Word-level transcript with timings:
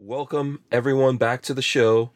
Welcome 0.00 0.60
everyone 0.70 1.16
back 1.16 1.42
to 1.42 1.52
the 1.52 1.60
show. 1.60 2.12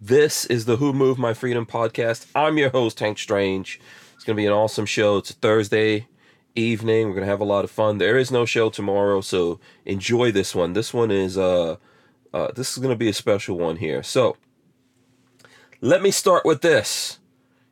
This 0.00 0.44
is 0.46 0.64
the 0.64 0.78
Who 0.78 0.92
Moved 0.92 1.20
My 1.20 1.32
Freedom 1.32 1.64
podcast. 1.64 2.26
I'm 2.34 2.58
your 2.58 2.70
host 2.70 2.98
Hank 2.98 3.20
Strange. 3.20 3.80
It's 4.16 4.24
going 4.24 4.34
to 4.36 4.40
be 4.40 4.46
an 4.46 4.52
awesome 4.52 4.84
show. 4.84 5.18
It's 5.18 5.30
a 5.30 5.34
Thursday 5.34 6.08
evening. 6.56 7.06
We're 7.06 7.14
going 7.14 7.26
to 7.26 7.30
have 7.30 7.40
a 7.40 7.44
lot 7.44 7.62
of 7.62 7.70
fun. 7.70 7.98
There 7.98 8.18
is 8.18 8.32
no 8.32 8.44
show 8.46 8.68
tomorrow, 8.68 9.20
so 9.20 9.60
enjoy 9.84 10.32
this 10.32 10.56
one. 10.56 10.72
This 10.72 10.92
one 10.92 11.12
is 11.12 11.38
uh 11.38 11.76
uh 12.34 12.48
this 12.56 12.72
is 12.72 12.78
going 12.78 12.92
to 12.92 12.98
be 12.98 13.08
a 13.08 13.14
special 13.14 13.56
one 13.56 13.76
here. 13.76 14.02
So, 14.02 14.36
let 15.80 16.02
me 16.02 16.10
start 16.10 16.44
with 16.44 16.62
this. 16.62 17.20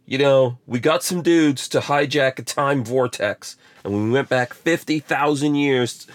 You 0.07 0.19
know, 0.19 0.59
we 0.69 0.79
got 0.79 1.03
some 1.03 1.21
dudes 1.21 1.69
to 1.71 1.81
hijack 1.81 2.39
a 2.39 2.43
time 2.43 2.85
vortex, 2.85 3.57
and 3.83 3.93
we 3.93 4.11
went 4.11 4.29
back 4.29 4.55
50,000 4.55 5.57
years 5.57 6.07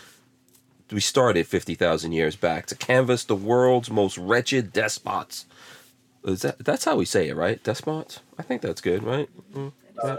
we 0.94 1.00
started 1.02 1.48
50,000 1.48 2.12
years 2.12 2.36
back 2.36 2.66
to 2.68 2.75
canvass 2.75 3.23
the 3.23 3.36
world's 3.36 3.89
most 3.89 4.18
wretched 4.18 4.71
despots. 4.71 5.46
Is 6.24 6.43
that 6.43 6.60
that's 6.64 6.86
how 6.86 6.96
we 6.96 7.06
say 7.06 7.28
it, 7.28 7.36
right? 7.36 7.61
Despots? 7.64 8.20
I 8.39 8.43
think 8.43 8.61
that's 8.61 8.79
good, 8.82 9.04
right? 9.04 9.28
Mm, 9.54 9.71
Uh, 10.01 10.15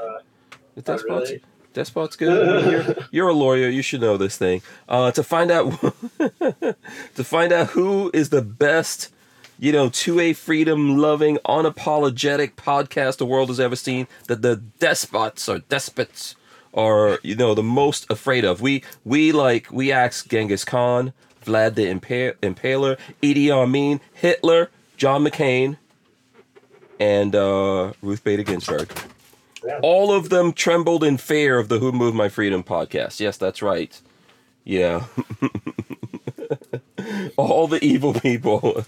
the 0.75 0.83
despots. 0.83 1.31
really. 1.31 1.43
Despots 1.73 2.15
good. 2.17 2.71
you're, 2.71 2.97
you're 3.11 3.29
a 3.29 3.33
lawyer. 3.33 3.69
You 3.69 3.83
should 3.83 4.01
know 4.01 4.17
this 4.17 4.37
thing. 4.37 4.63
Uh, 4.89 5.11
to 5.13 5.23
find 5.23 5.51
out 5.51 5.73
to 7.15 7.25
find 7.25 7.53
out 7.53 7.69
who 7.71 8.11
is 8.15 8.29
the 8.29 8.43
best, 8.43 9.13
you 9.59 9.73
know, 9.73 9.89
two 9.89 10.21
A 10.21 10.35
freedom 10.35 10.99
loving, 10.99 11.39
unapologetic 11.47 12.53
podcast 12.55 13.17
the 13.17 13.27
world 13.27 13.49
has 13.49 13.59
ever 13.59 13.77
seen. 13.77 14.07
That 14.29 14.43
the 14.43 14.57
despots 14.57 15.49
or 15.49 15.61
despots 15.61 16.37
are, 16.75 17.19
you 17.23 17.37
know, 17.37 17.55
the 17.55 17.63
most 17.63 18.11
afraid 18.11 18.45
of. 18.45 18.61
We 18.61 18.83
we 19.05 19.33
like 19.33 19.69
we 19.71 19.93
asked 19.93 20.29
Genghis 20.29 20.65
Khan, 20.65 21.13
Vlad 21.45 21.75
the 21.75 21.87
Impa- 21.87 22.35
Impaler, 22.43 22.99
Idi 23.23 23.51
Amin, 23.51 24.01
Hitler, 24.13 24.71
John 24.97 25.25
McCain, 25.25 25.77
and 26.99 27.35
uh, 27.35 27.93
Ruth 28.03 28.25
Bader 28.25 28.43
Ginsburg. 28.43 28.91
Yeah. 29.65 29.79
All 29.83 30.13
of 30.13 30.29
them 30.29 30.53
trembled 30.53 31.03
in 31.03 31.17
fear 31.17 31.59
of 31.59 31.69
the 31.69 31.79
Who 31.79 31.91
Moved 31.91 32.17
My 32.17 32.29
Freedom 32.29 32.63
podcast. 32.63 33.21
Yes, 33.21 33.39
that's 33.39 33.63
right. 33.63 33.99
Yeah. 34.63 35.07
All 37.37 37.67
the 37.67 37.83
evil 37.83 38.15
people. 38.15 38.85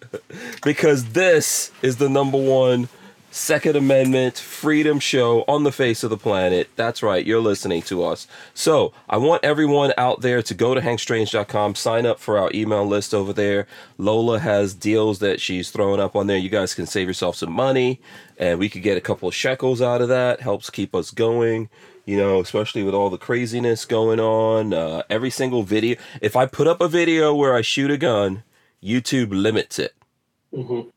because 0.62 1.12
this 1.12 1.70
is 1.82 1.96
the 1.96 2.08
number 2.08 2.38
one 2.38 2.88
Second 3.32 3.76
Amendment 3.76 4.36
freedom 4.36 4.98
show 4.98 5.44
on 5.46 5.62
the 5.62 5.70
face 5.70 6.02
of 6.02 6.10
the 6.10 6.16
planet. 6.16 6.68
That's 6.74 7.00
right, 7.02 7.24
you're 7.24 7.40
listening 7.40 7.82
to 7.82 8.02
us. 8.02 8.26
So 8.54 8.92
I 9.08 9.18
want 9.18 9.44
everyone 9.44 9.92
out 9.96 10.20
there 10.20 10.42
to 10.42 10.52
go 10.52 10.74
to 10.74 10.80
hankstrange.com, 10.80 11.76
sign 11.76 12.06
up 12.06 12.18
for 12.18 12.38
our 12.38 12.50
email 12.52 12.84
list 12.84 13.14
over 13.14 13.32
there. 13.32 13.68
Lola 13.98 14.40
has 14.40 14.74
deals 14.74 15.20
that 15.20 15.40
she's 15.40 15.70
throwing 15.70 16.00
up 16.00 16.16
on 16.16 16.26
there. 16.26 16.36
You 16.38 16.48
guys 16.48 16.74
can 16.74 16.86
save 16.86 17.06
yourself 17.06 17.36
some 17.36 17.52
money, 17.52 18.00
and 18.36 18.58
we 18.58 18.68
could 18.68 18.82
get 18.82 18.96
a 18.96 19.00
couple 19.00 19.28
of 19.28 19.34
shekels 19.34 19.80
out 19.80 20.02
of 20.02 20.08
that. 20.08 20.40
Helps 20.40 20.68
keep 20.68 20.94
us 20.94 21.12
going. 21.12 21.68
You 22.04 22.16
know, 22.16 22.40
especially 22.40 22.82
with 22.82 22.94
all 22.94 23.10
the 23.10 23.18
craziness 23.18 23.84
going 23.84 24.18
on. 24.18 24.74
Uh, 24.74 25.04
every 25.08 25.30
single 25.30 25.62
video. 25.62 25.96
If 26.20 26.34
I 26.34 26.46
put 26.46 26.66
up 26.66 26.80
a 26.80 26.88
video 26.88 27.32
where 27.32 27.54
I 27.54 27.60
shoot 27.62 27.92
a 27.92 27.96
gun, 27.96 28.42
YouTube 28.82 29.28
limits 29.30 29.78
it 29.78 29.94
mhm. 30.52 30.90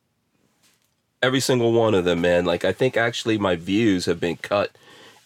Every 1.23 1.39
single 1.39 1.71
one 1.71 1.95
of 1.95 2.05
them, 2.05 2.21
man. 2.21 2.45
Like 2.45 2.65
I 2.65 2.73
think 2.73 2.97
actually 2.97 3.37
my 3.39 3.55
views 3.55 4.05
have 4.05 4.19
been 4.19 4.37
cut. 4.37 4.71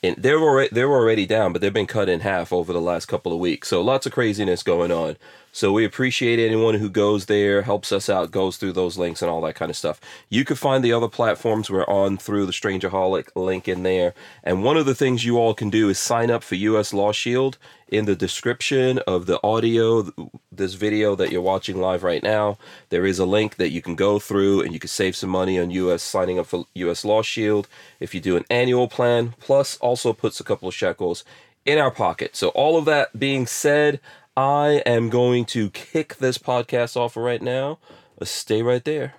And 0.03 0.15
they're 0.15 0.39
already 0.39 0.69
they're 0.71 0.91
already 0.91 1.25
down, 1.25 1.51
but 1.51 1.61
they've 1.61 1.73
been 1.73 1.87
cut 1.87 2.07
in 2.07 2.19
half 2.19 2.53
over 2.53 2.71
the 2.71 2.79
last 2.79 3.07
couple 3.07 3.33
of 3.33 3.39
weeks. 3.39 3.67
So 3.67 3.81
lots 3.81 4.05
of 4.05 4.11
craziness 4.11 4.61
going 4.61 4.91
on. 4.91 5.17
So 5.51 5.71
we 5.71 5.85
appreciate 5.85 6.39
anyone 6.39 6.75
who 6.75 6.89
goes 6.89 7.25
there, 7.25 7.63
helps 7.63 7.91
us 7.91 8.09
out, 8.09 8.31
goes 8.31 8.57
through 8.57 8.73
those 8.73 8.97
links 8.97 9.21
and 9.21 9.31
all 9.31 9.41
that 9.41 9.55
kind 9.55 9.71
of 9.71 9.75
stuff. 9.75 9.99
You 10.29 10.45
can 10.45 10.55
find 10.55 10.83
the 10.83 10.93
other 10.93 11.07
platforms 11.07 11.69
we're 11.69 11.83
on 11.85 12.17
through 12.17 12.45
the 12.45 12.51
Strangerholic 12.51 13.29
link 13.35 13.67
in 13.67 13.83
there. 13.83 14.13
And 14.43 14.63
one 14.63 14.77
of 14.77 14.85
the 14.85 14.95
things 14.95 15.25
you 15.25 15.37
all 15.37 15.53
can 15.53 15.69
do 15.69 15.89
is 15.89 15.97
sign 15.97 16.29
up 16.29 16.43
for 16.43 16.55
US 16.55 16.93
Law 16.93 17.11
Shield 17.11 17.57
in 17.87 18.05
the 18.05 18.15
description 18.15 18.99
of 19.07 19.25
the 19.25 19.39
audio 19.43 20.11
this 20.51 20.73
video 20.73 21.15
that 21.15 21.31
you're 21.31 21.41
watching 21.41 21.79
live 21.79 22.03
right 22.03 22.23
now 22.23 22.57
there 22.89 23.05
is 23.05 23.19
a 23.19 23.25
link 23.25 23.55
that 23.55 23.69
you 23.69 23.81
can 23.81 23.95
go 23.95 24.19
through 24.19 24.61
and 24.61 24.73
you 24.73 24.79
can 24.79 24.89
save 24.89 25.15
some 25.15 25.29
money 25.29 25.59
on 25.59 25.71
us 25.71 26.03
signing 26.03 26.37
up 26.37 26.45
for 26.45 26.65
us 26.75 27.05
law 27.05 27.21
shield 27.21 27.67
if 27.99 28.13
you 28.13 28.19
do 28.19 28.35
an 28.35 28.43
annual 28.49 28.87
plan 28.87 29.33
plus 29.39 29.77
also 29.77 30.11
puts 30.11 30.39
a 30.39 30.43
couple 30.43 30.67
of 30.67 30.73
shekels 30.73 31.23
in 31.65 31.77
our 31.77 31.91
pocket 31.91 32.35
so 32.35 32.49
all 32.49 32.77
of 32.77 32.85
that 32.85 33.17
being 33.17 33.47
said 33.47 33.99
i 34.37 34.81
am 34.85 35.09
going 35.09 35.43
to 35.43 35.69
kick 35.71 36.15
this 36.15 36.37
podcast 36.37 36.95
off 36.95 37.17
right 37.17 37.41
now 37.41 37.77
stay 38.23 38.61
right 38.61 38.85
there 38.85 39.15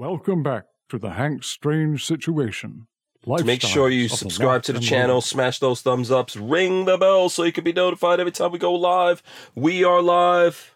Welcome 0.00 0.42
back 0.42 0.64
to 0.88 0.98
the 0.98 1.10
Hank 1.10 1.44
Strange 1.44 2.06
situation. 2.06 2.86
make 3.26 3.60
sure 3.60 3.90
you 3.90 4.08
subscribe 4.08 4.48
left 4.48 4.64
to 4.64 4.72
the 4.72 4.80
channel, 4.80 5.16
right. 5.16 5.22
smash 5.22 5.58
those 5.58 5.82
thumbs 5.82 6.10
ups, 6.10 6.36
ring 6.36 6.86
the 6.86 6.96
bell 6.96 7.28
so 7.28 7.42
you 7.42 7.52
can 7.52 7.64
be 7.64 7.74
notified 7.74 8.18
every 8.18 8.32
time 8.32 8.50
we 8.50 8.58
go 8.58 8.72
live. 8.72 9.22
We 9.54 9.84
are 9.84 10.00
live. 10.00 10.74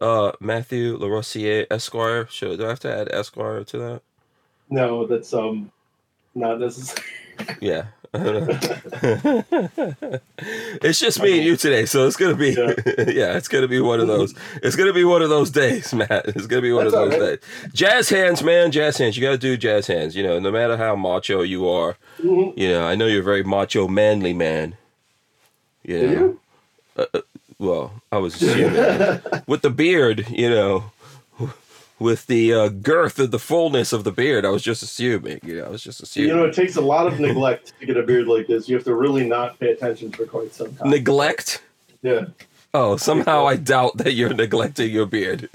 Uh, 0.00 0.32
Matthew 0.40 0.98
Larosiere 0.98 1.66
Esquire. 1.70 2.26
Should 2.26 2.58
do 2.58 2.66
I 2.66 2.70
have 2.70 2.80
to 2.80 2.92
add 2.92 3.12
Esquire 3.12 3.62
to 3.62 3.78
that? 3.78 4.02
No, 4.70 5.06
that's 5.06 5.32
um 5.32 5.70
not 6.34 6.58
necessary. 6.58 7.06
Yeah. 7.60 7.84
It's 10.82 10.98
just 11.00 11.20
me 11.22 11.36
and 11.38 11.44
you 11.46 11.56
today, 11.56 11.86
so 11.86 12.06
it's 12.06 12.16
gonna 12.16 12.34
be 12.34 12.50
yeah. 12.50 12.74
Yeah. 13.06 13.36
it's 13.36 13.48
gonna 13.48 13.68
be 13.68 13.80
one 13.80 14.00
of 14.00 14.06
those. 14.08 14.34
It's 14.62 14.76
gonna 14.76 14.92
be 14.92 15.04
one 15.04 15.22
of 15.22 15.28
those 15.28 15.50
days, 15.50 15.92
Matt. 15.94 16.26
It's 16.28 16.46
gonna 16.46 16.62
be 16.62 16.72
one 16.72 16.84
That's 16.84 16.96
of 16.96 17.10
those 17.10 17.20
right. 17.20 17.40
days. 17.62 17.72
Jazz 17.72 18.08
hands, 18.08 18.42
man, 18.42 18.70
jazz 18.72 18.98
hands. 18.98 19.16
You 19.16 19.22
gotta 19.22 19.38
do 19.38 19.56
jazz 19.56 19.86
hands. 19.86 20.14
You 20.16 20.22
know, 20.22 20.38
no 20.38 20.50
matter 20.50 20.76
how 20.76 20.94
macho 20.96 21.42
you 21.42 21.68
are, 21.68 21.96
Mhm. 22.22 22.56
you 22.56 22.68
know, 22.68 22.86
I 22.86 22.94
know 22.94 23.06
you're 23.06 23.20
a 23.20 23.24
very 23.24 23.42
macho, 23.44 23.88
manly 23.88 24.32
man. 24.32 24.76
You 25.84 26.02
know, 26.06 26.38
you? 27.04 27.06
well, 27.58 27.92
I 28.10 28.18
was 28.18 28.34
assuming 28.40 29.20
with 29.46 29.62
the 29.62 29.70
beard, 29.70 30.28
you 30.30 30.50
know, 30.50 30.84
with 31.98 32.26
the 32.26 32.52
uh, 32.52 32.68
girth 32.68 33.18
of 33.18 33.30
the 33.30 33.38
fullness 33.38 33.92
of 33.92 34.04
the 34.04 34.12
beard, 34.12 34.44
I 34.44 34.50
was 34.50 34.62
just 34.62 34.82
assuming. 34.82 35.40
You 35.42 35.56
know, 35.56 35.64
I 35.64 35.68
was 35.68 35.82
just 35.82 36.02
assuming. 36.02 36.30
You 36.30 36.36
know, 36.36 36.44
it 36.44 36.54
takes 36.54 36.76
a 36.76 36.80
lot 36.80 37.06
of 37.06 37.18
neglect 37.20 37.72
to 37.80 37.86
get 37.86 37.96
a 37.96 38.02
beard 38.02 38.26
like 38.26 38.46
this. 38.46 38.68
You 38.68 38.76
have 38.76 38.84
to 38.84 38.94
really 38.94 39.26
not 39.26 39.58
pay 39.58 39.70
attention 39.70 40.12
for 40.12 40.26
quite 40.26 40.52
some 40.52 40.74
time. 40.74 40.90
Neglect. 40.90 41.62
yeah. 42.02 42.26
Oh, 42.74 42.98
somehow 42.98 43.46
I 43.46 43.56
doubt 43.56 43.96
that 43.98 44.12
you're 44.12 44.34
neglecting 44.34 44.90
your 44.90 45.06
beard. 45.06 45.48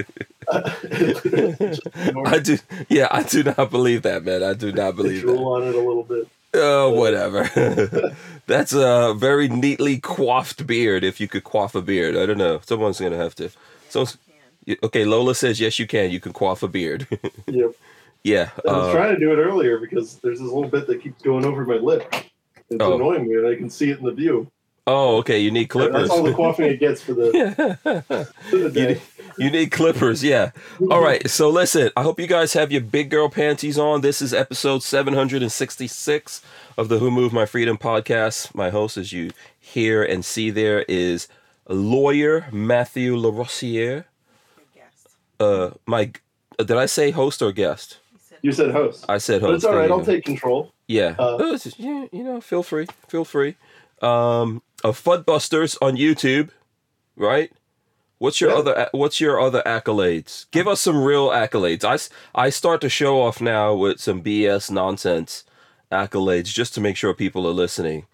I 0.51 2.41
do. 2.43 2.57
Yeah, 2.89 3.07
I 3.11 3.21
do 3.21 3.43
not 3.43 3.69
believe 3.69 4.01
that, 4.01 4.23
man. 4.23 4.41
I 4.41 4.55
do 4.55 4.71
not 4.71 4.95
believe 4.95 5.27
that. 5.27 5.37
on 5.37 5.67
it 5.67 5.75
a 5.75 5.79
little 5.79 6.03
bit. 6.03 6.27
Oh, 6.55 6.89
whatever. 6.91 7.43
That's 8.47 8.73
a 8.73 9.13
very 9.15 9.47
neatly 9.47 9.99
coiffed 9.99 10.65
beard. 10.65 11.03
If 11.03 11.21
you 11.21 11.27
could 11.27 11.43
coif 11.43 11.75
a 11.75 11.81
beard, 11.81 12.15
I 12.15 12.25
don't 12.25 12.39
know. 12.39 12.59
Someone's 12.65 12.99
gonna 12.99 13.17
have 13.17 13.35
to. 13.35 13.51
Someone's, 13.89 14.17
okay, 14.83 15.05
Lola 15.05 15.35
says 15.35 15.59
yes, 15.59 15.79
you 15.79 15.87
can. 15.87 16.11
You 16.11 16.19
can 16.19 16.33
quaff 16.33 16.63
a 16.63 16.67
beard. 16.67 17.07
Yep. 17.47 17.71
yeah. 18.23 18.49
I 18.67 18.71
was 18.71 18.87
uh, 18.87 18.91
trying 18.93 19.13
to 19.13 19.19
do 19.19 19.31
it 19.31 19.37
earlier 19.37 19.77
because 19.79 20.15
there's 20.19 20.39
this 20.39 20.47
little 20.47 20.69
bit 20.69 20.87
that 20.87 21.01
keeps 21.01 21.21
going 21.21 21.45
over 21.45 21.65
my 21.65 21.75
lip. 21.75 22.13
It's 22.69 22.79
Oh. 22.81 22.95
annoying 22.95 23.27
me, 23.27 23.35
and 23.35 23.47
I 23.47 23.55
can 23.55 23.69
see 23.69 23.89
it 23.89 23.99
in 23.99 24.05
the 24.05 24.11
view. 24.13 24.47
oh, 24.87 25.17
okay. 25.17 25.39
You 25.39 25.51
need 25.51 25.65
clippers. 25.67 26.07
That's 26.07 26.09
all 26.11 26.23
the 26.23 26.31
quaffing 26.41 26.69
it 26.71 26.79
gets 26.79 27.01
for 27.01 27.13
the, 27.13 27.77
for 28.49 28.57
the 28.57 28.63
you, 28.63 28.69
day. 28.69 28.87
need, 28.87 29.01
you 29.37 29.49
need 29.51 29.71
clippers, 29.71 30.23
yeah. 30.23 30.51
All 30.89 31.01
right, 31.03 31.29
so 31.29 31.49
listen, 31.49 31.89
I 31.97 32.03
hope 32.03 32.19
you 32.19 32.27
guys 32.27 32.53
have 32.53 32.71
your 32.71 32.81
big 32.81 33.09
girl 33.09 33.29
panties 33.29 33.77
on. 33.77 34.01
This 34.01 34.21
is 34.21 34.33
episode 34.33 34.83
766 34.83 36.41
of 36.77 36.89
the 36.89 36.99
Who 36.99 37.11
Moved 37.11 37.33
My 37.33 37.45
Freedom 37.45 37.77
podcast. 37.77 38.53
My 38.55 38.69
host, 38.69 38.97
as 38.97 39.11
you 39.13 39.31
hear 39.59 40.03
and 40.03 40.23
see 40.25 40.49
there, 40.49 40.83
is 40.87 41.27
lawyer 41.67 42.47
Matthew 42.51 43.15
Larosiere. 43.15 44.05
Uh, 45.41 45.71
my, 45.85 46.11
did 46.57 46.71
I 46.85 46.85
say 46.85 47.11
host 47.11 47.41
or 47.41 47.51
guest? 47.51 47.99
You 48.41 48.51
said 48.51 48.71
host. 48.71 49.05
I 49.09 49.17
said 49.17 49.41
host. 49.41 49.49
But 49.49 49.55
it's 49.55 49.65
all 49.65 49.75
right. 49.75 49.91
I'll 49.91 50.05
take 50.05 50.25
control. 50.25 50.71
Yeah. 50.87 51.15
Uh, 51.19 51.37
Oh, 51.39 51.57
just- 51.57 51.79
yeah, 51.79 52.05
you 52.11 52.23
know, 52.23 52.41
feel 52.41 52.63
free. 52.63 52.87
Feel 53.07 53.25
free. 53.25 53.55
Um 54.01 54.61
of 54.83 55.01
Fudbusters 55.03 55.77
on 55.81 55.95
YouTube, 55.95 56.49
right? 57.15 57.51
What's 58.17 58.41
your 58.41 58.49
Yeah. 58.51 58.57
other 58.57 58.89
what's 58.93 59.21
your 59.21 59.39
other 59.39 59.61
accolades? 59.65 60.45
Give 60.51 60.67
us 60.67 60.81
some 60.81 61.03
real 61.03 61.29
accolades. 61.29 61.83
I 61.83 61.97
I 62.45 62.49
start 62.49 62.81
to 62.81 62.89
show 62.89 63.21
off 63.21 63.41
now 63.41 63.75
with 63.75 63.99
some 63.99 64.21
BS 64.23 64.71
nonsense 64.71 65.43
accolades 65.91 66.45
just 66.59 66.73
to 66.75 66.81
make 66.81 66.97
sure 66.97 67.13
people 67.13 67.45
are 67.47 67.53
listening. 67.65 68.05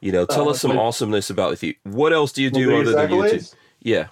You 0.00 0.12
know, 0.12 0.24
tell 0.26 0.48
Uh, 0.48 0.52
us 0.52 0.60
some 0.60 0.76
my- 0.76 0.82
awesomeness 0.82 1.28
about 1.30 1.62
you. 1.62 1.74
What 1.82 2.12
else 2.14 2.32
do 2.32 2.42
you 2.42 2.50
do 2.50 2.64
other 2.80 2.92
than 2.92 3.10
YouTube? 3.10 3.54
Yeah. 3.82 4.06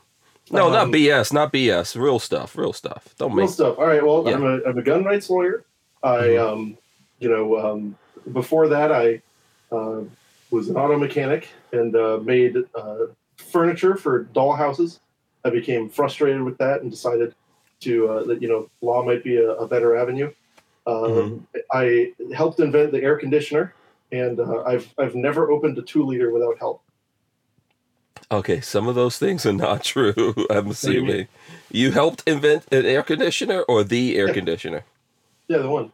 No, 0.50 0.68
not 0.70 0.84
Um, 0.86 0.92
BS, 0.92 1.32
not 1.32 1.52
BS. 1.52 2.00
Real 2.00 2.18
stuff, 2.18 2.56
real 2.56 2.72
stuff. 2.72 3.14
Don't 3.18 3.30
make 3.30 3.38
Real 3.44 3.48
stuff. 3.48 3.78
All 3.78 3.86
right. 3.86 4.04
Well, 4.04 4.24
Yeah. 4.26 4.34
I'm, 4.34 4.44
a, 4.44 4.60
I'm 4.68 4.78
a 4.78 4.82
gun 4.82 5.04
rights 5.04 5.30
lawyer. 5.30 5.64
I, 6.02 6.18
Mhm. 6.18 6.40
um, 6.52 6.78
you 7.20 7.28
know, 7.28 7.58
um, 7.58 7.96
before 8.32 8.68
that, 8.68 8.90
I 8.92 9.22
uh, 9.70 10.00
was 10.50 10.68
an 10.68 10.76
auto 10.76 10.98
mechanic 10.98 11.48
and 11.72 11.94
uh, 11.96 12.18
made 12.22 12.56
uh, 12.74 13.06
furniture 13.36 13.96
for 13.96 14.24
dollhouses. 14.34 14.98
I 15.44 15.50
became 15.50 15.88
frustrated 15.88 16.42
with 16.42 16.58
that 16.58 16.82
and 16.82 16.90
decided 16.90 17.34
to 17.80 18.08
uh, 18.08 18.22
that 18.24 18.42
you 18.42 18.48
know 18.48 18.68
law 18.80 19.02
might 19.02 19.24
be 19.24 19.36
a, 19.38 19.52
a 19.52 19.66
better 19.66 19.96
avenue. 19.96 20.30
Um, 20.86 21.46
I 21.72 22.12
helped 22.34 22.60
invent 22.60 22.92
the 22.92 23.02
air 23.02 23.16
conditioner, 23.16 23.74
and 24.12 24.38
uh, 24.40 24.62
I've 24.64 24.92
I've 24.98 25.14
never 25.14 25.50
opened 25.50 25.78
a 25.78 25.82
two 25.82 26.04
liter 26.04 26.30
without 26.32 26.58
help. 26.58 26.82
Okay, 28.32 28.60
some 28.62 28.88
of 28.88 28.94
those 28.94 29.18
things 29.18 29.44
are 29.44 29.52
not 29.52 29.84
true. 29.92 30.34
I'm 30.50 30.68
assuming 30.70 31.28
you 31.70 31.90
helped 31.92 32.22
invent 32.26 32.64
an 32.72 32.86
air 32.86 33.02
conditioner 33.02 33.60
or 33.62 33.84
the 33.84 34.16
air 34.16 34.32
conditioner, 34.32 34.84
Yeah, 35.48 35.58
the 35.58 35.68
one. 35.68 35.92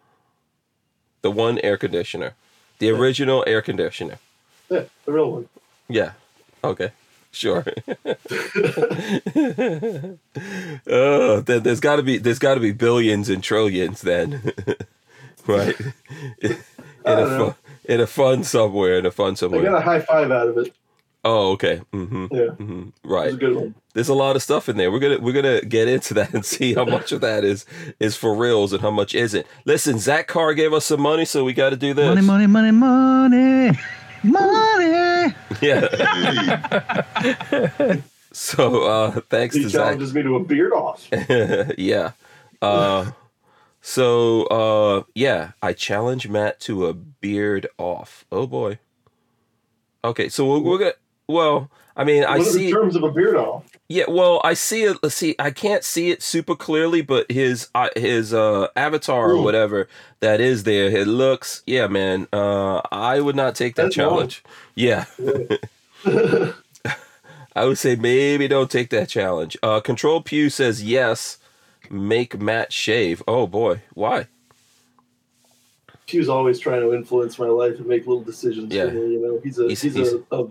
the 1.23 1.31
one 1.32 1.58
air 1.61 1.76
conditioner, 1.76 2.35
the 2.79 2.87
Yeah. 2.87 2.93
original 2.93 3.43
air 3.46 3.61
conditioner. 3.61 4.19
Yeah, 4.70 4.85
the 5.05 5.12
real 5.12 5.32
one. 5.32 5.49
Yeah. 5.88 6.12
Okay. 6.62 6.93
Sure. 7.32 7.64
oh, 10.87 11.40
then 11.40 11.62
there's 11.62 11.81
got 11.81 11.96
to 11.96 12.02
be 12.02 12.19
there's 12.19 12.38
got 12.38 12.55
to 12.55 12.61
be 12.61 12.73
billions 12.73 13.29
and 13.29 13.43
trillions 13.43 14.00
then, 14.00 14.52
right? 15.46 15.79
in 16.40 16.56
I 17.05 17.11
a 17.20 17.26
fun, 17.38 17.55
in 17.85 18.00
a 18.00 18.06
fun 18.06 18.44
somewhere, 18.44 18.99
in 18.99 19.06
a 19.06 19.11
fun 19.11 19.32
I 19.32 19.35
somewhere. 19.35 19.62
got 19.62 19.79
a 19.79 19.81
high 19.81 20.00
five 20.00 20.31
out 20.31 20.49
of 20.49 20.58
it. 20.58 20.75
Oh, 21.30 21.50
okay. 21.52 21.82
hmm 21.92 22.26
Yeah, 22.30 22.46
hmm 22.56 22.88
Right. 23.04 23.34
a 23.34 23.36
good 23.36 23.54
one. 23.54 23.75
There's 23.92 24.08
a 24.08 24.14
lot 24.14 24.34
of 24.34 24.42
stuff 24.42 24.66
in 24.70 24.78
there. 24.78 24.90
We're 24.90 24.98
gonna 24.98 25.19
we're 25.19 25.34
gonna 25.34 25.60
get 25.60 25.86
into 25.86 26.14
that 26.14 26.32
and 26.34 26.42
see 26.44 26.72
how 26.72 26.86
much 26.86 27.12
of 27.12 27.20
that 27.20 27.44
is 27.44 27.66
is 28.00 28.16
for 28.16 28.34
reals 28.34 28.72
and 28.72 28.80
how 28.80 28.90
much 28.90 29.14
isn't. 29.14 29.46
Listen, 29.66 29.98
Zach 29.98 30.26
Carr 30.26 30.54
gave 30.54 30.72
us 30.72 30.86
some 30.86 31.02
money, 31.02 31.26
so 31.26 31.44
we 31.44 31.52
got 31.52 31.70
to 31.70 31.76
do 31.76 31.92
this. 31.92 32.06
Money, 32.06 32.22
money, 32.22 32.46
money, 32.46 32.70
money, 32.70 33.78
money. 34.22 35.34
Yeah. 35.60 37.02
so 38.32 38.84
uh 38.84 39.20
thanks 39.28 39.54
He 39.56 39.62
to 39.64 39.69
Zach. 39.69 39.80
He 39.80 39.84
challenges 39.84 40.14
me 40.14 40.22
to 40.22 40.36
a 40.36 40.44
beard 40.44 40.72
off. 40.72 41.06
yeah. 41.76 42.12
Uh, 42.62 43.10
so 43.80 44.44
uh, 44.44 45.02
yeah, 45.14 45.52
I 45.62 45.72
challenge 45.72 46.28
Matt 46.28 46.60
to 46.60 46.86
a 46.86 46.94
beard 46.94 47.66
off. 47.76 48.25
Oh 48.32 48.46
boy. 48.46 48.78
Okay, 50.04 50.28
so 50.28 50.46
we're, 50.48 50.60
we're 50.60 50.78
gonna. 50.78 50.92
Well, 51.28 51.70
I 51.96 52.04
mean, 52.04 52.25
I 52.25 52.38
what 52.38 52.46
the 52.46 52.52
see. 52.52 52.72
terms 52.72 52.96
of 52.96 53.02
a 53.02 53.10
beard 53.10 53.36
off? 53.36 53.64
Yeah, 53.88 54.04
well, 54.08 54.40
I 54.44 54.54
see 54.54 54.82
it. 54.84 54.96
Let's 55.02 55.14
see. 55.14 55.34
I 55.38 55.50
can't 55.50 55.82
see 55.84 56.10
it 56.10 56.22
super 56.22 56.54
clearly, 56.54 57.02
but 57.02 57.30
his 57.30 57.69
uh, 57.75 57.88
his 57.96 58.32
uh, 58.32 58.69
avatar 58.76 59.32
or 59.32 59.36
Hmm. 59.38 59.44
whatever 59.44 59.88
that 60.20 60.40
is 60.40 60.64
there, 60.64 60.86
it 60.90 61.06
looks. 61.06 61.62
Yeah, 61.66 61.86
man. 61.86 62.28
Uh, 62.32 62.80
I 62.92 63.20
would 63.20 63.36
not 63.36 63.54
take 63.54 63.75
that 63.76 63.84
That's 63.84 63.96
long. 63.96 64.08
challenge. 64.10 64.44
Yeah. 64.75 65.04
I 67.56 67.64
would 67.64 67.78
say 67.78 67.96
maybe 67.96 68.46
don't 68.46 68.70
take 68.70 68.90
that 68.90 69.08
challenge. 69.08 69.56
Uh, 69.62 69.80
Control 69.80 70.20
Pew 70.22 70.48
says 70.50 70.82
yes. 70.84 71.38
Make 71.90 72.38
Matt 72.40 72.72
shave. 72.72 73.22
Oh 73.26 73.46
boy, 73.46 73.82
why? 73.94 74.26
She 76.06 76.19
was 76.19 76.28
always 76.28 76.58
trying 76.58 76.82
to 76.82 76.94
influence 76.94 77.38
my 77.38 77.46
life 77.48 77.76
and 77.78 77.86
make 77.86 78.06
little 78.06 78.22
decisions 78.22 78.72
Yeah. 78.72 78.86
for 78.86 78.92
me. 78.92 79.12
You 79.14 79.20
know, 79.22 79.40
he's 79.42 79.58
a 79.58 79.64
He's- 79.64 79.82
he's, 79.82 79.94
he's- 79.94 80.12
a, 80.30 80.36
a 80.36 80.48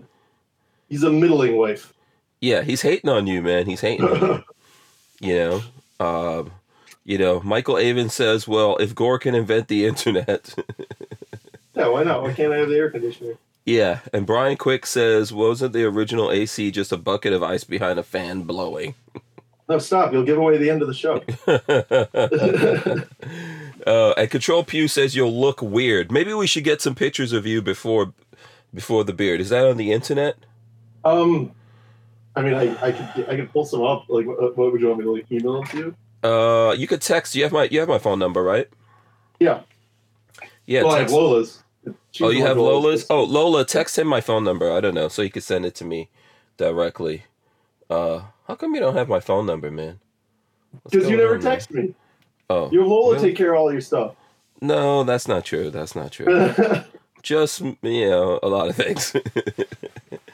he's 0.88 1.02
a 1.02 1.10
middling 1.10 1.56
wife. 1.56 1.92
Yeah, 2.40 2.62
he's 2.62 2.82
hating 2.82 3.10
on 3.10 3.26
you, 3.26 3.42
man. 3.42 3.66
He's 3.66 3.80
hating 3.80 4.04
on 4.04 4.20
you. 4.20 4.44
You 5.20 5.34
know. 5.34 5.62
Um, 5.98 6.52
you 7.04 7.18
know, 7.18 7.40
Michael 7.40 7.76
Avon 7.76 8.08
says, 8.08 8.46
"Well, 8.46 8.76
if 8.76 8.94
Gore 8.94 9.18
can 9.18 9.34
invent 9.34 9.66
the 9.66 9.84
internet." 9.84 10.54
yeah, 11.74 11.88
why 11.88 12.04
not? 12.04 12.22
Why 12.22 12.32
can't 12.32 12.52
I 12.52 12.58
have 12.58 12.68
the 12.68 12.76
air 12.76 12.90
conditioner? 12.90 13.34
Yeah, 13.64 14.00
and 14.12 14.26
Brian 14.26 14.56
Quick 14.56 14.86
says, 14.86 15.30
wasn't 15.30 15.74
the 15.74 15.84
original 15.84 16.30
AC 16.30 16.70
just 16.70 16.92
a 16.92 16.96
bucket 16.96 17.34
of 17.34 17.42
ice 17.42 17.64
behind 17.64 17.98
a 17.98 18.02
fan 18.02 18.42
blowing? 18.42 18.94
No, 19.68 19.78
stop! 19.78 20.12
You'll 20.12 20.24
give 20.24 20.38
away 20.38 20.56
the 20.56 20.70
end 20.70 20.80
of 20.80 20.88
the 20.88 20.94
show. 20.94 21.22
uh, 23.86 24.14
and 24.16 24.30
Control 24.30 24.64
Pew 24.64 24.88
says 24.88 25.14
you'll 25.14 25.38
look 25.38 25.60
weird. 25.60 26.10
Maybe 26.10 26.32
we 26.32 26.46
should 26.46 26.64
get 26.64 26.80
some 26.80 26.94
pictures 26.94 27.34
of 27.34 27.44
you 27.44 27.60
before 27.60 28.14
before 28.72 29.04
the 29.04 29.12
beard. 29.12 29.40
Is 29.40 29.50
that 29.50 29.66
on 29.66 29.76
the 29.76 29.92
internet? 29.92 30.36
Um, 31.08 31.52
I 32.36 32.42
mean, 32.42 32.54
I, 32.54 32.86
I 32.86 32.92
could 32.92 33.28
I 33.28 33.36
could 33.36 33.52
pull 33.52 33.64
some 33.64 33.82
up. 33.82 34.04
Like, 34.08 34.26
what, 34.26 34.56
what 34.56 34.72
would 34.72 34.80
you 34.80 34.88
want 34.88 34.98
me 34.98 35.04
to 35.04 35.12
like 35.12 35.32
email 35.32 35.54
them 35.54 35.66
to 35.66 35.78
you? 35.78 36.28
Uh, 36.28 36.72
you 36.72 36.86
could 36.86 37.00
text. 37.00 37.34
You 37.34 37.42
have 37.44 37.52
my 37.52 37.64
you 37.64 37.80
have 37.80 37.88
my 37.88 37.98
phone 37.98 38.18
number, 38.18 38.42
right? 38.42 38.68
Yeah. 39.40 39.62
Yeah. 40.66 40.82
well, 40.82 40.94
I 40.94 41.00
have 41.00 41.10
Lola's. 41.10 41.62
She's 42.10 42.24
oh, 42.24 42.30
you 42.30 42.44
have 42.44 42.58
Lola's. 42.58 43.06
Oh, 43.08 43.24
Lola, 43.24 43.64
text 43.64 43.98
him 43.98 44.06
my 44.06 44.20
phone 44.20 44.44
number. 44.44 44.70
I 44.70 44.80
don't 44.80 44.94
know, 44.94 45.08
so 45.08 45.22
you 45.22 45.30
could 45.30 45.42
send 45.42 45.64
it 45.64 45.74
to 45.76 45.84
me 45.84 46.10
directly. 46.56 47.24
Uh, 47.88 48.22
how 48.46 48.54
come 48.54 48.74
you 48.74 48.80
don't 48.80 48.94
have 48.94 49.08
my 49.08 49.20
phone 49.20 49.46
number, 49.46 49.70
man? 49.70 50.00
Because 50.84 51.08
you 51.08 51.16
never 51.16 51.38
there? 51.38 51.52
text 51.52 51.70
me. 51.70 51.94
Oh, 52.50 52.70
You 52.70 52.80
have 52.80 52.88
Lola 52.88 53.14
really? 53.14 53.28
take 53.28 53.36
care 53.36 53.54
of 53.54 53.60
all 53.60 53.72
your 53.72 53.80
stuff. 53.80 54.14
No, 54.60 55.04
that's 55.04 55.28
not 55.28 55.44
true. 55.44 55.70
That's 55.70 55.94
not 55.96 56.12
true. 56.12 56.26
just 57.22 57.60
you 57.60 58.08
know 58.08 58.38
a 58.42 58.48
lot 58.48 58.68
of 58.68 58.76
things 58.76 59.14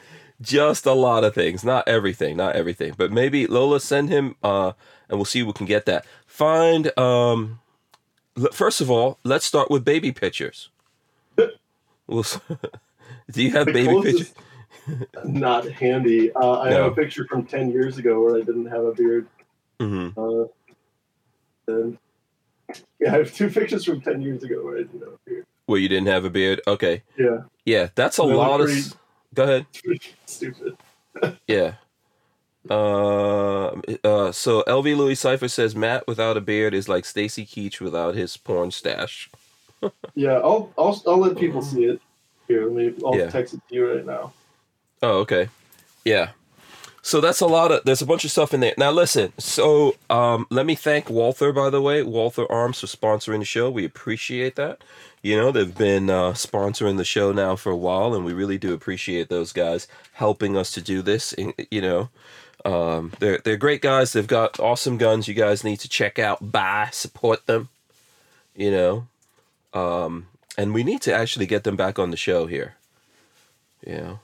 just 0.45 0.85
a 0.85 0.93
lot 0.93 1.23
of 1.23 1.33
things. 1.33 1.63
Not 1.63 1.87
everything 1.87 2.37
not 2.37 2.55
everything. 2.55 2.93
But 2.97 3.11
maybe 3.11 3.47
lola 3.47 3.79
send 3.79 4.09
him 4.09 4.35
uh 4.43 4.73
and 5.09 5.17
we'll 5.17 5.25
see 5.25 5.41
if 5.41 5.47
we 5.47 5.53
can 5.53 5.65
get 5.65 5.85
that. 5.87 6.05
Find 6.27 6.97
um 6.97 7.59
first 8.53 8.81
of 8.81 8.89
all 8.91 9.17
let's 9.23 9.45
start 9.45 9.69
with 9.71 9.83
baby 9.83 10.11
pictures. 10.11 10.69
We'll 12.07 12.23
do 13.31 13.41
you 13.43 13.51
have 13.51 13.65
The 13.65 13.73
baby 13.73 14.01
pictures? 14.03 14.33
Not 15.25 15.67
handy. 15.67 16.31
Uh, 16.31 16.59
I 16.59 16.69
No. 16.69 16.83
have 16.83 16.91
a 16.91 16.95
picture 16.95 17.25
from 17.27 17.45
ten 17.45 17.71
years 17.71 17.97
ago 17.97 18.21
where 18.21 18.35
I 18.35 18.41
didn't 18.41 18.67
have 18.67 18.85
a 18.85 18.93
beard. 18.93 19.27
hmm 19.79 20.09
Uh, 20.15 20.45
and 21.67 21.97
yeah, 22.99 23.13
I 23.15 23.17
have 23.17 23.33
two 23.33 23.49
pictures 23.49 23.85
from 23.85 24.01
ten 24.01 24.21
years 24.21 24.43
ago 24.43 24.63
where 24.63 24.75
I 24.77 24.81
didn't 24.81 24.99
have 25.01 25.13
a 25.13 25.19
beard. 25.29 25.45
where 25.65 25.79
you 25.79 25.89
didn't 25.89 26.07
have 26.07 26.25
a 26.25 26.29
beard? 26.29 26.61
Okay. 26.67 27.01
Yeah, 27.17 27.39
yeah 27.65 27.89
that's 27.95 28.19
a 28.19 28.23
lot 28.23 28.59
of 28.61 28.67
pretty- 28.67 28.81
s- 28.81 28.95
go 29.35 29.43
ahead 29.43 29.65
stupid. 30.25 30.77
Yeah. 31.47 31.75
Uh, 32.69 33.67
uh, 34.03 34.31
so 34.31 34.63
LV 34.63 34.97
Louis 34.97 35.15
Cipher 35.15 35.47
says 35.47 35.75
Matt 35.75 36.07
without 36.07 36.35
a 36.37 36.41
beard 36.41 36.73
is 36.73 36.89
like 36.89 37.05
Stacy 37.05 37.45
Keach 37.45 37.79
without 37.79 38.15
his 38.15 38.37
porn 38.37 38.71
stash. 38.71 39.29
Yeah, 40.15 40.35
I'll 40.35 40.71
I'll 40.77 40.99
I'll 41.05 41.17
let 41.19 41.37
people 41.37 41.61
see 41.61 41.83
it. 41.83 42.01
Here, 42.47 42.63
let 42.65 42.73
me. 42.73 43.03
I'll 43.05 43.15
Yeah. 43.17 43.29
text 43.29 43.53
it 43.53 43.61
to 43.69 43.75
you 43.75 43.93
right 43.95 44.05
now. 44.05 44.31
Oh, 45.03 45.19
okay. 45.19 45.49
Yeah. 46.05 46.29
So 47.01 47.21
that's 47.21 47.41
a 47.41 47.45
lot 47.45 47.71
of 47.71 47.83
there's 47.83 48.01
a 48.01 48.05
bunch 48.05 48.25
of 48.25 48.31
stuff 48.31 48.53
in 48.53 48.61
there. 48.61 48.73
Now 48.79 48.89
listen, 48.91 49.33
so 49.37 49.95
um 50.09 50.47
let 50.49 50.65
me 50.65 50.73
thank 50.73 51.09
Walther 51.09 51.51
by 51.51 51.69
the 51.69 51.81
way, 51.81 52.01
Walther 52.01 52.49
Arms 52.51 52.79
for 52.79 52.87
sponsoring 52.87 53.39
the 53.39 53.45
show. 53.45 53.69
We 53.69 53.85
appreciate 53.85 54.55
that. 54.55 54.83
You 55.25 55.35
know, 55.37 55.51
they've 55.51 55.75
been 55.75 56.11
uh 56.11 56.33
sponsoring 56.33 56.97
the 56.97 57.03
show 57.03 57.31
now 57.31 57.55
for 57.55 57.71
a 57.71 57.75
while 57.75 58.13
and 58.13 58.23
we 58.23 58.31
really 58.31 58.59
do 58.59 58.75
appreciate 58.75 59.27
those 59.27 59.51
guys 59.53 59.87
helping 60.13 60.55
us 60.55 60.69
to 60.73 60.81
do 60.81 61.01
this, 61.01 61.33
and, 61.33 61.51
you 61.71 61.81
know. 61.81 62.09
Um 62.63 63.11
they're 63.19 63.39
they're 63.43 63.57
great 63.57 63.81
guys. 63.81 64.13
They've 64.13 64.27
got 64.27 64.59
awesome 64.59 64.97
guns 64.97 65.27
you 65.27 65.33
guys 65.33 65.63
need 65.63 65.79
to 65.79 65.89
check 65.89 66.19
out, 66.19 66.51
buy, 66.51 66.89
support 66.91 67.47
them. 67.47 67.69
You 68.55 68.69
know. 68.69 69.07
Um 69.73 70.27
and 70.59 70.75
we 70.75 70.83
need 70.83 71.01
to 71.01 71.13
actually 71.13 71.47
get 71.47 71.63
them 71.63 71.75
back 71.75 71.97
on 71.97 72.11
the 72.11 72.17
show 72.17 72.45
here. 72.45 72.75
You 73.85 73.95
know 73.97 74.19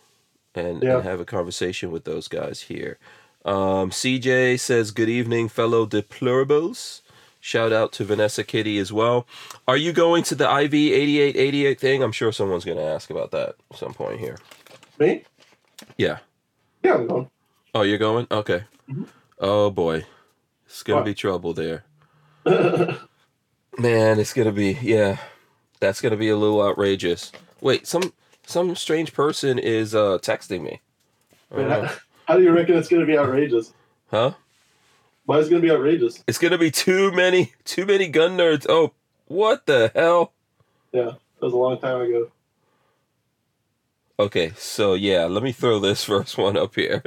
and, 0.54 0.84
Yeah. 0.84 0.98
and 0.98 1.04
have 1.04 1.20
a 1.20 1.26
conversation 1.26 1.90
with 1.92 2.04
those 2.04 2.28
guys 2.28 2.62
here. 2.62 3.00
Um, 3.44 3.90
CJ 3.90 4.60
says, 4.60 4.92
Good 4.92 5.10
evening, 5.10 5.50
fellow 5.50 5.88
deplorables. 5.88 7.01
Shout 7.42 7.74
out 7.74 7.92
to 7.94 8.06
Vanessa 8.06 8.44
Kitty 8.44 8.78
as 8.78 8.94
well. 8.94 9.26
Are 9.68 9.76
you 9.76 9.92
going 9.92 10.24
to 10.26 10.36
the 10.36 10.46
IV 10.46 10.74
8888 10.74 11.80
thing? 11.80 12.04
I'm 12.04 12.12
sure 12.12 12.32
someone's 12.32 12.64
going 12.64 12.78
to 12.78 12.84
ask 12.84 13.10
about 13.10 13.32
that 13.32 13.56
at 13.72 13.78
some 13.78 13.94
point 13.96 14.20
here. 14.20 14.38
Me? 15.00 15.24
Yeah. 15.98 16.20
Yeah, 16.84 16.94
I'm 16.94 17.08
going. 17.08 17.30
Oh, 17.74 17.82
you're 17.82 17.98
going? 17.98 18.28
Okay. 18.30 18.64
Oh, 19.40 19.72
boy. 19.72 20.06
It's 20.68 20.84
going 20.84 21.04
to 21.04 21.10
be 21.10 21.16
trouble 21.16 21.54
there. 21.54 21.84
Man, 22.46 23.00
it's 24.20 24.34
going 24.34 24.48
to 24.48 24.52
be, 24.52 24.78
yeah. 24.82 25.18
That's 25.80 26.00
going 26.00 26.12
to 26.12 26.18
be 26.18 26.30
a 26.30 26.38
little 26.38 26.62
outrageous. 26.62 27.32
Wait, 27.60 27.88
some 27.88 28.14
some 28.46 28.76
strange 28.76 29.14
person 29.14 29.58
is 29.58 29.96
uh, 29.96 30.20
texting 30.22 30.62
me. 30.62 30.82
Man, 31.56 31.70
how, 31.70 31.92
how 32.28 32.38
do 32.38 32.44
you 32.44 32.52
reckon 32.52 32.78
it's 32.78 32.88
going 32.88 33.00
to 33.00 33.06
be 33.06 33.18
outrageous? 33.18 33.74
Huh? 34.12 34.34
Why 35.26 35.38
is 35.38 35.48
it 35.48 35.52
going 35.52 35.62
to 35.62 35.68
be 35.68 35.72
outrageous? 35.72 36.24
It's 36.28 36.38
gonna 36.38 36.58
be 36.58 36.72
too 36.72 37.12
many, 37.12 37.54
too 37.64 37.86
many 37.86 38.08
gun 38.08 38.38
nerds. 38.38 38.66
Oh, 38.68 38.94
what 39.28 39.66
the 39.66 39.92
hell? 39.96 40.34
Yeah, 40.92 41.12
that 41.12 41.42
was 41.42 41.54
a 41.54 41.58
long 41.58 41.80
time 41.80 42.02
ago. 42.02 42.32
Okay, 44.20 44.52
so 44.58 44.94
yeah, 44.94 45.26
let 45.26 45.44
me 45.44 45.52
throw 45.52 45.80
this 45.80 46.04
first 46.12 46.38
one 46.38 46.58
up 46.58 46.76
here. 46.76 47.04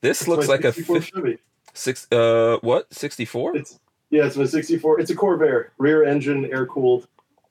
this 0.00 0.22
It's 0.22 0.28
looks 0.28 0.48
like 0.48 0.64
a 0.64 0.72
64 0.72 1.00
Chevy. 1.02 1.38
six. 1.72 2.10
Uh, 2.10 2.58
what? 2.62 2.92
Sixty-four? 2.92 3.56
It's 3.56 3.78
yeah, 4.10 4.26
it's 4.26 4.36
my 4.36 4.44
'64. 4.44 5.00
It's 5.00 5.10
a 5.10 5.16
Corvair, 5.16 5.68
rear 5.78 6.04
engine, 6.04 6.46
air 6.46 6.66
cooled. 6.66 7.06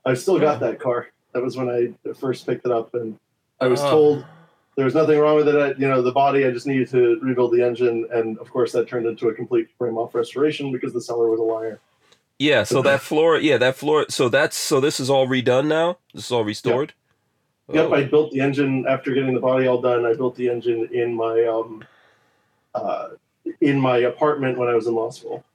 I've 0.06 0.20
still 0.20 0.40
got 0.40 0.58
Oh. 0.62 0.68
that 0.68 0.80
car. 0.80 1.10
That 1.34 1.42
was 1.44 1.58
when 1.58 1.70
I 1.70 2.14
first 2.14 2.46
picked 2.46 2.66
it 2.66 2.72
up, 2.72 2.94
and 2.94 3.18
I 3.60 3.68
was 3.68 3.82
Oh. 3.82 3.90
told 3.90 4.26
there 4.76 4.86
was 4.86 4.96
nothing 4.96 5.20
wrong 5.20 5.36
with 5.36 5.48
it. 5.48 5.56
I, 5.56 5.68
you 5.80 5.88
know, 5.88 6.02
the 6.02 6.12
body. 6.12 6.46
I 6.46 6.52
just 6.52 6.68
needed 6.68 6.90
to 6.90 7.20
rebuild 7.22 7.54
the 7.54 7.64
engine, 7.64 8.08
and 8.12 8.38
of 8.40 8.50
course, 8.52 8.72
that 8.72 8.88
turned 8.88 9.06
into 9.06 9.30
a 9.30 9.34
complete 9.34 9.70
frame 9.78 9.98
off 9.98 10.16
restoration 10.16 10.72
because 10.72 10.94
the 10.94 11.02
seller 11.02 11.30
was 11.30 11.40
a 11.40 11.44
liar. 11.44 11.80
Yeah, 12.40 12.64
so 12.64 12.82
that 12.82 13.02
floor, 13.02 13.38
yeah, 13.38 13.58
that 13.58 13.76
floor. 13.76 14.06
So 14.10 14.28
that's 14.30 14.58
so 14.58 14.80
this 14.80 15.00
is 15.00 15.10
all 15.10 15.28
redone 15.28 15.68
now. 15.68 15.98
This 16.14 16.26
is 16.26 16.32
all 16.32 16.44
restored. 16.44 16.90
Yep, 16.90 16.98
Oh, 17.70 17.94
I 17.94 18.04
built 18.04 18.32
the 18.32 18.42
engine 18.42 18.86
after 18.88 19.14
getting 19.14 19.34
the 19.34 19.40
body 19.40 19.68
all 19.68 19.80
done. 19.80 20.06
I 20.06 20.14
built 20.14 20.36
the 20.36 20.50
engine 20.50 20.90
in 20.92 21.14
my 21.14 21.46
um, 21.46 21.84
uh, 22.76 23.10
in 23.62 23.80
my 23.80 23.98
apartment 23.98 24.58
when 24.58 24.68
I 24.68 24.76
was 24.76 24.88
in 24.88 24.96
law 24.96 25.12
school. 25.12 25.46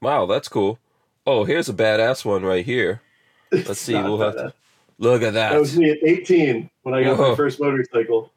wow, 0.00 0.24
that's 0.24 0.48
cool. 0.48 0.78
Oh, 1.26 1.44
here's 1.44 1.68
a 1.68 1.74
badass 1.74 2.24
one 2.24 2.42
right 2.44 2.64
here. 2.64 3.02
Let's 3.52 3.80
see. 3.80 3.94
We'll 3.94 4.20
have 4.20 4.36
to 4.36 4.54
look 4.98 5.22
at 5.22 5.34
That 5.34 5.52
That 5.52 5.60
was 5.60 5.76
me 5.76 5.90
at 5.90 5.98
18 6.02 6.68
when 6.82 6.94
I 6.94 7.02
got 7.02 7.18
Whoa. 7.18 7.30
my 7.30 7.36
first 7.36 7.60
motorcycle. 7.60 8.30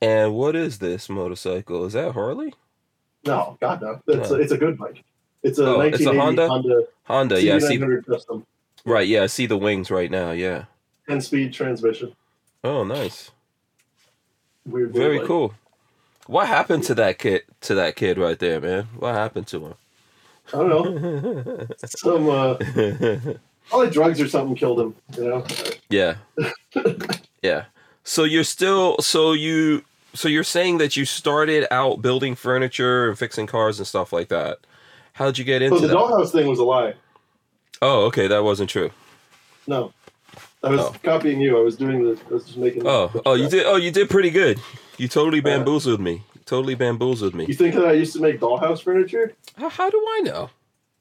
And 0.00 0.34
what 0.34 0.54
is 0.54 0.78
this 0.78 1.08
motorcycle? 1.08 1.84
Is 1.84 1.94
that 1.94 2.12
Harley? 2.12 2.54
No, 3.26 3.56
God 3.60 3.80
no. 3.82 4.00
It's, 4.06 4.30
No. 4.30 4.36
a, 4.36 4.40
it's 4.40 4.52
a 4.52 4.56
good 4.56 4.78
bike. 4.78 5.02
It's 5.42 5.58
a 5.58 5.66
Oh, 5.66 5.80
it's 5.80 6.00
a 6.00 6.04
1980 6.12 6.18
Honda? 6.18 6.48
Honda, 6.48 6.82
Honda. 7.04 7.42
Yeah, 7.42 7.56
I 7.56 7.58
see. 7.58 7.78
CB900 7.78 8.06
custom, 8.06 8.46
Right. 8.84 9.08
Yeah, 9.08 9.24
I 9.24 9.26
see 9.26 9.46
the 9.46 9.56
wings 9.58 9.90
right 9.90 10.10
now. 10.10 10.30
Yeah. 10.30 10.64
10 11.08 11.20
speed 11.20 11.52
transmission. 11.52 12.14
Oh, 12.62 12.84
nice. 12.84 13.30
Weird. 14.66 14.92
Very 14.92 15.18
bike. 15.18 15.26
cool. 15.26 15.54
What 16.26 16.46
happened 16.46 16.84
to 16.84 16.94
that 16.96 17.18
kid? 17.18 17.42
To 17.62 17.74
that 17.74 17.96
kid 17.96 18.18
right 18.18 18.38
there, 18.38 18.60
man? 18.60 18.84
What 18.98 19.14
happened 19.14 19.46
to 19.48 19.66
him? 19.66 19.74
I 20.52 20.56
don't 20.58 20.68
know. 20.68 21.66
Some 21.86 22.28
uh? 22.28 22.54
Probably 23.68 23.90
drugs 23.90 24.20
or 24.20 24.28
something 24.28 24.54
killed 24.56 24.80
him. 24.80 24.94
You 25.16 25.24
know. 25.28 25.46
yeah. 25.90 26.16
Yeah. 27.42 27.64
So 28.02 28.24
you're 28.24 28.42
still 28.44 28.96
so 28.98 29.32
you 29.32 29.84
so 30.14 30.26
you're 30.28 30.42
saying 30.44 30.78
that 30.78 30.96
you 30.96 31.04
started 31.04 31.66
out 31.72 32.02
building 32.02 32.34
furniture 32.34 33.08
and 33.08 33.18
fixing 33.18 33.46
cars 33.46 33.78
and 33.78 33.86
stuff 33.86 34.12
like 34.12 34.28
that. 34.28 34.58
How'd 35.12 35.38
you 35.38 35.44
get 35.44 35.60
So 35.60 35.66
into 35.76 35.80
the 35.82 35.88
that? 35.88 35.96
dollhouse 35.96 36.32
thing 36.32 36.48
was 36.48 36.58
a 36.58 36.64
lie. 36.64 36.94
Oh, 37.80 38.06
okay, 38.06 38.26
that 38.26 38.42
wasn't 38.42 38.70
true. 38.70 38.90
No, 39.68 39.92
I 40.64 40.70
was 40.70 40.80
Oh. 40.80 40.94
copying 41.04 41.40
you. 41.40 41.58
I 41.58 41.62
was 41.62 41.76
doing 41.76 42.02
the. 42.02 42.18
I 42.28 42.34
was 42.34 42.44
just 42.46 42.56
making. 42.58 42.86
Oh, 42.86 43.10
oh, 43.24 43.34
you 43.34 43.48
did. 43.48 43.66
Oh, 43.66 43.76
you 43.76 43.90
did 43.92 44.10
pretty 44.10 44.30
good. 44.30 44.58
You 44.96 45.06
totally 45.06 45.38
Uh, 45.38 45.42
bamboozled 45.44 46.00
me. 46.00 46.22
Totally 46.44 46.74
bamboozled 46.74 47.34
me. 47.34 47.44
You 47.46 47.54
think 47.54 47.74
that 47.76 47.86
I 47.86 47.92
used 47.92 48.14
to 48.14 48.20
make 48.20 48.40
dollhouse 48.40 48.82
furniture? 48.82 49.34
How, 49.56 49.68
how 49.68 49.90
do 49.90 50.04
I 50.16 50.20
know? 50.24 50.50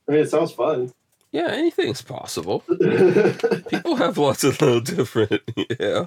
I 0.08 0.12
mean, 0.12 0.22
it 0.22 0.30
sounds 0.30 0.52
fun. 0.52 0.92
Yeah, 1.32 1.48
anything's 1.52 2.02
possible. 2.02 2.62
People 3.70 3.96
have 3.98 4.18
lots 4.18 4.44
of 4.44 4.60
little 4.62 4.80
different. 4.80 5.42
Yeah, 5.80 6.06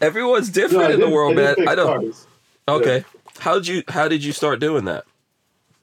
everyone's 0.00 0.50
different 0.50 0.84
I 0.90 0.92
in 0.94 1.00
the 1.00 1.08
world, 1.08 1.34
man. 1.36 1.56
I 1.66 1.74
don't. 1.74 1.86
cars. 2.02 2.26
Okay, 2.68 3.04
how 3.38 3.54
did 3.54 3.66
you? 3.66 3.82
How 3.88 4.08
did 4.08 4.22
you 4.22 4.32
start 4.32 4.60
doing 4.60 4.84
that? 4.84 5.04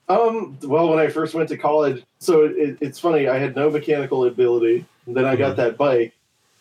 Um. 0.08 0.58
Well, 0.63 0.89
when 0.89 1.00
I 1.00 1.08
first 1.08 1.34
went 1.34 1.50
to 1.50 1.58
college, 1.58 2.04
so 2.20 2.44
it, 2.46 2.77
it's 2.82 3.00
funny. 3.00 3.27
I 3.27 3.39
had 3.39 3.56
no 3.56 3.70
mechanical 3.72 4.25
ability. 4.25 4.86
Then 5.08 5.25
I 5.25 5.36
got 5.36 5.54
Mhm. 5.54 5.58
that 5.58 5.77
bike 5.77 6.13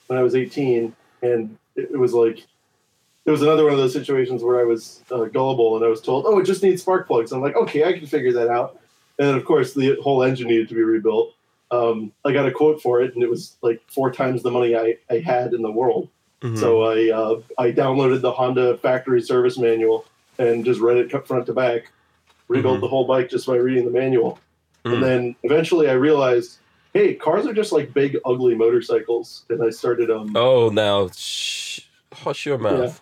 when 0.07 0.19
I 0.19 0.23
was 0.23 0.35
18, 0.35 0.95
and 1.23 1.57
it, 1.77 1.91
it 1.93 1.97
was 1.99 2.15
like 2.15 2.39
it 3.27 3.31
was 3.31 3.43
another 3.43 3.65
one 3.65 3.73
of 3.75 3.79
those 3.79 3.93
situations 3.93 4.43
where 4.43 4.61
I 4.61 4.65
was 4.65 5.03
uh, 5.11 5.25
gullible, 5.27 5.77
and 5.77 5.85
I 5.85 5.89
was 5.89 6.01
told, 6.01 6.25
"Oh, 6.27 6.39
it 6.39 6.45
just 6.45 6.63
needs 6.63 6.81
spark 6.83 7.07
plugs." 7.07 7.33
I'm 7.33 7.43
like, 7.43 7.57
"Okay, 7.57 7.85
I 7.85 7.93
can 7.93 8.07
figure 8.07 8.33
that 8.33 8.49
out." 8.49 8.81
And 9.19 9.29
then, 9.29 9.35
of 9.37 9.45
course, 9.45 9.75
the 9.75 9.97
whole 10.03 10.23
engine 10.23 10.49
needed 10.49 10.69
to 10.71 10.75
be 10.75 10.83
rebuilt. 10.83 11.35
Um, 11.75 12.13
I 12.25 12.33
got 12.33 12.47
a 12.47 12.53
quote 12.53 12.81
for 12.81 13.01
it, 13.03 13.15
and 13.15 13.23
it 13.23 13.31
was 13.31 13.57
like 13.63 13.81
four 13.89 14.11
times 14.13 14.43
the 14.43 14.51
money 14.51 14.77
I, 14.77 14.97
I 15.11 15.19
had 15.19 15.53
in 15.55 15.63
the 15.63 15.71
world. 15.71 16.09
Mhm. 16.43 16.59
So 16.59 16.83
I 16.83 17.11
uh, 17.11 17.41
I 17.59 17.73
downloaded 17.73 18.21
the 18.21 18.31
Honda 18.33 18.77
factory 18.79 19.21
service 19.23 19.59
manual 19.59 20.05
and 20.39 20.65
just 20.65 20.81
read 20.81 20.99
it 20.99 21.27
front 21.27 21.47
to 21.47 21.53
back. 21.53 21.91
Rebuilt 22.49 22.79
Mhm. 22.79 22.81
the 22.83 22.89
whole 22.89 23.07
bike 23.07 23.31
just 23.31 23.47
by 23.47 23.57
reading 23.57 23.87
the 23.87 23.91
manual, 23.91 24.39
Mm. 24.85 24.95
and 24.95 25.03
then 25.03 25.37
eventually 25.45 25.89
I 25.89 25.95
realized, 25.95 26.59
hey, 26.93 27.15
cars 27.15 27.47
are 27.47 27.55
just 27.55 27.73
like 27.73 27.95
big 27.95 28.19
ugly 28.27 28.55
motorcycles, 28.55 29.45
and 29.49 29.63
I 29.63 29.71
started 29.71 30.11
um 30.11 30.37
oh, 30.37 30.69
now 30.69 31.09
shh, 31.09 31.81
hush 32.13 32.45
your 32.45 32.59
mouth. 32.59 33.01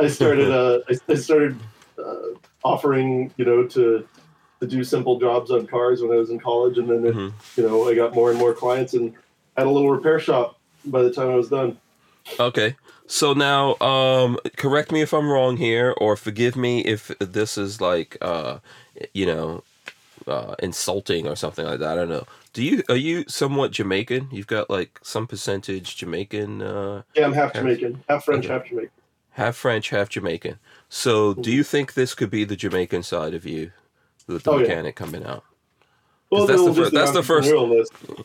I 0.00 0.08
started 0.08 0.50
uh 0.60 0.80
I, 0.90 1.12
I 1.12 1.14
started 1.14 1.56
uh, 1.96 2.34
offering 2.64 3.32
you 3.36 3.44
know 3.44 3.64
to 3.68 4.06
to 4.62 4.68
do 4.68 4.84
simple 4.84 5.18
jobs 5.18 5.50
on 5.50 5.66
cars 5.66 6.00
when 6.02 6.12
I 6.12 6.16
was 6.16 6.30
in 6.30 6.38
college, 6.38 6.78
and 6.78 6.88
then 6.88 7.04
it, 7.04 7.14
Mhm. 7.14 7.32
you 7.56 7.64
know 7.68 7.88
I 7.88 7.94
got 7.94 8.14
more 8.14 8.30
and 8.30 8.38
more 8.38 8.54
clients 8.54 8.94
and 8.94 9.12
had 9.56 9.66
a 9.66 9.70
little 9.70 9.90
repair 9.90 10.20
shop 10.20 10.58
by 10.84 11.02
the 11.02 11.10
time 11.12 11.30
I 11.30 11.34
was 11.34 11.48
done. 11.48 11.76
Okay. 12.38 12.76
So 13.08 13.34
now, 13.34 13.76
um, 13.80 14.38
correct 14.56 14.92
me 14.92 15.02
if 15.02 15.12
I'm 15.12 15.28
wrong 15.28 15.56
here, 15.56 15.92
or 15.98 16.16
forgive 16.16 16.54
me 16.56 16.80
if 16.82 17.08
this 17.18 17.58
is 17.58 17.80
like, 17.80 18.16
uh, 18.22 18.58
you 19.12 19.26
know, 19.26 19.64
uh, 20.28 20.54
insulting 20.60 21.26
or 21.26 21.34
something 21.34 21.66
like 21.66 21.80
that. 21.80 21.88
I 21.92 21.94
don't 21.96 22.08
know. 22.08 22.24
Do 22.52 22.62
you 22.62 22.82
are 22.88 22.96
you 22.96 23.24
somewhat 23.28 23.72
Jamaican? 23.72 24.28
You've 24.30 24.46
got 24.46 24.70
like 24.70 25.00
some 25.02 25.26
percentage 25.26 25.96
Jamaican, 25.96 26.62
uh, 26.62 27.02
Yeah, 27.16 27.24
I'm 27.26 27.32
half 27.32 27.50
Okay. 27.50 27.58
Jamaican, 27.58 28.04
half 28.08 28.24
French, 28.24 28.44
Okay. 28.44 28.54
half 28.54 28.68
Jamaican. 28.68 28.90
half 29.32 29.56
French, 29.56 29.88
half 29.90 30.08
Jamaican. 30.08 30.58
So, 30.88 31.34
do 31.34 31.50
you 31.50 31.64
think 31.64 31.94
this 31.94 32.14
could 32.14 32.30
be 32.30 32.44
the 32.44 32.56
Jamaican 32.56 33.02
side 33.02 33.34
of 33.34 33.44
you, 33.44 33.72
with 34.26 34.42
the 34.44 34.50
Oh, 34.50 34.56
yeah. 34.56 34.62
mechanic 34.62 34.96
coming 34.96 35.24
out? 35.24 35.44
Well, 36.30 36.46
that's 36.46 36.64
the 36.64 36.72
fir- 36.72 36.90
that's 36.90 37.10
the 37.12 37.22
first- 37.22 37.52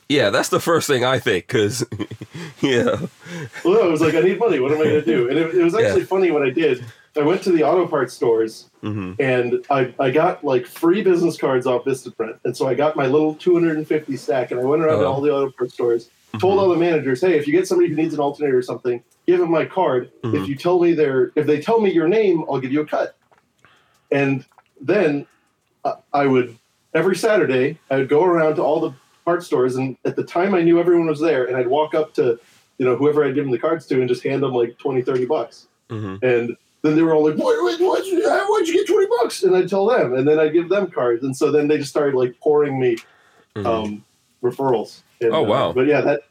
Yeah, 0.07 0.29
that's 0.29 0.47
the 0.49 0.61
first 0.61 0.87
thing 0.87 1.03
I 1.03 1.19
think. 1.19 1.45
Cause, 1.49 1.85
yeah, 2.61 2.95
Well, 3.65 3.73
no, 3.73 3.81
I 3.81 3.87
was 3.87 3.99
like, 3.99 4.13
I 4.15 4.21
need 4.21 4.39
money. 4.39 4.59
What 4.61 4.71
am 4.71 4.79
I 4.79 4.83
going 4.85 5.03
to 5.03 5.05
do? 5.05 5.27
And 5.29 5.37
it, 5.37 5.55
it 5.55 5.63
was 5.63 5.75
actually 5.75 6.05
funny 6.05 6.31
what 6.31 6.41
I 6.41 6.49
did. 6.49 6.85
I 7.17 7.21
went 7.23 7.41
to 7.43 7.51
the 7.51 7.63
auto 7.63 7.87
parts 7.87 8.13
stores 8.13 8.69
hmm 8.81 9.13
and 9.19 9.65
I, 9.71 9.91
I 9.99 10.11
got 10.11 10.43
like 10.43 10.67
free 10.67 11.01
business 11.01 11.35
cards 11.35 11.65
off 11.65 11.83
Vistaprint. 11.83 12.37
And 12.45 12.55
so 12.55 12.67
I 12.67 12.75
got 12.75 12.95
my 12.95 13.07
little 13.07 13.33
250 13.35 14.15
stack 14.17 14.51
and 14.51 14.59
I 14.59 14.63
went 14.63 14.83
around 14.83 14.99
to 14.99 15.05
Uh-huh. 15.05 15.13
all 15.13 15.21
the 15.21 15.33
auto 15.33 15.49
parts 15.51 15.73
stores, 15.73 16.09
told 16.39 16.59
all 16.59 16.69
the 16.69 16.77
managers, 16.77 17.19
hey, 17.19 17.35
if 17.37 17.45
you 17.47 17.53
get 17.53 17.67
somebody 17.67 17.89
who 17.89 17.95
needs 17.95 18.13
an 18.13 18.19
alternator 18.19 18.55
or 18.57 18.61
something, 18.61 19.03
give 19.25 19.39
them 19.39 19.49
my 19.51 19.65
card. 19.65 20.11
Mhm. 20.23 20.41
If 20.43 20.47
you 20.47 20.55
tell 20.55 20.79
me 20.79 20.93
their, 20.93 21.31
if 21.35 21.45
they 21.47 21.59
tell 21.59 21.81
me 21.81 21.91
your 21.91 22.07
name, 22.07 22.45
I'll 22.49 22.59
give 22.59 22.71
you 22.71 22.81
a 22.81 22.85
cut. 22.85 23.17
And 24.11 24.45
then 24.79 25.25
I, 26.13 26.25
would, 26.25 26.57
every 26.93 27.15
Saturday, 27.15 27.77
I 27.91 27.97
would 27.97 28.09
go 28.09 28.23
around 28.23 28.55
to 28.55 28.63
all 28.63 28.79
the 28.79 28.93
parts 29.25 29.45
stores. 29.45 29.75
And 29.75 29.97
at 30.05 30.15
the 30.15 30.23
time 30.23 30.53
I 30.53 30.61
knew 30.61 30.79
everyone 30.79 31.07
was 31.07 31.19
there 31.19 31.45
and 31.45 31.57
I'd 31.57 31.67
walk 31.67 31.93
up 31.93 32.13
to, 32.15 32.39
you 32.77 32.85
know, 32.85 32.95
whoever 32.95 33.23
I'd 33.25 33.35
given 33.35 33.51
the 33.51 33.59
cards 33.59 33.85
to 33.87 33.99
and 33.99 34.07
just 34.07 34.23
hand 34.23 34.43
them 34.43 34.53
like 34.53 34.77
20, 34.77 35.01
30 35.01 35.25
bucks. 35.25 35.67
hmm 35.89 36.15
And 36.21 36.55
then 36.83 36.95
they 36.95 37.01
were 37.01 37.13
all 37.13 37.25
like, 37.27 37.35
"What? 37.37 37.61
What? 37.63 37.79
What'd 37.81 38.05
you, 38.05 38.21
what'd 38.23 38.67
you 38.67 38.73
get 38.75 38.87
twenty 38.87 39.07
bucks?" 39.19 39.41
And 39.43 39.55
I'd 39.55 39.67
tell 39.67 39.87
them, 39.87 40.13
and 40.13 40.27
then 40.27 40.39
I'd 40.39 40.53
give 40.53 40.69
them 40.69 40.91
cards, 40.91 41.23
and 41.23 41.35
so 41.35 41.51
then 41.51 41.67
they 41.67 41.77
just 41.77 41.89
started 41.89 42.15
like 42.15 42.39
pouring 42.39 42.79
me 42.79 42.97
um, 43.55 44.05
referrals. 44.43 45.01
And, 45.19 45.31
Mm-hmm. 45.31 45.35
Oh, 45.35 45.41
wow. 45.41 45.69
Uh, 45.69 45.73
but 45.73 45.87
yeah, 45.87 46.01
that 46.01 46.21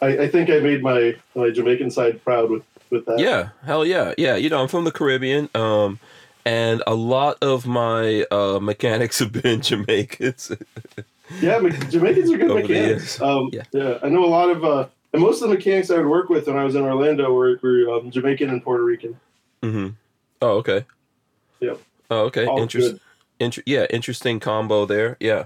I, 0.00 0.18
I 0.18 0.28
think 0.28 0.48
I 0.48 0.60
made 0.60 0.82
my 0.82 1.16
my 1.34 1.50
Jamaican 1.50 1.90
side 1.90 2.22
proud 2.22 2.50
with 2.50 2.62
with 2.90 3.04
that. 3.06 3.18
Yeah, 3.18 3.48
hell 3.64 3.84
yeah, 3.84 4.14
yeah. 4.16 4.36
You 4.36 4.48
know, 4.48 4.62
I'm 4.62 4.68
from 4.68 4.84
the 4.84 4.92
Caribbean, 4.92 5.50
um, 5.56 5.98
and 6.44 6.82
a 6.86 6.94
lot 6.94 7.36
of 7.42 7.66
my 7.66 8.24
uh, 8.30 8.58
mechanics 8.60 9.18
have 9.18 9.32
been 9.32 9.60
Jamaicans. 9.62 10.52
yeah. 11.40 11.58
Jamaicans 11.90 12.30
are 12.32 12.38
good 12.38 12.50
Over 12.50 12.60
mechanics. 12.60 13.20
Um, 13.20 13.50
Yeah. 13.52 13.62
yeah. 13.72 13.98
I 14.02 14.08
know 14.08 14.24
a 14.24 14.26
lot 14.26 14.50
of, 14.50 14.64
uh, 14.64 14.86
and 15.12 15.22
most 15.22 15.42
of 15.42 15.48
the 15.48 15.54
mechanics 15.54 15.90
I 15.90 15.96
would 15.96 16.06
work 16.06 16.28
with 16.28 16.46
when 16.46 16.56
I 16.56 16.64
was 16.64 16.74
in 16.74 16.82
Orlando 16.82 17.32
were, 17.32 17.58
were 17.62 17.90
um, 17.90 18.10
Jamaican 18.10 18.48
and 18.50 18.62
Puerto 18.62 18.84
Rican. 18.84 19.18
Mm-hmm. 19.62 19.88
Oh, 20.42 20.50
okay. 20.58 20.84
Yep. 21.60 21.80
Oh, 22.10 22.20
okay. 22.26 22.46
Interesting. 22.56 23.00
Inter- 23.38 23.62
yeah, 23.66 23.86
interesting 23.90 24.40
combo 24.40 24.84
there. 24.86 25.16
Yeah. 25.20 25.44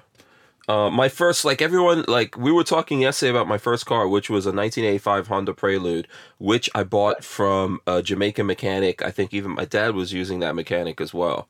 Uh, 0.66 0.88
my 0.88 1.09
first, 1.11 1.44
like 1.44 1.61
everyone, 1.61 2.04
like 2.09 2.37
we 2.38 2.50
were 2.50 2.64
talking 2.64 3.00
yesterday 3.02 3.30
about 3.30 3.47
my 3.47 3.59
first 3.59 3.85
car, 3.85 4.09
which 4.09 4.30
was 4.30 4.47
a 4.47 4.49
1985 4.49 5.26
Honda 5.26 5.52
Prelude, 5.52 6.09
which 6.38 6.71
I 6.75 6.85
bought 6.85 7.23
from 7.23 7.80
a 7.87 8.02
Jamaican 8.02 8.47
mechanic. 8.47 9.02
I 9.02 9.11
think 9.11 9.35
even 9.35 9.50
my 9.50 9.66
dad 9.66 9.94
was 9.94 10.12
using 10.14 10.40
that 10.40 10.54
mechanic 10.54 11.00
as 11.02 11.12
well. 11.12 11.49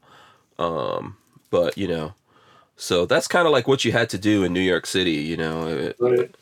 Um, 0.59 1.17
but 1.51 1.79
you 1.79 1.87
know, 1.87 2.15
so 2.77 3.07
that's 3.07 3.29
kind 3.29 3.47
of 3.47 3.53
like 3.53 3.69
what 3.69 3.85
you 3.85 3.93
had 3.93 4.09
to 4.11 4.19
do 4.19 4.43
in 4.43 4.53
New 4.53 4.61
York 4.61 4.85
City. 4.87 5.13
You 5.13 5.37
know, 5.37 5.69
It- 5.69 5.97
Right. 6.01 6.35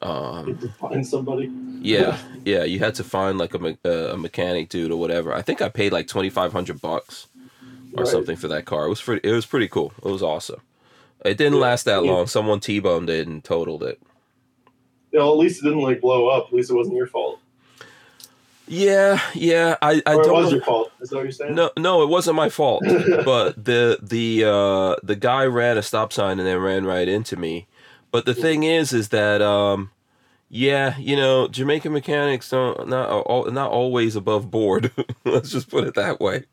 um, 0.00 0.58
You 0.62 0.68
find 0.80 1.06
somebody. 1.06 1.50
yeah, 1.80 2.16
yeah, 2.46 2.64
you 2.64 2.78
had 2.78 2.94
to 2.94 3.04
find 3.04 3.36
like 3.36 3.52
a, 3.54 3.76
uh, 3.84 4.14
a 4.14 4.16
mechanic 4.16 4.70
dude 4.70 4.90
or 4.90 4.98
whatever. 4.98 5.34
I 5.34 5.42
think 5.42 5.60
I 5.60 5.68
paid 5.68 5.92
like 5.92 6.06
2500 6.08 6.80
bucks 6.80 7.26
or 7.92 8.04
Right. 8.04 8.08
something 8.10 8.36
for 8.36 8.48
that 8.48 8.64
car. 8.64 8.86
It 8.86 8.88
was 8.88 9.02
pretty, 9.02 9.28
it 9.28 9.32
was 9.32 9.44
pretty 9.44 9.68
cool. 9.68 9.92
It 10.02 10.08
was 10.08 10.22
awesome. 10.22 10.62
It 11.26 11.38
didn't 11.38 11.60
last 11.60 11.84
that 11.84 12.02
long. 12.04 12.26
Someone 12.26 12.60
T-boned 12.60 13.10
it 13.10 13.26
and 13.26 13.42
totaled 13.44 13.82
it. 13.82 14.00
You 15.12 15.18
know, 15.20 15.30
at 15.32 15.38
least 15.38 15.62
it 15.62 15.68
didn't 15.68 15.82
like 15.82 16.00
blow 16.00 16.28
up. 16.28 16.48
At 16.48 16.52
least 16.52 16.70
it 16.70 16.74
wasn't 16.74 16.96
your 16.96 17.06
fault. 17.06 17.40
Yeah, 18.68 19.20
yeah. 19.34 19.76
I, 19.80 20.02
I 20.06 20.14
or 20.14 20.20
it 20.20 20.24
don't. 20.24 20.32
was 20.34 20.46
know- 20.50 20.56
your 20.56 20.64
fault. 20.64 20.90
Is 21.00 21.10
that 21.10 21.16
what 21.16 21.22
you're 21.22 21.32
saying? 21.32 21.54
No, 21.54 21.70
no, 21.78 22.02
it 22.02 22.08
wasn't 22.08 22.36
my 22.36 22.48
fault. 22.48 22.82
but 23.24 23.64
the 23.64 23.98
the 24.02 24.44
uh, 24.44 24.96
the 25.04 25.14
guy 25.16 25.44
ran 25.46 25.78
a 25.78 25.82
stop 25.82 26.12
sign 26.12 26.38
and 26.38 26.46
then 26.48 26.58
ran 26.58 26.84
right 26.84 27.06
into 27.08 27.36
me. 27.36 27.66
But 28.10 28.24
the 28.26 28.34
thing 28.34 28.62
is, 28.64 28.92
is 28.92 29.10
that 29.10 29.40
um, 29.42 29.90
Yeah, 30.48 30.96
you 30.98 31.14
know, 31.16 31.46
Jamaican 31.48 31.92
mechanics 31.92 32.50
don't 32.50 32.88
not 32.88 33.08
al- 33.08 33.50
not 33.52 33.70
always 33.70 34.16
above 34.16 34.50
board. 34.50 34.90
Let's 35.24 35.50
just 35.50 35.70
put 35.70 35.84
it 35.84 35.94
that 35.94 36.18
way. 36.20 36.44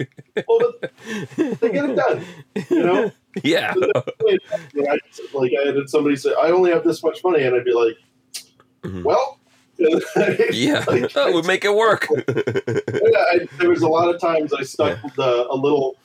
Well, 0.48 0.74
but 0.82 0.92
they 1.36 1.70
get 1.72 1.90
it 1.90 1.96
done. 1.96 2.24
You 2.70 2.84
know, 2.84 3.12
yeah. 3.44 3.74
I, 3.78 4.98
like 5.34 5.52
I 5.62 5.66
had 5.68 5.90
somebody 5.90 6.16
say, 6.16 6.34
"I 6.42 6.52
only 6.52 6.72
have 6.72 6.84
this 6.84 7.04
much 7.04 7.24
money," 7.24 7.44
and 7.44 7.56
I'd 7.56 7.66
be 7.66 7.74
like, 7.74 7.96
Mhm. 8.84 9.04
"Well." 9.04 9.40
Yeah. 10.52 10.84
Like, 10.88 11.12
Oh, 11.16 11.32
we 11.34 11.42
make 11.48 11.66
it 11.66 11.74
work. 11.74 12.08
yeah, 12.10 13.24
I, 13.32 13.48
there 13.60 13.70
was 13.70 13.82
a 13.82 13.88
lot 13.88 14.14
of 14.14 14.22
times 14.22 14.54
I 14.54 14.62
stuck 14.64 15.00
the, 15.16 15.48
a 15.50 15.56
little 15.56 15.98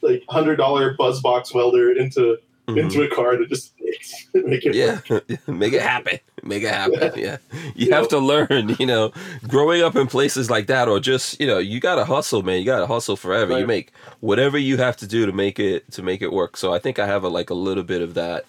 like 0.00 0.24
hundred 0.30 0.56
dollar 0.56 0.94
buzz 0.94 1.20
box 1.20 1.52
welder 1.52 1.92
into 1.92 2.38
Mhm. 2.66 2.78
into 2.80 3.02
a 3.02 3.08
car 3.14 3.36
to 3.36 3.46
just 3.46 3.74
make, 4.34 4.64
it 4.64 4.74
Yeah, 4.74 5.20
make 5.46 5.72
it 5.72 5.82
happen. 5.82 6.18
Make 6.42 6.62
it 6.62 6.70
happen. 6.70 7.12
Yeah, 7.16 7.38
you 7.74 7.92
have 7.92 8.08
to 8.08 8.18
learn. 8.18 8.76
You 8.78 8.86
know, 8.86 9.12
growing 9.46 9.82
up 9.82 9.96
in 9.96 10.06
places 10.06 10.50
like 10.50 10.66
that, 10.68 10.88
or 10.88 11.00
just 11.00 11.40
you 11.40 11.46
know, 11.46 11.58
you 11.58 11.80
gotta 11.80 12.04
hustle, 12.04 12.42
man. 12.42 12.58
You 12.60 12.64
gotta 12.64 12.86
hustle 12.86 13.16
forever. 13.16 13.58
You 13.58 13.66
make 13.66 13.92
whatever 14.20 14.58
you 14.58 14.76
have 14.78 14.96
to 14.98 15.06
do 15.06 15.26
to 15.26 15.32
make 15.32 15.58
it 15.58 15.90
to 15.92 16.02
make 16.02 16.22
it 16.22 16.32
work. 16.32 16.56
So 16.56 16.72
I 16.72 16.78
think 16.78 16.98
I 16.98 17.06
have 17.06 17.24
a, 17.24 17.28
like 17.28 17.50
a 17.50 17.54
little 17.54 17.84
bit 17.84 18.02
of 18.02 18.14
that 18.14 18.44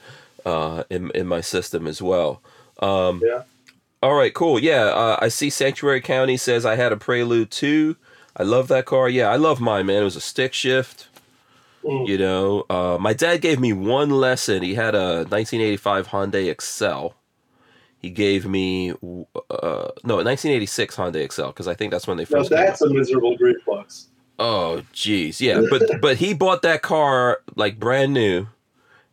uh, 0.46 0.84
in 0.90 1.12
in 1.12 1.28
my 1.28 1.42
system 1.42 1.88
as 1.88 2.02
well. 2.02 2.42
Um, 2.80 3.22
Yeah. 3.24 3.44
All 4.04 4.16
right, 4.16 4.34
cool. 4.34 4.58
Yeah, 4.58 4.86
uh, 4.86 5.18
I 5.22 5.28
see 5.28 5.52
Sanctuary 5.52 6.02
County 6.02 6.36
says 6.36 6.66
I 6.66 6.76
had 6.76 6.92
a 6.92 6.98
Prelude 6.98 7.52
too. 7.52 7.98
I 8.36 8.42
love 8.44 8.68
that 8.70 8.86
car. 8.86 9.08
Yeah, 9.08 9.30
I 9.30 9.36
love 9.36 9.62
mine, 9.62 9.86
man. 9.86 10.02
It 10.02 10.06
was 10.06 10.16
a 10.16 10.22
stick 10.22 10.54
shift. 10.54 11.08
Mm. 11.84 12.08
You 12.08 12.18
know, 12.18 12.66
uh, 12.70 12.98
my 13.00 13.14
dad 13.14 13.42
gave 13.42 13.60
me 13.60 13.74
one 13.74 14.10
lesson. 14.10 14.62
He 14.62 14.76
had 14.76 14.96
a 14.96 15.26
1985 15.30 16.08
Hyundai 16.10 16.50
Excel. 16.50 17.16
He 17.98 18.10
gave 18.10 18.48
me 18.48 18.92
uh, 18.92 18.96
no 20.04 20.16
1986 20.16 20.96
Hyundai 20.96 21.24
Excel 21.24 21.48
because 21.48 21.68
I 21.68 21.76
think 21.76 21.92
that's 21.92 22.08
when 22.08 22.18
they 22.18 22.26
first. 22.26 22.52
out. 22.52 22.58
that's 22.58 22.82
a 22.82 22.90
miserable 22.90 23.38
grief 23.38 23.58
box. 23.66 24.08
Oh, 24.40 24.82
jeez, 24.92 25.40
yeah, 25.40 25.62
but 25.70 26.02
but 26.02 26.18
he 26.18 26.34
bought 26.34 26.64
that 26.64 26.82
car 26.82 27.42
like 27.56 27.80
brand 27.80 28.14
new, 28.14 28.48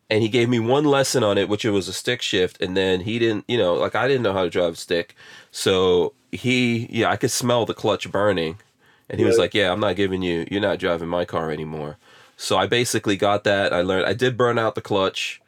and 0.08 0.22
he 0.22 0.28
gave 0.30 0.48
me 0.48 0.58
one 0.58 0.84
lesson 0.84 1.22
on 1.22 1.37
it, 1.37 1.50
which 1.50 1.66
it 1.66 1.70
was 1.70 1.87
a 1.87 1.92
stick 1.92 2.22
shift, 2.22 2.60
and 2.62 2.76
then 2.76 3.00
he 3.00 3.18
didn't, 3.18 3.44
you 3.46 3.58
know, 3.58 3.75
like 3.75 3.94
I 3.94 4.08
didn't 4.08 4.22
know 4.22 4.32
how 4.32 4.44
to 4.44 4.50
drive 4.50 4.72
a 4.72 4.76
stick, 4.76 5.14
so 5.50 6.14
he, 6.32 6.88
yeah, 6.90 7.10
I 7.10 7.16
could 7.16 7.30
smell 7.30 7.66
the 7.66 7.75
clutch 7.75 8.10
burning, 8.10 8.58
and 9.10 9.20
he 9.20 9.26
was 9.26 9.37
like, 9.37 9.52
"Yeah, 9.52 9.70
I'm 9.70 9.80
not 9.80 9.96
giving 9.96 10.22
you, 10.22 10.46
you're 10.50 10.62
not 10.62 10.78
driving 10.78 11.08
my 11.08 11.26
car 11.26 11.50
anymore." 11.50 11.98
So 12.40 12.57
I 12.57 12.66
basically 12.66 13.16
got 13.16 13.42
that. 13.45 13.73
I 13.73 13.83
learned 13.83 14.07
I 14.07 14.12
did 14.14 14.37
burn 14.37 14.59
out 14.61 14.76
the 14.76 14.80
clutch, 14.80 15.42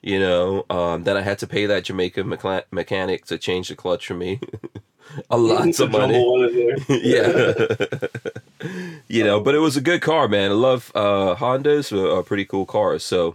you 0.00 0.20
know. 0.20 0.64
Um, 0.70 1.02
then 1.02 1.16
I 1.16 1.20
had 1.20 1.40
to 1.40 1.46
pay 1.46 1.66
that 1.66 1.84
Jamaica 1.84 2.22
mecla- 2.22 2.62
mechanic 2.70 3.24
to 3.26 3.36
change 3.36 3.68
the 3.68 3.74
clutch 3.74 4.06
for 4.06 4.14
me, 4.14 4.38
a 5.30 5.36
lot 5.36 5.68
of 5.80 5.90
money 5.90 6.14
jumble 6.14 6.32
one 6.38 6.48
in 6.48 6.54
there. 6.54 6.76
yeah. 7.02 8.68
you 9.08 9.24
know, 9.24 9.40
but 9.40 9.56
it 9.56 9.58
was 9.58 9.76
a 9.76 9.80
good 9.80 10.00
car, 10.02 10.28
man. 10.28 10.52
I 10.52 10.54
love 10.54 10.92
uh 10.94 11.34
Hondas 11.34 11.90
are, 11.92 12.18
are 12.18 12.22
pretty 12.22 12.44
cool 12.44 12.64
cars. 12.64 13.02
So 13.02 13.34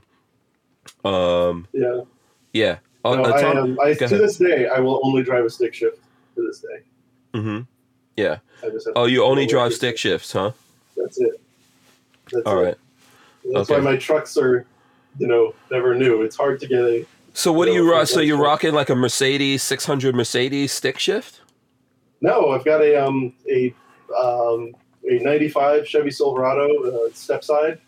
um 1.03 1.67
Yeah. 1.73 2.01
yeah. 2.53 2.77
No, 3.03 3.11
uh, 3.25 3.33
I 3.33 3.41
Tom- 3.41 3.57
am. 3.57 3.79
I, 3.81 3.93
to 3.93 4.05
ahead. 4.05 4.19
this 4.21 4.37
day, 4.37 4.67
I 4.69 4.79
will 4.79 5.01
only 5.03 5.21
drive 5.23 5.43
a 5.43 5.49
stick 5.49 5.73
shift. 5.73 5.97
To 6.35 6.47
this 6.47 6.61
day, 6.61 6.79
Mhm. 7.33 7.67
Yeah. 8.15 8.37
I 8.63 8.69
Oh, 8.95 9.03
you 9.03 9.21
only 9.25 9.45
drive 9.45 9.73
stick 9.73 9.97
shifts, 9.97 10.31
huh? 10.31 10.51
That's 10.95 11.19
it. 11.19 11.41
That's 12.31 12.45
All 12.45 12.57
it. 12.59 12.63
right. 12.63 12.77
That's 13.45 13.69
Okay. 13.69 13.79
why 13.79 13.91
my 13.91 13.97
trucks 13.97 14.37
are, 14.37 14.65
you 15.17 15.27
know, 15.27 15.53
never 15.71 15.95
new. 15.95 16.21
It's 16.21 16.35
hard 16.35 16.59
to 16.59 16.67
get 16.67 16.79
a. 16.81 17.05
So 17.33 17.51
what 17.51 17.65
do 17.65 17.73
you 17.73 17.89
rock? 17.89 18.07
So 18.07 18.19
you're 18.19 18.37
rocking 18.41 18.73
like 18.73 18.89
a 18.89 18.95
Mercedes 18.95 19.63
600 19.63 20.13
Mercedes 20.15 20.71
stick 20.71 20.99
shift? 20.99 21.41
No, 22.21 22.49
I've 22.51 22.65
got 22.65 22.81
a 22.81 23.03
um 23.03 23.33
a 23.49 23.73
um 24.15 24.73
a 25.09 25.17
'95 25.19 25.87
Chevy 25.87 26.11
Silverado 26.11 26.67
uh, 27.07 27.09
step 27.13 27.43
side, 27.43 27.79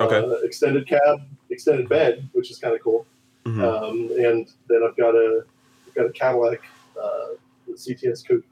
Okay. 0.00 0.16
uh, 0.16 0.30
extended 0.44 0.88
cab, 0.88 1.20
extended 1.50 1.88
bed, 1.88 2.28
which 2.32 2.50
is 2.50 2.58
kind 2.58 2.74
of 2.74 2.82
cool. 2.82 3.06
Mhm. 3.44 3.62
Um, 3.62 4.10
and 4.18 4.48
then 4.68 4.80
I've 4.82 4.96
got 4.96 5.14
a 5.14 5.44
I've 5.86 5.94
got 5.94 6.06
a 6.06 6.10
Cadillac 6.12 6.60
uh, 7.00 7.34
CTS 7.76 8.26
coupe. 8.26 8.44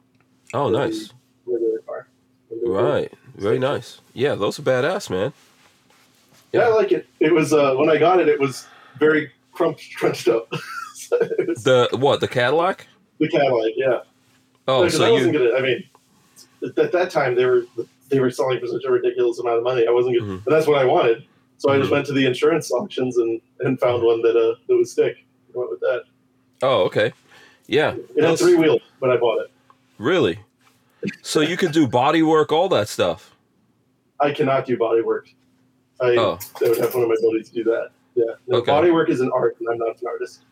oh, 0.52 0.68
nice. 0.68 1.10
Regular 1.46 1.78
car. 1.80 2.06
Right. 2.64 3.12
Very 3.34 3.58
nice. 3.58 4.00
Yeah, 4.12 4.34
those 4.36 4.58
are 4.58 4.62
badass, 4.62 5.10
man. 5.10 5.32
Yeah, 6.54 6.66
I 6.66 6.68
like 6.68 6.92
it. 6.92 7.06
It 7.20 7.32
was 7.32 7.52
uh, 7.52 7.74
when 7.74 7.90
I 7.90 7.96
got 7.96 8.20
it, 8.20 8.28
it 8.28 8.38
was 8.38 8.66
very 8.98 9.30
crunched, 9.52 9.96
crunched 9.96 10.28
up. 10.28 10.48
So 10.94 11.18
was 11.46 11.62
The 11.64 11.88
what? 11.92 12.20
The 12.20 12.28
Cadillac? 12.28 12.86
the 13.18 13.28
Cadillac, 13.28 13.72
yeah. 13.76 14.00
Oh, 14.68 14.84
Because 14.84 14.96
so 14.98 15.04
I 15.04 15.10
wasn't 15.10 15.34
you 15.34 15.38
gonna. 15.50 15.58
I 15.58 15.62
mean, 15.62 15.84
at- 16.64 16.78
at 16.78 16.92
that 16.92 17.10
time 17.10 17.34
they 17.34 17.44
were 17.44 17.64
they 18.08 18.20
were 18.20 18.30
selling 18.30 18.60
for 18.60 18.66
such 18.66 18.84
a 18.86 18.90
ridiculous 18.90 19.38
amount 19.40 19.58
of 19.58 19.64
money. 19.64 19.86
I 19.86 19.90
wasn't 19.90 20.18
gonna, 20.18 20.32
Mhm. 20.32 20.46
and 20.46 20.54
that's 20.54 20.66
what 20.66 20.78
I 20.78 20.84
wanted. 20.84 21.24
So 21.58 21.70
I 21.70 21.78
just 21.78 21.88
Mhm. 21.90 21.92
went 21.92 22.06
to 22.06 22.12
the 22.12 22.26
insurance 22.26 22.70
auctions 22.72 23.16
and 23.18 23.40
and 23.60 23.78
found 23.80 24.02
one 24.02 24.22
that 24.22 24.36
uh 24.36 24.54
that 24.68 24.76
would 24.76 24.88
stick. 24.88 25.16
I 25.54 25.58
went 25.58 25.70
with 25.70 25.80
that. 25.80 26.04
Oh, 26.62 26.82
okay. 26.84 27.12
Yeah. 27.66 27.96
It 28.16 28.24
had 28.24 28.38
three 28.38 28.54
wheels 28.56 28.80
when 29.00 29.10
I 29.10 29.16
bought 29.16 29.40
it. 29.42 29.50
Really? 29.98 30.38
So 31.22 31.40
you 31.40 31.56
could 31.56 31.72
do 31.72 31.86
body 31.86 32.22
work, 32.22 32.52
all 32.52 32.68
that 32.70 32.88
stuff. 32.88 33.34
I 34.20 34.30
cannot 34.32 34.64
do 34.66 34.76
body 34.76 35.02
work. 35.02 35.28
I, 36.00 36.16
Oh. 36.16 36.38
I 36.64 36.68
would 36.68 36.78
have 36.78 36.94
one 36.94 37.04
of 37.04 37.08
my 37.08 37.16
buddies 37.22 37.50
do 37.50 37.64
that. 37.64 37.90
Yeah, 38.14 38.24
no, 38.46 38.58
Okay. 38.58 38.70
body 38.70 38.90
work 38.90 39.08
is 39.10 39.20
an 39.20 39.30
art, 39.32 39.56
and 39.60 39.68
I'm 39.68 39.78
not 39.78 40.00
an 40.00 40.06
artist. 40.06 40.42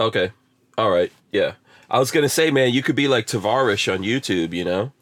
Okay. 0.00 0.32
All 0.76 0.90
right. 0.90 1.12
Yeah. 1.32 1.52
I 1.90 1.98
was 1.98 2.10
gonna 2.10 2.28
say, 2.28 2.50
man, 2.50 2.72
you 2.72 2.82
could 2.82 2.96
be 2.96 3.06
like 3.06 3.26
Tavarish 3.26 3.92
on 3.92 4.00
YouTube, 4.02 4.52
you 4.52 4.64
know, 4.64 4.92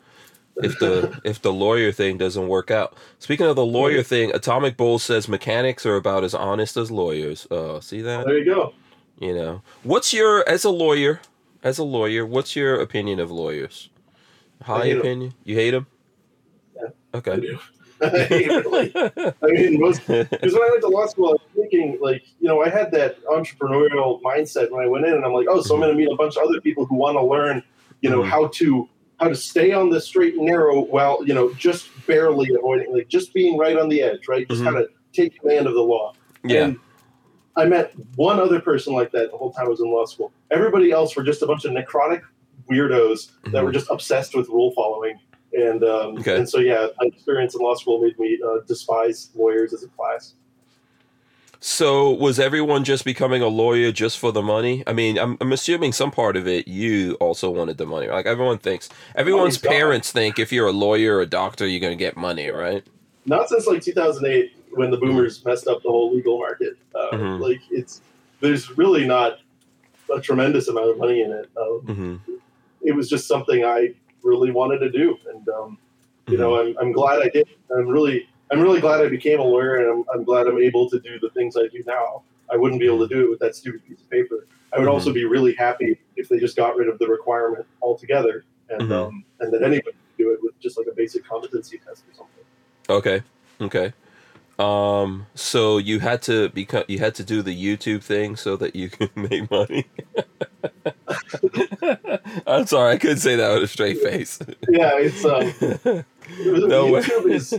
if 0.57 0.79
the 0.79 1.21
if 1.25 1.41
the 1.41 1.53
lawyer 1.53 1.91
thing 1.93 2.19
doesn't 2.19 2.49
work 2.49 2.71
out. 2.71 2.97
Speaking 3.19 3.47
of 3.47 3.57
the 3.57 3.65
lawyer 3.65 4.03
thing, 4.03 4.35
Atomic 4.35 4.77
Bull 4.77 4.99
says 4.99 5.29
mechanics 5.29 5.87
are 5.87 5.97
about 5.97 6.25
as 6.25 6.35
honest 6.35 6.77
as 6.77 6.91
lawyers. 6.91 7.47
Uh, 7.51 7.81
see 7.81 8.03
that? 8.03 8.27
There 8.27 8.37
you 8.39 8.45
go. 8.45 8.75
You 9.19 9.35
know, 9.35 9.63
what's 9.83 10.13
your 10.13 10.47
as 10.49 10.65
a 10.65 10.71
lawyer? 10.71 11.21
As 11.63 11.79
a 11.79 11.85
lawyer, 11.85 12.27
what's 12.27 12.57
your 12.57 12.81
opinion 12.81 13.21
of 13.21 13.31
lawyers? 13.31 13.89
High 14.63 14.87
opinion? 14.87 15.33
You 15.45 15.55
hate 15.55 15.71
them? 15.71 15.87
Yeah, 16.77 16.89
I 17.15 17.19
Okay. 17.19 17.57
I 18.03 18.63
like, 18.71 18.93
I 19.43 19.47
mean, 19.47 19.81
most 19.81 20.07
because 20.07 20.53
when 20.53 20.63
I 20.63 20.69
went 20.71 20.81
to 20.83 20.89
law 20.89 21.07
school, 21.07 21.29
I 21.29 21.33
was 21.33 21.41
thinking 21.55 21.99
like, 22.01 22.25
you 22.41 22.49
know, 22.49 22.63
I 22.63 22.69
had 22.69 22.91
that 22.93 23.23
entrepreneurial 23.27 24.21
mindset 24.23 24.71
when 24.71 24.85
I 24.85 24.89
went 24.89 25.07
in, 25.07 25.15
and 25.15 25.25
I'm 25.25 25.33
like, 25.33 25.47
oh, 25.49 25.61
so 25.63 25.75
I'm 25.75 25.81
going 25.81 25.93
to 25.93 25.97
meet 25.97 26.11
a 26.13 26.17
bunch 26.17 26.37
of 26.37 26.43
other 26.49 26.61
people 26.61 26.85
who 26.87 26.97
want 26.97 27.17
to 27.17 27.23
learn, 27.25 27.63
you 28.01 28.11
know, 28.11 28.23
how 28.23 28.49
to 28.49 28.89
how 29.21 29.29
to 29.29 29.37
stay 29.37 29.73
on 29.73 29.89
the 29.89 30.01
straight 30.01 30.35
and 30.35 30.45
narrow 30.47 30.81
while 30.81 31.25
you 31.25 31.33
know 31.35 31.53
just 31.55 31.89
barely 32.07 32.53
avoiding, 32.55 32.93
like 32.93 33.09
just 33.09 33.33
being 33.33 33.57
right 33.57 33.79
on 33.79 33.89
the 33.89 34.03
edge, 34.03 34.27
right? 34.29 34.49
Just 34.49 34.63
Mhm. 34.63 34.65
kind 34.65 34.77
of 34.79 34.89
take 35.13 35.39
command 35.39 35.67
of 35.67 35.75
the 35.75 35.83
law. 35.83 36.13
yeah. 36.45 36.65
And 36.65 36.79
I 37.55 37.67
met 37.67 37.93
one 38.17 38.41
other 38.41 38.61
person 38.61 38.95
like 38.95 39.13
that 39.13 39.31
the 39.31 39.37
whole 39.37 39.53
time 39.53 39.67
I 39.67 39.69
was 39.69 39.79
in 39.81 39.87
law 39.93 40.07
school. 40.07 40.33
Everybody 40.51 40.91
else 40.91 41.15
were 41.15 41.23
just 41.23 41.43
a 41.43 41.47
bunch 41.47 41.65
of 41.67 41.73
necrotic 41.73 42.23
weirdos 42.71 43.31
that 43.45 43.53
Mhm. 43.53 43.65
were 43.65 43.73
just 43.73 43.91
obsessed 43.91 44.35
with 44.35 44.49
rule 44.49 44.73
following. 44.75 45.19
And 45.55 45.85
um, 45.85 46.19
Okay. 46.19 46.37
and 46.37 46.49
so 46.49 46.59
yeah, 46.59 46.89
my 47.01 47.07
experience 47.09 47.55
in 47.55 47.61
law 47.61 47.75
school 47.75 48.01
made 48.01 48.19
me 48.19 48.39
uh, 48.45 48.59
despise 48.67 49.31
lawyers 49.35 49.73
as 49.73 49.83
a 49.83 49.89
class. 49.89 50.35
So 51.61 52.11
was 52.11 52.41
everyone 52.41 52.83
just 52.83 53.05
becoming 53.05 53.41
a 53.41 53.47
lawyer 53.47 53.93
just 53.93 54.19
for 54.19 54.33
the 54.33 54.43
money? 54.43 54.83
I 54.85 54.93
mean, 54.93 55.17
I'm, 55.17 55.39
I'm 55.41 55.53
assuming 55.53 55.93
some 55.93 56.11
part 56.11 56.37
of 56.37 56.49
it 56.49 56.67
you 56.67 57.15
also 57.21 57.51
wanted 57.51 57.79
the 57.79 57.87
money. 57.87 58.09
Like 58.09 58.27
everyone 58.27 58.59
thinks, 58.59 58.89
everyone's 59.15 59.59
God. 59.59 59.69
parents 59.69 60.11
think 60.11 60.41
if 60.41 60.51
you're 60.51 60.67
a 60.67 60.73
lawyer 60.73 61.19
or 61.19 61.21
a 61.21 61.27
doctor, 61.27 61.65
you're 61.65 61.79
going 61.81 61.97
to 61.97 62.05
get 62.05 62.17
money, 62.17 62.51
right? 62.51 62.85
Not 63.27 63.49
since 63.49 63.69
like 63.69 63.81
2008 63.81 64.57
when 64.73 64.91
the 64.91 64.97
boomers 64.97 65.45
messed 65.45 65.69
up 65.69 65.83
the 65.85 65.89
whole 65.89 66.13
legal 66.13 66.37
market. 66.39 66.77
Uh, 66.97 67.17
Mhm. 67.17 67.39
Like 67.39 67.61
it's 67.71 68.01
there's 68.41 68.77
really 68.77 69.07
not 69.07 69.39
a 70.13 70.21
tremendous 70.21 70.67
amount 70.67 70.91
of 70.91 70.99
money 70.99 71.23
in 71.23 71.31
it. 71.31 71.49
Um, 71.57 71.81
hmm 71.81 72.17
it 72.85 72.97
was 72.97 73.09
just 73.09 73.29
something 73.29 73.65
I 73.65 73.95
really 74.23 74.51
wanted 74.51 74.79
to 74.79 74.91
do, 74.91 75.17
and 75.33 75.49
um, 75.49 75.79
you 76.29 76.37
know, 76.37 76.61
I'm, 76.61 76.77
I'm 76.81 76.93
glad 76.93 77.21
I 77.23 77.29
did. 77.29 77.49
I'm 77.77 77.89
really, 77.89 78.29
I'm 78.51 78.61
really 78.61 78.81
glad 78.81 79.01
I 79.01 79.09
became 79.09 79.41
a 79.41 79.45
lawyer, 79.45 79.77
and 79.77 79.91
I'm, 79.91 80.05
I'm 80.15 80.25
glad 80.25 80.47
I'm 80.47 80.59
able 80.59 80.89
to 80.91 81.01
do 81.01 81.19
the 81.21 81.31
things 81.31 81.57
I 81.57 81.67
do 81.69 81.83
now. 81.87 82.23
I 82.51 82.57
wouldn't 82.57 82.81
be 82.81 82.87
able 82.87 83.07
to 83.07 83.13
do 83.13 83.25
it 83.25 83.31
with 83.31 83.41
that 83.41 83.57
stupid 83.57 83.87
piece 83.87 84.01
of 84.01 84.11
paper. 84.11 84.47
I 84.75 84.79
would 84.79 84.89
Mhm. 84.89 84.93
also 84.93 85.13
be 85.13 85.25
really 85.25 85.55
happy 85.55 85.99
if 86.17 86.29
they 86.29 86.39
just 86.39 86.57
got 86.57 86.77
rid 86.77 86.89
of 86.89 86.99
the 86.99 87.07
requirement 87.07 87.67
altogether, 87.83 88.45
and 88.71 88.83
Mhm. 88.83 88.93
um, 88.93 89.25
and 89.41 89.53
that 89.53 89.63
anybody 89.63 89.93
could 89.93 90.17
do 90.19 90.33
it 90.33 90.41
with 90.43 90.59
just 90.61 90.79
like 90.79 90.87
a 90.87 90.95
basic 90.95 91.25
competency 91.25 91.79
test 91.79 92.05
or 92.09 92.15
something. 92.15 92.45
Okay. 92.89 93.23
Okay. 93.61 93.93
Um, 94.63 95.27
so 95.35 95.79
you 95.79 95.99
had 96.01 96.23
to 96.23 96.49
become, 96.51 96.85
you 96.87 96.99
had 96.99 97.15
to 97.17 97.25
do 97.25 97.43
the 97.43 97.55
YouTube 97.55 98.03
thing 98.03 98.37
so 98.37 98.57
that 98.57 98.77
you 98.77 98.89
could 98.97 99.15
make 99.17 99.51
money. 99.51 99.87
I'm 102.47 102.67
sorry, 102.67 102.93
I 102.95 102.99
couldn't 102.99 103.19
say 103.19 103.37
that 103.37 103.55
with 103.55 103.65
a 103.65 103.67
straight 103.69 103.99
face. 104.01 104.39
Yeah, 104.69 104.93
it's 104.99 105.25
um, 105.25 105.53
No 106.69 106.91
way. 106.93 107.01
YouTube 107.03 107.31
is 107.31 107.59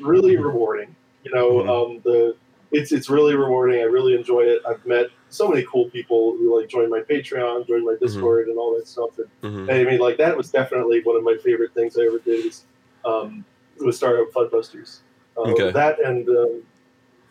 really 0.00 0.36
rewarding. 0.36 0.94
You 1.24 1.34
know, 1.34 1.50
Mhm. 1.52 1.68
um, 1.96 2.00
the 2.04 2.36
it's 2.70 2.90
it's 2.92 3.08
really 3.08 3.34
rewarding. 3.36 3.80
I 3.80 3.84
really 3.84 4.14
enjoy 4.14 4.40
it. 4.42 4.60
I've 4.68 4.84
met 4.84 5.06
so 5.30 5.48
many 5.48 5.64
cool 5.70 5.88
people 5.90 6.36
who 6.36 6.58
like 6.58 6.68
joined 6.68 6.90
my 6.90 7.00
Patreon, 7.00 7.66
joined 7.66 7.84
my 7.84 7.94
Discord, 8.00 8.48
and 8.48 8.58
all 8.58 8.74
that 8.76 8.86
stuff. 8.86 9.10
And, 9.18 9.66
Mhm. 9.68 9.72
I 9.72 9.84
mean, 9.90 10.00
like 10.00 10.16
that 10.18 10.36
was 10.36 10.50
definitely 10.50 11.00
one 11.02 11.16
of 11.16 11.22
my 11.24 11.36
favorite 11.42 11.72
things 11.74 11.96
I 11.98 12.02
ever 12.02 12.18
did. 12.18 12.44
Was, 12.44 12.64
um, 13.04 13.44
was 13.80 13.96
start 13.96 14.18
up 14.20 14.30
Fudbusters. 14.32 14.98
Uh, 15.36 15.42
Okay. 15.50 15.70
That 15.72 16.00
and 16.00 16.28
um, 16.28 16.62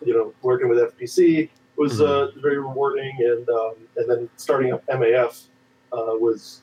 you 0.05 0.13
know 0.13 0.33
working 0.41 0.67
with 0.69 0.77
FPC 0.79 1.49
was 1.77 1.99
Mhm. 1.99 2.05
uh, 2.07 2.39
very 2.41 2.57
rewarding, 2.59 3.13
and 3.19 3.49
um, 3.49 3.73
and 3.97 4.09
then 4.09 4.29
starting 4.37 4.73
up 4.73 4.85
MAF 4.87 5.45
uh, 5.93 6.15
was 6.19 6.61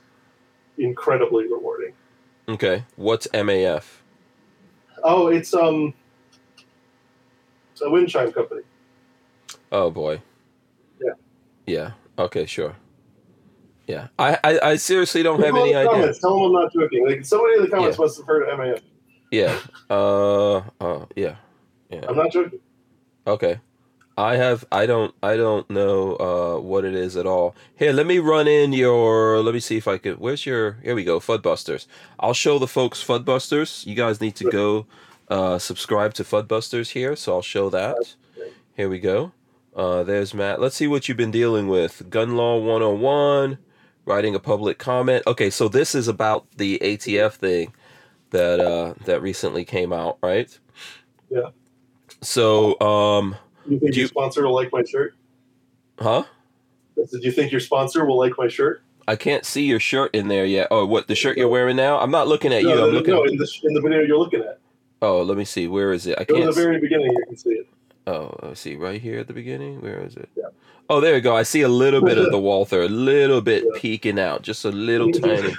incredibly 0.79 1.45
rewarding. 1.49 1.93
Okay. 2.49 2.85
What's 2.97 3.27
MAF? 3.29 3.85
Oh, 5.03 5.29
it's 5.29 5.55
um, 5.55 5.95
it's 7.73 7.81
a 7.83 7.89
wind 7.91 8.09
chime 8.09 8.33
company. 8.33 8.63
Oh 9.73 9.91
boy. 9.91 10.21
Yeah. 11.01 11.13
Yeah. 11.67 11.91
Okay. 12.19 12.45
Sure. 12.47 12.77
Yeah. 13.87 14.09
I 14.19 14.39
I, 14.45 14.61
I 14.73 14.77
seriously 14.77 15.23
don't 15.23 15.41
have 15.43 15.57
any 15.57 15.75
idea. 15.75 15.91
Comments, 15.91 16.19
tell 16.19 16.35
them 16.37 16.45
I'm 16.47 16.53
not 16.53 16.73
joking. 16.73 17.07
Like 17.07 17.25
somebody 17.25 17.57
in 17.57 17.63
the 17.63 17.69
comments 17.69 17.97
Yeah. 17.99 18.05
must 18.05 18.19
have 18.19 18.27
heard 18.27 18.43
of 18.49 18.59
MAF. 18.59 18.81
Yeah. 19.31 19.59
Uh. 19.89 20.63
Uh. 20.81 21.07
Yeah. 21.17 21.37
Yeah. 21.91 22.05
I'm 22.09 22.17
not 22.17 22.33
joking. 22.33 22.61
Okay. 23.27 23.61
I 24.17 24.37
have 24.37 24.67
I 24.71 24.85
don't 24.87 25.15
I 25.23 25.37
don't 25.37 25.69
know 25.71 26.17
uh 26.17 26.61
what 26.61 26.85
it 26.85 26.95
is 26.95 27.17
at 27.17 27.27
all. 27.27 27.55
Here, 27.77 27.93
let 27.93 28.07
me 28.07 28.19
run 28.19 28.47
in 28.47 28.73
your 28.73 29.41
let 29.43 29.55
me 29.55 29.61
see 29.61 29.77
if 29.79 29.89
I 29.89 29.97
could 29.99 30.19
where's 30.19 30.45
your 30.45 30.73
here 30.83 30.95
we 30.95 31.05
go, 31.05 31.21
Fudbusters. 31.21 31.87
I'll 32.19 32.35
show 32.35 32.59
the 32.59 32.67
folks 32.67 33.03
Fudbusters. 33.03 33.87
You 33.87 33.95
guys 33.95 34.21
need 34.21 34.37
to 34.37 34.51
go 34.51 34.87
uh 35.29 35.59
subscribe 35.59 36.13
to 36.15 36.25
Fudbusters 36.25 36.91
here, 36.91 37.17
so 37.17 37.35
I'll 37.35 37.43
show 37.43 37.71
that. 37.71 38.15
Here 38.77 38.91
we 38.91 38.99
go. 38.99 39.33
Uh 39.75 40.03
there's 40.03 40.35
Matt. 40.35 40.61
Let's 40.61 40.77
see 40.77 40.89
what 40.89 41.09
you've 41.09 41.17
been 41.17 41.31
dealing 41.31 41.69
with. 41.69 42.11
Gun 42.11 42.37
Law 42.37 42.59
101, 42.59 43.57
writing 44.05 44.35
a 44.35 44.41
public 44.41 44.79
comment. 44.79 45.23
Okay, 45.27 45.49
so 45.49 45.67
this 45.69 45.95
is 45.95 46.09
about 46.09 46.47
the 46.57 46.79
ATF 46.81 47.35
thing 47.35 47.73
that 48.31 48.61
uh 48.61 48.95
that 49.05 49.23
recently 49.23 49.65
came 49.65 49.93
out, 49.93 50.19
right? 50.23 50.57
Yeah. 51.31 51.51
So, 52.21 52.79
um 52.81 53.37
You 53.67 53.79
think 53.79 53.93
Do 53.93 53.99
your 53.99 54.03
you- 54.05 54.09
sponsor 54.09 54.47
will 54.47 54.55
like 54.55 54.73
my 54.73 54.83
shirt? 54.85 55.15
huh? 55.99 56.25
Did 56.97 57.25
you 57.25 57.33
think 57.33 57.51
your 57.51 57.61
sponsor 57.61 58.05
will 58.05 58.19
like 58.19 58.33
my 58.37 58.49
shirt? 58.49 58.83
I 59.09 59.17
can't 59.17 59.45
see 59.45 59.65
your 59.65 59.81
shirt 59.81 60.15
in 60.15 60.29
there 60.29 60.45
yet. 60.45 60.69
Oh, 60.71 60.85
what 60.87 61.09
the 61.09 61.15
shirt 61.15 61.37
you're 61.39 61.49
wearing 61.49 61.77
now? 61.77 61.99
I'm 61.99 62.11
not 62.11 62.29
looking 62.29 62.53
at 62.53 62.63
you. 62.63 62.69
no, 62.69 62.87
I'm 62.89 62.95
looking. 62.95 63.15
no, 63.15 63.25
in 63.25 63.37
the 63.37 63.49
in 63.65 63.75
the 63.75 63.81
video 63.81 64.01
you're 64.03 64.19
looking 64.19 64.41
at. 64.43 64.59
Oh, 65.03 65.23
let 65.23 65.37
me 65.39 65.45
see. 65.45 65.67
Where 65.67 65.93
is 65.93 66.07
it? 66.07 66.19
I 66.19 66.25
Go 66.25 66.35
to 66.35 66.41
the 66.41 66.45
can't. 66.47 66.55
see- 66.55 66.61
very 66.63 66.81
beginning. 66.81 67.13
You 67.13 67.25
can 67.27 67.37
see 67.37 67.51
it. 67.51 67.67
Oh, 68.07 68.35
let's 68.43 68.61
see. 68.61 68.77
Right 68.77 69.01
here 69.01 69.19
at 69.21 69.27
the 69.29 69.33
beginning. 69.33 69.81
Where 69.81 70.01
is 70.01 70.17
it? 70.17 70.29
Yeah. 70.37 70.45
Oh, 70.91 71.01
there 71.01 71.15
you 71.15 71.21
go. 71.23 71.37
I 71.37 71.43
see 71.45 71.63
a 71.63 71.69
little 71.69 72.03
bit 72.03 72.19
of 72.19 72.31
the 72.31 72.39
Walther, 72.49 72.83
a 72.83 72.89
little 72.89 73.41
bit 73.41 73.65
Yeah. 73.65 73.81
peeking 73.81 74.19
out, 74.19 74.43
just 74.43 74.65
a 74.65 74.71
little 74.71 75.11
tiny. 75.25 75.55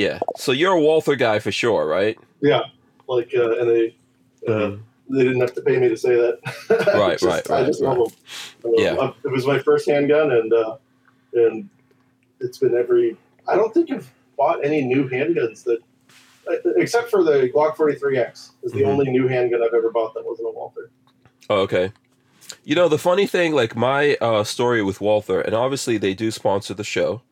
Yeah. 0.00 0.18
So 0.36 0.52
you're 0.52 0.72
a 0.72 0.80
Walther 0.80 1.14
guy 1.16 1.38
for 1.40 1.52
sure, 1.52 1.86
right? 1.86 2.18
Yeah, 2.40 2.62
like 3.08 3.32
uh, 3.36 3.58
and 3.58 3.68
they 3.70 3.96
uh, 4.48 4.50
Mhm. 4.52 4.80
they 5.10 5.24
didn't 5.24 5.40
have 5.40 5.54
to 5.54 5.60
pay 5.62 5.76
me 5.78 5.88
to 5.88 5.96
say 5.96 6.14
that. 6.16 6.38
Right, 6.94 7.18
Just- 7.18 7.24
right, 7.24 7.50
I 7.50 7.54
right, 7.60 7.66
just 7.66 7.82
right. 7.82 7.98
love 7.98 8.12
them. 8.62 8.72
Yeah. 8.76 8.92
Uh, 8.94 9.12
it 9.24 9.30
was 9.30 9.46
my 9.46 9.58
first 9.58 9.88
handgun, 9.88 10.32
and 10.32 10.52
uh, 10.52 10.76
and 11.34 11.68
it's 12.40 12.58
been 12.58 12.74
every. 12.74 13.16
I 13.46 13.56
don't 13.56 13.72
think 13.74 13.90
I've 13.90 14.10
bought 14.38 14.64
any 14.64 14.82
new 14.82 15.08
handguns 15.08 15.64
that, 15.64 15.80
except 16.76 17.10
for 17.10 17.22
the 17.22 17.50
Glock 17.54 17.76
43X, 17.76 18.52
is 18.62 18.72
the 18.72 18.82
Mhm. 18.82 18.86
only 18.86 19.10
new 19.10 19.28
handgun 19.28 19.62
I've 19.62 19.74
ever 19.74 19.90
bought 19.90 20.14
that 20.14 20.24
wasn't 20.24 20.48
a 20.48 20.52
Walther. 20.52 20.90
Oh, 21.50 21.60
okay. 21.62 21.92
You 22.64 22.74
know 22.74 22.88
the 22.88 22.98
funny 22.98 23.26
thing, 23.26 23.52
like 23.52 23.76
my 23.76 24.14
uh, 24.20 24.44
story 24.44 24.82
with 24.82 25.00
Walther, 25.00 25.40
and 25.42 25.54
obviously 25.54 25.98
they 25.98 26.14
do 26.14 26.30
sponsor 26.30 26.72
the 26.74 26.84
show, 26.84 27.22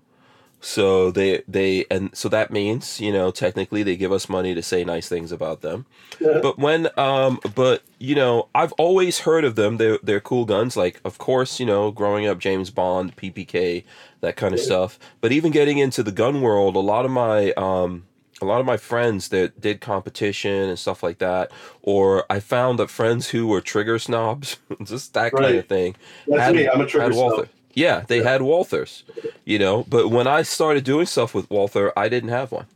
so 0.60 1.10
they 1.10 1.42
they 1.46 1.84
and 1.90 2.10
so 2.16 2.28
that 2.28 2.50
means 2.50 3.00
you 3.00 3.12
know 3.12 3.30
technically 3.30 3.82
they 3.82 3.96
give 3.96 4.10
us 4.12 4.28
money 4.28 4.54
to 4.54 4.62
say 4.62 4.84
nice 4.84 5.08
things 5.08 5.30
about 5.30 5.60
them. 5.60 5.86
but 6.20 6.58
when 6.58 6.88
um 6.98 7.38
but 7.54 7.82
you 7.98 8.14
know 8.14 8.48
i've 8.54 8.72
always 8.72 9.20
heard 9.20 9.44
of 9.44 9.54
them 9.54 9.76
they're 9.76 9.98
they're 10.02 10.20
cool 10.20 10.44
guns 10.44 10.76
like 10.76 11.00
of 11.04 11.16
course 11.18 11.60
you 11.60 11.66
know 11.66 11.90
growing 11.92 12.26
up 12.26 12.38
james 12.40 12.70
bond 12.70 13.14
ppk 13.16 13.84
that 14.20 14.34
kind 14.36 14.52
of 14.52 14.58
Yeah. 14.60 14.66
stuff 14.66 14.98
but 15.20 15.30
even 15.30 15.52
getting 15.52 15.78
into 15.78 16.02
the 16.02 16.10
gun 16.12 16.40
world 16.42 16.74
a 16.74 16.80
lot 16.80 17.04
of 17.04 17.10
my 17.12 17.52
um 17.52 18.04
a 18.40 18.44
lot 18.44 18.58
of 18.60 18.66
my 18.66 18.76
friends 18.76 19.28
that 19.28 19.60
did 19.60 19.80
competition 19.80 20.68
and 20.68 20.78
stuff 20.78 21.02
like 21.04 21.18
that 21.18 21.50
or 21.82 22.24
i 22.30 22.40
found 22.40 22.78
that 22.80 22.90
friends 22.90 23.28
who 23.30 23.46
were 23.46 23.60
trigger 23.60 23.98
snobs 23.98 24.56
just 24.84 25.14
that 25.14 25.32
kind 25.32 25.56
of 25.56 25.66
thing 25.66 25.94
That's 26.26 26.42
had- 26.42 26.54
me. 26.56 26.68
I'm 26.68 26.80
a 26.80 26.86
trigger 26.86 27.12
snob. 27.12 27.48
Yeah, 27.78 28.04
they 28.06 28.18
Yeah. 28.18 28.30
had 28.32 28.40
Walthers, 28.42 29.02
you 29.44 29.58
know. 29.58 29.84
But 29.88 30.08
when 30.08 30.26
I 30.26 30.42
started 30.42 30.84
doing 30.84 31.06
stuff 31.06 31.34
with 31.34 31.48
Walther, 31.50 31.92
I 31.96 32.08
didn't 32.08 32.30
have 32.30 32.50
one. 32.52 32.66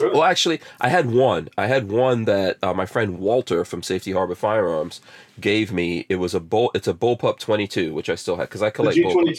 Really? 0.00 0.12
Well, 0.14 0.24
actually, 0.24 0.60
I 0.80 0.88
had 0.88 1.10
one. 1.12 1.48
I 1.56 1.66
had 1.66 1.88
one 1.90 2.24
that 2.24 2.58
uh, 2.62 2.74
my 2.74 2.86
friend 2.86 3.18
Walter 3.20 3.64
from 3.64 3.82
Safety 3.82 4.10
Harbor 4.12 4.34
Firearms 4.34 5.00
gave 5.40 5.72
me. 5.72 6.04
It 6.08 6.16
was 6.16 6.34
a 6.34 6.40
bull. 6.40 6.70
It's 6.74 6.88
a 6.88 6.94
bullpup 6.94 7.38
22, 7.38 7.94
which 7.94 8.08
I 8.10 8.16
still 8.16 8.36
have 8.36 8.48
because 8.48 8.62
I 8.62 8.70
collect 8.70 8.96
bullpups. 8.98 9.38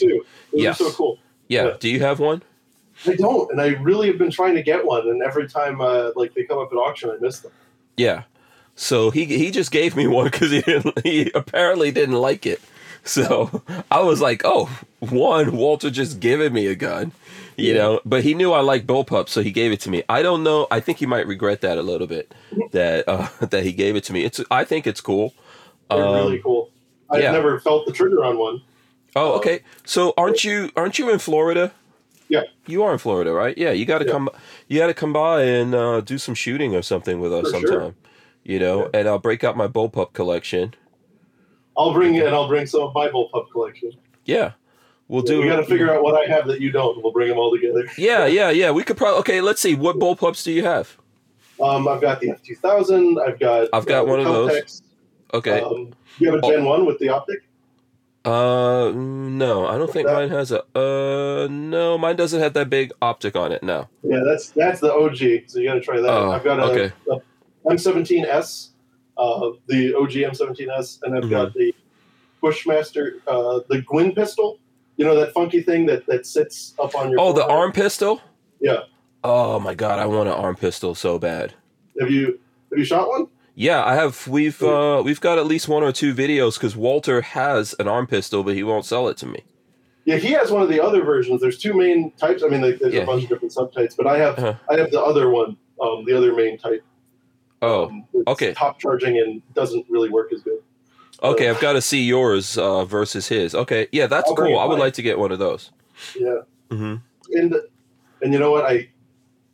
Those 0.52 0.62
Yes. 0.62 0.78
so 0.78 0.90
cool. 0.92 1.18
Yeah. 1.48 1.64
Yeah. 1.66 1.76
Do 1.78 1.88
you 1.90 2.00
have 2.00 2.20
one? 2.20 2.42
I 3.06 3.14
don't, 3.16 3.50
and 3.52 3.60
I 3.60 3.68
really 3.82 4.06
have 4.08 4.16
been 4.16 4.30
trying 4.30 4.54
to 4.54 4.62
get 4.62 4.82
one, 4.84 5.06
and 5.08 5.22
every 5.22 5.46
time 5.46 5.82
uh, 5.82 6.12
like 6.16 6.32
they 6.34 6.44
come 6.44 6.58
up 6.58 6.72
at 6.72 6.76
auction, 6.76 7.10
I 7.10 7.16
miss 7.20 7.40
them. 7.40 7.52
Yeah. 7.98 8.22
So 8.74 9.10
he 9.10 9.24
he 9.26 9.50
just 9.50 9.70
gave 9.70 9.94
me 9.96 10.06
one 10.06 10.24
because 10.30 10.50
he 10.50 10.62
didn't, 10.62 10.98
he 11.04 11.30
apparently 11.34 11.90
didn't 11.90 12.14
like 12.16 12.46
it. 12.46 12.60
So 13.16 13.62
I 13.90 14.00
was 14.00 14.20
like, 14.20 14.42
oh, 14.44 14.66
one 14.98 15.56
Walter 15.56 15.90
just 15.90 16.18
giving 16.18 16.52
me 16.52 16.66
a 16.66 16.74
gun, 16.74 17.12
you 17.56 17.68
Yeah. 17.72 17.78
know. 17.78 18.00
But 18.04 18.24
he 18.24 18.34
knew 18.34 18.52
I 18.52 18.60
liked 18.60 18.86
bullpups, 18.86 19.28
so 19.28 19.42
he 19.42 19.52
gave 19.52 19.70
it 19.70 19.80
to 19.82 19.90
me. 19.90 20.02
I 20.08 20.22
don't 20.22 20.42
know. 20.42 20.66
I 20.72 20.80
think 20.80 20.98
he 20.98 21.06
might 21.06 21.26
regret 21.26 21.60
that 21.60 21.78
a 21.78 21.82
little 21.82 22.08
bit 22.08 22.34
that 22.72 23.08
uh, 23.08 23.28
that 23.46 23.62
he 23.62 23.72
gave 23.72 23.94
it 23.96 24.02
to 24.04 24.12
me. 24.12 24.24
It's 24.24 24.40
I 24.50 24.64
think 24.64 24.86
it's 24.86 25.00
cool. 25.00 25.34
They're 25.88 26.04
Um, 26.04 26.14
really 26.14 26.40
cool. 26.40 26.70
I've 27.08 27.22
yeah. 27.22 27.30
never 27.30 27.60
felt 27.60 27.86
the 27.86 27.92
trigger 27.92 28.24
on 28.24 28.38
one. 28.38 28.60
Oh, 29.14 29.34
okay. 29.36 29.60
So 29.84 30.12
aren't 30.16 30.42
you 30.42 30.70
aren't 30.76 30.98
you 30.98 31.08
in 31.10 31.20
Florida? 31.20 31.70
Yeah. 32.28 32.42
You 32.66 32.82
are 32.82 32.92
in 32.92 32.98
Florida, 32.98 33.32
right? 33.32 33.56
Yeah. 33.56 33.70
You 33.70 33.84
got 33.86 33.98
to 33.98 34.04
Yeah. 34.06 34.12
come. 34.12 34.28
You 34.66 34.80
got 34.80 34.88
to 34.88 34.94
come 34.94 35.12
by 35.12 35.42
and 35.44 35.76
uh, 35.76 36.00
do 36.00 36.18
some 36.18 36.34
shooting 36.34 36.74
or 36.74 36.82
something 36.82 37.20
with 37.20 37.32
us 37.32 37.44
For 37.46 37.50
sometime. 37.52 37.70
sure. 37.70 37.94
You 38.42 38.58
know, 38.58 38.78
Yeah. 38.92 38.98
and 38.98 39.08
I'll 39.08 39.20
break 39.20 39.44
out 39.44 39.56
my 39.56 39.68
bullpup 39.68 40.12
collection. 40.12 40.74
I'll 41.76 41.92
bring 41.92 42.18
and 42.18 42.28
I'll 42.34 42.48
bring 42.48 42.66
some 42.66 42.82
of 42.82 42.94
my 42.94 43.08
bullpup 43.08 43.50
collection. 43.50 43.92
Yeah. 44.24 44.52
We'll 45.08 45.22
do. 45.22 45.40
we 45.40 45.46
got 45.46 45.56
to 45.56 45.64
figure 45.64 45.94
out 45.94 46.02
what 46.02 46.20
I 46.20 46.28
have 46.32 46.46
that 46.48 46.60
you 46.60 46.72
don't. 46.72 46.94
and 46.94 47.02
We'll 47.02 47.12
bring 47.12 47.28
them 47.28 47.38
all 47.38 47.52
together. 47.52 47.88
Yeah, 47.96 48.26
yeah, 48.26 48.50
yeah. 48.50 48.72
We 48.72 48.82
could 48.82 48.96
probably. 48.96 49.20
Okay, 49.20 49.40
let's 49.40 49.60
see. 49.60 49.74
What 49.76 49.96
bullpups 49.98 50.42
do 50.42 50.50
you 50.52 50.64
have? 50.64 50.96
Um, 51.62 51.86
I've 51.86 52.00
got 52.00 52.20
the 52.20 52.30
F 52.30 52.42
two 52.42 52.56
thousand. 52.56 53.18
I've 53.24 53.38
got. 53.38 53.68
I've 53.72 53.86
got 53.86 54.02
uh, 54.02 54.10
one 54.10 54.20
of 54.20 54.26
those. 54.26 54.82
Okay. 55.32 55.60
Um, 55.60 55.94
you 56.18 56.30
have 56.32 56.42
a 56.42 56.46
Oh. 56.46 56.50
Gen 56.50 56.64
one 56.64 56.86
with 56.86 56.98
the 56.98 57.08
optic. 57.08 57.42
Uh, 58.24 58.90
no, 58.96 59.66
I 59.66 59.78
don't 59.78 59.92
think 59.92 60.08
mine 60.08 60.30
has 60.30 60.50
a. 60.50 60.62
Uh, 60.76 61.46
no, 61.48 61.96
mine 61.96 62.16
doesn't 62.16 62.40
have 62.40 62.54
that 62.54 62.68
big 62.68 62.90
optic 63.00 63.36
on 63.36 63.52
it. 63.52 63.62
No. 63.62 63.88
Yeah, 64.02 64.22
that's 64.26 64.50
that's 64.50 64.80
the 64.80 64.92
OG. 64.92 65.48
So 65.48 65.60
you 65.60 65.68
got 65.68 65.74
to 65.74 65.80
try 65.80 66.00
that. 66.00 66.10
Oh, 66.10 66.32
I've 66.32 66.42
got 66.42 66.58
a, 66.58 66.62
okay. 66.64 66.92
a 67.12 67.70
M17S, 67.72 68.70
uh, 69.18 69.50
the 69.68 69.94
OG 69.94 70.12
M17S, 70.12 71.02
and 71.02 71.14
I've 71.16 71.22
Mm-hmm. 71.24 71.30
got 71.30 71.54
the 71.54 71.74
Bushmaster, 72.42 73.16
uh, 73.26 73.60
the 73.68 73.82
Gwinn 73.82 74.12
pistol. 74.14 74.58
You 74.96 75.04
know 75.04 75.14
that 75.16 75.32
funky 75.34 75.62
thing 75.62 75.86
that 75.86 76.06
that 76.06 76.26
sits 76.26 76.74
up 76.78 76.94
on 76.94 77.10
your. 77.10 77.20
Oh, 77.20 77.32
the 77.32 77.46
arm 77.46 77.72
pistol. 77.72 78.20
Yeah. 78.60 78.80
Oh 79.24 79.58
my 79.60 79.74
god, 79.74 79.98
I 79.98 80.06
want 80.06 80.28
an 80.28 80.34
arm 80.34 80.56
pistol 80.56 80.94
so 80.94 81.18
bad. 81.18 81.54
Have 82.00 82.10
you 82.10 82.38
have 82.70 82.78
you 82.78 82.84
shot 82.84 83.08
one? 83.08 83.26
Yeah, 83.54 83.84
I 83.84 83.94
have. 83.94 84.26
We've 84.28 84.62
uh, 84.62 85.02
we've 85.04 85.20
got 85.20 85.38
at 85.38 85.46
least 85.46 85.68
one 85.68 85.82
or 85.82 85.92
two 85.92 86.14
videos 86.14 86.54
because 86.54 86.76
Walter 86.76 87.20
has 87.22 87.74
an 87.78 87.88
arm 87.88 88.06
pistol, 88.06 88.42
but 88.42 88.54
he 88.54 88.62
won't 88.62 88.84
sell 88.84 89.08
it 89.08 89.16
to 89.18 89.26
me. 89.26 89.40
Yeah, 90.04 90.16
he 90.18 90.28
has 90.32 90.50
one 90.52 90.62
of 90.62 90.68
the 90.68 90.80
other 90.80 91.02
versions. 91.02 91.40
There's 91.40 91.58
two 91.58 91.74
main 91.74 92.12
types. 92.12 92.42
I 92.44 92.48
mean, 92.48 92.60
like, 92.62 92.78
there's 92.78 92.94
Yeah. 92.94 93.02
a 93.02 93.06
bunch 93.06 93.24
of 93.24 93.28
different 93.28 93.52
subtypes, 93.52 93.96
but 93.96 94.06
I 94.06 94.18
have 94.18 94.38
Uh-huh. 94.38 94.54
I 94.70 94.78
have 94.78 94.90
the 94.92 95.02
other 95.02 95.30
one, 95.30 95.56
um, 95.80 96.04
the 96.06 96.12
other 96.16 96.32
main 96.34 96.58
type. 96.58 96.84
Oh, 97.66 97.86
um, 97.86 98.04
okay. 98.28 98.54
Top 98.54 98.78
charging 98.78 99.18
and 99.18 99.42
doesn't 99.54 99.86
really 99.88 100.08
work 100.10 100.32
as 100.32 100.42
good. 100.42 100.60
okay. 101.22 101.48
I've 101.48 101.60
got 101.60 101.72
to 101.74 101.82
see 101.82 102.02
yours 102.02 102.56
uh, 102.58 102.84
versus 102.84 103.26
his. 103.28 103.54
Okay, 103.54 103.88
yeah, 103.92 104.06
that's 104.06 104.28
I'll 104.30 104.36
cool. 104.36 104.58
I 104.58 104.64
would 104.64 104.78
like 104.78 104.94
to 104.94 105.02
get 105.02 105.18
one 105.18 105.32
of 105.32 105.38
those. 105.38 105.70
Yeah, 106.14 106.40
hmm 106.70 106.96
and 107.32 107.54
and 108.22 108.32
you 108.32 108.38
know 108.38 108.50
what? 108.50 108.64
I 108.64 108.88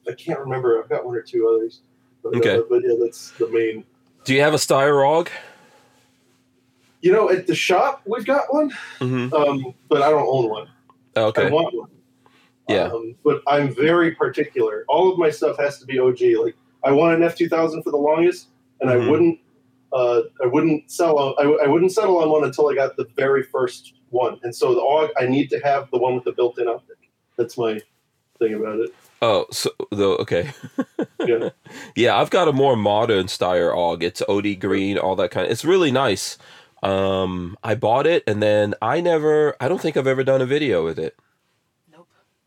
I 0.09 0.13
can't 0.15 0.41
remember. 0.41 0.83
I've 0.83 0.89
got 0.89 1.05
one 1.07 1.15
or 1.15 1.23
two 1.23 1.49
others. 1.49 1.81
But, 2.23 2.35
Okay. 2.37 2.57
uh, 2.57 2.63
but 2.69 2.83
yeah, 2.85 2.95
that's 3.01 3.31
the 3.33 3.49
main. 3.49 3.85
Do 4.25 4.35
you 4.35 4.41
have 4.43 4.55
a 4.55 4.57
Steyr 4.59 5.03
AUG? 5.05 5.29
You 7.01 7.13
know, 7.13 7.31
at 7.31 7.47
the 7.49 7.55
shop 7.55 8.03
we've 8.07 8.25
got 8.27 8.53
one, 8.53 8.71
Mm-hmm. 9.01 9.35
um, 9.35 9.75
but 9.89 10.03
I 10.03 10.11
don't 10.11 10.27
own 10.29 10.49
one. 10.49 10.69
I 11.17 11.21
Okay. 11.21 11.51
want 11.51 11.75
one. 11.75 11.91
Yeah. 12.69 12.85
Um, 12.85 13.17
but 13.25 13.43
I'm 13.49 13.75
very 13.75 14.13
particular. 14.13 14.85
All 14.89 15.11
of 15.13 15.19
my 15.19 15.31
stuff 15.31 15.57
has 15.59 15.79
to 15.81 15.87
be 15.87 15.99
OG. 15.99 16.21
Like 16.43 16.57
I 16.85 16.93
want 16.93 17.15
an 17.17 17.23
F 17.23 17.37
two 17.37 17.49
thousand 17.49 17.83
for 17.83 17.91
the 17.91 17.97
longest, 17.97 18.49
and 18.81 18.91
Mhm. 18.91 18.95
I 19.07 19.11
wouldn't. 19.11 19.39
Uh, 19.93 20.23
I 20.43 20.47
wouldn't 20.47 20.91
sell. 20.91 21.19
On, 21.19 21.35
I, 21.39 21.65
I 21.65 21.69
wouldn't 21.69 21.93
settle 21.93 22.19
on 22.23 22.31
one 22.31 22.45
until 22.45 22.71
I 22.71 22.75
got 22.75 22.97
the 22.97 23.07
very 23.15 23.43
first 23.43 23.93
one, 24.11 24.39
and 24.43 24.55
so 24.55 24.75
the 24.75 24.81
AUG 24.81 25.11
I 25.19 25.27
need 25.27 25.51
to 25.51 25.59
have 25.61 25.91
the 25.91 25.99
one 25.99 26.15
with 26.15 26.25
the 26.25 26.33
built-in 26.33 26.67
optic. 26.67 26.97
That's 27.37 27.59
my 27.59 27.79
thing 28.39 28.55
about 28.55 28.79
it. 28.81 28.95
Oh, 29.21 29.47
so 29.53 29.71
though 29.91 30.17
okay. 30.17 30.51
Yeah. 31.25 31.51
yeah, 31.95 32.17
I've 32.19 32.31
got 32.31 32.49
a 32.49 32.53
more 32.53 32.75
modern 32.75 33.27
Steyr 33.27 33.73
AUG. 33.73 34.03
It's 34.03 34.23
OD 34.29 34.59
green, 34.59 34.99
all 34.99 35.15
that 35.17 35.31
kind. 35.31 35.47
Of, 35.47 35.53
it's 35.53 35.65
really 35.65 35.93
nice. 35.93 36.37
Um, 36.83 37.57
I 37.63 37.77
bought 37.77 38.09
it 38.09 38.25
and 38.27 38.43
then 38.43 38.75
I 38.83 39.01
never. 39.01 39.55
I 39.61 39.69
don't 39.69 39.81
think 39.81 39.97
I've 39.97 40.09
ever 40.09 40.25
done 40.25 40.41
a 40.43 40.47
video 40.47 40.85
with 40.85 40.99
it. 40.99 41.17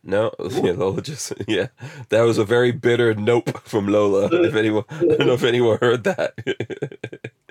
No, 0.08 0.32
yeah, 0.52 0.74
Lola 0.74 1.02
just 1.02 1.34
yeah. 1.48 1.68
That 2.10 2.22
was 2.22 2.38
a 2.38 2.46
very 2.46 2.72
bitter 2.72 3.15
nope 3.15 3.60
from 3.63 3.88
Lola. 3.88 4.30
If 4.44 4.54
anyone, 4.56 4.84
I 4.91 5.00
don't 5.06 5.26
know 5.26 5.34
if 5.34 5.44
anyone 5.44 5.80
heard 5.82 6.04
that. 6.04 6.36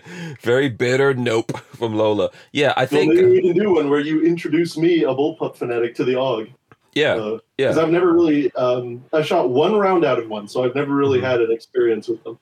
very 0.41 0.69
bitter 0.69 1.15
nope 1.15 1.59
from 1.59 1.97
Lola. 1.97 2.31
Yeah, 2.53 2.73
I 2.77 2.83
Well, 2.83 2.87
think 2.87 3.15
maybe 3.15 3.27
we 3.27 3.43
can 3.43 3.57
do 3.57 3.75
one 3.75 3.91
where 3.91 4.01
you 4.01 4.23
introduce 4.23 4.77
me, 4.77 5.03
a 5.03 5.09
bullpup 5.09 5.57
fanatic, 5.57 5.95
to 5.97 6.05
the 6.05 6.15
og. 6.19 6.49
yeah, 6.95 7.15
Because 7.15 7.41
yeah. 7.59 7.67
Because 7.69 7.79
I've 7.79 7.91
never 7.91 8.13
really, 8.13 8.53
um, 8.55 9.05
I 9.13 9.23
shot 9.23 9.51
one 9.51 9.75
round 9.77 10.05
out 10.05 10.21
of 10.21 10.29
one, 10.29 10.47
so 10.47 10.63
I've 10.65 10.75
never 10.77 10.95
really 10.95 11.21
Mhm. 11.21 11.25
had 11.25 11.41
an 11.41 11.51
experience 11.51 12.07
with 12.09 12.23
them. 12.23 12.39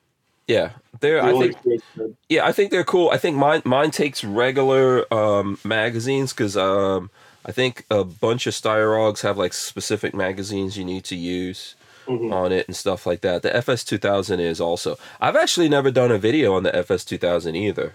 Yeah, 0.47 0.73
there. 1.01 1.23
The 1.23 1.29
I 1.29 1.33
think 1.33 1.53
experience 1.53 1.85
I've 1.95 2.03
had. 2.03 2.17
Yeah, 2.29 2.47
I 2.47 2.53
think 2.53 2.71
they're 2.71 2.85
cool. 2.85 3.09
I 3.11 3.17
think 3.17 3.37
mine 3.37 3.63
mine 3.65 3.93
takes 3.93 4.23
regular 4.25 5.07
um, 5.15 5.59
magazines 5.65 6.33
because 6.35 6.57
um, 6.57 7.11
I 7.45 7.53
think 7.53 7.85
a 7.91 8.05
bunch 8.05 8.47
of 8.47 8.55
Steyr 8.55 8.97
AUGs 8.97 9.23
have 9.23 9.37
like 9.39 9.53
specific 9.53 10.15
magazines 10.15 10.77
you 10.79 10.85
need 10.85 11.05
to 11.05 11.17
use 11.17 11.75
Mhm. 12.07 12.33
on 12.33 12.53
it 12.53 12.67
and 12.69 12.77
stuff 12.77 13.07
like 13.07 13.21
that. 13.23 13.43
The 13.43 13.55
FS 13.55 13.85
two 13.85 13.99
thousand 13.99 14.41
is 14.41 14.61
also. 14.61 14.97
I've 15.21 15.37
actually 15.37 15.69
never 15.69 15.91
done 15.91 16.11
a 16.11 16.19
video 16.19 16.55
on 16.55 16.63
the 16.63 16.75
FS 16.75 17.05
two 17.05 17.19
thousand 17.19 17.57
either. 17.57 17.95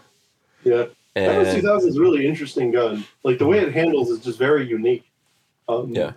Yeah. 0.64 0.86
And 1.16 1.48
FS 1.48 1.56
2000 1.56 1.90
is 1.90 1.96
a 1.98 2.02
really 2.02 2.28
interesting 2.28 2.72
gun. 2.72 3.04
Like 3.24 3.40
the 3.40 3.48
way 3.48 3.60
it 3.60 3.74
handles 3.74 4.10
is 4.10 4.20
just 4.20 4.38
very 4.38 4.68
unique. 4.68 5.04
Um, 5.68 5.94
Yeah. 5.94 6.14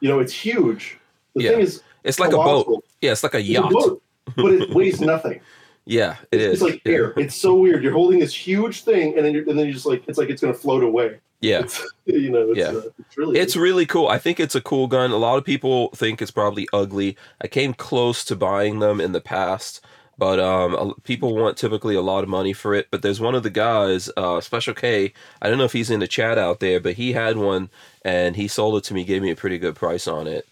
You 0.00 0.08
know, 0.08 0.20
it's 0.20 0.32
huge. 0.32 0.96
The 1.34 1.42
Yeah. 1.44 1.50
thing 1.50 1.60
is, 1.60 1.82
it's 2.04 2.18
like 2.20 2.32
a 2.32 2.36
boat. 2.36 2.84
Yeah, 3.02 3.12
it's 3.12 3.22
like 3.22 3.34
a 3.34 3.38
It's 3.40 3.48
a 3.48 3.52
yacht. 3.52 3.70
boat, 3.72 4.02
but 4.36 4.52
it 4.52 4.70
weighs 4.70 5.00
nothing. 5.00 5.40
Yeah, 5.90 6.16
it 6.30 6.42
is. 6.42 6.60
It's 6.60 6.62
like 6.70 6.82
air. 6.84 7.14
It's 7.16 7.34
so 7.34 7.54
weird. 7.54 7.82
You're 7.82 7.94
holding 7.94 8.18
this 8.18 8.34
huge 8.34 8.82
thing, 8.82 9.16
and 9.16 9.24
then 9.24 9.32
you're, 9.32 9.48
and 9.48 9.58
then 9.58 9.64
you're 9.64 9.72
just 9.72 9.86
like, 9.86 10.02
it's 10.06 10.18
like 10.18 10.28
it's 10.28 10.42
going 10.42 10.52
to 10.52 10.60
float 10.60 10.82
away. 10.82 11.16
Yeah. 11.40 11.60
It's, 11.60 11.86
you 12.06 12.30
know, 12.30 12.50
it's, 12.50 12.58
Yeah. 12.58 12.78
uh, 12.78 12.82
it's 12.98 13.16
really. 13.16 13.38
It's 13.38 13.56
really 13.56 13.86
cool. 13.86 14.08
I 14.08 14.18
think 14.18 14.40
it's 14.40 14.54
a 14.54 14.60
cool 14.60 14.86
gun. 14.86 15.10
A 15.10 15.16
lot 15.16 15.38
of 15.38 15.44
people 15.44 15.90
think 15.90 16.20
it's 16.20 16.30
probably 16.30 16.68
ugly. 16.72 17.16
I 17.40 17.46
came 17.46 17.74
close 17.74 18.24
to 18.26 18.36
buying 18.36 18.80
them 18.80 19.00
in 19.00 19.12
the 19.12 19.20
past, 19.20 19.80
but 20.16 20.40
um, 20.40 20.94
people 21.04 21.36
want 21.36 21.56
typically 21.56 21.94
a 21.94 22.00
lot 22.02 22.24
of 22.24 22.28
money 22.28 22.52
for 22.52 22.74
it. 22.74 22.88
But 22.90 23.02
there's 23.02 23.20
one 23.20 23.34
of 23.36 23.44
the 23.44 23.50
guys, 23.50 24.10
uh, 24.16 24.40
Special 24.40 24.74
K. 24.74 25.12
I 25.40 25.48
don't 25.48 25.58
know 25.58 25.64
if 25.64 25.72
he's 25.72 25.90
in 25.90 26.00
the 26.00 26.08
chat 26.08 26.38
out 26.38 26.58
there, 26.60 26.80
but 26.80 26.94
he 26.94 27.12
had 27.12 27.36
one 27.36 27.70
and 28.02 28.34
he 28.36 28.48
sold 28.48 28.76
it 28.76 28.84
to 28.84 28.94
me. 28.94 29.04
Gave 29.04 29.22
me 29.22 29.30
a 29.30 29.36
pretty 29.36 29.58
good 29.58 29.76
price 29.76 30.08
on 30.08 30.26
it. 30.26 30.46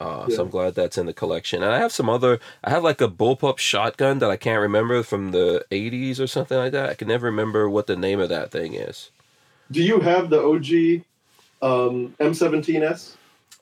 Uh, 0.00 0.24
Yeah. 0.28 0.36
So 0.36 0.42
I'm 0.44 0.48
glad 0.50 0.74
that's 0.74 0.96
in 0.96 1.04
the 1.06 1.12
collection. 1.12 1.62
And 1.62 1.72
I 1.72 1.78
have 1.78 1.92
some 1.92 2.08
other. 2.08 2.40
I 2.64 2.70
have 2.70 2.82
like 2.82 3.02
a 3.02 3.08
bullpup 3.08 3.58
shotgun 3.58 4.18
that 4.20 4.30
I 4.30 4.36
can't 4.38 4.62
remember 4.62 5.02
from 5.02 5.32
the 5.32 5.64
80s 5.70 6.18
or 6.18 6.26
something 6.26 6.56
like 6.56 6.72
that. 6.72 6.88
I 6.88 6.94
can 6.94 7.08
never 7.08 7.26
remember 7.26 7.68
what 7.68 7.86
the 7.86 7.96
name 7.96 8.18
of 8.18 8.30
that 8.30 8.50
thing 8.50 8.72
is. 8.74 9.10
Do 9.72 9.82
you 9.82 10.00
have 10.00 10.28
the 10.30 10.40
OG 10.40 11.02
um, 11.62 12.14
M17S, 12.20 13.16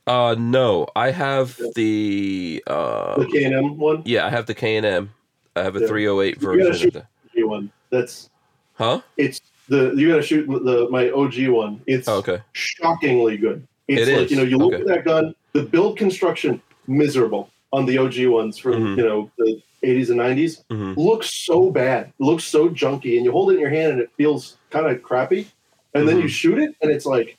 Uh, 0.06 0.34
no, 0.38 0.86
I 0.96 1.10
have 1.12 1.56
the. 1.76 2.62
Uh, 2.66 3.18
the 3.20 3.26
K 3.26 3.44
and 3.44 3.54
M 3.54 3.76
one? 3.78 4.02
Yeah, 4.04 4.26
I 4.26 4.30
have 4.30 4.46
the 4.46 4.54
K 4.54 4.76
and 4.76 4.84
M. 4.86 5.10
I 5.54 5.62
have 5.62 5.76
a 5.76 5.80
Yeah. 5.80 5.86
308 5.86 6.34
You 6.36 6.40
version 6.40 6.96
of. 6.96 7.02
OG 7.36 7.44
one. 7.48 7.70
That's 7.90 8.28
Huh? 8.74 9.00
it's 9.16 9.40
the 9.68 9.92
you 9.94 10.08
got 10.08 10.16
to 10.16 10.22
shoot 10.22 10.46
the 10.48 10.88
my 10.90 11.10
OG 11.10 11.48
one. 11.48 11.80
It's 11.86 12.08
Oh, 12.08 12.16
okay. 12.18 12.38
shockingly 12.52 13.36
good. 13.36 13.66
It's 13.88 14.08
It 14.08 14.14
like 14.16 14.24
is. 14.24 14.30
you 14.30 14.36
know 14.38 14.42
you 14.42 14.58
look 14.58 14.72
Okay. 14.74 14.82
at 14.82 14.88
that 14.88 15.04
gun, 15.04 15.34
the 15.52 15.62
build 15.62 15.96
construction 15.98 16.60
miserable 16.86 17.50
on 17.72 17.84
the 17.86 17.98
OG 17.98 18.26
ones 18.26 18.58
from 18.58 18.74
Mhm. 18.82 18.96
you 18.96 19.04
know 19.04 19.30
the 19.38 19.60
80s 19.84 20.10
and 20.10 20.18
90s. 20.18 20.64
hmm 20.70 20.94
Looks 20.96 21.30
so 21.46 21.70
bad. 21.70 22.12
Looks 22.18 22.44
so 22.44 22.68
junky, 22.68 23.16
and 23.16 23.24
you 23.24 23.30
hold 23.32 23.50
it 23.50 23.54
in 23.54 23.60
your 23.60 23.70
hand 23.70 23.92
and 23.92 24.00
it 24.00 24.10
feels 24.16 24.56
kind 24.70 24.86
of 24.86 25.02
crappy. 25.02 25.46
And 25.94 26.08
then 26.08 26.18
Mhm. 26.18 26.22
you 26.22 26.28
shoot 26.28 26.58
it, 26.58 26.74
and 26.82 26.90
it's 26.90 27.06
like, 27.06 27.36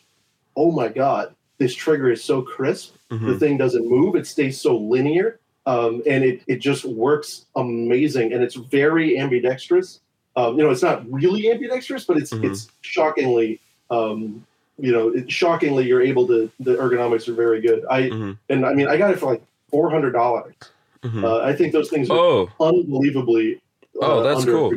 oh 0.58 0.72
my 0.72 0.90
god, 0.90 1.34
this 1.58 1.74
trigger 1.74 2.12
is 2.12 2.24
so 2.24 2.42
crisp. 2.42 2.96
The 3.10 3.18
hmm 3.18 3.38
thing 3.38 3.58
doesn't 3.58 3.88
move; 3.88 4.16
it 4.16 4.26
stays 4.26 4.60
so 4.60 4.78
linear, 4.78 5.40
um, 5.66 6.02
and 6.08 6.24
it 6.24 6.42
it 6.48 6.58
just 6.58 6.86
works 6.86 7.46
amazing. 7.56 8.34
And 8.34 8.42
it's 8.44 8.56
very 8.56 9.20
ambidextrous. 9.20 10.00
Um, 10.36 10.58
you 10.58 10.64
know, 10.64 10.72
it's 10.72 10.82
not 10.82 11.04
really 11.12 11.52
ambidextrous, 11.52 12.06
but 12.06 12.18
it's 12.18 12.32
Mhm. 12.32 12.46
it's 12.46 12.70
shockingly, 12.82 13.60
um, 13.90 14.46
you 14.80 14.92
know, 14.92 15.10
it, 15.10 15.30
shockingly 15.30 15.86
you're 15.86 16.02
able 16.02 16.26
to. 16.28 16.50
The 16.62 16.76
ergonomics 16.78 17.28
are 17.28 17.34
very 17.34 17.62
good. 17.62 17.84
I 17.90 18.10
hmm 18.10 18.32
and 18.50 18.66
I 18.66 18.74
mean, 18.74 18.88
I 18.88 18.98
got 18.98 19.12
it 19.12 19.20
for 19.20 19.28
like 19.32 19.44
four 19.70 19.90
hundred 19.90 20.12
dollars. 20.12 20.56
hmm 21.04 21.24
Uh, 21.24 21.40
I 21.40 21.54
think 21.54 21.74
those 21.74 21.90
things 21.90 22.10
are 22.10 22.18
oh, 22.18 22.50
unbelievably. 22.60 23.62
Uh, 24.02 24.06
Oh, 24.06 24.24
that's 24.24 24.46
cool. 24.46 24.74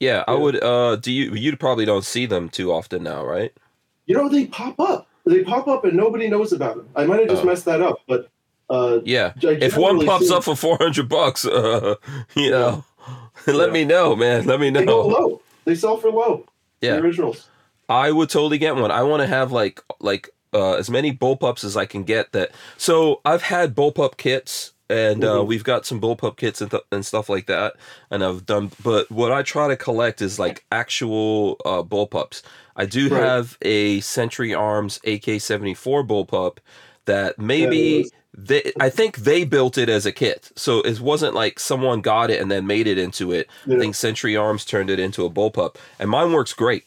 Yeah. 0.00 0.24
I 0.26 0.34
would. 0.34 0.62
Uh, 0.62 0.96
do 0.96 1.12
you? 1.12 1.32
You 1.34 1.56
probably 1.56 1.84
don't 1.84 2.04
see 2.04 2.26
them 2.26 2.48
too 2.48 2.72
often 2.72 3.02
now, 3.02 3.24
right? 3.24 3.52
You 4.06 4.14
know, 4.16 4.28
they 4.28 4.46
pop 4.46 4.78
up. 4.80 5.08
They 5.24 5.42
pop 5.42 5.66
up, 5.66 5.84
and 5.84 5.96
nobody 5.96 6.28
knows 6.28 6.52
about 6.52 6.76
them. 6.76 6.88
I 6.94 7.04
might 7.04 7.20
have 7.20 7.28
just 7.28 7.42
Oh. 7.42 7.46
messed 7.46 7.64
that 7.64 7.82
up, 7.82 7.98
but 8.06 8.30
uh, 8.70 9.00
Yeah. 9.04 9.32
If 9.42 9.76
one 9.76 10.04
pops 10.06 10.30
up 10.30 10.44
for 10.44 10.54
400 10.54 11.08
bucks, 11.08 11.44
uh, 11.44 11.96
you 12.36 12.50
know, 12.50 12.84
let 13.46 13.68
Yeah. 13.68 13.72
me 13.72 13.84
know, 13.84 14.14
man. 14.16 14.46
Let 14.46 14.60
me 14.60 14.70
know. 14.70 14.80
they 14.80 14.86
go 14.86 15.06
low. 15.06 15.42
They 15.64 15.74
sell 15.74 15.96
for 15.96 16.10
low. 16.10 16.46
Yeah. 16.80 16.96
the 16.96 17.02
originals. 17.02 17.48
I 17.88 18.10
would 18.12 18.28
totally 18.30 18.58
get 18.58 18.76
one. 18.76 18.90
I 18.92 19.02
want 19.02 19.22
to 19.22 19.26
have 19.26 19.50
like 19.50 19.82
like 20.00 20.30
uh, 20.54 20.74
as 20.74 20.88
many 20.90 21.12
bullpups 21.12 21.64
as 21.64 21.76
I 21.76 21.86
can 21.86 22.04
get. 22.04 22.30
That 22.32 22.50
so 22.76 23.20
I've 23.24 23.42
had 23.42 23.74
bullpup 23.74 24.16
kits, 24.16 24.72
and 24.88 25.24
uh, 25.24 25.38
Mhm. 25.38 25.46
we've 25.46 25.64
got 25.64 25.84
some 25.86 26.00
bullpup 26.00 26.36
kits 26.36 26.60
and, 26.60 26.70
th- 26.70 26.82
and 26.92 27.04
stuff 27.04 27.28
like 27.28 27.46
that. 27.46 27.74
And 28.10 28.22
I've 28.24 28.46
done, 28.46 28.70
but 28.82 29.10
what 29.10 29.32
I 29.32 29.42
try 29.42 29.68
to 29.68 29.76
collect 29.76 30.22
is 30.22 30.38
like 30.38 30.64
actual 30.70 31.56
uh, 31.64 31.82
bullpups. 31.82 32.42
I 32.76 32.86
do 32.86 33.08
Right. 33.08 33.22
have 33.22 33.56
a 33.62 34.00
Century 34.00 34.54
Arms 34.54 35.00
AK 35.06 35.40
seventy 35.40 35.74
four 35.74 36.04
bullpup 36.04 36.58
that 37.06 37.38
maybe. 37.38 37.76
Yeah, 38.04 38.10
they, 38.38 38.70
I 38.78 38.90
think 38.90 39.16
they 39.16 39.44
built 39.44 39.78
it 39.78 39.88
as 39.88 40.04
a 40.04 40.12
kit, 40.12 40.50
so 40.56 40.82
it 40.82 41.00
wasn't 41.00 41.32
like 41.32 41.58
someone 41.58 42.02
got 42.02 42.30
it 42.30 42.38
and 42.38 42.50
then 42.50 42.66
made 42.66 42.86
it 42.86 42.98
into 42.98 43.32
it. 43.32 43.48
I 43.66 43.78
think 43.78 43.94
Century 43.94 44.36
Arms 44.36 44.66
turned 44.66 44.90
it 44.90 45.00
into 45.00 45.24
a 45.24 45.30
bullpup, 45.30 45.76
and 45.98 46.10
mine 46.10 46.32
works 46.32 46.52
great. 46.52 46.84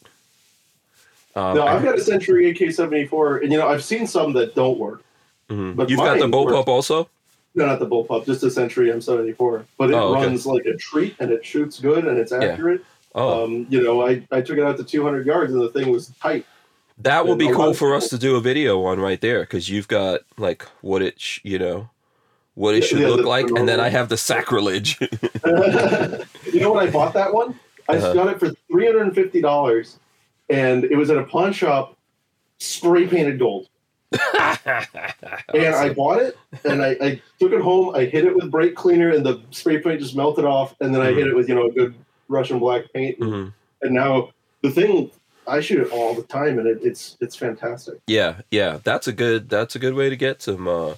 Um, 1.34 1.56
No, 1.56 1.62
I- 1.62 1.74
I've 1.74 1.82
got 1.82 1.98
a 1.98 2.00
Century 2.02 2.50
AK 2.50 2.70
seventy 2.72 3.04
four, 3.04 3.38
and 3.38 3.50
you 3.52 3.58
know 3.58 3.66
I've 3.68 3.82
seen 3.82 4.06
some 4.06 4.32
that 4.34 4.54
don't 4.54 4.78
work. 4.78 5.02
Mhm. 5.50 5.74
But 5.74 5.90
You've 5.90 5.98
got 5.98 6.20
the 6.20 6.26
bullpup 6.28 6.66
works. 6.66 6.68
also. 6.68 7.08
No, 7.54 7.66
not 7.66 7.80
the 7.80 7.86
bullpup, 7.86 8.26
just 8.26 8.42
a 8.44 8.50
Century 8.50 8.92
M 8.92 9.00
seventy 9.00 9.32
four. 9.32 9.64
But 9.76 9.90
it 9.90 9.94
Oh, 9.96 10.14
okay. 10.14 10.26
runs 10.26 10.46
like 10.46 10.66
a 10.66 10.76
treat, 10.76 11.16
and 11.18 11.30
it 11.32 11.44
shoots 11.44 11.80
good, 11.80 12.06
and 12.06 12.16
it's 12.18 12.30
Yeah. 12.32 12.52
accurate. 12.52 12.84
Oh, 13.14 13.44
Um, 13.44 13.66
you 13.68 13.82
know, 13.82 14.06
I, 14.06 14.24
I 14.30 14.40
took 14.40 14.56
it 14.58 14.62
out 14.64 14.76
to 14.76 14.84
two 14.84 15.02
hundred 15.02 15.26
yards, 15.26 15.52
and 15.52 15.60
the 15.60 15.68
thing 15.70 15.90
was 15.90 16.12
tight. 16.22 16.46
that 16.98 17.26
would 17.26 17.38
be 17.38 17.50
cool 17.50 17.74
for 17.74 17.94
us 17.94 18.08
to 18.10 18.18
do 18.18 18.36
a 18.36 18.40
video 18.40 18.84
on 18.84 19.00
right 19.00 19.20
there 19.20 19.40
because 19.40 19.68
you've 19.68 19.88
got 19.88 20.20
like 20.38 20.62
what 20.82 21.02
it, 21.02 21.20
sh- 21.20 21.40
you 21.42 21.58
know, 21.58 21.90
what 22.54 22.74
it 22.74 22.82
Yeah, 22.82 22.88
should 22.88 23.00
yeah, 23.00 23.08
look 23.08 23.22
the 23.22 23.26
like, 23.28 23.46
and 23.50 23.68
then. 23.68 23.80
I 23.80 23.88
have 23.88 24.08
the 24.10 24.16
sacrilege. 24.16 24.98
you 26.52 26.60
know 26.60 26.72
when 26.72 26.86
I 26.86 26.90
bought 26.90 27.14
that 27.14 27.32
one? 27.34 27.58
I 27.88 27.96
Uh-huh. 27.96 28.12
got 28.14 28.28
it 28.28 28.38
for 28.38 28.50
three 28.70 28.86
hundred 28.86 29.02
and 29.02 29.14
fifty 29.14 29.40
dollars, 29.40 29.98
and 30.50 30.84
it 30.84 30.94
was 30.96 31.10
at 31.10 31.16
a 31.16 31.24
pawn 31.24 31.52
shop, 31.52 31.96
spray 32.60 33.08
painted 33.08 33.38
gold. 33.40 33.66
And 35.52 35.74
I 35.74 35.92
bought 35.92 36.20
it, 36.20 36.36
and 36.64 36.82
I, 36.82 36.90
I 37.00 37.22
took 37.38 37.52
it 37.52 37.60
home. 37.60 37.94
I 37.94 38.04
hit 38.04 38.24
it 38.24 38.34
with 38.34 38.50
brake 38.50 38.74
cleaner, 38.74 39.10
and 39.10 39.24
the 39.24 39.40
spray 39.50 39.78
paint 39.78 40.00
just 40.00 40.16
melted 40.16 40.44
off. 40.44 40.74
And 40.80 40.94
then 40.94 41.02
I 41.02 41.12
hit 41.12 41.26
it 41.26 41.34
with 41.34 41.48
you 41.48 41.54
know 41.54 41.66
a 41.66 41.72
good 41.72 41.94
Russian 42.28 42.58
black 42.58 42.92
paint, 42.92 43.18
and, 43.18 43.32
Mhm. 43.32 43.52
and 43.82 43.94
now 43.94 44.30
the 44.62 44.70
thing 44.70 45.10
I 45.46 45.60
shoot 45.60 45.80
it 45.80 45.90
all 45.92 46.14
the 46.14 46.22
time, 46.22 46.58
and 46.58 46.68
it, 46.68 46.78
it's 46.82 47.16
it's 47.20 47.34
fantastic. 47.36 47.98
Yeah, 48.06 48.40
yeah, 48.50 48.78
that's 48.84 49.08
a 49.08 49.12
good 49.12 49.48
that's 49.48 49.74
a 49.74 49.78
good 49.78 49.94
way 49.94 50.08
to 50.10 50.16
get 50.16 50.42
some. 50.42 50.66
Uh, 50.68 50.94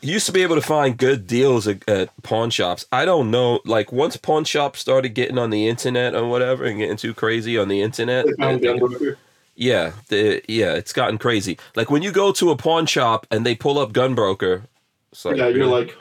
used 0.00 0.26
to 0.26 0.32
be 0.32 0.42
able 0.42 0.54
to 0.54 0.62
find 0.62 0.96
good 0.96 1.26
deals 1.26 1.66
at, 1.66 1.88
at 1.88 2.10
pawn 2.22 2.50
shops. 2.50 2.86
I 2.92 3.04
don't 3.04 3.30
know, 3.30 3.60
like 3.64 3.90
once 3.92 4.16
pawn 4.16 4.44
shops 4.44 4.80
started 4.80 5.10
getting 5.10 5.38
on 5.38 5.50
the 5.50 5.66
internet 5.68 6.14
or 6.14 6.26
whatever 6.28 6.64
and 6.64 6.78
getting 6.78 6.96
too 6.96 7.14
crazy 7.14 7.58
on 7.58 7.68
the 7.68 7.80
internet. 7.80 8.26
They 8.26 8.32
found 8.34 8.60
they-. 8.60 9.14
Yeah, 9.56 9.92
the, 10.08 10.42
yeah, 10.48 10.74
it's 10.74 10.92
gotten 10.92 11.18
crazy. 11.18 11.58
Like 11.74 11.90
when 11.90 12.02
you 12.02 12.12
go 12.12 12.30
to 12.32 12.50
a 12.50 12.56
pawn 12.56 12.86
shop 12.86 13.26
and 13.30 13.44
they 13.44 13.54
pull 13.54 13.78
up 13.78 13.92
Gunbroker, 13.92 14.64
it's 15.12 15.24
like, 15.24 15.36
yeah, 15.36 15.48
you're 15.48 15.66
really, 15.66 15.86
like, 15.86 15.96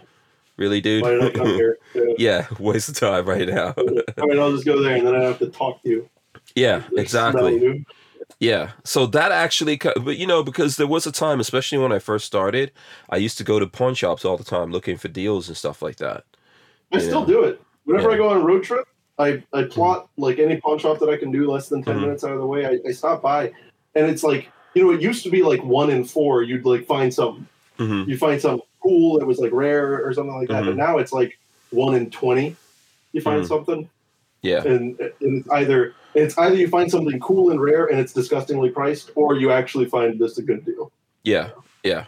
really, 0.57 0.81
dude. 0.81 1.03
why 1.03 1.11
did 1.11 1.23
I 1.23 1.29
come 1.31 1.47
here? 1.47 1.77
Yeah. 1.95 2.03
yeah, 2.17 2.47
waste 2.59 2.89
of 2.89 2.95
time 2.99 3.25
right 3.25 3.47
now. 3.47 3.67
All 3.77 4.27
right, 4.27 4.37
I'll 4.37 4.51
just 4.51 4.65
go 4.65 4.81
there, 4.81 4.97
and 4.97 5.07
then 5.07 5.15
I 5.15 5.23
have 5.23 5.39
to 5.39 5.47
talk 5.47 5.81
to 5.83 5.89
you. 5.89 6.09
yeah, 6.55 6.83
exactly. 6.97 7.85
Yeah. 8.39 8.71
So 8.83 9.05
that 9.07 9.31
actually, 9.31 9.77
but 9.77 10.17
you 10.17 10.27
know, 10.27 10.43
because 10.43 10.75
there 10.75 10.87
was 10.87 11.07
a 11.07 11.11
time, 11.11 11.39
especially 11.39 11.77
when 11.77 11.93
I 11.93 11.99
first 11.99 12.25
started, 12.25 12.71
I 13.09 13.15
used 13.15 13.37
to 13.37 13.45
go 13.45 13.59
to 13.59 13.67
pawn 13.67 13.93
shops 13.95 14.25
all 14.25 14.35
the 14.35 14.43
time 14.43 14.71
looking 14.71 14.97
for 14.97 15.07
deals 15.07 15.47
and 15.47 15.55
stuff 15.55 15.81
like 15.81 15.97
that. 15.97 16.25
I 16.91 16.99
still 16.99 17.25
do 17.25 17.43
it. 17.43 17.61
Whenever 17.85 18.09
Yeah. 18.09 18.15
I 18.15 18.17
go 18.17 18.29
on 18.29 18.37
a 18.37 18.41
road 18.41 18.63
trip, 18.63 18.85
I, 19.17 19.41
I 19.53 19.63
plot 19.63 20.09
like 20.17 20.39
any 20.39 20.57
pawn 20.59 20.77
shop 20.79 20.99
that 20.99 21.09
I 21.09 21.17
can 21.17 21.31
do 21.31 21.49
less 21.49 21.69
than 21.69 21.83
10 21.83 21.95
Mhm. 21.95 22.01
minutes 22.01 22.23
out 22.23 22.31
of 22.31 22.39
the 22.39 22.45
way. 22.45 22.65
I, 22.65 22.79
I 22.87 22.91
stop 22.91 23.21
by 23.21 23.53
and 23.95 24.05
it's 24.09 24.23
like 24.23 24.49
you 24.73 24.83
know, 24.83 24.91
it 24.91 24.99
used 25.01 25.23
to 25.23 25.29
be 25.29 25.41
like 25.41 25.63
one 25.63 25.89
in 25.89 26.03
four. 26.03 26.43
You'd 26.43 26.65
like 26.65 26.85
find 26.85 27.13
something. 27.13 27.47
Mhm. 27.79 28.07
You 28.09 28.17
find 28.17 28.41
something 28.41 28.65
cool 28.83 29.17
that 29.19 29.25
was 29.25 29.39
like 29.39 29.53
rare 29.53 30.05
or 30.05 30.13
something 30.13 30.35
like 30.35 30.49
that. 30.49 30.65
But 30.65 30.73
Mhm. 30.73 30.77
now 30.77 30.97
it's 30.97 31.13
like 31.13 31.37
one 31.71 31.95
in 31.95 32.09
twenty. 32.11 32.57
You 33.13 33.21
find 33.21 33.41
Mhm. 33.43 33.47
something, 33.47 33.89
Yeah. 34.41 34.63
and, 34.65 34.99
and 34.99 35.11
it's 35.21 35.49
either 35.49 35.93
it's 36.13 36.37
either 36.37 36.55
you 36.55 36.67
find 36.67 36.91
something 36.91 37.17
cool 37.21 37.51
and 37.51 37.61
rare 37.61 37.85
and 37.85 37.99
it's 37.99 38.11
disgustingly 38.13 38.69
priced, 38.69 39.11
or 39.15 39.35
you 39.37 39.51
actually 39.51 39.85
find 39.85 40.19
this 40.19 40.37
a 40.37 40.41
good 40.41 40.65
deal. 40.65 40.91
Yeah. 41.23 41.51
Yeah. 41.83 42.05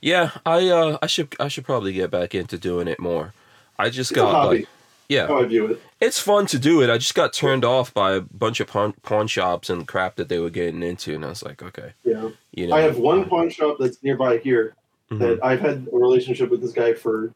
Yeah. 0.00 0.30
I 0.44 0.68
uh 0.68 0.98
I 1.00 1.06
should 1.06 1.28
I 1.38 1.46
should 1.46 1.64
probably 1.64 1.92
get 1.92 2.10
back 2.10 2.34
into 2.34 2.58
doing 2.58 2.88
it 2.88 2.98
more. 2.98 3.34
I 3.78 3.88
just 3.88 4.10
It's 4.10 4.16
got 4.20 4.46
like 4.48 4.66
yeah. 5.08 5.28
How 5.28 5.38
I 5.42 5.44
view 5.44 5.66
it. 5.66 5.80
It's 6.00 6.18
fun 6.18 6.46
to 6.46 6.58
do 6.58 6.80
it. 6.82 6.88
I 6.88 6.96
just 6.96 7.14
got 7.14 7.32
turned 7.34 7.64
off 7.64 7.92
by 7.92 8.12
a 8.14 8.20
bunch 8.22 8.60
of 8.60 8.66
pawn, 8.68 8.94
pawn 9.02 9.26
shops 9.26 9.68
and 9.68 9.86
crap 9.86 10.16
that 10.16 10.28
they 10.30 10.38
were 10.38 10.48
getting 10.50 10.82
into, 10.82 11.14
and 11.14 11.24
I 11.24 11.28
was 11.28 11.42
like, 11.42 11.62
okay, 11.62 11.92
Yeah. 12.04 12.30
you 12.52 12.66
know. 12.68 12.74
I 12.74 12.80
have 12.80 12.96
one 12.98 13.26
pawn 13.28 13.50
shop 13.50 13.76
that's 13.78 14.02
nearby 14.02 14.38
here 14.38 14.74
Mhm. 15.10 15.18
that 15.18 15.44
I've 15.44 15.60
had 15.60 15.86
a 15.92 15.96
relationship 15.96 16.50
with 16.50 16.62
this 16.62 16.72
guy 16.72 16.94
for, 16.94 17.34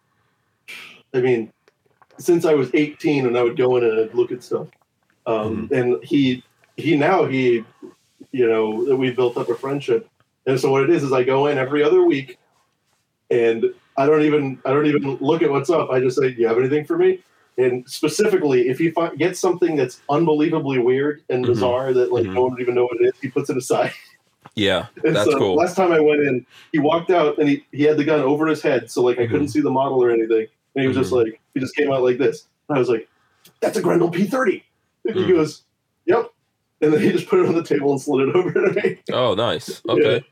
I 1.12 1.20
mean, 1.20 1.52
since 2.18 2.46
I 2.46 2.54
was 2.54 2.70
18, 2.72 3.26
and 3.26 3.36
I 3.36 3.42
would 3.42 3.56
go 3.56 3.76
in 3.76 3.84
and 3.84 3.98
I'd 4.00 4.14
look 4.14 4.32
at 4.32 4.42
stuff. 4.42 4.68
Um, 5.26 5.68
And 5.72 6.02
he, 6.02 6.42
he 6.76 6.96
now 6.96 7.26
he, 7.26 7.64
you 8.32 8.48
know, 8.48 8.70
we 8.96 9.10
built 9.10 9.36
up 9.36 9.48
a 9.50 9.54
friendship. 9.54 10.08
And 10.46 10.58
so 10.58 10.70
what 10.70 10.84
it 10.84 10.90
is 10.90 11.02
is 11.02 11.12
I 11.12 11.22
go 11.22 11.46
in 11.46 11.58
every 11.58 11.82
other 11.82 12.02
week, 12.04 12.38
and 13.30 13.64
I 13.96 14.06
don't 14.06 14.22
even 14.22 14.58
I 14.64 14.70
don't 14.70 14.86
even 14.86 15.16
look 15.16 15.42
at 15.42 15.50
what's 15.50 15.70
up. 15.70 15.90
I 15.90 16.00
just 16.00 16.18
say, 16.18 16.32
"Do 16.34 16.40
you 16.40 16.46
have 16.48 16.58
anything 16.58 16.84
for 16.84 16.98
me?" 16.98 17.20
And 17.56 17.88
specifically, 17.88 18.68
if 18.68 18.78
he 18.78 18.90
fi- 18.90 19.14
gets 19.14 19.38
something 19.38 19.76
that's 19.76 20.00
unbelievably 20.10 20.78
weird 20.80 21.22
and 21.30 21.44
Mhm. 21.44 21.48
bizarre 21.48 21.92
that 21.92 22.12
like 22.12 22.24
Mhm. 22.24 22.34
no 22.34 22.42
one 22.42 22.50
would 22.52 22.60
even 22.60 22.74
know 22.74 22.84
what 22.84 23.00
it 23.00 23.04
is, 23.06 23.12
he 23.20 23.28
puts 23.28 23.50
it 23.50 23.56
aside. 23.56 23.92
Yeah, 24.56 24.86
And 25.02 25.16
that's 25.16 25.28
so 25.30 25.36
cool. 25.38 25.56
Last 25.56 25.74
time 25.74 25.90
I 25.90 25.98
went 25.98 26.20
in, 26.20 26.46
he 26.70 26.78
walked 26.78 27.10
out 27.10 27.38
and 27.38 27.48
he, 27.48 27.64
he 27.72 27.82
had 27.82 27.96
the 27.96 28.04
gun 28.04 28.20
over 28.20 28.46
his 28.46 28.62
head, 28.62 28.88
so 28.88 29.02
like 29.02 29.18
I 29.18 29.26
couldn't 29.26 29.48
see 29.48 29.60
the 29.60 29.70
model 29.70 30.00
or 30.04 30.10
anything. 30.12 30.46
And 30.76 30.82
he 30.82 30.86
was 30.86 30.96
just 30.96 31.10
Mm-hmm. 31.12 31.30
like, 31.30 31.40
he 31.54 31.60
just 31.60 31.74
came 31.74 31.90
out 31.90 32.02
like 32.02 32.18
this. 32.18 32.44
And 32.68 32.76
I 32.76 32.78
was 32.78 32.88
like, 32.88 33.08
"That's 33.60 33.78
a 33.78 33.82
Grendel 33.82 34.10
P30." 34.12 34.62
And 35.06 35.16
he 35.16 35.22
Mm. 35.22 35.28
goes, 35.28 35.62
"Yep." 36.06 36.30
And 36.82 36.92
then 36.92 37.00
he 37.00 37.10
just 37.10 37.26
put 37.26 37.40
it 37.40 37.46
on 37.46 37.54
the 37.56 37.64
table 37.64 37.90
and 37.90 38.00
slid 38.00 38.28
it 38.28 38.36
over 38.36 38.52
to 38.52 38.72
me. 38.80 38.98
Oh, 39.12 39.34
nice. 39.34 39.82
Okay. 39.88 40.22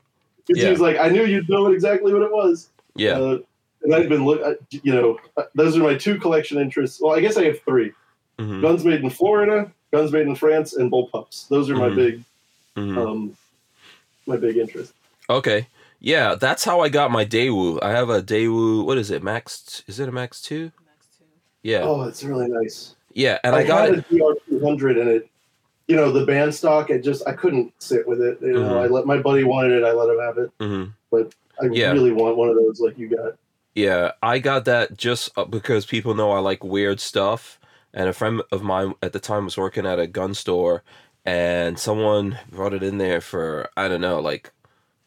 Because 0.47 0.61
Yeah. 0.61 0.65
he 0.67 0.71
was 0.71 0.79
like, 0.79 0.97
"I 0.99 1.09
knew 1.09 1.25
you'd 1.25 1.49
know 1.49 1.67
exactly 1.73 2.13
what 2.13 2.21
it 2.21 2.31
was." 2.31 2.69
Yeah. 2.95 3.19
Uh, 3.19 3.37
and 3.83 3.93
I've 3.93 4.09
been 4.09 4.25
look, 4.25 4.41
you 4.69 4.93
know, 4.93 5.17
uh, 5.37 5.43
those 5.55 5.77
are 5.77 5.83
my 5.83 5.95
two 5.95 6.17
collection 6.19 6.57
interests. 6.59 6.99
Well, 7.01 7.15
I 7.15 7.19
guess 7.19 7.37
I 7.37 7.45
have 7.45 7.61
three: 7.61 7.91
Mhm. 8.39 8.61
guns 8.61 8.85
made 8.85 9.01
in 9.01 9.09
Florida, 9.09 9.71
guns 9.91 10.11
made 10.11 10.27
in 10.27 10.35
France, 10.35 10.73
and 10.73 10.91
bullpups. 10.91 11.47
Those 11.49 11.69
are 11.69 11.75
my 11.75 11.89
Mhm. 11.89 11.95
big, 11.95 12.23
Mhm. 12.77 12.97
um, 12.97 13.37
my 14.25 14.37
big 14.37 14.57
interest. 14.57 14.93
Okay. 15.29 15.67
Yeah, 15.99 16.35
that's 16.35 16.65
how 16.65 16.81
I 16.81 16.89
got 16.89 17.11
my 17.11 17.25
Daewoo. 17.25 17.81
I 17.81 17.91
have 17.91 18.09
a 18.09 18.21
Daewoo. 18.21 18.85
What 18.85 18.97
is 18.97 19.09
it? 19.09 19.23
Max? 19.23 19.83
Is 19.87 19.99
it 19.99 20.09
a 20.09 20.11
Max 20.11 20.41
Two? 20.41 20.71
Yeah. 21.61 21.83
Oh, 21.83 22.03
it's 22.03 22.23
really 22.23 22.49
nice. 22.49 22.95
Yeah, 23.13 23.39
and 23.43 23.55
I, 23.55 23.63
got 23.63 23.85
had 23.85 23.99
it. 23.99 24.05
a 24.09 24.13
DR200 24.13 24.97
and 24.97 25.09
it, 25.09 25.29
you 25.87 25.95
know, 25.95 26.11
the 26.11 26.25
band 26.25 26.53
stock. 26.53 26.89
It 26.89 27.03
just 27.03 27.25
I 27.27 27.33
couldn't 27.33 27.73
sit 27.79 28.05
with 28.07 28.21
it. 28.21 28.39
You 28.41 28.53
know, 28.53 28.73
Mhm. 28.73 28.83
I 28.83 28.87
let 28.87 29.05
my 29.05 29.17
buddy 29.17 29.43
wanted 29.43 29.77
it. 29.77 29.85
I 29.85 29.91
let 29.91 30.09
him 30.09 30.19
have 30.19 30.37
it. 30.39 30.51
hmm 30.59 30.83
I 31.61 31.67
Yeah. 31.67 31.91
really 31.91 32.11
want 32.11 32.35
one 32.35 32.49
of 32.49 32.55
those 32.55 32.79
like 32.79 32.97
you 32.97 33.07
got. 33.07 33.35
Yeah, 33.75 34.11
I 34.21 34.39
got 34.39 34.65
that 34.65 34.97
just 34.97 35.35
uh, 35.37 35.45
because 35.45 35.85
people 35.85 36.13
know 36.13 36.31
I 36.31 36.39
like 36.39 36.63
weird 36.63 36.99
stuff. 36.99 37.59
And 37.93 38.09
a 38.09 38.13
friend 38.13 38.41
of 38.51 38.63
mine 38.63 38.95
at 39.03 39.13
the 39.13 39.19
time 39.19 39.45
was 39.45 39.57
working 39.57 39.85
at 39.85 39.99
a 39.99 40.07
gun 40.07 40.33
store, 40.33 40.83
and 41.25 41.77
someone 41.79 42.39
brought 42.49 42.73
it 42.73 42.81
in 42.83 42.97
there 42.97 43.21
for 43.21 43.69
I 43.77 43.87
don't 43.87 44.01
know, 44.01 44.19
like 44.19 44.51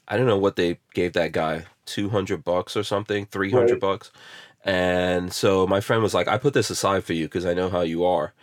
I 0.08 0.16
don't 0.18 0.26
know 0.26 0.38
what 0.38 0.56
they 0.56 0.80
gave 0.94 1.14
that 1.14 1.32
guy 1.32 1.66
two 1.86 2.10
hundred 2.10 2.44
bucks 2.44 2.76
or 2.76 2.84
something, 2.84 3.26
three 3.26 3.52
hundred 3.52 3.80
Right. 3.80 3.80
bucks. 3.80 4.12
And 4.64 5.32
so 5.32 5.66
my 5.66 5.80
friend 5.80 6.02
was 6.02 6.14
like, 6.14 6.28
"I 6.28 6.38
put 6.38 6.54
this 6.54 6.70
aside 6.70 7.04
for 7.04 7.14
you 7.14 7.26
because 7.26 7.46
I 7.46 7.54
know 7.54 7.70
how 7.70 7.82
you 7.82 8.04
are," 8.04 8.34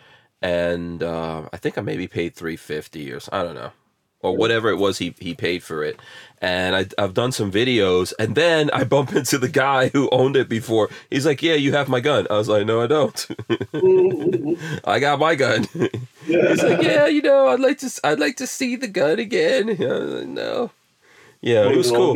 and 0.42 1.02
uh, 1.02 1.48
I 1.52 1.56
think 1.58 1.78
I 1.78 1.82
maybe 1.82 2.08
paid 2.08 2.34
three 2.36 2.56
fifty 2.56 3.12
or 3.12 3.20
I 3.32 3.42
don't 3.44 3.54
know, 3.56 3.72
or 4.24 4.36
whatever 4.36 4.70
it 4.70 4.76
was 4.76 4.98
he 4.98 5.14
he 5.18 5.34
paid 5.34 5.62
for 5.62 5.84
it. 5.84 5.98
And 6.40 6.74
I, 6.76 6.86
I've 6.98 7.14
done 7.14 7.32
some 7.32 7.50
videos, 7.50 8.12
and 8.18 8.34
then 8.34 8.70
I 8.72 8.84
bump 8.84 9.14
into 9.14 9.38
the 9.38 9.48
guy 9.48 9.88
who 9.88 10.08
owned 10.10 10.36
it 10.36 10.48
before. 10.48 10.90
He's 11.10 11.24
like, 11.24 11.42
"Yeah, 11.42 11.54
you 11.54 11.72
have 11.72 11.88
my 11.88 12.00
gun." 12.00 12.26
I 12.28 12.36
was 12.36 12.48
like, 12.48 12.66
"No, 12.66 12.82
I 12.82 12.86
don't. 12.86 13.26
I 14.84 14.98
got 14.98 15.18
my 15.18 15.34
gun." 15.36 15.66
He's 16.26 16.62
like, 16.62 16.82
"Yeah, 16.82 17.06
you 17.06 17.22
know, 17.22 17.48
I'd 17.48 17.60
like 17.60 17.78
to, 17.78 17.90
I'd 18.02 18.18
like 18.18 18.36
to 18.36 18.46
see 18.46 18.76
the 18.76 18.88
gun 18.88 19.18
again." 19.18 19.68
Like, 19.84 20.26
no, 20.26 20.70
yeah, 21.40 21.68
it 21.70 21.76
was 21.76 21.90
cool. 21.90 22.14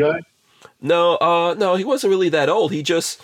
No, 0.80 1.16
uh, 1.16 1.54
no, 1.54 1.74
he 1.76 1.84
wasn't 1.84 2.10
really 2.10 2.28
that 2.30 2.48
old. 2.48 2.72
He 2.72 2.82
just, 2.82 3.20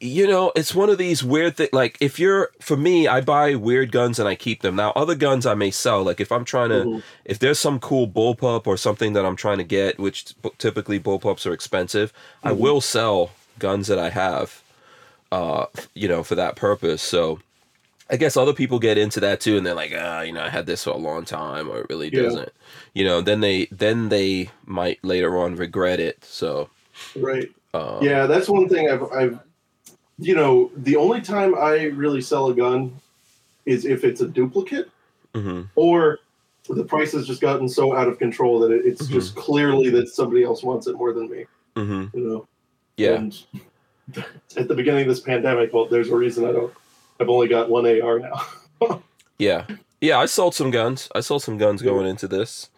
you 0.00 0.26
know, 0.26 0.50
it's 0.56 0.74
one 0.74 0.88
of 0.88 0.96
these 0.98 1.22
weird 1.22 1.56
things. 1.56 1.72
Like, 1.72 1.98
if 2.00 2.18
you're, 2.18 2.50
for 2.60 2.76
me, 2.76 3.06
I 3.06 3.20
buy 3.20 3.54
weird 3.54 3.92
guns 3.92 4.18
and 4.18 4.26
I 4.26 4.34
keep 4.34 4.62
them. 4.62 4.74
Now, 4.74 4.92
other 4.96 5.14
guns 5.14 5.44
I 5.44 5.54
may 5.54 5.70
sell. 5.70 6.02
Like, 6.02 6.20
if 6.20 6.32
I'm 6.32 6.44
trying 6.44 6.70
to, 6.70 6.84
Mhm. 6.84 7.02
if 7.26 7.38
there's 7.38 7.58
some 7.58 7.78
cool 7.78 8.08
bullpup 8.08 8.66
or 8.66 8.76
something 8.76 9.12
that 9.12 9.26
I'm 9.26 9.36
trying 9.36 9.58
to 9.58 9.64
get, 9.64 9.98
which 9.98 10.34
typically 10.58 10.98
bullpups 10.98 11.44
are 11.46 11.52
expensive, 11.52 12.12
I 12.42 12.52
Mhm. 12.52 12.58
will 12.58 12.80
sell 12.80 13.30
guns 13.58 13.88
that 13.88 13.98
I 13.98 14.08
have, 14.08 14.62
uh, 15.30 15.66
you 15.94 16.08
know, 16.08 16.22
for 16.22 16.34
that 16.34 16.56
purpose. 16.56 17.02
So. 17.02 17.40
I 18.12 18.16
guess 18.16 18.36
other 18.36 18.52
people 18.52 18.80
get 18.80 18.98
into 18.98 19.20
that 19.20 19.40
too, 19.40 19.56
and 19.56 19.64
they're 19.64 19.72
like, 19.72 19.92
ah, 19.96 20.22
you 20.22 20.32
know, 20.32 20.42
I 20.42 20.48
had 20.48 20.66
this 20.66 20.82
for 20.82 20.90
a 20.90 20.96
long 20.96 21.24
time, 21.24 21.70
or 21.70 21.78
it 21.82 21.86
really 21.88 22.10
Yeah. 22.12 22.22
doesn't, 22.22 22.52
you 22.92 23.04
know. 23.04 23.20
Then 23.20 23.38
they, 23.38 23.68
then 23.70 24.08
they 24.08 24.50
might 24.66 24.98
later 25.04 25.38
on 25.38 25.54
regret 25.54 26.00
it. 26.00 26.24
So, 26.24 26.70
Right. 27.14 27.48
um, 27.72 27.98
Yeah, 28.02 28.26
that's 28.26 28.48
one 28.48 28.68
thing 28.68 28.90
I've, 28.90 29.04
I've, 29.12 29.38
you 30.20 30.34
know, 30.34 30.70
the 30.76 30.96
only 30.96 31.20
time 31.20 31.54
I 31.54 31.84
really 31.86 32.20
sell 32.20 32.48
a 32.48 32.54
gun 32.54 32.94
is 33.66 33.84
if 33.84 34.04
it's 34.04 34.20
a 34.20 34.28
duplicate 34.28 34.90
hmm 35.34 35.62
or 35.76 36.18
the 36.68 36.84
price 36.84 37.12
has 37.12 37.26
just 37.26 37.40
gotten 37.40 37.68
so 37.68 37.96
out 37.96 38.06
of 38.08 38.18
control 38.18 38.58
that 38.60 38.70
it, 38.70 38.84
it's 38.84 39.02
Mhm. 39.08 39.12
just 39.12 39.34
clearly 39.34 39.90
that 39.90 40.08
somebody 40.08 40.44
else 40.44 40.62
wants 40.62 40.86
it 40.86 40.94
more 40.96 41.12
than 41.12 41.28
me. 41.30 41.46
hmm 41.76 42.04
You 42.12 42.20
know. 42.20 42.48
Yeah. 42.96 43.14
And 43.14 43.44
at 44.56 44.68
the 44.68 44.74
beginning 44.74 45.02
of 45.02 45.08
this 45.08 45.20
pandemic, 45.20 45.72
well, 45.72 45.86
there's 45.86 46.10
a 46.10 46.16
reason 46.16 46.44
I 46.44 46.52
don't. 46.52 46.72
I've 47.18 47.28
only 47.28 47.48
got 47.48 47.68
one 47.70 47.86
AR 47.86 48.18
now. 48.18 49.02
Yeah. 49.38 49.66
Yeah, 50.02 50.18
I 50.18 50.26
sold 50.26 50.54
some 50.54 50.70
guns. 50.70 51.08
I 51.14 51.20
sold 51.20 51.42
some 51.42 51.56
guns 51.56 51.80
going 51.80 52.06
into 52.06 52.28
this. 52.28 52.68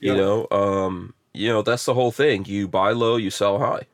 You 0.00 0.12
Yeah. 0.12 0.18
know, 0.18 0.46
um, 0.50 1.14
you 1.32 1.48
know, 1.48 1.62
that's 1.62 1.86
the 1.86 1.94
whole 1.94 2.10
thing. 2.12 2.44
You 2.44 2.68
buy 2.68 2.92
low, 2.92 3.16
you 3.16 3.30
sell 3.30 3.58
high. 3.58 3.86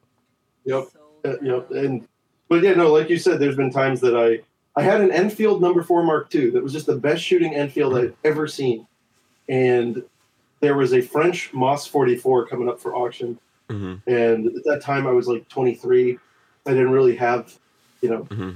Yep. 0.65 0.89
Uh, 1.25 1.35
yep. 1.43 1.71
And 1.71 2.09
but 2.49 2.63
yeah, 2.63 2.75
no, 2.75 2.93
like 2.93 3.09
you 3.11 3.19
said, 3.19 3.39
there's 3.39 3.57
been 3.57 3.71
times 3.71 4.01
that 4.01 4.17
I 4.17 4.41
I 4.79 4.83
had 4.83 5.01
an 5.01 5.11
Enfield 5.11 5.63
number 5.63 5.83
four 5.83 6.03
Mark 6.03 6.35
II 6.35 6.51
that 6.51 6.63
was 6.63 6.73
just 6.73 6.87
the 6.87 6.97
best 6.97 7.23
shooting 7.23 7.55
Enfield 7.55 7.97
I've 7.97 8.15
ever 8.25 8.47
seen, 8.47 8.87
and 9.49 10.03
there 10.61 10.77
was 10.77 10.93
a 10.93 11.01
French 11.01 11.53
MAS 11.55 11.87
44 11.87 12.47
coming 12.47 12.69
up 12.69 12.79
for 12.81 12.95
auction, 12.95 13.39
hmm 13.71 13.95
and 14.07 14.47
at 14.47 14.65
that 14.65 14.83
time 14.83 15.07
I 15.07 15.13
was 15.13 15.29
like 15.29 15.49
23. 15.49 16.19
I 16.67 16.71
didn't 16.71 16.91
really 16.91 17.17
have, 17.17 17.57
you 18.03 18.11
know, 18.11 18.23
hmm 18.25 18.51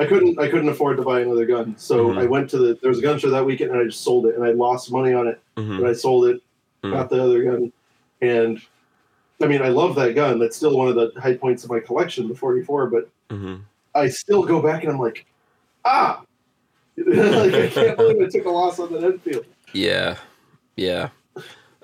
I 0.00 0.06
couldn't 0.06 0.38
I 0.38 0.48
couldn't 0.48 0.68
afford 0.68 0.96
to 0.98 1.02
buy 1.02 1.20
another 1.20 1.46
gun, 1.46 1.76
so 1.78 2.12
Mhm. 2.12 2.18
I 2.18 2.26
went 2.26 2.50
to 2.50 2.58
the 2.58 2.78
there 2.80 2.90
was 2.90 2.98
a 2.98 3.02
gun 3.02 3.18
show 3.18 3.30
that 3.30 3.44
weekend 3.44 3.70
and 3.70 3.80
I 3.80 3.84
just 3.84 4.02
sold 4.02 4.26
it 4.26 4.34
and 4.36 4.44
I 4.44 4.50
lost 4.52 4.90
money 4.92 5.12
on 5.12 5.26
it, 5.28 5.40
hmm 5.56 5.78
but 5.78 5.86
I 5.88 5.92
sold 5.92 6.26
it, 6.26 6.40
Mhm. 6.84 6.92
got 6.92 7.10
the 7.10 7.22
other 7.22 7.42
gun, 7.44 7.72
and 8.20 8.60
I 9.42 9.46
mean 9.46 9.62
I 9.62 9.68
love 9.68 9.94
that 9.96 10.14
gun. 10.14 10.38
That's 10.38 10.56
still 10.56 10.76
one 10.76 10.88
of 10.88 10.94
the 10.94 11.12
high 11.20 11.36
points 11.36 11.64
of 11.64 11.70
my 11.70 11.80
collection, 11.80 12.28
the 12.28 12.34
44. 12.34 12.86
But 12.88 13.08
hmm 13.34 13.56
I 13.94 14.08
still 14.08 14.42
go 14.44 14.60
back 14.60 14.82
and 14.82 14.92
I'm 14.92 14.98
like, 14.98 15.24
ah, 15.84 16.22
like 16.96 17.54
I 17.54 17.68
can't 17.68 17.96
believe 17.96 18.20
I 18.20 18.28
took 18.28 18.44
a 18.44 18.50
loss 18.50 18.78
on 18.80 18.92
that 18.92 19.04
Enfield. 19.04 19.46
Yeah. 19.72 20.16
Yeah. 20.76 21.10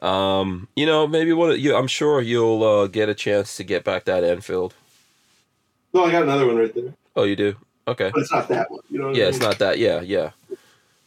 Um, 0.02 0.66
you 0.74 0.86
know, 0.86 1.06
maybe 1.06 1.32
one 1.32 1.50
of 1.50 1.58
you 1.58 1.76
I'm 1.76 1.86
sure 1.86 2.20
you'll 2.20 2.64
uh, 2.64 2.86
get 2.86 3.08
a 3.08 3.14
chance 3.14 3.56
to 3.56 3.64
get 3.64 3.84
back 3.84 4.04
that 4.04 4.24
Enfield. 4.24 4.74
No, 5.92 6.04
I 6.04 6.12
got 6.12 6.22
another 6.22 6.46
one 6.46 6.56
right 6.56 6.74
there, 6.74 6.94
Oh, 7.16 7.24
you 7.24 7.36
do? 7.36 7.56
Okay. 7.86 8.10
but 8.12 8.22
it's 8.22 8.32
not 8.32 8.48
that 8.48 8.70
one. 8.70 8.80
You 8.90 8.98
know? 9.00 9.06
What 9.08 9.16
Yeah, 9.16 9.24
I 9.24 9.28
it's 9.28 9.40
not 9.40 9.58
that. 9.58 9.78
Yeah, 9.78 10.00
yeah. 10.00 10.30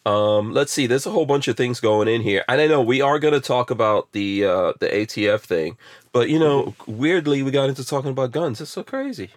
Um, 0.06 0.52
let's 0.52 0.74
see. 0.74 0.86
There's 0.86 1.06
a 1.06 1.12
whole 1.12 1.26
bunch 1.26 1.48
of 1.48 1.56
things 1.56 1.80
going 1.80 2.10
in 2.10 2.22
here, 2.22 2.44
and 2.50 2.60
I 2.60 2.68
know 2.68 2.82
we 2.82 3.02
are 3.02 3.20
going 3.20 3.34
to 3.34 3.40
talk 3.40 3.72
about 3.72 4.12
the 4.12 4.44
uh, 4.44 4.74
the 4.82 4.90
ATF 4.90 5.42
thing, 5.42 5.78
but 6.12 6.28
you 6.30 6.38
know, 6.38 6.76
weirdly, 6.86 7.42
we 7.42 7.52
got 7.52 7.70
into 7.70 7.86
talking 7.86 8.12
about 8.12 8.32
guns. 8.32 8.60
It's 8.60 8.72
so 8.72 8.84
crazy. 8.84 9.32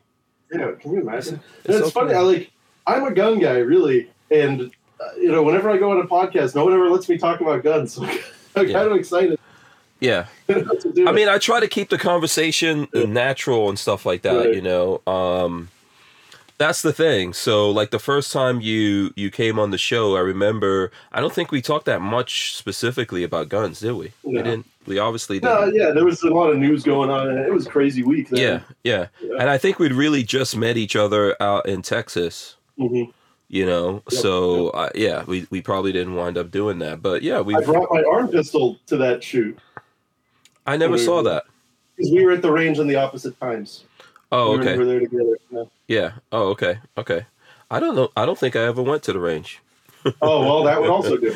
Yeah, 0.52 0.72
can 0.80 0.92
you 0.92 1.00
imagine? 1.00 1.40
It's 1.64 1.68
it's 1.76 1.78
so 1.78 1.90
funny. 1.90 2.12
cool. 2.12 2.18
I 2.18 2.22
like. 2.22 2.50
I'm 2.86 3.04
a 3.04 3.12
gun 3.12 3.40
guy, 3.40 3.58
really, 3.58 4.08
and 4.30 4.70
uh, 5.00 5.04
you 5.18 5.30
know, 5.32 5.42
whenever 5.42 5.68
I 5.70 5.76
go 5.76 5.90
on 5.90 5.98
a 5.98 6.06
podcast, 6.06 6.54
no 6.54 6.64
one 6.64 6.72
ever 6.72 6.88
lets 6.88 7.08
me 7.08 7.18
talk 7.18 7.40
about 7.40 7.62
guns. 7.64 7.98
So 8.56 8.62
I'm 8.62 8.68
Yeah. 8.68 8.72
kind 8.72 8.90
of 8.90 8.96
excited 8.96 9.38
Yeah, 10.00 10.26
I 10.48 11.12
mean, 11.12 11.28
I 11.28 11.36
try 11.38 11.60
to 11.60 11.68
keep 11.68 11.90
the 11.90 11.98
conversation 11.98 12.88
Yeah. 12.94 13.04
natural 13.04 13.68
and 13.68 13.78
stuff 13.78 14.06
like 14.06 14.22
that. 14.22 14.46
Right. 14.46 14.54
You 14.54 14.62
know, 14.62 15.02
um, 15.06 15.68
that's 16.58 16.82
the 16.82 16.92
thing. 16.92 17.32
So 17.32 17.70
like 17.70 17.90
the 17.90 17.98
first 17.98 18.32
time 18.32 18.60
you 18.60 19.12
you 19.16 19.30
came 19.30 19.58
on 19.58 19.70
the 19.70 19.78
show, 19.78 20.16
I 20.16 20.20
remember. 20.20 20.90
I 21.12 21.20
don't 21.20 21.32
think 21.32 21.50
we 21.50 21.60
talked 21.62 21.86
that 21.86 22.00
much 22.00 22.54
specifically 22.56 23.22
about 23.24 23.48
guns, 23.48 23.80
did 23.80 23.92
we? 23.92 24.12
We 24.22 24.34
didn't. 24.36 24.66
We 24.86 24.98
obviously 24.98 25.40
didn't. 25.40 25.60
No, 25.60 25.66
yeah, 25.84 25.90
there 25.90 26.04
was 26.04 26.22
a 26.22 26.28
lot 26.30 26.50
of 26.50 26.58
news 26.58 26.84
going 26.84 27.10
on, 27.10 27.36
it 27.36 27.52
was 27.52 27.66
a 27.66 27.70
crazy 27.70 28.02
week. 28.04 28.28
yeah, 28.30 28.60
yeah, 28.84 29.08
Yeah. 29.20 29.36
And 29.40 29.50
I 29.50 29.58
think 29.58 29.78
we'd 29.80 29.92
really 29.92 30.22
just 30.22 30.56
met 30.56 30.76
each 30.76 30.94
other 30.94 31.34
out 31.42 31.66
in 31.66 31.82
Texas. 31.82 32.54
hmm 32.78 33.04
You 33.48 33.66
know, 33.66 34.02
Yep, 34.10 34.20
so 34.22 34.68
uh, 34.70 34.90
yeah, 34.94 35.24
we 35.26 35.46
we 35.50 35.60
probably 35.60 35.90
didn't 35.92 36.14
wind 36.14 36.38
up 36.38 36.50
doing 36.52 36.78
that, 36.80 37.02
but 37.02 37.22
yeah, 37.22 37.40
we. 37.40 37.54
I 37.56 37.60
brought 37.62 37.88
my 37.90 38.02
arm 38.10 38.28
pistol 38.28 38.76
to 38.86 38.96
that 38.98 39.22
shoot 39.24 39.58
I 40.66 40.76
never 40.76 40.94
we- 40.94 40.98
saw 41.04 41.22
that. 41.22 41.44
because 41.96 42.12
we 42.12 42.24
were 42.24 42.32
at 42.32 42.42
the 42.42 42.50
range 42.52 42.78
on 42.78 42.86
the 42.86 42.96
opposite 42.96 43.38
times. 43.40 43.84
Oh, 44.32 44.52
we 44.52 44.58
were 44.58 44.62
okay. 44.62 44.84
there 44.84 45.00
together. 45.00 45.38
No. 45.50 45.70
Yeah. 45.88 46.12
Oh, 46.32 46.48
okay. 46.48 46.78
Okay. 46.98 47.26
I 47.70 47.80
don't 47.80 47.96
know. 47.96 48.10
I 48.16 48.26
don't 48.26 48.38
think 48.38 48.56
I 48.56 48.64
ever 48.64 48.82
went 48.82 49.02
to 49.04 49.12
the 49.12 49.20
range. 49.20 49.60
Oh 50.22 50.40
well, 50.40 50.62
that 50.62 50.80
would 50.80 50.88
also 50.88 51.16
do. 51.16 51.34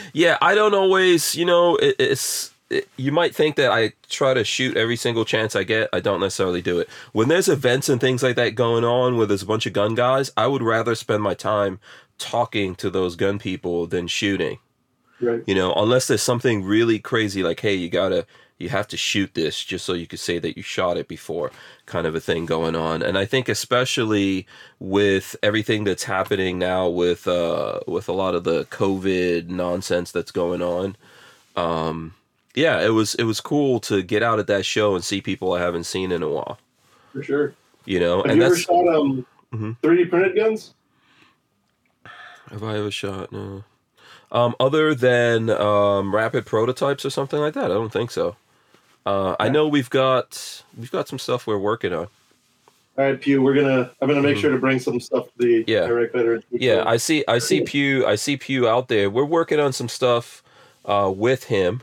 yeah, 0.14 0.38
I 0.40 0.54
don't 0.54 0.72
always. 0.72 1.34
You 1.34 1.44
know, 1.44 1.76
it, 1.76 1.94
it's. 1.98 2.54
It, 2.70 2.88
you 2.96 3.12
might 3.12 3.34
think 3.34 3.56
that 3.56 3.70
I 3.70 3.92
try 4.08 4.32
to 4.32 4.44
shoot 4.44 4.74
every 4.74 4.96
single 4.96 5.26
chance 5.26 5.54
I 5.54 5.64
get. 5.64 5.90
I 5.92 6.00
don't 6.00 6.20
necessarily 6.20 6.62
do 6.62 6.78
it. 6.78 6.88
When 7.12 7.28
there's 7.28 7.50
events 7.50 7.90
and 7.90 8.00
things 8.00 8.22
like 8.22 8.36
that 8.36 8.54
going 8.54 8.82
on 8.82 9.18
where 9.18 9.26
there's 9.26 9.42
a 9.42 9.46
bunch 9.46 9.66
of 9.66 9.74
gun 9.74 9.94
guys, 9.94 10.32
I 10.38 10.46
would 10.46 10.62
rather 10.62 10.94
spend 10.94 11.22
my 11.22 11.34
time 11.34 11.80
talking 12.16 12.74
to 12.76 12.88
those 12.88 13.14
gun 13.14 13.38
people 13.38 13.86
than 13.86 14.06
shooting. 14.06 14.58
Right. 15.20 15.42
You 15.46 15.54
know, 15.54 15.74
unless 15.74 16.06
there's 16.06 16.22
something 16.22 16.64
really 16.64 16.98
crazy 16.98 17.42
like, 17.42 17.60
hey, 17.60 17.74
you 17.74 17.90
gotta, 17.90 18.26
you 18.58 18.68
have 18.68 18.86
to 18.88 18.96
shoot 18.96 19.34
this 19.34 19.62
just 19.64 19.84
so 19.84 19.92
you 19.94 20.06
could 20.06 20.20
say 20.20 20.38
that 20.38 20.56
you 20.56 20.62
shot 20.62 20.96
it 20.96 21.08
before, 21.08 21.50
kind 21.86 22.06
of 22.06 22.14
a 22.14 22.20
thing 22.20 22.46
going 22.46 22.76
on. 22.76 23.02
And 23.02 23.18
I 23.18 23.24
think 23.24 23.48
especially 23.48 24.46
with 24.78 25.34
everything 25.42 25.84
that's 25.84 26.04
happening 26.04 26.58
now 26.58 26.88
with 26.88 27.26
uh 27.26 27.80
with 27.86 28.08
a 28.08 28.12
lot 28.12 28.34
of 28.34 28.44
the 28.44 28.64
COVID 28.66 29.48
nonsense 29.48 30.12
that's 30.12 30.30
going 30.30 30.62
on, 30.62 30.96
um, 31.56 32.14
yeah, 32.54 32.80
it 32.80 32.90
was 32.90 33.14
it 33.16 33.24
was 33.24 33.40
cool 33.40 33.80
to 33.80 34.02
get 34.02 34.22
out 34.22 34.38
at 34.38 34.46
that 34.46 34.64
show 34.64 34.94
and 34.94 35.02
see 35.04 35.20
people 35.20 35.52
I 35.52 35.60
haven't 35.60 35.84
seen 35.84 36.12
in 36.12 36.22
a 36.22 36.28
while. 36.28 36.58
For 37.12 37.22
sure. 37.22 37.54
You 37.86 37.98
know, 38.00 38.18
Have 38.18 38.26
and 38.26 38.36
you 38.36 38.42
ever 38.44 38.54
that's 38.54 38.64
shot 38.66 38.88
um 38.88 39.26
Mhm. 39.52 39.76
3D 39.82 40.08
printed 40.10 40.34
guns? 40.36 40.74
have 42.50 42.62
I 42.62 42.76
ever 42.78 42.90
shot? 42.90 43.32
No. 43.32 43.64
Um, 44.32 44.54
other 44.58 44.94
than 44.94 45.48
um, 45.50 46.14
rapid 46.14 46.44
prototypes 46.44 47.04
or 47.04 47.10
something 47.10 47.38
like 47.38 47.54
that, 47.54 47.66
I 47.66 47.74
don't 47.74 47.92
think 47.92 48.10
so. 48.10 48.36
Uh, 49.06 49.36
I 49.38 49.48
know 49.48 49.68
we've 49.68 49.90
got 49.90 50.64
we've 50.78 50.90
got 50.90 51.08
some 51.08 51.18
stuff 51.18 51.46
we're 51.46 51.58
working 51.58 51.92
on. 51.92 52.06
All 52.96 53.04
right, 53.04 53.20
Pew. 53.20 53.42
We're 53.42 53.54
gonna. 53.54 53.90
I'm 54.00 54.08
gonna 54.08 54.22
make 54.22 54.36
Mhm. 54.36 54.40
sure 54.40 54.50
to 54.52 54.58
bring 54.58 54.78
some 54.78 55.00
stuff 55.00 55.26
to 55.26 55.32
the 55.38 55.64
Yeah. 55.66 55.84
Iraq 55.86 56.12
veterans. 56.12 56.44
Yeah, 56.50 56.84
I 56.86 56.96
see. 56.96 57.24
I 57.28 57.38
see 57.38 57.62
Pew. 57.62 58.06
I 58.06 58.14
see 58.14 58.36
Pew 58.36 58.68
out 58.68 58.88
there. 58.88 59.10
We're 59.10 59.24
working 59.24 59.58
on 59.60 59.72
some 59.72 59.88
stuff 59.88 60.42
uh, 60.84 61.12
with 61.14 61.44
him 61.44 61.82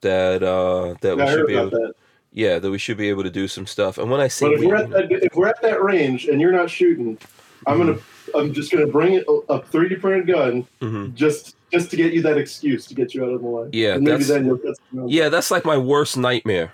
that 0.00 0.42
uh, 0.42 0.94
that 1.02 1.16
we 1.16 1.22
I 1.22 1.26
should 1.26 1.38
heard 1.40 1.46
be 1.48 1.54
about 1.54 1.66
able. 1.74 1.78
that. 1.86 1.92
Yeah, 2.32 2.58
that 2.58 2.70
we 2.70 2.78
should 2.78 2.96
be 2.96 3.10
able 3.10 3.24
to 3.24 3.30
do 3.30 3.46
some 3.46 3.66
stuff. 3.66 3.98
And 3.98 4.10
when 4.10 4.20
I 4.20 4.28
see, 4.28 4.46
But 4.46 4.54
if 4.54 4.60
we- 4.60 4.66
we're 4.68 4.76
at 4.76 4.90
that, 4.90 5.12
if 5.12 5.34
we're 5.36 5.48
at 5.48 5.60
that 5.60 5.82
range 5.82 6.26
and 6.28 6.40
you're 6.40 6.50
not 6.52 6.70
shooting, 6.70 7.18
I'm 7.66 7.76
gonna. 7.78 7.98
I'm 8.34 8.54
just 8.54 8.72
gonna 8.72 8.86
bring 8.86 9.12
it 9.14 9.24
a 9.50 9.58
3D 9.60 9.96
printed 9.96 10.26
gun 10.28 10.66
Mhm. 10.80 11.14
just 11.14 11.54
just 11.72 11.90
to 11.90 11.96
get 11.96 12.12
you 12.12 12.22
that 12.22 12.36
excuse 12.38 12.86
to 12.86 12.94
get 12.94 13.14
you 13.14 13.24
out 13.24 13.30
of 13.32 13.40
the 13.42 13.48
line. 13.48 13.70
Yeah, 13.72 13.94
and 13.94 14.04
maybe 14.04 14.24
that's- 14.24 14.28
then 14.28 14.46
you'll 14.46 14.56
get 14.56 14.76
yeah, 15.06 15.28
that's 15.28 15.50
like 15.50 15.64
my 15.64 15.78
worst 15.78 16.16
nightmare. 16.16 16.72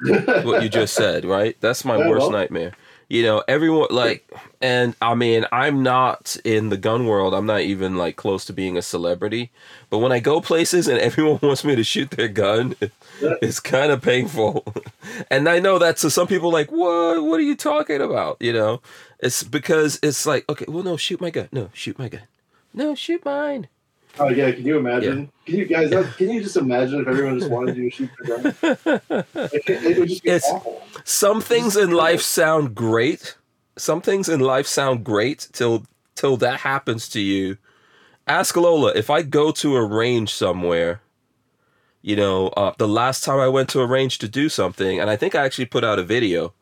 what 0.42 0.62
you 0.62 0.68
just 0.68 0.94
said, 0.94 1.24
right? 1.24 1.56
That's 1.60 1.84
my 1.84 1.96
Yeah, 1.96 2.08
worst 2.08 2.22
well. 2.22 2.30
nightmare. 2.32 2.72
You 3.08 3.22
know, 3.22 3.44
everyone 3.46 3.88
like, 3.90 4.28
and 4.60 4.96
I 5.00 5.14
mean, 5.14 5.44
I'm 5.52 5.82
not 5.82 6.36
in 6.42 6.70
the 6.70 6.76
gun 6.76 7.06
world. 7.06 7.32
I'm 7.34 7.46
not 7.46 7.60
even 7.60 7.96
like 7.96 8.16
close 8.16 8.44
to 8.46 8.52
being 8.52 8.76
a 8.76 8.82
celebrity. 8.82 9.50
But 9.90 9.98
when 9.98 10.10
I 10.10 10.20
go 10.20 10.40
places 10.40 10.88
and 10.88 10.98
everyone 11.08 11.38
wants 11.42 11.64
me 11.64 11.76
to 11.76 11.84
shoot 11.84 12.10
their 12.10 12.28
gun, 12.28 12.74
Yeah. 13.20 13.34
it's 13.42 13.60
kind 13.60 13.92
of 13.92 14.02
painful. 14.02 14.64
and 15.30 15.48
I 15.48 15.58
know 15.60 15.78
that 15.78 15.98
to 15.98 16.10
some 16.10 16.26
people, 16.26 16.50
like, 16.50 16.72
what? 16.72 17.22
What 17.22 17.38
are 17.38 17.42
you 17.44 17.54
talking 17.56 18.00
about? 18.00 18.38
You 18.40 18.52
know, 18.54 18.80
it's 19.20 19.42
because 19.44 19.98
it's 20.02 20.26
like, 20.26 20.44
okay, 20.48 20.64
well, 20.66 20.82
no, 20.82 20.96
shoot 20.96 21.20
my 21.20 21.30
gun. 21.30 21.48
No, 21.52 21.70
shoot 21.72 21.98
my 21.98 22.08
gun. 22.08 22.22
No, 22.72 22.94
shoot 22.94 23.24
mine. 23.24 23.68
Oh 24.18 24.28
yeah, 24.28 24.52
can 24.52 24.64
you 24.64 24.78
imagine? 24.78 25.30
Can 25.46 25.56
you 25.56 25.64
guys? 25.66 25.90
Can 26.16 26.30
you 26.30 26.42
just 26.42 26.56
imagine 26.56 27.00
if 27.00 27.08
everyone 27.08 27.38
just 27.38 27.50
wanted 27.50 27.76
you 27.76 27.90
to 27.90 27.96
shoot 27.96 28.10
their 28.22 28.38
gun? 28.38 28.54
Like, 29.34 29.54
it, 29.68 29.84
it 29.84 29.98
would 29.98 30.08
just 30.08 30.22
be 30.22 30.30
It's- 30.30 30.50
awful. 30.52 30.82
some 31.04 31.40
things 31.40 31.76
in 31.76 31.90
life 31.90 32.20
sound 32.22 32.74
great. 32.74 33.36
Some 33.76 34.00
things 34.00 34.28
in 34.28 34.38
life 34.40 34.66
sound 34.66 35.04
great 35.04 35.48
till 35.52 35.84
till 36.14 36.36
that 36.38 36.60
happens 36.60 37.08
to 37.10 37.20
you. 37.20 37.56
Ask 38.28 38.56
Lola 38.56 38.92
if 38.94 39.10
I 39.10 39.22
go 39.22 39.50
to 39.52 39.76
a 39.76 39.84
range 39.84 40.32
somewhere. 40.32 41.00
You 42.02 42.16
know, 42.16 42.48
uh, 42.48 42.72
the 42.78 42.86
last 42.88 43.24
time 43.24 43.40
I 43.40 43.48
went 43.48 43.68
to 43.70 43.80
a 43.80 43.86
range 43.86 44.18
to 44.18 44.28
do 44.28 44.48
something, 44.48 45.00
and 45.00 45.08
I 45.10 45.16
think 45.16 45.34
I 45.34 45.44
actually 45.44 45.64
put 45.66 45.82
out 45.84 45.98
a 45.98 46.02
video 46.04 46.52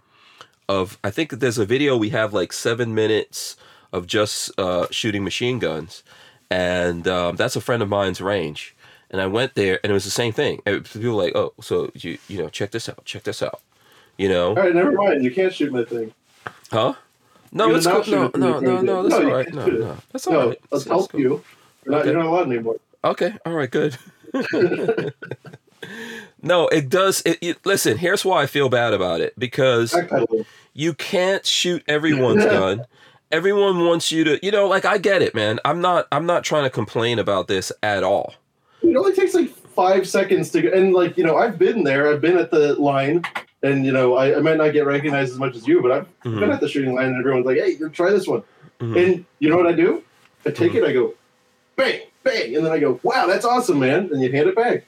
of. 0.69 0.99
I 1.05 1.11
think 1.11 1.31
there's 1.33 1.59
a 1.59 1.67
video 1.67 1.97
we 1.97 2.11
have 2.11 2.33
like 2.33 2.53
seven 2.53 2.95
minutes 2.95 3.57
of 3.93 4.07
just 4.07 4.51
uh, 4.59 4.87
shooting 4.91 5.23
machine 5.25 5.59
guns, 5.59 6.03
and 6.53 7.09
um, 7.09 7.37
that's 7.37 7.57
a 7.57 7.61
friend 7.61 7.83
of 7.83 7.89
mine's 7.89 8.21
range. 8.21 8.75
And 9.11 9.21
I 9.21 9.27
went 9.27 9.55
there, 9.55 9.79
and 9.83 9.91
it 9.91 9.95
was 9.95 10.05
the 10.05 10.11
same 10.11 10.33
thing. 10.33 10.61
And 10.65 10.85
people 10.85 11.15
were 11.17 11.23
like, 11.25 11.35
"Oh, 11.37 11.53
so 11.61 11.91
you 11.95 12.19
you 12.29 12.39
know, 12.39 12.49
check 12.49 12.71
this 12.71 12.89
out, 12.89 13.05
check 13.05 13.23
this 13.25 13.43
out." 13.43 13.61
You 14.19 14.29
know, 14.29 14.49
All 14.51 14.55
right, 14.57 14.75
never 14.75 14.93
mind. 14.93 15.25
You 15.25 15.31
can't 15.31 15.53
shoot 15.53 15.73
my 15.73 15.85
thing. 15.85 16.13
Huh? 16.71 16.95
No, 17.53 17.69
You're 17.69 17.77
it's 17.79 17.87
cool. 17.87 18.03
No, 18.07 18.31
no, 18.35 18.61
no, 18.61 18.81
no. 18.81 19.03
That's 19.03 19.21
No, 19.23 19.29
all 19.31 19.37
right. 19.37 19.53
No, 19.53 19.67
no, 19.67 19.97
that's 20.13 20.27
all 20.27 20.33
No, 20.33 20.49
right. 20.49 20.61
let's 20.71 20.85
It's- 20.85 20.99
help 20.99 21.11
cool. 21.13 21.21
you. 21.21 21.45
You're 21.85 21.95
not, 21.97 22.05
you're 22.07 22.15
not 22.17 22.27
allowed 22.27 22.47
anymore. 22.53 22.77
Okay, 23.05 23.35
all 23.45 23.53
right, 23.53 23.71
good. 23.71 23.99
no, 26.43 26.69
it 26.69 26.89
does. 26.89 27.23
It, 27.27 27.39
it, 27.41 27.67
listen, 27.67 27.99
here's 27.99 28.25
why 28.25 28.43
I 28.43 28.47
feel 28.47 28.69
bad 28.69 28.93
about 28.95 29.21
it 29.21 29.39
because 29.39 29.95
you 30.75 30.95
can't 30.95 31.45
shoot 31.45 31.83
everyone's 31.89 32.45
gun. 32.57 32.85
Everyone 33.33 33.87
wants 33.87 34.13
you 34.13 34.25
to, 34.25 34.39
you 34.45 34.51
know, 34.53 34.69
like 34.69 34.85
I 34.85 34.99
get 34.99 35.23
it, 35.23 35.35
man. 35.35 35.59
I'm 35.65 35.81
not, 35.81 36.07
I'm 36.13 36.27
not 36.27 36.45
trying 36.45 36.65
to 36.65 36.71
complain 36.71 37.19
about 37.19 37.49
this 37.49 37.73
at 37.83 38.05
all. 38.05 38.35
It 38.83 38.95
only 38.95 39.15
takes 39.15 39.33
like 39.33 39.49
five 39.49 40.07
seconds 40.07 40.51
to 40.51 40.61
go. 40.63 40.69
And 40.71 40.93
like, 40.93 41.17
you 41.17 41.25
know, 41.25 41.37
I've 41.39 41.59
been 41.59 41.83
there. 41.83 42.13
I've 42.13 42.21
been 42.21 42.37
at 42.37 42.51
the 42.51 42.75
line. 42.75 43.25
And, 43.63 43.87
you 43.87 43.93
know, 43.93 44.15
I, 44.17 44.37
I 44.37 44.41
might 44.41 44.59
not 44.59 44.73
get 44.73 44.85
recognized 44.85 45.33
as 45.33 45.39
much 45.39 45.57
as 45.57 45.67
you, 45.67 45.81
but 45.81 45.93
I've 45.93 46.07
been 46.25 46.35
Mhm, 46.35 46.53
at 46.53 46.61
the 46.61 46.69
shooting 46.69 46.95
line 46.95 47.07
and 47.07 47.17
everyone's 47.19 47.47
like, 47.47 47.57
hey, 47.59 47.77
try 47.93 48.11
this 48.11 48.27
one. 48.27 48.43
mhm. 48.81 48.97
And 49.03 49.25
you 49.39 49.49
know 49.49 49.57
what 49.57 49.67
I 49.67 49.73
do? 49.73 50.03
I 50.45 50.51
take 50.51 50.73
Mm-hmm. 50.73 50.85
it, 50.85 50.89
I 50.89 50.93
go, 50.93 51.15
bang, 51.77 52.01
bang. 52.25 52.57
And 52.57 52.67
then 52.67 52.73
I 52.73 52.79
go, 52.81 53.01
wow, 53.03 53.27
that's 53.27 53.45
awesome, 53.45 53.79
man. 53.79 54.11
And 54.13 54.21
you 54.21 54.31
hand 54.31 54.49
it 54.49 54.57
back. 54.57 54.85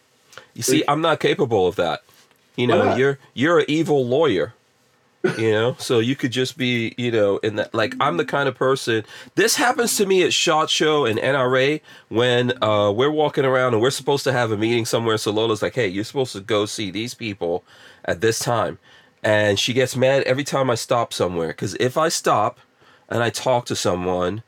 You 0.55 0.62
see, 0.62 0.82
I'm 0.88 1.01
not 1.01 1.20
capable 1.20 1.66
of 1.66 1.76
that. 1.76 2.03
You 2.57 2.66
know, 2.66 2.95
you're 2.97 3.18
you're 3.34 3.61
an 3.61 3.64
evil 3.68 4.05
lawyer. 4.07 4.53
You 5.39 5.53
know, 5.53 5.77
so 5.79 6.01
you 6.01 6.16
could 6.16 6.33
just 6.33 6.59
be, 6.59 6.95
you 6.99 7.11
know, 7.11 7.39
in 7.39 7.57
that. 7.57 7.72
Like, 7.72 7.95
I'm 7.99 8.18
the 8.18 8.27
kind 8.27 8.47
of 8.47 8.55
person. 8.55 9.05
This 9.37 9.57
happens 9.57 9.97
to 9.97 10.05
me 10.05 10.22
at 10.22 10.35
Shot 10.35 10.68
Show 10.68 11.07
and 11.07 11.18
NRA 11.18 11.81
when 12.11 12.62
uh, 12.62 12.91
we're 12.91 13.11
walking 13.11 13.47
around 13.47 13.72
and 13.72 13.81
we're 13.81 13.91
supposed 13.91 14.25
to 14.25 14.33
have 14.33 14.53
a 14.53 14.57
meeting 14.59 14.85
somewhere. 14.85 15.16
So 15.16 15.31
Lola's 15.31 15.62
like, 15.62 15.75
"Hey, 15.75 15.89
you're 15.89 16.05
supposed 16.05 16.33
to 16.35 16.41
go 16.41 16.66
see 16.66 16.91
these 16.91 17.14
people 17.14 17.64
at 18.05 18.20
this 18.20 18.39
time," 18.39 18.79
and 19.22 19.59
she 19.59 19.72
gets 19.72 19.97
mad 19.97 20.25
every 20.25 20.45
time 20.45 20.68
I 20.68 20.75
stop 20.75 21.14
somewhere 21.14 21.49
because 21.49 21.75
if 21.77 21.97
I 21.97 22.11
stop 22.11 22.61
and 23.09 23.22
I 23.22 23.31
talk 23.31 23.64
to 23.66 23.77
someone, 23.77 24.43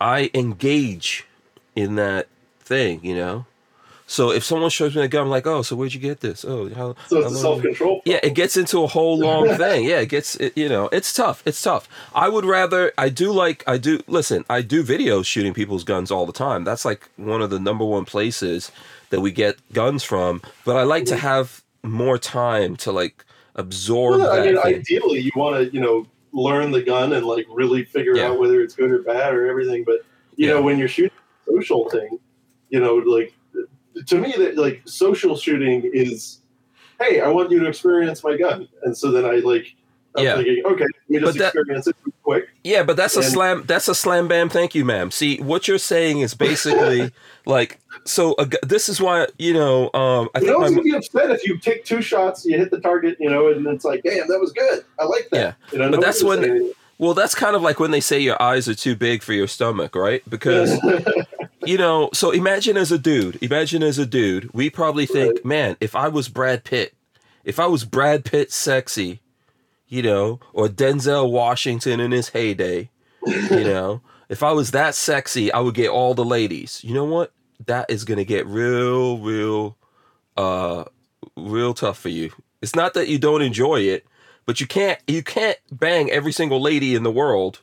I 0.00 0.30
engage 0.34 1.24
in 1.76 1.94
that 1.94 2.26
thing. 2.58 2.98
You 3.04 3.14
know. 3.14 3.46
So 4.08 4.30
if 4.30 4.44
someone 4.44 4.70
shows 4.70 4.94
me 4.94 5.02
a 5.02 5.08
gun, 5.08 5.22
I'm 5.24 5.28
like, 5.30 5.46
oh, 5.48 5.62
so 5.62 5.74
where'd 5.74 5.92
you 5.92 5.98
get 6.00 6.20
this? 6.20 6.44
Oh, 6.44 6.68
how? 6.74 6.94
So 7.08 7.18
it's 7.18 7.32
a 7.32 7.38
self 7.38 7.60
control. 7.60 8.02
Yeah, 8.04 8.20
it 8.22 8.34
gets 8.34 8.56
into 8.56 8.82
a 8.84 8.86
whole 8.86 9.18
long 9.18 9.48
thing. 9.56 9.84
Yeah, 9.84 9.98
it 9.98 10.08
gets, 10.08 10.36
it, 10.36 10.56
you 10.56 10.68
know, 10.68 10.88
it's 10.92 11.12
tough. 11.12 11.42
It's 11.44 11.60
tough. 11.60 11.88
I 12.14 12.28
would 12.28 12.44
rather, 12.44 12.92
I 12.96 13.08
do 13.08 13.32
like, 13.32 13.64
I 13.66 13.78
do, 13.78 14.00
listen, 14.06 14.44
I 14.48 14.62
do 14.62 14.84
videos 14.84 15.26
shooting 15.26 15.52
people's 15.52 15.82
guns 15.82 16.12
all 16.12 16.24
the 16.24 16.32
time. 16.32 16.62
That's 16.62 16.84
like 16.84 17.10
one 17.16 17.42
of 17.42 17.50
the 17.50 17.58
number 17.58 17.84
one 17.84 18.04
places 18.04 18.70
that 19.10 19.20
we 19.20 19.32
get 19.32 19.56
guns 19.72 20.04
from. 20.04 20.40
But 20.64 20.76
I 20.76 20.84
like 20.84 21.04
to 21.06 21.16
have 21.16 21.62
more 21.82 22.16
time 22.16 22.76
to 22.76 22.92
like 22.92 23.24
absorb 23.56 24.20
Well, 24.20 24.32
I 24.32 24.44
mean, 24.44 24.62
thing. 24.62 24.74
ideally, 24.76 25.18
you 25.20 25.32
want 25.34 25.56
to, 25.56 25.74
you 25.74 25.80
know, 25.80 26.06
learn 26.32 26.70
the 26.70 26.82
gun 26.82 27.12
and 27.12 27.26
like 27.26 27.46
really 27.50 27.82
figure 27.84 28.16
Yeah. 28.16 28.28
out 28.28 28.38
whether 28.38 28.60
it's 28.60 28.74
good 28.76 28.90
or 28.92 29.02
bad 29.02 29.34
or 29.34 29.48
everything. 29.48 29.82
But 29.84 30.00
you 30.36 30.46
Yeah. 30.46 30.54
know, 30.54 30.62
when 30.62 30.78
you're 30.78 30.86
shooting 30.86 31.10
a 31.48 31.52
social 31.52 31.88
thing, 31.90 32.20
you 32.68 32.78
know, 32.78 32.96
like 32.96 33.32
to 34.06 34.18
me, 34.18 34.32
that 34.38 34.56
like 34.56 34.82
social 34.84 35.36
shooting 35.36 35.88
is, 35.92 36.40
hey, 37.00 37.20
I 37.20 37.28
want 37.28 37.50
you 37.50 37.60
to 37.60 37.66
experience 37.66 38.22
my 38.24 38.36
gun, 38.36 38.68
and 38.82 38.96
so 38.96 39.10
then 39.10 39.24
I 39.24 39.36
like 39.36 39.74
I'm 40.18 40.24
Yeah. 40.24 40.36
thinking, 40.36 40.62
okay, 40.64 40.84
let 40.84 41.10
me 41.10 41.18
just 41.20 41.24
But 41.24 41.38
that- 41.38 41.54
experience 41.54 41.86
it 41.88 41.96
quick. 42.22 42.48
Yeah, 42.64 42.82
but 42.84 42.96
that's 42.96 43.18
a 43.18 43.22
slam. 43.22 43.64
That's 43.66 43.86
a 43.86 43.94
slam 43.94 44.28
bam. 44.28 44.48
Thank 44.48 44.74
you, 44.74 44.82
ma'am. 44.82 45.10
See, 45.10 45.36
what 45.38 45.68
you're 45.68 45.76
saying 45.76 46.20
is 46.20 46.32
basically 46.32 47.10
like 47.46 47.78
so. 48.06 48.34
A, 48.38 48.48
this 48.64 48.88
is 48.88 48.98
why 48.98 49.26
you 49.38 49.52
know. 49.52 49.90
Um, 49.92 50.30
I 50.34 50.38
You 50.40 50.46
think 50.46 50.60
know, 50.60 50.70
my, 50.70 50.82
be 50.82 50.94
upset 50.94 51.30
if 51.30 51.46
you 51.46 51.58
take 51.58 51.84
two 51.84 52.00
shots, 52.00 52.46
you 52.46 52.56
hit 52.56 52.70
the 52.70 52.80
target, 52.80 53.18
you 53.20 53.28
know, 53.28 53.48
and 53.48 53.66
it's 53.66 53.84
like, 53.84 54.02
damn, 54.04 54.26
that 54.28 54.40
was 54.40 54.52
good. 54.52 54.84
I 54.98 55.04
like 55.04 55.28
that. 55.32 55.36
Yeah. 55.38 55.52
You 55.72 55.78
know, 55.80 55.90
But 55.90 56.00
that's 56.00 56.22
when- 56.24 56.72
well, 56.98 57.12
that's 57.12 57.34
kind 57.34 57.54
of 57.54 57.60
like 57.60 57.78
when 57.78 57.90
they 57.90 58.00
say 58.00 58.18
your 58.18 58.40
eyes 58.40 58.70
are 58.70 58.74
too 58.74 58.96
big 58.96 59.22
for 59.22 59.34
your 59.34 59.46
stomach, 59.48 59.94
right? 59.94 60.22
Because 60.30 60.70
you 61.66 61.78
know. 61.78 62.10
So 62.12 62.30
imagine 62.30 62.76
as 62.76 62.92
a 62.92 62.98
dude. 62.98 63.42
Imagine 63.42 63.82
as 63.82 63.98
a 63.98 64.06
dude. 64.06 64.50
We 64.52 64.70
probably 64.70 65.06
think, 65.06 65.34
Right. 65.36 65.44
man, 65.44 65.76
if 65.80 65.94
I 65.96 66.08
was 66.08 66.28
Brad 66.28 66.64
Pitt, 66.64 66.94
if 67.44 67.58
I 67.60 67.66
was 67.66 67.84
Brad 67.84 68.24
Pitt 68.24 68.52
sexy, 68.52 69.20
you 69.88 70.02
know, 70.02 70.40
or 70.52 70.68
Denzel 70.68 71.30
Washington 71.30 72.00
in 72.00 72.10
his 72.12 72.30
heyday, 72.30 72.90
you 73.26 73.64
know, 73.64 74.00
if 74.28 74.42
I 74.42 74.52
was 74.52 74.70
that 74.72 74.94
sexy, 74.94 75.52
I 75.52 75.60
would 75.60 75.74
get 75.74 75.90
all 75.90 76.14
the 76.14 76.24
ladies. 76.24 76.80
You 76.82 76.94
know 76.94 77.04
what? 77.04 77.32
That 77.66 77.90
is 77.90 78.04
gonna 78.04 78.24
get 78.24 78.46
real, 78.46 79.18
real, 79.18 79.76
uh, 80.36 80.84
real 81.36 81.72
tough 81.74 81.98
for 81.98 82.08
you. 82.08 82.32
It's 82.60 82.74
not 82.74 82.94
that 82.94 83.08
you 83.08 83.18
don't 83.18 83.42
enjoy 83.42 83.80
it, 83.82 84.06
but 84.44 84.60
you 84.60 84.66
can't 84.66 84.98
you 85.06 85.22
can't 85.22 85.58
bang 85.70 86.10
every 86.10 86.32
single 86.32 86.60
lady 86.60 86.94
in 86.94 87.02
the 87.02 87.10
world. 87.10 87.60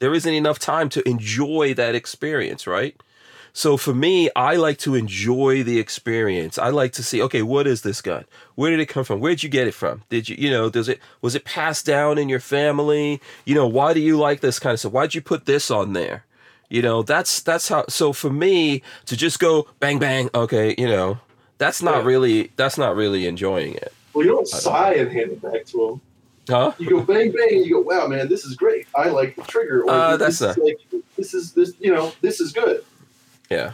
There 0.00 0.14
isn't 0.14 0.32
enough 0.32 0.58
time 0.58 0.88
to 0.90 1.08
enjoy 1.08 1.74
that 1.74 1.94
experience, 1.94 2.66
right? 2.66 2.96
So 3.52 3.76
for 3.76 3.92
me, 3.94 4.30
I 4.36 4.56
like 4.56 4.78
to 4.78 4.94
enjoy 4.94 5.62
the 5.62 5.78
experience. 5.78 6.58
I 6.58 6.68
like 6.68 6.92
to 6.92 7.02
see, 7.02 7.20
okay, 7.22 7.42
what 7.42 7.66
is 7.66 7.82
this 7.82 8.00
gun? 8.00 8.24
Where 8.54 8.70
did 8.70 8.80
it 8.80 8.86
come 8.86 9.04
from? 9.04 9.20
Where'd 9.20 9.42
you 9.42 9.48
get 9.48 9.66
it 9.66 9.74
from? 9.74 10.02
Did 10.08 10.28
you, 10.28 10.36
you 10.38 10.50
know, 10.50 10.70
does 10.70 10.88
it 10.88 11.00
was 11.20 11.34
it 11.34 11.44
passed 11.44 11.84
down 11.86 12.18
in 12.18 12.28
your 12.28 12.40
family? 12.40 13.20
You 13.44 13.54
know, 13.54 13.66
why 13.66 13.92
do 13.94 14.00
you 14.00 14.16
like 14.18 14.40
this 14.40 14.58
kind 14.58 14.74
of 14.74 14.80
stuff? 14.80 14.92
Why'd 14.92 15.14
you 15.14 15.20
put 15.20 15.46
this 15.46 15.70
on 15.70 15.92
there? 15.94 16.24
You 16.68 16.82
know, 16.82 17.02
that's 17.02 17.42
that's 17.42 17.68
how. 17.68 17.84
So 17.88 18.12
for 18.12 18.30
me 18.30 18.82
to 19.06 19.16
just 19.16 19.40
go 19.40 19.66
bang 19.80 19.98
bang, 19.98 20.30
okay, 20.34 20.74
you 20.78 20.86
know, 20.86 21.18
that's 21.58 21.82
not 21.82 21.98
Yeah. 22.02 22.04
really 22.06 22.52
that's 22.56 22.78
not 22.78 22.94
really 22.94 23.26
enjoying 23.26 23.74
it, 23.74 23.92
well, 24.14 24.24
you 24.24 24.30
don't 24.30 24.46
sigh 24.46 24.94
and 24.94 25.10
hand 25.10 25.32
it 25.32 25.42
back 25.42 25.66
to 25.66 25.88
him. 25.88 26.00
huh? 26.48 26.72
You 26.78 26.88
go 26.88 27.00
bang 27.00 27.32
bang, 27.32 27.48
and 27.56 27.66
you 27.66 27.74
go, 27.74 27.80
wow, 27.80 28.06
man, 28.06 28.28
this 28.28 28.44
is 28.44 28.54
great. 28.54 28.86
I 28.96 29.08
like 29.08 29.34
the 29.34 29.42
trigger. 29.42 29.82
Or 29.82 29.90
Uh, 29.90 30.16
this 30.16 30.38
that's 30.38 30.56
is 30.58 30.64
like 30.64 30.78
this 31.16 31.34
is 31.34 31.52
this, 31.52 31.72
you 31.80 31.92
know, 31.92 32.12
this 32.20 32.40
is 32.40 32.52
good. 32.52 32.84
Yeah, 33.50 33.72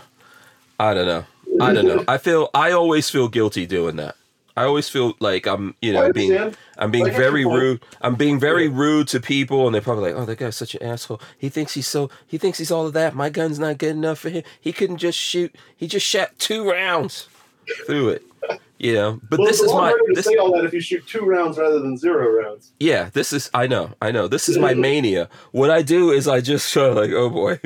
I 0.81 0.95
don't 0.95 1.07
know. 1.07 1.25
I 1.61 1.73
don't 1.73 1.87
know. 1.87 2.05
I 2.09 2.19
feel 2.19 2.51
I 2.55 2.73
always 2.73 3.09
feel 3.11 3.29
guilty 3.29 3.67
doing 3.67 3.97
that. 3.97 4.17
I 4.59 4.65
always 4.65 4.89
feel 4.89 5.15
like 5.21 5.47
I'm, 5.47 5.75
you 5.83 5.93
know, 5.93 6.11
being. 6.15 6.55
I'm 6.79 6.91
being 6.91 7.05
Like, 7.05 7.15
very 7.15 7.43
get 7.43 7.51
your 7.51 7.51
point. 7.51 7.63
rude. 7.63 7.81
I'm 8.01 8.15
being 8.15 8.41
very 8.41 8.69
rude 8.69 9.07
to 9.09 9.21
people, 9.21 9.67
and 9.67 9.75
they're 9.75 9.83
probably 9.83 10.13
like, 10.13 10.21
"Oh, 10.23 10.25
that 10.25 10.39
guy's 10.39 10.57
such 10.57 10.75
an 10.75 10.83
asshole. 10.83 11.21
He 11.37 11.51
thinks 11.51 11.75
he's 11.75 11.87
so. 11.87 12.09
He 12.27 12.39
thinks 12.39 12.57
he's 12.57 12.71
all 12.71 12.87
of 12.87 12.95
that. 12.95 13.15
My 13.15 13.29
gun's 13.29 13.59
not 13.59 13.77
good 13.77 13.91
enough 13.91 14.19
for 14.21 14.31
him. 14.31 14.45
He 14.59 14.73
couldn't 14.73 14.97
just 14.97 15.19
shoot. 15.19 15.55
He 15.77 15.87
just 15.87 16.07
shot 16.07 16.31
two 16.39 16.69
rounds 16.71 17.29
through 17.87 18.11
it. 18.11 18.23
You 18.79 18.93
know. 18.95 19.21
But 19.31 19.39
well, 19.39 19.49
this 19.49 19.61
is 19.61 19.73
my. 19.73 19.97
This, 20.15 20.27
say 20.27 20.37
all 20.37 20.53
that 20.57 20.65
if 20.65 20.73
you 20.73 20.81
shoot 20.81 21.07
two 21.07 21.25
rounds 21.25 21.57
rather 21.59 21.79
than 21.79 21.97
zero 21.97 22.31
rounds. 22.31 22.73
yeah. 22.79 23.09
This 23.13 23.33
is. 23.33 23.51
I 23.55 23.67
know. 23.67 23.93
I 24.03 24.11
know. 24.11 24.29
This 24.29 24.49
is 24.49 24.59
my 24.59 24.75
mania. 24.75 25.29
What 25.53 25.71
I 25.71 25.83
do 25.83 26.11
is 26.11 26.29
I 26.29 26.41
just 26.41 26.71
show 26.71 26.93
like, 26.93 27.11
oh 27.11 27.31
boy. 27.31 27.59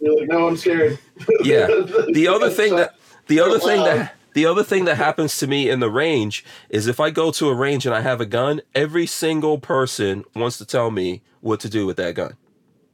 You're 0.00 0.20
like, 0.20 0.28
no, 0.28 0.48
I'm 0.48 0.56
scared. 0.56 0.98
Yeah. 1.42 1.66
The 1.66 2.28
other 2.28 2.50
thing 2.58 2.76
that 2.76 2.94
the 3.26 3.40
other 3.40 3.58
thing 3.58 3.82
that 3.82 4.14
the 4.34 4.46
other 4.46 4.62
thing 4.62 4.84
that 4.86 4.96
happens 4.96 5.36
to 5.38 5.46
me 5.46 5.68
in 5.68 5.80
the 5.80 5.90
range 5.90 6.44
is 6.70 6.86
if 6.86 7.00
I 7.00 7.10
go 7.10 7.30
to 7.32 7.48
a 7.48 7.54
range 7.54 7.84
and 7.84 7.94
I 7.94 8.00
have 8.00 8.20
a 8.20 8.26
gun, 8.26 8.62
every 8.74 9.06
single 9.06 9.58
person 9.58 10.24
wants 10.34 10.58
to 10.58 10.64
tell 10.64 10.90
me 10.90 11.22
what 11.40 11.60
to 11.60 11.68
do 11.68 11.86
with 11.86 11.96
that 11.96 12.14
gun. 12.14 12.36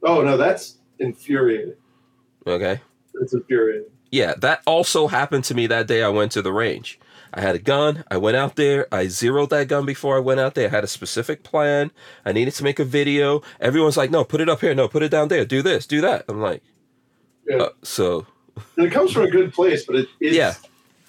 Oh 0.03 0.21
no, 0.21 0.37
that's 0.37 0.79
infuriating. 0.99 1.75
Okay? 2.47 2.81
It's 3.21 3.33
infuriating. 3.33 3.89
Yeah, 4.11 4.33
that 4.39 4.61
also 4.65 5.07
happened 5.07 5.43
to 5.45 5.53
me 5.55 5.67
that 5.67 5.87
day 5.87 6.03
I 6.03 6.09
went 6.09 6.31
to 6.33 6.41
the 6.41 6.51
range. 6.51 6.99
I 7.31 7.41
had 7.41 7.53
a 7.55 7.59
gun. 7.59 8.03
I 8.09 8.17
went 8.17 8.37
out 8.37 8.55
there. 8.55 8.87
I 8.91 9.07
zeroed 9.07 9.51
that 9.51 9.67
gun 9.67 9.85
before 9.85 10.17
I 10.17 10.19
went 10.19 10.39
out 10.39 10.55
there. 10.55 10.67
I 10.67 10.71
had 10.71 10.83
a 10.83 10.87
specific 10.87 11.43
plan. 11.43 11.91
I 12.25 12.31
needed 12.31 12.55
to 12.55 12.63
make 12.63 12.79
a 12.79 12.83
video. 12.85 13.43
Everyone's 13.59 13.97
like, 13.97 14.09
"No, 14.09 14.23
put 14.23 14.41
it 14.41 14.49
up 14.49 14.61
here. 14.61 14.73
No, 14.73 14.87
put 14.87 15.03
it 15.03 15.09
down 15.09 15.27
there. 15.27 15.45
Do 15.45 15.61
this. 15.61 15.85
Do 15.85 16.01
that." 16.01 16.25
I'm 16.27 16.41
like, 16.41 16.63
Yeah. 17.47 17.57
uh, 17.57 17.69
"So, 17.83 18.25
and 18.77 18.87
it 18.87 18.91
comes 18.91 19.11
from 19.11 19.23
a 19.23 19.29
good 19.29 19.53
place, 19.53 19.85
but 19.85 19.95
it, 19.95 20.07
it's 20.19 20.35
Yeah. 20.35 20.55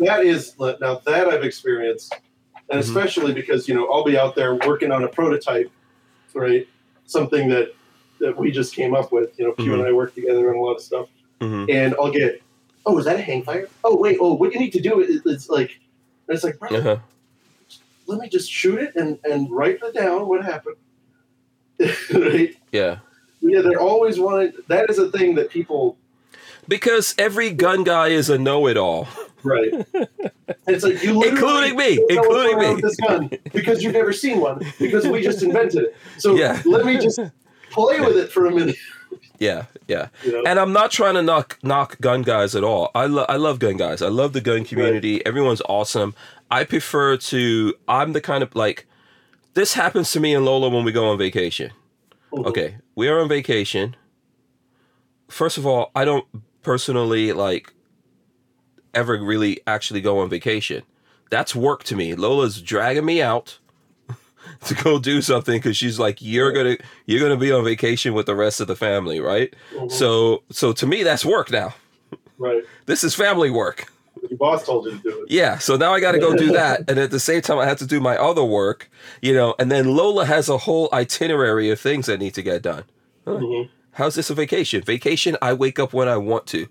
that 0.01 0.27
is 0.27 0.55
now 0.59 1.01
that 1.07 1.29
I've 1.29 1.43
experienced, 1.43 2.15
and 2.69 2.79
Mhm. 2.79 2.85
especially 2.85 3.33
because 3.33 3.67
you 3.67 3.75
know 3.75 3.91
I'll 3.91 4.05
be 4.05 4.19
out 4.19 4.35
there 4.35 4.55
working 4.57 4.93
on 4.93 5.03
a 5.05 5.09
prototype, 5.09 5.71
right? 6.35 6.69
Something 7.07 7.49
that 7.49 7.73
that 8.19 8.37
we 8.37 8.51
just 8.51 8.75
came 8.77 8.95
up 8.95 9.11
with. 9.11 9.39
You 9.39 9.47
know, 9.47 9.53
Q 9.53 9.73
and 9.73 9.83
I 9.83 9.93
work 9.93 10.15
together 10.15 10.51
on 10.51 10.57
a 10.57 10.61
lot 10.61 10.75
of 10.75 10.83
stuff, 10.83 11.09
mhm. 11.41 11.65
and 11.73 11.95
I'll 11.99 12.11
get, 12.13 12.43
oh, 12.87 12.99
is 12.99 13.05
that 13.05 13.17
a 13.17 13.23
hang 13.23 13.43
fire? 13.43 13.69
Oh, 13.85 13.97
wait, 13.97 14.19
oh, 14.21 14.35
what 14.35 14.53
you 14.53 14.59
need 14.59 14.73
to 14.73 14.81
do 14.81 15.01
is 15.01 15.23
it's 15.25 15.49
like, 15.49 15.79
it's 16.29 16.45
like, 16.45 16.59
brother, 16.59 16.79
uh-huh. 16.79 16.97
let 18.07 18.21
me 18.21 18.29
just 18.29 18.51
shoot 18.51 18.79
it 18.81 18.95
and 18.97 19.19
and 19.25 19.51
write 19.51 19.79
it 19.83 19.95
down 19.95 20.27
what 20.29 20.45
happened. 20.45 20.77
right? 22.15 22.57
yeah." 22.73 22.99
Yeah, 23.43 23.63
they're 23.63 23.81
always 23.81 24.21
wanting. 24.21 24.53
That 24.69 24.91
is 24.91 24.99
a 24.99 25.11
thing 25.11 25.35
that 25.37 25.51
people 25.51 25.97
Because 26.69 27.15
every 27.19 27.51
gun 27.53 27.85
guy 27.85 28.09
is 28.09 28.29
a 28.29 28.39
know-it-all. 28.39 29.09
Right. 29.43 29.73
It's 30.67 30.85
like 30.85 31.03
you 31.03 31.23
Including 31.23 31.77
me, 31.77 31.97
know 31.97 32.07
including 32.11 32.59
me. 32.59 32.81
This 32.81 32.97
gun 32.97 33.31
because 33.53 33.83
you've 33.83 33.95
never 33.95 34.13
seen 34.13 34.41
one 34.41 34.61
because 34.79 35.07
we 35.07 35.23
just 35.23 35.43
invented 35.43 35.85
it. 35.85 35.97
So 36.19 36.35
Yeah. 36.37 36.61
let 36.67 36.85
me 36.85 36.99
just 36.99 37.19
play 37.71 38.01
with 38.01 38.17
it 38.17 38.31
for 38.31 38.47
a 38.47 38.51
minute. 38.55 38.77
Yeah, 39.41 39.65
yeah. 39.89 40.09
You 40.23 40.33
know? 40.33 40.43
And 40.47 40.59
I'm 40.61 40.73
not 40.73 40.91
trying 40.93 41.15
to 41.15 41.23
knock 41.23 41.59
knock 41.63 41.99
gun 42.01 42.23
guys 42.23 42.55
at 42.55 42.63
all. 42.63 42.91
I 42.95 43.07
lo- 43.07 43.25
I 43.29 43.37
love 43.37 43.59
gun 43.59 43.77
guys. 43.79 44.03
I 44.03 44.09
love 44.09 44.33
the 44.35 44.41
gun 44.41 44.65
community. 44.65 45.25
Everyone's 45.27 45.63
awesome. 45.69 46.15
I 46.51 46.63
prefer 46.65 47.17
to. 47.17 47.75
I'm 47.89 48.13
the 48.13 48.21
kind 48.21 48.43
of 48.45 48.55
like. 48.55 48.87
This 49.55 49.73
happens 49.75 50.13
to 50.13 50.21
me 50.21 50.33
and 50.35 50.45
Lola 50.45 50.69
when 50.69 50.85
we 50.85 50.93
go 50.93 51.09
on 51.11 51.19
vacation. 51.19 51.73
Mhm. 52.33 52.47
Okay, 52.47 52.77
we 52.95 53.09
are 53.09 53.19
on 53.19 53.29
vacation. 53.29 53.97
First 55.29 55.59
of 55.59 55.67
all, 55.67 55.91
I 55.95 56.05
don't 56.05 56.27
personally 56.63 57.33
like 57.33 57.73
ever 58.95 59.17
really 59.23 59.61
actually 59.67 60.01
go 60.01 60.19
on 60.21 60.29
vacation. 60.29 60.83
That's 61.31 61.55
work 61.55 61.83
to 61.85 61.97
me. 61.97 62.15
Lola's 62.15 62.61
dragging 62.61 63.05
me 63.07 63.23
out 63.23 63.59
to 64.67 64.75
go 64.75 64.99
do 64.99 65.23
something 65.23 65.57
because 65.59 65.77
she's 65.77 65.99
like, 65.99 66.21
"You're 66.21 66.53
gonna 66.53 66.77
you're 67.07 67.21
gonna 67.21 67.37
be 67.37 67.53
on 67.53 67.65
vacation 67.65 68.15
with 68.15 68.27
the 68.27 68.35
rest 68.37 68.61
of 68.61 68.67
the 68.67 68.77
family, 68.77 69.21
right?" 69.21 69.55
Mhm. 69.75 69.91
So 69.91 70.43
so 70.51 70.73
to 70.73 70.87
me, 70.87 71.03
that's 71.03 71.25
work 71.25 71.51
now. 71.51 71.75
right. 72.39 72.63
This 72.87 73.05
is 73.05 73.15
family 73.15 73.51
work. 73.51 73.87
Your 74.29 74.37
boss 74.39 74.67
told 74.67 74.85
you 74.87 74.93
to 74.93 74.99
do 74.99 75.23
it. 75.23 75.31
Yeah, 75.31 75.57
so 75.59 75.77
now 75.77 75.95
I 75.95 76.01
got 76.01 76.13
to 76.13 76.19
go 76.19 76.35
do 76.37 76.53
that, 76.53 76.81
and 76.89 76.99
at 76.99 77.11
the 77.11 77.21
same 77.21 77.41
time, 77.41 77.59
I 77.59 77.65
have 77.67 77.79
to 77.79 77.87
do 77.87 78.01
my 78.01 78.17
other 78.19 78.45
work, 78.45 78.91
you 79.23 79.33
know. 79.33 79.55
And 79.59 79.71
then 79.73 79.97
Lola 79.97 80.27
has 80.27 80.49
a 80.51 80.59
whole 80.59 80.89
itinerary 80.93 81.71
of 81.71 81.81
things 81.81 82.07
that 82.07 82.19
need 82.19 82.35
to 82.35 82.43
get 82.43 82.61
done. 82.63 82.85
Mhm. 83.27 83.69
How's 83.93 84.15
this 84.17 84.29
a 84.31 84.35
vacation? 84.35 84.83
Vacation, 84.83 85.37
I 85.41 85.53
wake 85.55 85.79
up 85.79 85.93
when 85.95 86.09
I 86.09 86.17
want 86.19 86.47
to. 86.49 86.67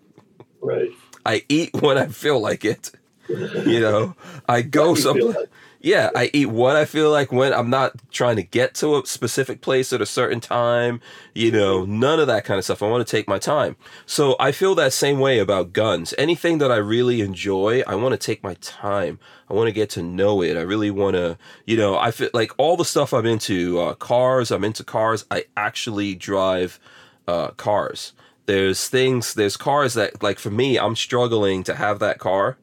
Right. 0.62 0.92
I 1.26 1.44
eat 1.50 1.74
when 1.74 1.98
I 1.98 2.08
feel 2.08 2.40
like 2.40 2.66
it. 2.66 2.92
You 3.30 3.80
know, 3.80 4.16
I 4.48 4.62
go 4.64 4.90
What 4.90 4.90
you 4.90 4.96
feel 4.96 5.04
someplace. 5.04 5.36
like. 5.36 5.50
Yeah, 5.82 6.10
I 6.14 6.30
eat 6.34 6.48
what 6.48 6.76
I 6.76 6.84
feel 6.84 7.10
like 7.10 7.32
when 7.32 7.54
I'm 7.54 7.70
not 7.70 7.94
trying 8.12 8.36
to 8.36 8.44
get 8.44 8.74
to 8.76 8.98
a 8.98 9.06
specific 9.06 9.62
place 9.62 9.94
at 9.94 10.02
a 10.02 10.06
certain 10.06 10.42
time, 10.42 11.00
you 11.34 11.54
know, 11.54 11.86
none 11.86 12.20
of 12.20 12.28
that 12.28 12.44
kind 12.44 12.58
of 12.58 12.66
stuff. 12.66 12.84
I 12.84 12.90
want 12.90 13.08
to 13.08 13.10
take 13.10 13.30
my 13.30 13.40
time. 13.40 13.78
So 14.06 14.36
I 14.42 14.52
feel 14.52 14.76
that 14.76 14.92
same 14.92 15.20
way 15.20 15.40
about 15.40 15.72
guns. 15.72 16.14
Anything 16.18 16.58
that 16.58 16.70
I 16.70 16.76
really 16.76 17.22
enjoy, 17.22 17.82
I 17.88 17.96
want 17.96 18.12
to 18.12 18.18
take 18.18 18.44
my 18.44 18.56
time. 18.56 19.20
I 19.50 19.54
want 19.54 19.68
to 19.68 19.72
get 19.72 19.90
to 19.92 20.04
know 20.04 20.42
it. 20.42 20.58
I 20.58 20.62
really 20.62 20.92
want 20.92 21.16
to, 21.16 21.38
you 21.66 21.78
know, 21.78 21.98
I 21.98 22.12
feel 22.12 22.30
like 22.34 22.52
all 22.58 22.76
the 22.76 22.84
stuff 22.84 23.14
I'm 23.14 23.26
into, 23.26 23.80
uh, 23.80 23.94
cars, 23.94 24.52
I'm 24.52 24.66
into 24.66 24.84
cars. 24.84 25.26
I 25.32 25.46
actually 25.56 26.14
drive 26.14 26.78
uh, 27.26 27.52
cars. 27.52 28.12
There's 28.48 28.90
things, 28.90 29.34
there's 29.34 29.56
cars 29.56 29.94
that, 29.94 30.22
like 30.22 30.40
for 30.40 30.52
me, 30.52 30.78
I'm 30.78 30.98
struggling 30.98 31.64
to 31.64 31.76
have 31.76 32.00
that 32.00 32.20
car 32.20 32.58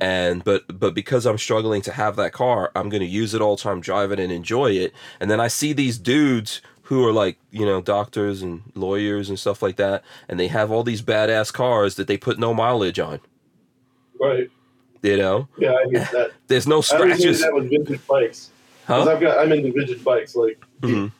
and 0.00 0.44
but 0.44 0.64
but 0.78 0.94
because 0.94 1.26
I'm 1.26 1.38
struggling 1.38 1.82
to 1.82 1.92
have 1.92 2.16
that 2.16 2.32
car, 2.32 2.70
I'm 2.74 2.88
gonna 2.88 3.04
use 3.04 3.34
it 3.34 3.40
all 3.40 3.56
time, 3.56 3.80
drive 3.80 4.12
it 4.12 4.20
and 4.20 4.30
enjoy 4.32 4.72
it. 4.72 4.92
And 5.20 5.30
then 5.30 5.40
I 5.40 5.48
see 5.48 5.72
these 5.72 5.98
dudes 5.98 6.60
who 6.82 7.04
are 7.06 7.12
like 7.12 7.38
you 7.50 7.64
know 7.66 7.80
doctors 7.80 8.42
and 8.42 8.62
lawyers 8.74 9.28
and 9.28 9.38
stuff 9.38 9.62
like 9.62 9.76
that, 9.76 10.04
and 10.28 10.38
they 10.38 10.48
have 10.48 10.70
all 10.70 10.82
these 10.82 11.02
badass 11.02 11.52
cars 11.52 11.94
that 11.96 12.06
they 12.06 12.16
put 12.16 12.38
no 12.38 12.52
mileage 12.54 12.98
on. 12.98 13.20
Right. 14.20 14.50
You 15.02 15.16
know, 15.16 15.48
Yeah, 15.58 15.72
I 15.74 15.88
get 15.90 16.10
that. 16.12 16.30
there's 16.48 16.66
no 16.66 16.80
scratches. 16.80 17.42
I 17.42 17.46
that 17.46 17.54
with 17.54 17.70
vintage 17.70 18.06
bikes. 18.06 18.50
Huh? 18.86 19.04
I've 19.04 19.20
got 19.20 19.38
I'm 19.38 19.52
into 19.52 19.72
vintage 19.72 20.02
bikes 20.04 20.34
like 20.36 20.58
Mhm. 20.82 21.10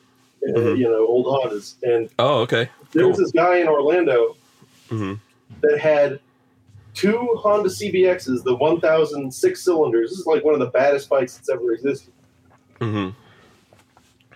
uh, 0.49 0.53
Mhm. 0.53 0.79
you 0.79 0.85
know 0.89 1.07
old 1.07 1.27
Hondas, 1.27 1.77
and 1.83 2.09
Oh, 2.19 2.41
okay. 2.41 2.69
there 2.93 3.07
was 3.09 3.17
Cool. 3.17 3.25
this 3.25 3.33
guy 3.33 3.57
in 3.59 3.69
Orlando 3.69 4.37
hmm 4.89 5.15
that 5.63 5.79
had 5.79 6.21
two 6.97 7.29
Honda 7.39 7.69
CBXs, 7.69 8.43
the 8.43 8.57
1006 8.57 9.63
cylinders. 9.63 10.11
This 10.11 10.19
is 10.21 10.27
like 10.27 10.43
one 10.45 10.55
of 10.55 10.61
the 10.61 10.67
baddest 10.67 11.09
bikes 11.09 11.37
that's 11.37 11.49
ever 11.51 11.73
existed. 11.73 12.13
hmm 12.81 13.11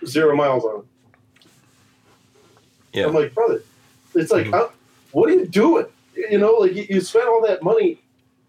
zero 0.03 0.35
miles 0.35 0.63
on 0.65 0.79
it. 0.79 0.85
Yeah. 2.93 3.05
I'm 3.05 3.13
like, 3.13 3.33
brother, 3.35 3.61
it's 4.15 4.31
like, 4.31 4.47
Mhm. 4.47 4.53
uh, 4.55 4.69
what 5.11 5.29
are 5.29 5.33
you 5.33 5.45
doing? 5.45 5.85
You 6.15 6.39
know, 6.39 6.53
like 6.53 6.73
you, 6.73 6.85
you 6.89 7.01
spent 7.01 7.27
all 7.27 7.41
that 7.45 7.61
money, 7.61 7.99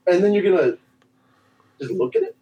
and 0.06 0.24
then 0.24 0.32
you're 0.32 0.42
gonna 0.44 0.78
just 1.78 1.92
look 1.92 2.16
at 2.16 2.22
it. 2.22 2.34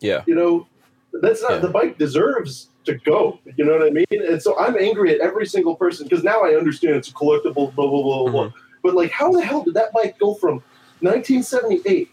Yeah. 0.00 0.22
You 0.26 0.34
know, 0.34 0.66
that's 1.14 1.40
not 1.42 1.52
Yeah. 1.52 1.58
the 1.60 1.68
bike 1.68 1.96
deserves 1.96 2.68
to 2.84 2.94
go. 2.96 3.38
You 3.56 3.64
know 3.64 3.72
what 3.78 3.86
I 3.86 3.90
mean? 3.90 4.04
And 4.10 4.40
so 4.42 4.58
I'm 4.58 4.76
angry 4.78 5.14
at 5.14 5.20
every 5.20 5.46
single 5.46 5.74
person 5.74 6.06
because 6.06 6.22
now 6.22 6.42
I 6.44 6.54
understand 6.54 6.96
it's 6.96 7.08
a 7.08 7.14
collectible, 7.14 7.74
blah 7.74 7.88
blah 7.88 8.02
blah 8.02 8.30
blah. 8.30 8.44
Mhm. 8.48 8.52
But 8.82 8.94
like, 8.94 9.10
how 9.10 9.32
the 9.32 9.40
hell 9.42 9.62
did 9.62 9.72
that 9.74 9.92
bike 9.94 10.18
go 10.18 10.34
from 10.34 10.62
1978 11.00 12.10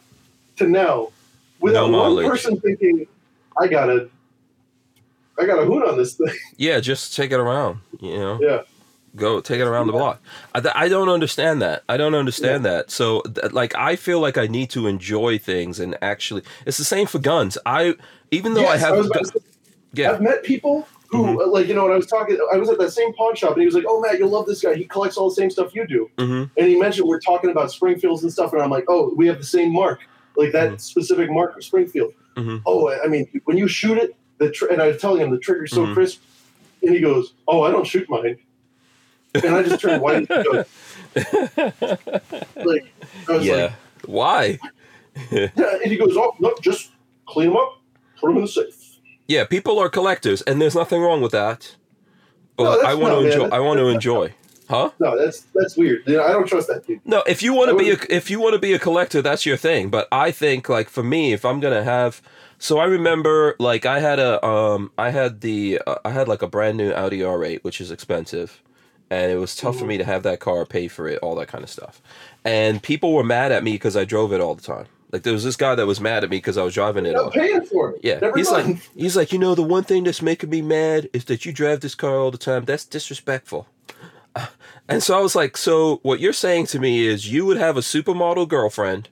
to 0.58 0.68
now 0.68 1.10
without 1.60 1.90
No 1.90 2.14
one 2.14 2.26
person 2.26 2.60
thinking, 2.60 3.08
I 3.60 3.68
gotta, 3.68 4.10
I 5.40 5.46
got 5.46 5.60
a 5.62 5.66
hoon 5.66 5.84
on 5.84 5.98
this 5.98 6.16
thing? 6.16 6.34
Yeah, 6.58 6.80
just 6.80 7.16
take 7.16 7.32
it 7.32 7.40
around. 7.40 7.80
You 8.00 8.18
know. 8.18 8.40
Yeah. 8.42 8.62
Go 9.16 9.42
take 9.42 9.60
it 9.60 9.64
around 9.68 9.88
the 9.88 9.94
block. 9.94 10.22
I, 10.54 10.62
I 10.76 10.88
don't 10.90 11.10
understand 11.10 11.62
that. 11.64 11.84
I 11.90 11.98
don't 11.98 12.14
understand 12.14 12.66
that. 12.66 12.92
So, 12.92 13.22
th- 13.22 13.52
like, 13.52 13.74
I 13.76 13.96
feel 13.96 14.20
like 14.20 14.38
I 14.38 14.46
need 14.46 14.70
to 14.72 14.86
enjoy 14.86 15.40
things 15.40 15.80
and 15.80 15.98
actually, 16.04 16.44
it's 16.68 16.78
the 16.78 16.84
same 16.86 17.08
for 17.08 17.18
guns. 17.18 17.58
I 17.66 17.96
even 18.32 18.54
though 18.54 18.62
Yes, 18.62 18.84
I 18.84 18.86
I 18.86 18.90
have, 18.90 18.98
was 18.98 19.08
about 19.08 19.24
gu- 19.24 19.40
say, 19.40 19.46
yeah, 19.94 20.12
I've 20.12 20.22
met 20.22 20.44
people 20.44 20.88
who, 21.10 21.24
Mhm. 21.24 21.42
uh, 21.42 21.48
like, 21.48 21.68
you 21.68 21.74
know, 21.74 21.84
when 21.84 21.94
I 21.94 21.96
was 21.96 22.06
talking, 22.08 22.38
I 22.54 22.58
was 22.58 22.70
at 22.70 22.78
that 22.80 22.92
same 22.92 23.14
pawn 23.14 23.36
shop, 23.36 23.52
and 23.54 23.62
he 23.62 23.66
was 23.66 23.76
like, 23.76 23.86
"Oh, 23.88 24.02
Matt, 24.02 24.20
you'll 24.20 24.30
love 24.30 24.46
this 24.46 24.62
guy. 24.62 24.74
He 24.76 24.86
collects 24.86 25.16
all 25.18 25.30
the 25.30 25.36
same 25.36 25.50
stuff 25.50 25.74
you 25.74 25.88
do." 25.88 26.10
hmm 26.20 26.44
And 26.58 26.68
he 26.68 26.78
mentioned 26.78 27.08
we're 27.08 27.20
talking 27.20 27.50
about 27.50 27.72
Springfields 27.72 28.24
and 28.24 28.32
stuff, 28.32 28.52
and 28.54 28.62
I'm 28.62 28.70
like, 28.70 28.86
"Oh, 28.90 29.14
we 29.16 29.26
have 29.28 29.38
the 29.38 29.46
same 29.46 29.72
mark, 29.72 30.02
like 30.36 30.52
that 30.52 30.72
Mhm. 30.74 30.82
specific 30.82 31.32
mark 31.32 31.56
of 31.56 31.64
Springfield." 31.64 32.14
Mhm. 32.36 32.62
Oh, 32.66 32.90
I 32.92 33.08
mean, 33.08 33.28
when 33.46 33.58
you 33.58 33.68
shoot 33.68 33.98
it, 33.98 34.16
the 34.38 34.52
tr- 34.52 34.68
and 34.68 34.82
I 34.82 34.88
was 34.88 34.98
telling 35.02 35.22
him 35.22 35.32
the 35.32 35.40
trigger's 35.40 35.72
so 35.72 35.86
Mhm. 35.86 35.94
crisp, 35.94 36.22
and 36.84 36.94
he 36.94 37.00
goes, 37.00 37.34
"Oh, 37.48 37.64
I 37.64 37.72
don't 37.72 37.88
shoot 37.88 38.08
mine," 38.10 38.38
and 39.34 39.56
I 39.56 39.64
just 39.64 39.80
turned 39.82 40.02
white. 40.02 40.30
like, 40.30 40.68
I 43.28 43.32
was 43.32 43.46
yeah. 43.46 43.54
like, 43.56 43.72
Why? 44.06 44.60
yeah, 45.32 45.48
and 45.56 45.92
he 45.92 45.98
goes, 45.98 46.16
"Oh, 46.18 46.34
no, 46.40 46.54
just 46.62 46.92
clean 47.28 47.48
them 47.50 47.58
up, 47.58 47.82
put 48.20 48.28
them 48.28 48.38
in 48.38 48.42
the 48.44 48.48
safe." 48.48 48.87
Yeah, 49.28 49.44
people 49.46 49.78
are 49.80 49.90
collectors, 49.90 50.42
and 50.44 50.62
there's 50.62 50.76
nothing 50.76 51.02
wrong 51.02 51.22
with 51.22 51.32
that. 51.34 51.76
No, 52.58 52.66
But 52.66 52.76
that's 52.78 52.88
I 52.88 52.94
want 52.96 53.14
to 53.14 53.22
man. 53.22 53.32
enjoy. 53.32 53.56
I 53.56 53.60
want 53.60 53.80
to 53.80 53.88
enjoy. 53.88 54.34
Huh? 54.70 54.92
No, 55.00 55.18
that's 55.18 55.42
that's 55.56 55.78
weird. 55.78 56.04
You 56.06 56.18
know, 56.18 56.24
I 56.26 56.32
don't 56.34 56.46
trust 56.48 56.68
that 56.68 56.86
dude. 56.86 57.00
No, 57.06 57.24
if 57.26 57.42
you 57.42 57.54
want 57.54 57.70
to 57.70 57.78
be 57.78 57.92
a, 57.92 57.98
if 58.10 58.30
you 58.30 58.40
want 58.42 58.54
to 58.54 58.60
be 58.60 58.74
a 58.74 58.80
collector, 58.80 59.22
that's 59.22 59.46
your 59.46 59.56
thing. 59.56 59.90
But 59.90 60.08
I 60.12 60.32
think 60.32 60.68
like 60.68 60.90
for 60.90 61.04
me, 61.04 61.32
if 61.32 61.46
I'm 61.46 61.60
gonna 61.62 61.84
have, 61.86 62.22
so 62.60 62.78
I 62.78 62.84
remember 62.86 63.56
like 63.60 63.86
I 63.86 64.00
had 64.02 64.20
a 64.20 64.46
um 64.46 64.92
I 64.98 65.12
had 65.12 65.40
the 65.42 65.82
uh, 65.88 65.96
I 66.04 66.12
had 66.12 66.28
like 66.28 66.42
a 66.42 66.48
brand 66.48 66.76
new 66.78 66.92
Audi 66.92 67.20
R8, 67.20 67.64
which 67.64 67.80
is 67.80 67.92
expensive, 67.92 68.62
and 69.10 69.32
it 69.32 69.38
was 69.38 69.56
tough 69.56 69.78
for 69.80 69.86
me 69.86 69.98
to 69.98 70.04
have 70.04 70.24
that 70.24 70.42
car, 70.42 70.66
pay 70.66 70.90
for 70.90 71.08
it, 71.08 71.20
all 71.20 71.36
that 71.36 71.48
kind 71.48 71.64
of 71.64 71.70
stuff, 71.70 72.02
and 72.44 72.84
people 72.84 73.14
were 73.14 73.24
mad 73.24 73.54
at 73.54 73.64
me 73.64 73.72
because 73.74 73.96
I 73.96 74.04
drove 74.04 74.34
it 74.34 74.42
all 74.42 74.56
the 74.56 74.62
time. 74.64 74.88
Like 75.12 75.24
there 75.24 75.34
was 75.34 75.44
this 75.44 75.56
guy 75.56 75.74
that 75.76 75.86
was 75.88 76.02
mad 76.02 76.24
at 76.24 76.30
me 76.30 76.38
because 76.38 76.58
I 76.58 76.64
was 76.64 76.74
driving 76.74 77.06
it 77.06 77.12
You're 77.12 77.20
all. 77.20 77.26
not 77.26 77.34
paying 77.34 77.64
for 77.66 77.92
it. 77.92 78.02
Yeah, 78.04 78.20
Never 78.20 78.38
he's 78.38 78.52
mind. 78.52 78.68
like, 78.76 78.90
he's 78.96 79.16
like, 79.16 79.32
you 79.32 79.40
know, 79.40 79.56
the 79.56 79.64
one 79.64 79.84
thing 79.84 80.04
that's 80.04 80.22
making 80.22 80.50
me 80.50 80.62
mad 80.62 81.10
is 81.14 81.26
that 81.26 81.46
you 81.46 81.54
drive 81.54 81.80
this 81.80 81.96
car 81.96 82.18
all 82.18 82.32
the 82.32 82.38
time. 82.38 82.66
That's 82.66 82.84
disrespectful. 82.86 83.68
Uh, 84.36 84.48
and 84.90 85.02
so 85.02 85.18
I 85.18 85.22
was 85.22 85.34
like, 85.36 85.56
so 85.56 86.00
what 86.04 86.20
you're 86.20 86.34
saying 86.34 86.66
to 86.68 86.80
me 86.80 87.06
is 87.08 87.32
you 87.32 87.46
would 87.46 87.58
have 87.58 87.78
a 87.78 87.82
supermodel 87.82 88.50
girlfriend, 88.50 89.08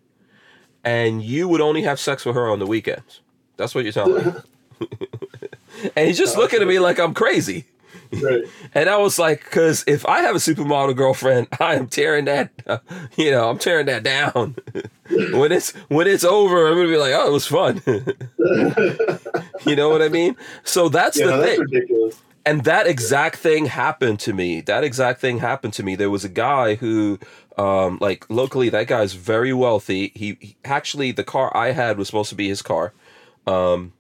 and 0.84 1.24
you 1.24 1.48
would 1.48 1.62
only 1.62 1.84
have 1.84 2.00
sex 2.00 2.26
with 2.26 2.36
her 2.36 2.50
on 2.50 2.60
the 2.60 2.68
weekends. 2.68 3.22
That's 3.58 3.74
what 3.74 3.86
you're 3.86 3.94
telling 3.94 4.26
me. 4.26 4.32
and 5.96 6.08
he's 6.08 6.18
just 6.18 6.38
looking 6.38 6.62
at 6.62 6.68
me 6.68 6.80
like 6.80 7.00
I'm 7.00 7.14
crazy. 7.14 7.66
Right. 8.14 8.44
And 8.74 8.90
I 8.90 8.98
was 8.98 9.18
like, 9.20 9.44
because 9.44 9.84
if 9.88 10.06
I 10.06 10.20
have 10.22 10.36
a 10.36 10.40
supermodel 10.40 10.96
girlfriend, 10.96 11.48
I 11.60 11.76
am 11.76 11.88
tearing 11.88 12.26
that, 12.26 12.52
you 13.18 13.32
know, 13.32 13.50
I'm 13.50 13.58
tearing 13.58 13.86
that 13.88 14.04
down. 14.04 14.56
when 15.34 15.52
it's 15.52 15.72
when 15.90 16.08
it's 16.08 16.24
over, 16.24 16.68
I'm 16.68 16.76
gonna 16.76 16.88
be 16.88 16.98
like, 16.98 17.14
oh, 17.16 17.28
it 17.28 17.32
was 17.32 17.48
fun. 17.48 17.82
you 19.66 19.76
know 19.76 19.90
what 19.90 20.02
I 20.02 20.10
mean? 20.10 20.36
So 20.64 20.90
that's 20.90 21.18
Yeah, 21.18 21.28
the 21.28 21.38
that's 21.38 21.50
thing. 21.52 21.60
ridiculous. 21.62 22.22
And 22.48 22.64
that 22.66 22.86
exact 22.86 23.38
thing 23.38 23.66
happened 23.66 24.20
to 24.22 24.34
me. 24.34 24.62
That 24.62 24.84
exact 24.84 25.20
thing 25.20 25.40
happened 25.40 25.74
to 25.74 25.84
me. 25.84 25.96
There 25.96 26.12
was 26.12 26.24
a 26.24 26.30
guy 26.30 26.76
who, 26.76 27.18
um, 27.58 27.98
like 28.02 28.30
locally, 28.30 28.70
that 28.70 28.86
guy's 28.86 29.14
very 29.14 29.52
wealthy. 29.52 30.12
He, 30.14 30.38
he 30.40 30.56
actually 30.64 31.12
the 31.12 31.24
car 31.24 31.56
I 31.58 31.72
had 31.72 31.98
was 31.98 32.08
supposed 32.08 32.30
to 32.30 32.36
be 32.36 32.48
his 32.48 32.62
car. 32.62 32.94
Um, 33.48 33.94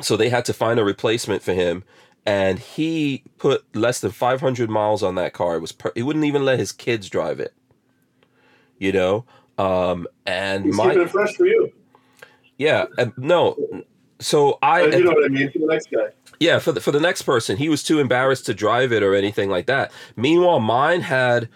so 0.00 0.16
they 0.16 0.28
had 0.28 0.44
to 0.46 0.52
find 0.52 0.78
a 0.78 0.84
replacement 0.84 1.42
for 1.42 1.52
him 1.52 1.82
and 2.26 2.58
he 2.58 3.22
put 3.38 3.64
less 3.74 4.00
than 4.00 4.10
500 4.10 4.68
miles 4.70 5.02
on 5.02 5.14
that 5.16 5.32
car. 5.32 5.56
It 5.56 5.60
was 5.60 5.72
per- 5.72 5.92
he 5.94 6.02
wouldn't 6.02 6.24
even 6.26 6.44
let 6.44 6.58
his 6.58 6.72
kids 6.72 7.08
drive 7.08 7.40
it 7.40 7.54
you 8.78 8.92
know? 8.92 9.24
Um 9.58 10.06
and 10.26 10.64
He's 10.64 10.74
my 10.76 10.92
it 10.92 11.10
fresh 11.10 11.36
for 11.36 11.46
you. 11.46 11.70
yeah 12.58 12.86
uh, 12.98 13.06
no 13.18 13.56
so 14.20 14.58
i 14.62 14.84
you 14.86 15.04
know 15.04 15.10
what 15.12 15.24
I 15.24 15.28
mean 15.28 15.50
for 15.52 15.58
the 15.58 15.66
next 15.66 15.90
guy. 15.90 16.08
yeah 16.40 16.58
for 16.58 16.72
the, 16.72 16.80
for 16.80 16.92
the 16.92 17.00
next 17.00 17.22
person. 17.22 17.56
He 17.58 17.68
was 17.68 17.82
too 17.82 17.98
embarrassed 17.98 18.46
to 18.46 18.54
drive 18.54 18.90
it 18.92 19.02
or 19.02 19.14
anything 19.14 19.50
like 19.50 19.66
that. 19.66 19.92
Meanwhile 20.16 20.60
mine 20.60 21.02
had 21.02 21.48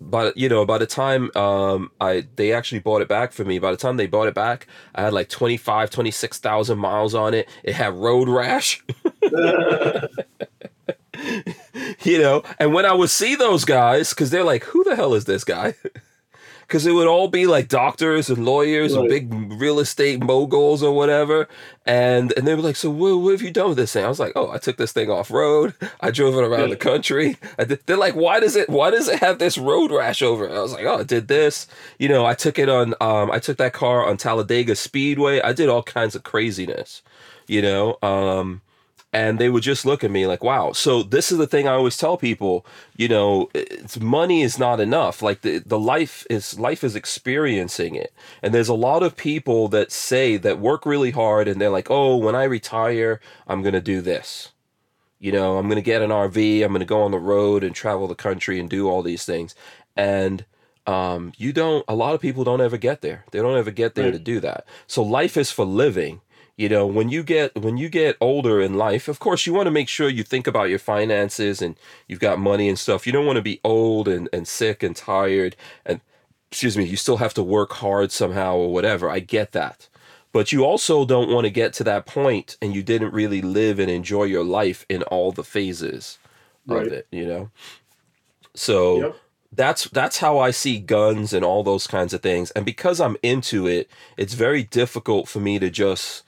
but 0.00 0.36
you 0.36 0.48
know 0.48 0.64
by 0.66 0.78
the 0.78 0.86
time 0.86 1.30
um 1.36 1.90
i 2.00 2.26
they 2.36 2.52
actually 2.52 2.80
bought 2.80 3.02
it 3.02 3.08
back 3.08 3.32
for 3.32 3.44
me 3.44 3.60
by 3.60 3.70
the 3.70 3.76
time 3.76 3.96
they 3.96 4.06
bought 4.08 4.26
it 4.26 4.34
back 4.34 4.66
i 4.96 5.02
had 5.02 5.12
like 5.12 5.28
25 5.28 5.90
26000 5.90 6.76
miles 6.78 7.14
on 7.14 7.34
it. 7.34 7.48
It 7.62 7.74
had 7.74 7.94
road 7.94 8.28
rash 8.28 8.82
you 12.02 12.18
know 12.18 12.42
and 12.58 12.74
when 12.74 12.84
i 12.84 12.92
would 12.92 13.10
see 13.10 13.36
those 13.36 13.64
guys 13.64 14.10
because 14.10 14.30
they're 14.30 14.44
like 14.44 14.64
who 14.64 14.82
the 14.84 14.96
hell 14.96 15.14
is 15.14 15.24
this 15.24 15.44
guy? 15.44 15.74
Because 16.62 16.86
it 16.86 16.92
would 16.92 17.06
all 17.06 17.28
be 17.28 17.46
like 17.46 17.68
doctors 17.68 18.30
and 18.30 18.46
lawyers 18.46 18.94
and 18.94 19.06
big 19.06 19.30
real 19.60 19.78
estate 19.78 20.20
moguls 20.20 20.82
or 20.82 20.92
whatever. 20.92 21.46
And 21.84 22.32
and 22.32 22.46
they 22.46 22.54
were 22.54 22.62
like 22.62 22.76
so 22.76 22.88
what, 22.88 23.18
what 23.18 23.32
have 23.32 23.42
you 23.42 23.50
done 23.50 23.68
with 23.68 23.76
this 23.76 23.92
thing? 23.92 24.06
I 24.06 24.08
was 24.08 24.18
like 24.18 24.32
oh 24.36 24.50
i 24.50 24.56
took 24.56 24.78
this 24.78 24.92
thing 24.92 25.10
off 25.10 25.30
road. 25.30 25.74
I 26.00 26.10
drove 26.10 26.34
it 26.34 26.44
around 26.44 26.70
the 26.70 26.76
country. 26.76 27.36
I 27.58 27.64
did, 27.64 27.80
they're 27.84 27.98
like 27.98 28.14
why 28.14 28.40
does 28.40 28.56
it 28.56 28.70
why 28.70 28.90
does 28.90 29.06
it 29.06 29.18
have 29.18 29.38
this 29.38 29.58
road 29.58 29.90
rash 29.90 30.22
over 30.22 30.48
it? 30.48 30.52
I 30.52 30.62
was 30.62 30.72
like 30.72 30.86
oh 30.86 31.00
i 31.00 31.02
did 31.02 31.28
this. 31.28 31.66
You 31.98 32.08
know 32.08 32.24
i 32.24 32.32
took 32.32 32.58
it 32.58 32.70
on 32.70 32.94
um 33.02 33.30
i 33.30 33.38
took 33.38 33.58
that 33.58 33.74
car 33.74 34.08
on 34.08 34.16
talladega 34.16 34.74
speedway. 34.74 35.42
I 35.42 35.52
did 35.52 35.68
all 35.68 35.82
kinds 35.82 36.14
of 36.14 36.22
craziness 36.22 37.02
you 37.48 37.60
know 37.60 37.98
um 38.02 38.62
and 39.14 39.38
they 39.38 39.48
would 39.50 39.62
just 39.62 39.84
look 39.84 40.02
at 40.02 40.10
me 40.10 40.26
like 40.26 40.42
wow. 40.42 40.72
So 40.72 41.02
this 41.02 41.30
is 41.30 41.38
the 41.38 41.46
thing 41.46 41.68
i 41.68 41.72
always 41.72 41.96
tell 41.98 42.16
people 42.16 42.64
you 42.96 43.08
know 43.08 43.50
it's 43.54 44.00
money 44.00 44.42
is 44.42 44.58
not 44.58 44.80
enough. 44.80 45.20
Like 45.22 45.42
the, 45.42 45.58
the 45.58 45.78
life 45.78 46.26
is 46.30 46.58
life 46.58 46.82
is 46.82 46.96
experiencing 46.96 47.94
it. 47.94 48.12
And 48.42 48.54
there's 48.54 48.68
a 48.68 48.74
lot 48.74 49.02
of 49.02 49.16
people 49.16 49.68
that 49.68 49.92
say 49.92 50.36
that 50.38 50.58
work 50.58 50.86
really 50.86 51.10
hard 51.10 51.46
and 51.48 51.60
they're 51.60 51.70
like 51.70 51.90
oh 51.90 52.16
when 52.16 52.34
i 52.34 52.44
retire 52.44 53.20
i'm 53.46 53.62
going 53.62 53.74
to 53.74 53.80
do 53.80 54.00
this. 54.00 54.52
You 55.20 55.32
know 55.32 55.58
i'm 55.58 55.66
going 55.68 55.76
to 55.76 55.82
get 55.82 56.02
an 56.02 56.10
rv 56.10 56.62
i'm 56.64 56.72
going 56.72 56.80
to 56.80 56.86
go 56.86 57.02
on 57.02 57.10
the 57.12 57.18
road 57.18 57.62
and 57.62 57.74
travel 57.74 58.08
the 58.08 58.14
country 58.14 58.58
and 58.58 58.68
do 58.70 58.88
all 58.88 59.02
these 59.02 59.24
things. 59.24 59.54
And 59.96 60.44
um, 60.86 61.32
you 61.36 61.52
don't 61.52 61.84
a 61.86 61.94
lot 61.94 62.14
of 62.14 62.20
people 62.20 62.42
don't 62.42 62.60
ever 62.60 62.76
get 62.76 63.02
there. 63.02 63.24
They 63.30 63.38
don't 63.40 63.56
ever 63.56 63.70
get 63.70 63.94
there 63.94 64.06
Right. 64.06 64.14
to 64.14 64.18
do 64.18 64.40
that. 64.40 64.64
So 64.88 65.02
life 65.02 65.36
is 65.36 65.50
for 65.52 65.64
living 65.64 66.22
you 66.56 66.68
know 66.68 66.86
when 66.86 67.08
you 67.08 67.22
get 67.22 67.54
when 67.56 67.76
you 67.76 67.88
get 67.88 68.16
older 68.20 68.60
in 68.60 68.74
life 68.74 69.08
of 69.08 69.18
course 69.18 69.46
you 69.46 69.54
want 69.54 69.66
to 69.66 69.70
make 69.70 69.88
sure 69.88 70.08
you 70.08 70.22
think 70.22 70.46
about 70.46 70.68
your 70.68 70.78
finances 70.78 71.62
and 71.62 71.76
you've 72.08 72.20
got 72.20 72.38
money 72.38 72.68
and 72.68 72.78
stuff 72.78 73.06
you 73.06 73.12
don't 73.12 73.26
want 73.26 73.36
to 73.36 73.42
be 73.42 73.60
old 73.64 74.08
and, 74.08 74.28
and 74.32 74.46
sick 74.46 74.82
and 74.82 74.96
tired 74.96 75.56
and 75.86 76.00
excuse 76.50 76.76
me 76.76 76.84
you 76.84 76.96
still 76.96 77.16
have 77.18 77.34
to 77.34 77.42
work 77.42 77.72
hard 77.74 78.12
somehow 78.12 78.54
or 78.56 78.72
whatever 78.72 79.08
i 79.10 79.18
get 79.18 79.52
that 79.52 79.88
but 80.32 80.52
you 80.52 80.64
also 80.64 81.04
don't 81.04 81.30
want 81.30 81.44
to 81.44 81.50
get 81.50 81.72
to 81.72 81.84
that 81.84 82.06
point 82.06 82.56
and 82.62 82.74
you 82.74 82.82
didn't 82.82 83.12
really 83.12 83.42
live 83.42 83.78
and 83.78 83.90
enjoy 83.90 84.24
your 84.24 84.44
life 84.44 84.84
in 84.88 85.02
all 85.04 85.32
the 85.32 85.44
phases 85.44 86.18
Right. 86.66 86.86
of 86.86 86.92
it 86.92 87.06
you 87.10 87.26
know 87.26 87.50
so 88.54 89.00
Yep. 89.00 89.16
that's 89.52 89.84
that's 89.88 90.18
how 90.18 90.38
I 90.38 90.50
see 90.50 90.78
guns 90.78 91.32
and 91.32 91.44
all 91.44 91.62
those 91.62 91.86
kinds 91.86 92.12
of 92.14 92.22
things. 92.22 92.50
And 92.52 92.64
because 92.64 93.00
I'm 93.00 93.16
into 93.22 93.66
it, 93.66 93.90
it's 94.16 94.34
very 94.34 94.62
difficult 94.64 95.28
for 95.28 95.40
me 95.40 95.58
to 95.58 95.70
just 95.70 96.24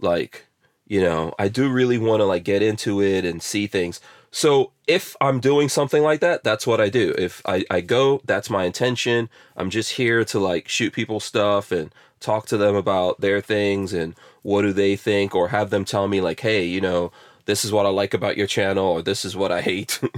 like, 0.00 0.46
you 0.86 1.00
know, 1.00 1.34
I 1.38 1.48
do 1.48 1.70
really 1.70 1.98
want 1.98 2.20
to 2.20 2.24
like 2.24 2.44
get 2.44 2.62
into 2.62 3.02
it 3.02 3.24
and 3.24 3.42
see 3.42 3.66
things. 3.66 4.00
So 4.30 4.72
if 4.86 5.16
I'm 5.20 5.40
doing 5.40 5.68
something 5.68 6.02
like 6.02 6.20
that, 6.20 6.44
that's 6.44 6.66
what 6.66 6.80
I 6.80 6.88
do. 6.88 7.14
If 7.16 7.42
I, 7.46 7.64
I 7.70 7.80
go, 7.80 8.20
that's 8.24 8.50
my 8.50 8.64
intention. 8.64 9.28
I'm 9.56 9.70
just 9.70 9.92
here 9.92 10.24
to 10.26 10.38
like 10.38 10.68
shoot 10.68 10.92
people 10.92 11.20
stuff 11.20 11.72
and 11.72 11.90
talk 12.20 12.46
to 12.46 12.56
them 12.56 12.74
about 12.74 13.20
their 13.20 13.40
things 13.40 13.92
and 13.92 14.14
what 14.42 14.62
do 14.62 14.72
they 14.72 14.96
think 14.96 15.34
or 15.34 15.48
have 15.48 15.70
them 15.70 15.84
tell 15.84 16.06
me 16.06 16.20
like, 16.20 16.40
hey, 16.40 16.64
you 16.64 16.80
know, 16.80 17.12
this 17.46 17.64
is 17.64 17.72
what 17.72 17.86
I 17.86 17.88
like 17.88 18.12
about 18.12 18.36
your 18.36 18.46
channel 18.46 18.86
or 18.86 19.02
this 19.02 19.24
is 19.24 19.34
what 19.36 19.50
I 19.50 19.62
hate. 19.62 20.00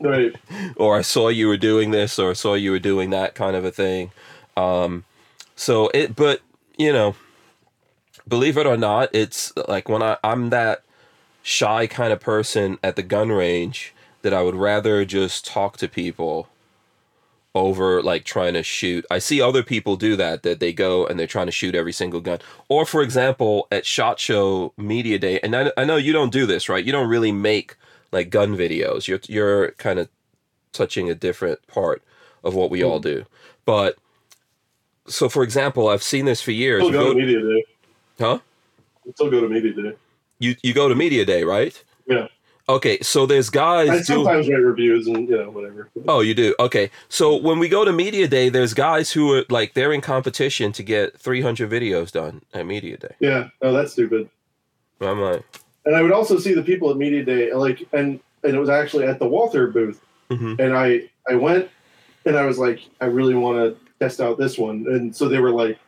Right. 0.00 0.34
or 0.76 0.96
I 0.96 1.02
saw 1.02 1.28
you 1.28 1.48
were 1.48 1.56
doing 1.56 1.90
this, 1.90 2.18
or 2.18 2.30
I 2.30 2.34
saw 2.34 2.54
you 2.54 2.70
were 2.70 2.78
doing 2.78 3.10
that 3.10 3.34
kind 3.34 3.56
of 3.56 3.64
a 3.64 3.70
thing. 3.70 4.12
Um, 4.56 5.04
so 5.56 5.88
it, 5.92 6.14
but 6.14 6.40
you 6.76 6.92
know, 6.92 7.16
believe 8.28 8.56
it 8.56 8.66
or 8.66 8.76
not, 8.76 9.10
it's 9.14 9.52
like 9.68 9.88
when 9.88 10.02
I 10.02 10.16
I'm 10.22 10.50
that 10.50 10.82
shy 11.42 11.86
kind 11.86 12.12
of 12.12 12.20
person 12.20 12.78
at 12.82 12.96
the 12.96 13.02
gun 13.02 13.30
range 13.30 13.94
that 14.22 14.34
I 14.34 14.42
would 14.42 14.54
rather 14.54 15.04
just 15.04 15.46
talk 15.46 15.76
to 15.78 15.88
people 15.88 16.48
over 17.54 18.02
like 18.02 18.24
trying 18.24 18.54
to 18.54 18.62
shoot. 18.62 19.04
I 19.10 19.18
see 19.18 19.40
other 19.40 19.62
people 19.62 19.96
do 19.96 20.16
that 20.16 20.42
that 20.42 20.60
they 20.60 20.72
go 20.72 21.06
and 21.06 21.18
they're 21.18 21.26
trying 21.26 21.46
to 21.46 21.52
shoot 21.52 21.74
every 21.74 21.92
single 21.92 22.20
gun. 22.20 22.38
Or 22.68 22.84
for 22.84 23.02
example, 23.02 23.66
at 23.70 23.86
Shot 23.86 24.20
Show 24.20 24.72
Media 24.76 25.18
Day, 25.18 25.40
and 25.40 25.56
I, 25.56 25.72
I 25.76 25.84
know 25.84 25.96
you 25.96 26.12
don't 26.12 26.32
do 26.32 26.46
this, 26.46 26.68
right? 26.68 26.84
You 26.84 26.92
don't 26.92 27.08
really 27.08 27.32
make 27.32 27.76
like 28.12 28.30
gun 28.30 28.56
videos. 28.56 29.08
You're 29.08 29.20
you're 29.28 29.72
kind 29.72 29.98
of 29.98 30.08
touching 30.72 31.10
a 31.10 31.14
different 31.14 31.66
part 31.66 32.02
of 32.44 32.54
what 32.54 32.70
we 32.70 32.82
all 32.82 32.98
hmm. 32.98 33.08
do. 33.08 33.26
But 33.64 33.96
so 35.06 35.28
for 35.28 35.42
example, 35.42 35.88
I've 35.88 36.02
seen 36.02 36.26
this 36.26 36.40
for 36.40 36.52
years. 36.52 36.82
Still 36.82 36.92
You 36.92 36.98
go 36.98 37.12
go- 37.12 37.18
media 37.18 37.40
day. 37.40 37.64
Huh? 38.18 38.38
Still 39.14 39.30
go 39.30 39.40
to 39.40 39.48
media 39.48 39.72
day. 39.72 39.92
You 40.38 40.54
you 40.62 40.72
go 40.74 40.88
to 40.88 40.94
Media 40.94 41.24
Day, 41.24 41.42
right? 41.44 41.82
Yeah. 42.06 42.28
Okay, 42.68 42.98
so 43.00 43.24
there's 43.26 43.48
guys 43.50 43.88
I 43.88 43.96
do- 43.98 44.04
sometimes 44.04 44.48
write 44.48 44.58
reviews 44.58 45.06
and 45.06 45.26
you 45.28 45.36
know 45.38 45.50
whatever. 45.50 45.88
Oh, 46.06 46.20
you 46.20 46.34
do. 46.34 46.54
Okay. 46.60 46.90
So 47.08 47.34
when 47.34 47.58
we 47.58 47.68
go 47.68 47.84
to 47.84 47.92
Media 47.92 48.28
Day, 48.28 48.50
there's 48.50 48.74
guys 48.74 49.10
who 49.10 49.32
are 49.32 49.44
like 49.48 49.72
they're 49.74 49.92
in 49.92 50.00
competition 50.02 50.70
to 50.72 50.82
get 50.82 51.18
300 51.18 51.70
videos 51.70 52.12
done 52.12 52.42
at 52.52 52.66
Media 52.66 52.98
Day. 52.98 53.14
Yeah. 53.20 53.48
Oh, 53.62 53.72
that's 53.72 53.92
stupid. 53.92 54.28
I'm 55.00 55.20
like, 55.20 55.42
And 55.86 55.96
I 55.96 56.02
would 56.02 56.12
also 56.12 56.38
see 56.38 56.52
the 56.54 56.62
people 56.62 56.90
at 56.90 56.96
media 56.98 57.24
day, 57.24 57.52
like, 57.54 57.86
and 57.92 58.20
and 58.44 58.54
it 58.54 58.58
was 58.60 58.68
actually 58.68 59.06
at 59.06 59.18
the 59.18 59.26
Walther 59.26 59.68
booth, 59.68 60.00
Mhm. 60.30 60.58
and 60.60 60.76
I 60.76 61.08
I 61.28 61.34
went, 61.36 61.68
and 62.26 62.36
I 62.36 62.44
was 62.44 62.58
like, 62.58 62.80
I 63.00 63.06
really 63.06 63.34
want 63.34 63.56
to 63.58 63.76
test 63.98 64.20
out 64.20 64.38
this 64.38 64.58
one, 64.58 64.84
and 64.88 65.16
so 65.16 65.28
they 65.28 65.38
were 65.40 65.50
like, 65.52 65.78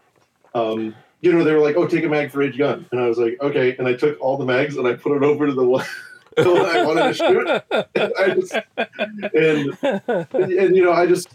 um, 0.55 0.95
you 1.21 1.33
know, 1.33 1.45
they 1.45 1.53
were 1.53 1.61
like, 1.61 1.77
oh, 1.77 1.87
take 1.87 2.05
a 2.05 2.09
mag 2.09 2.31
for 2.31 2.43
each 2.43 2.57
gun, 2.59 2.87
and 2.93 3.01
I 3.01 3.07
was 3.09 3.19
like, 3.19 3.39
okay, 3.41 3.77
and 3.79 3.87
I 3.87 3.95
took 3.95 4.21
all 4.21 4.37
the 4.37 4.45
mags 4.45 4.77
and 4.77 4.87
I 4.87 4.95
put 4.95 5.17
it 5.17 5.23
over 5.23 5.47
to 5.47 5.53
the 5.53 5.65
one. 5.65 5.85
I 6.39 6.85
wanted 6.85 7.03
to 7.03 7.15
shoot. 7.15 7.49
I 8.19 8.35
just, 8.35 8.55
and, 9.35 9.79
and 9.83 10.53
and 10.53 10.77
you 10.77 10.83
know, 10.85 10.93
I 10.93 11.07
just, 11.07 11.29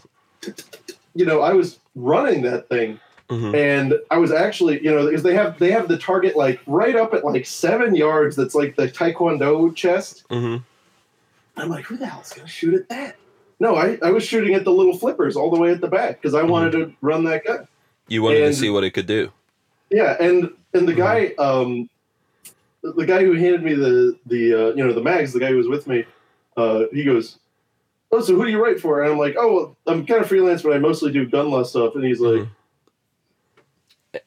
you 1.14 1.24
know, 1.26 1.40
I 1.42 1.52
was 1.52 1.78
running 1.94 2.42
that 2.42 2.68
thing, 2.68 2.98
mhm. 3.28 3.54
and 3.54 3.94
I 4.10 4.16
was 4.18 4.32
actually, 4.32 4.82
you 4.82 4.90
know, 4.90 5.06
because 5.06 5.22
they 5.22 5.34
have 5.34 5.58
they 5.58 5.70
have 5.70 5.86
the 5.88 5.98
target 5.98 6.34
like 6.36 6.60
right 6.66 6.96
up 6.96 7.14
at 7.14 7.24
like 7.24 7.46
seven 7.46 7.94
yards. 7.94 8.34
That's 8.36 8.54
like 8.54 8.74
the 8.76 8.88
Taekwondo 8.88 9.74
chest. 9.76 10.24
Mhm. 10.30 10.62
I'm 11.58 11.68
like, 11.68 11.84
who 11.84 11.96
the 11.96 12.06
hell's 12.06 12.32
gonna 12.32 12.48
shoot 12.48 12.74
at 12.74 12.88
that? 12.88 13.16
No, 13.60 13.76
I, 13.76 13.98
I 14.02 14.10
was 14.10 14.24
shooting 14.24 14.54
at 14.54 14.64
the 14.64 14.72
little 14.72 14.96
flippers 14.98 15.36
all 15.36 15.50
the 15.50 15.58
way 15.58 15.70
at 15.70 15.80
the 15.80 15.88
back 15.88 16.20
because 16.20 16.34
I 16.34 16.42
wanted 16.42 16.72
to 16.72 16.92
run 17.00 17.24
that 17.24 17.44
gun. 17.46 17.66
you 18.08 18.22
wanted 18.22 18.42
And- 18.42 18.54
to 18.54 18.60
see 18.60 18.68
what 18.70 18.82
it 18.84 18.90
could 18.90 19.06
do. 19.06 19.30
Yeah, 19.90 20.16
and 20.20 20.50
and 20.74 20.86
the 20.88 20.94
guy, 20.94 21.32
um, 21.38 21.88
the- 22.82 23.04
guy 23.06 23.24
who 23.24 23.32
handed 23.34 23.62
me 23.62 23.74
the 23.74 24.16
the 24.26 24.54
uh, 24.54 24.74
you 24.74 24.84
know 24.84 24.92
the 24.92 25.02
mags, 25.02 25.32
the 25.32 25.40
guy 25.40 25.48
who 25.48 25.56
was 25.56 25.68
with 25.68 25.86
me, 25.86 26.04
uh, 26.56 26.84
he 26.92 27.04
goes, 27.04 27.38
"Oh, 28.12 28.20
so 28.20 28.34
who 28.34 28.44
do 28.44 28.50
you 28.50 28.62
write 28.62 28.80
for?" 28.80 29.02
And 29.02 29.12
I'm 29.12 29.18
like, 29.18 29.36
"Oh, 29.38 29.52
well, 29.54 29.76
I'm 29.86 30.04
kind 30.06 30.20
of 30.20 30.28
freelance, 30.28 30.62
but 30.62 30.72
I 30.72 30.78
mostly 30.78 31.12
do 31.12 31.26
gun 31.26 31.50
lust 31.50 31.70
stuff." 31.70 31.94
And 31.94 32.04
he's 32.04 32.20
like, 32.20 32.46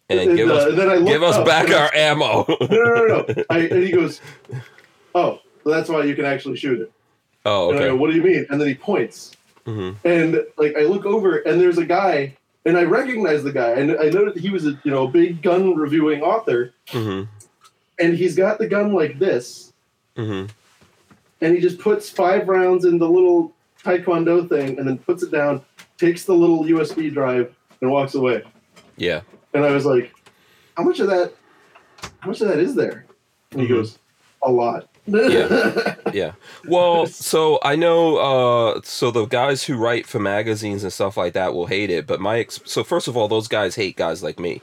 And 0.09 0.35
give 0.37 0.49
uh, 0.49 0.53
us 0.55 0.69
and 0.69 0.77
then 0.77 0.89
I 0.89 1.01
give 1.01 1.23
us 1.23 1.37
back 1.45 1.65
and 1.65 1.73
I- 1.75 1.81
our 1.83 1.93
ammo. 1.95 2.45
no, 2.61 2.67
no, 2.69 2.93
no, 2.93 3.25
no. 3.27 3.43
I, 3.49 3.59
and 3.59 3.83
he 3.83 3.91
goes, 3.91 4.21
"Oh, 5.15 5.39
well, 5.63 5.75
that's 5.75 5.89
why 5.89 6.03
you 6.03 6.15
can 6.15 6.25
actually 6.25 6.57
shoot 6.57 6.79
it." 6.81 6.91
oh, 7.45 7.69
And 7.71 7.79
I 7.79 7.81
go, 7.81 7.87
okay. 7.89 7.97
"What 7.97 8.11
do 8.11 8.15
you 8.17 8.23
mean?" 8.23 8.45
And 8.49 8.61
then 8.61 8.67
he 8.67 8.75
points, 8.75 9.31
Mhm. 9.65 9.95
and 10.05 10.43
like 10.57 10.75
I 10.77 10.81
look 10.83 11.05
over, 11.05 11.37
and 11.39 11.59
there's 11.59 11.77
a 11.79 11.85
guy, 11.85 12.35
and 12.65 12.77
I 12.77 12.83
recognize 12.83 13.43
the 13.43 13.51
guy, 13.51 13.71
and 13.71 13.91
I 13.91 14.09
that 14.09 14.37
he 14.37 14.49
was 14.49 14.65
a 14.65 14.79
you 14.83 14.91
know 14.91 15.07
big 15.07 15.41
gun 15.41 15.75
reviewing 15.75 16.21
author, 16.21 16.73
Mhm. 16.87 17.27
and 17.99 18.13
he's 18.15 18.35
got 18.35 18.59
the 18.59 18.67
gun 18.67 18.93
like 18.93 19.19
this, 19.19 19.73
Mhm. 20.17 20.49
and 21.41 21.55
he 21.55 21.61
just 21.61 21.79
puts 21.79 22.09
five 22.09 22.47
rounds 22.47 22.85
in 22.85 22.97
the 22.97 23.09
little 23.09 23.53
taekwondo 23.83 24.47
thing, 24.47 24.77
and 24.77 24.87
then 24.87 24.97
puts 24.97 25.23
it 25.23 25.31
down, 25.31 25.61
takes 25.97 26.25
the 26.25 26.33
little 26.33 26.65
USB 26.65 27.09
drive, 27.09 27.53
and 27.81 27.89
walks 27.89 28.15
away. 28.15 28.43
Yeah. 28.97 29.21
And 29.53 29.63
I 29.63 29.71
was 29.71 29.85
like, 29.85 30.13
"How 30.75 30.83
much 30.83 30.99
of 30.99 31.07
that? 31.07 31.33
How 32.19 32.27
much 32.27 32.41
of 32.41 32.49
that 32.49 32.59
is 32.59 32.75
there?" 32.75 33.05
And 33.51 33.61
he 33.61 33.67
Mhm. 33.67 33.71
goes, 33.71 33.99
"A 34.43 34.51
lot." 34.51 34.88
Yeah. 35.11 35.95
Yeah. 36.13 36.31
Well, 36.67 37.05
so 37.05 37.59
I 37.61 37.75
know. 37.75 38.17
Uh, 38.17 38.81
so 38.83 39.11
the 39.11 39.25
guys 39.25 39.63
who 39.63 39.77
write 39.77 40.07
for 40.07 40.17
magazines 40.19 40.83
and 40.83 40.91
stuff 40.91 41.17
like 41.17 41.33
that 41.33 41.53
will 41.53 41.67
hate 41.67 41.91
it. 41.91 42.07
But 42.07 42.19
my 42.19 42.39
ex- 42.39 42.59
so 42.65 42.83
first 42.83 43.07
of 43.07 43.15
all, 43.15 43.27
those 43.27 43.47
guys 43.47 43.75
hate 43.75 43.95
guys 43.95 44.23
like 44.23 44.39
me. 44.39 44.61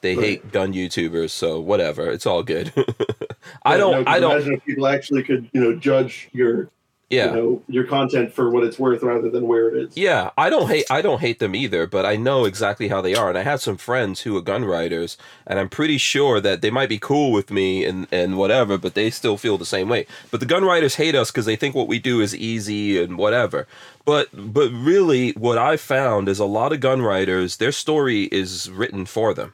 They 0.00 0.16
Right. 0.16 0.24
hate 0.24 0.50
gun 0.52 0.72
YouTubers. 0.72 1.30
So 1.30 1.60
whatever, 1.60 2.10
it's 2.10 2.26
all 2.26 2.42
good. 2.42 2.72
I 3.64 3.76
don't. 3.76 4.04
no, 4.04 4.10
I 4.10 4.18
don't. 4.18 4.32
Imagine 4.32 4.54
if 4.54 4.64
people 4.64 4.88
actually 4.88 5.22
could, 5.22 5.48
you 5.52 5.60
know, 5.60 5.76
judge 5.76 6.28
your, 6.32 6.68
Yeah. 7.12 7.26
you 7.26 7.36
know, 7.36 7.62
your 7.68 7.84
content 7.84 8.32
for 8.32 8.48
what 8.48 8.64
it's 8.64 8.78
worth 8.78 9.02
rather 9.02 9.28
than 9.28 9.46
where 9.46 9.68
it 9.68 9.76
is. 9.76 9.96
Yeah, 9.98 10.30
I 10.38 10.48
don't 10.48 10.66
hate 10.68 10.86
I 10.90 11.02
don't 11.02 11.20
hate 11.20 11.40
them 11.40 11.54
either, 11.54 11.86
but 11.86 12.06
I 12.06 12.16
know 12.16 12.46
exactly 12.46 12.88
how 12.88 13.02
they 13.02 13.14
are, 13.14 13.28
and 13.28 13.36
I 13.36 13.42
have 13.42 13.60
some 13.60 13.76
friends 13.76 14.22
who 14.22 14.34
are 14.36 14.40
gun 14.40 14.64
writers, 14.64 15.18
and 15.46 15.58
I'm 15.60 15.68
pretty 15.68 15.98
sure 15.98 16.40
that 16.40 16.62
they 16.62 16.70
might 16.70 16.88
be 16.88 16.98
cool 16.98 17.30
with 17.30 17.50
me 17.50 17.84
and 17.84 18.06
and 18.10 18.38
whatever, 18.38 18.78
but 18.78 18.94
they 18.94 19.10
still 19.10 19.36
feel 19.36 19.58
the 19.58 19.66
same 19.66 19.90
way. 19.90 20.06
But 20.30 20.40
the 20.40 20.46
gun 20.46 20.64
writers 20.64 20.94
hate 20.94 21.14
us 21.14 21.30
because 21.30 21.44
they 21.44 21.54
think 21.54 21.74
what 21.74 21.86
we 21.86 21.98
do 21.98 22.20
is 22.22 22.34
easy 22.34 23.02
and 23.02 23.18
whatever. 23.18 23.66
But 24.06 24.28
but 24.32 24.70
really, 24.70 25.32
what 25.32 25.58
I 25.58 25.76
found 25.76 26.30
is 26.30 26.38
a 26.38 26.46
lot 26.46 26.72
of 26.72 26.80
gun 26.80 27.02
writers, 27.02 27.58
their 27.58 27.72
story 27.72 28.22
is 28.32 28.70
written 28.70 29.04
for 29.04 29.34
them. 29.34 29.52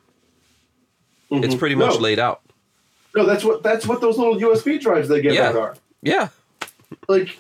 It's 1.31 1.57
Mhm. 1.57 1.59
pretty 1.59 1.75
much 1.75 1.95
no, 1.95 2.01
laid 2.01 2.21
out. 2.21 2.41
No, 3.17 3.27
that's 3.27 3.43
what 3.45 3.65
that's 3.65 3.85
what 3.85 4.01
those 4.01 4.17
little 4.17 4.37
USB 4.39 4.79
drives 4.79 5.09
they 5.09 5.21
give 5.21 5.35
Yeah. 5.35 5.49
out 5.49 5.57
are. 5.57 5.77
Yeah, 6.03 6.29
Like, 7.09 7.37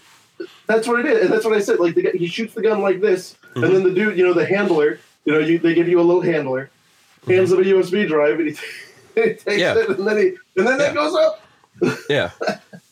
that's 0.68 0.86
what 0.86 1.00
it 1.00 1.06
is, 1.06 1.22
and 1.24 1.32
that's 1.32 1.44
what 1.44 1.54
I 1.54 1.60
said. 1.60 1.80
Like, 1.80 1.94
the, 1.96 2.10
he 2.14 2.26
shoots 2.28 2.54
the 2.54 2.62
gun 2.62 2.80
like 2.80 3.00
this, 3.00 3.36
Mhm. 3.54 3.64
and 3.64 3.74
then 3.74 3.82
the 3.82 3.90
dude, 3.90 4.16
you 4.18 4.24
know, 4.24 4.32
the 4.34 4.46
handler, 4.46 5.00
you 5.24 5.32
know, 5.32 5.38
you, 5.40 5.58
they 5.58 5.74
give 5.74 5.88
you 5.88 6.00
a 6.00 6.02
little 6.02 6.22
handler, 6.22 6.70
hands 7.26 7.50
him 7.52 7.58
a 7.58 7.62
USB 7.64 8.06
drive, 8.06 8.38
and 8.38 8.50
he, 8.50 8.56
he 9.14 9.20
takes 9.34 9.44
Mm-hmm. 9.44 9.58
Yeah. 9.58 9.74
it, 9.78 9.88
and 9.98 10.06
then 10.06 10.16
he, 10.18 10.24
and 10.56 10.66
then 10.66 10.78
Yeah. 10.78 10.86
that 10.86 10.94
goes 10.94 11.14
up. 11.14 11.40
yeah 12.10 12.30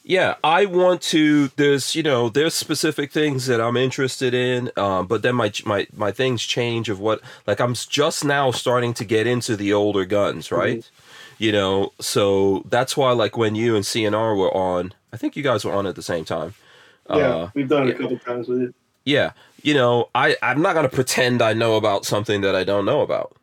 yeah 0.05 0.37
i 0.45 0.65
want 0.65 1.03
to 1.03 1.49
there's 1.57 1.97
you 1.97 2.05
know 2.05 2.29
there's 2.29 2.55
specific 2.55 3.11
things 3.11 3.47
that 3.47 3.61
i'm 3.61 3.77
interested 3.77 4.33
in 4.33 4.71
um, 4.77 5.09
but 5.09 5.23
then 5.23 5.35
my 5.35 5.51
my 5.65 5.85
my 5.97 6.13
things 6.13 6.45
change 6.45 6.89
of 6.89 7.01
what 7.01 7.21
like 7.49 7.59
i'm 7.61 7.75
just 7.75 8.25
now 8.25 8.53
starting 8.53 8.95
to 8.95 9.05
get 9.05 9.27
into 9.27 9.57
the 9.57 9.73
older 9.73 10.05
guns 10.05 10.53
right 10.53 10.89
you 11.37 11.51
know 11.51 11.93
so 12.01 12.63
that's 12.69 12.97
why 12.97 13.11
like 13.11 13.37
when 13.37 13.57
you 13.57 13.75
and 13.75 13.85
cnr 13.85 14.39
were 14.39 14.55
on 14.57 14.95
i 15.13 15.17
think 15.17 15.35
you 15.35 15.43
guys 15.43 15.65
were 15.65 15.73
on 15.73 15.85
at 15.85 15.97
the 15.97 16.03
same 16.03 16.25
time 16.25 16.55
yeah, 17.11 17.17
uh, 17.17 17.51
we've 17.55 17.69
done 17.69 17.89
it 17.89 17.91
yeah. 17.91 17.95
a 17.95 17.99
couple 17.99 18.19
times 18.19 18.49
with 18.49 18.61
you. 18.61 18.75
yeah 19.05 19.33
you 19.63 19.75
know 19.75 20.09
i 20.15 20.37
i'm 20.43 20.61
not 20.63 20.75
going 20.75 20.89
to 20.89 20.95
pretend 20.95 21.41
i 21.43 21.53
know 21.53 21.77
about 21.77 22.05
something 22.05 22.41
that 22.41 22.55
i 22.55 22.65
don't 22.65 22.85
know 22.85 23.01
about. 23.01 23.37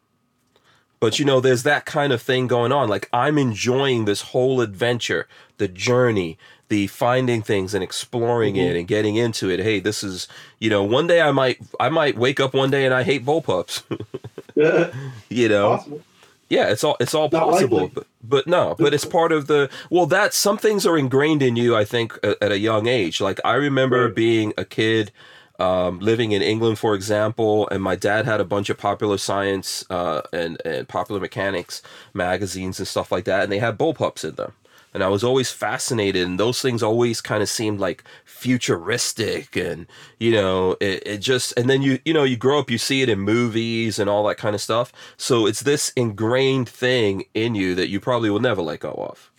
But 1.00 1.20
you 1.20 1.26
know 1.26 1.42
there's 1.42 1.64
that 1.64 1.86
kind 1.86 2.14
of 2.14 2.22
thing 2.22 2.48
going 2.48 2.72
on. 2.72 2.88
Like 2.88 3.10
i'm 3.12 3.38
enjoying 3.38 4.06
this 4.06 4.22
whole 4.22 4.62
adventure 4.62 5.28
the 5.58 5.68
journey 5.68 6.38
the 6.70 6.88
finding 6.88 7.42
things 7.42 7.74
and 7.74 7.84
exploring 7.84 8.56
it 8.56 8.76
and 8.76 8.88
getting 8.88 9.18
into 9.18 9.50
it. 9.50 9.60
Hey 9.60 9.80
this 9.82 10.02
is 10.04 10.28
you 10.60 10.70
know 10.70 10.82
one 10.84 11.08
day 11.08 11.22
i 11.22 11.32
might 11.32 11.60
i 11.80 11.90
might 11.90 12.18
wake 12.18 12.40
up 12.40 12.54
one 12.54 12.72
day 12.72 12.86
and 12.86 12.94
i 12.94 13.04
hate 13.04 13.26
bullpups 13.26 13.84
Yeah, 14.56 14.92
you 15.30 15.50
know? 15.50 15.78
Possible. 15.78 16.02
Yeah, 16.50 16.68
it's 16.70 16.84
all 16.84 16.98
it's 17.00 17.14
all 17.16 17.30
Not 17.32 17.50
possible, 17.50 17.90
but 17.94 18.08
but 18.24 18.48
no, 18.48 18.76
but 18.78 18.94
it's 18.94 19.06
part 19.06 19.32
of 19.32 19.48
the 19.48 19.70
well. 19.90 20.06
That 20.06 20.34
some 20.34 20.58
things 20.58 20.86
are 20.86 20.98
ingrained 20.98 21.42
in 21.42 21.56
you. 21.56 21.76
I 21.76 21.86
think 21.86 22.18
at, 22.24 22.38
at 22.42 22.52
a 22.52 22.60
young 22.60 22.88
age. 22.88 23.20
Like 23.22 23.40
I 23.44 23.56
remember 23.56 24.06
Right. 24.06 24.16
being 24.16 24.54
a 24.58 24.66
kid, 24.66 25.12
um, 25.60 26.00
living 26.00 26.32
in 26.32 26.42
England, 26.42 26.80
for 26.80 26.94
example, 26.96 27.68
and 27.70 27.82
my 27.82 27.96
dad 27.96 28.26
had 28.26 28.40
a 28.42 28.46
bunch 28.46 28.70
of 28.70 28.78
popular 28.78 29.18
science 29.18 29.86
uh, 29.90 30.22
and 30.32 30.62
and 30.66 30.88
popular 30.88 31.20
mechanics 31.22 31.82
magazines 32.14 32.80
and 32.80 32.88
stuff 32.88 33.12
like 33.12 33.26
that, 33.26 33.44
and 33.44 33.52
they 33.52 33.60
had 33.60 33.78
bullpups 33.78 34.24
in 34.28 34.36
them. 34.36 34.54
And 34.94 35.04
I 35.04 35.08
was 35.08 35.24
always 35.24 35.52
fascinated, 35.52 36.26
and 36.28 36.40
those 36.40 36.62
things 36.62 36.84
always 36.84 37.22
kind 37.22 37.42
of 37.42 37.50
seemed 37.50 37.80
like 37.80 38.04
futuristic, 38.26 39.56
and 39.56 39.88
you 40.20 40.32
know, 40.32 40.78
it, 40.80 41.04
it 41.06 41.18
just. 41.18 41.54
And 41.58 41.70
then 41.70 41.82
you 41.82 42.00
you 42.06 42.14
know 42.14 42.24
you 42.24 42.38
grow 42.38 42.60
up, 42.60 42.70
you 42.70 42.78
see 42.78 43.02
it 43.02 43.10
in 43.10 43.20
movies 43.20 43.98
and 44.00 44.10
all 44.10 44.24
that 44.28 44.38
kind 44.38 44.54
of 44.54 44.62
stuff. 44.62 44.92
So 45.18 45.48
it's 45.48 45.62
this 45.62 45.92
ingrained 45.96 46.70
thing 46.70 47.26
in 47.34 47.56
you 47.56 47.74
that 47.76 47.90
you 47.90 48.00
probably 48.00 48.30
will 48.30 48.40
never 48.40 48.62
let 48.62 48.82
go 48.82 48.92
of. 48.92 49.32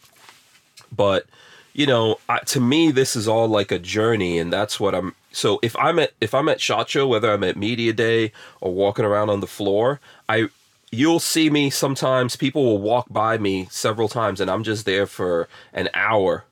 But 0.94 1.26
you 1.74 1.86
know, 1.86 2.18
I, 2.28 2.38
to 2.38 2.61
me, 2.61 2.92
this 2.92 3.16
is 3.16 3.26
all 3.26 3.48
like 3.48 3.72
a 3.72 3.78
journey, 3.78 4.38
and 4.38 4.52
that's 4.52 4.78
what 4.78 4.94
I'm. 4.94 5.14
So 5.32 5.59
if 5.62 5.76
I'm 5.76 5.98
at 5.98 6.12
if 6.20 6.32
I'm 6.32 6.48
at 6.48 6.61
Shot 6.61 6.88
Show, 6.88 7.07
whether 7.07 7.32
I'm 7.32 7.44
at 7.44 7.57
Media 7.57 7.92
Day 7.92 8.32
or 8.61 8.72
walking 8.72 9.05
around 9.05 9.28
on 9.28 9.40
the 9.40 9.46
floor, 9.46 10.00
I 10.28 10.48
you'll 10.95 11.20
see 11.20 11.51
me 11.51 11.70
sometimes. 11.70 12.36
People 12.36 12.64
will 12.64 12.78
walk 12.80 13.07
by 13.11 13.38
me 13.38 13.66
several 13.70 14.09
times, 14.09 14.40
and 14.40 14.51
I'm 14.51 14.64
just 14.64 14.84
there 14.86 15.07
for 15.07 15.49
an 15.72 15.88
hour 15.95 16.45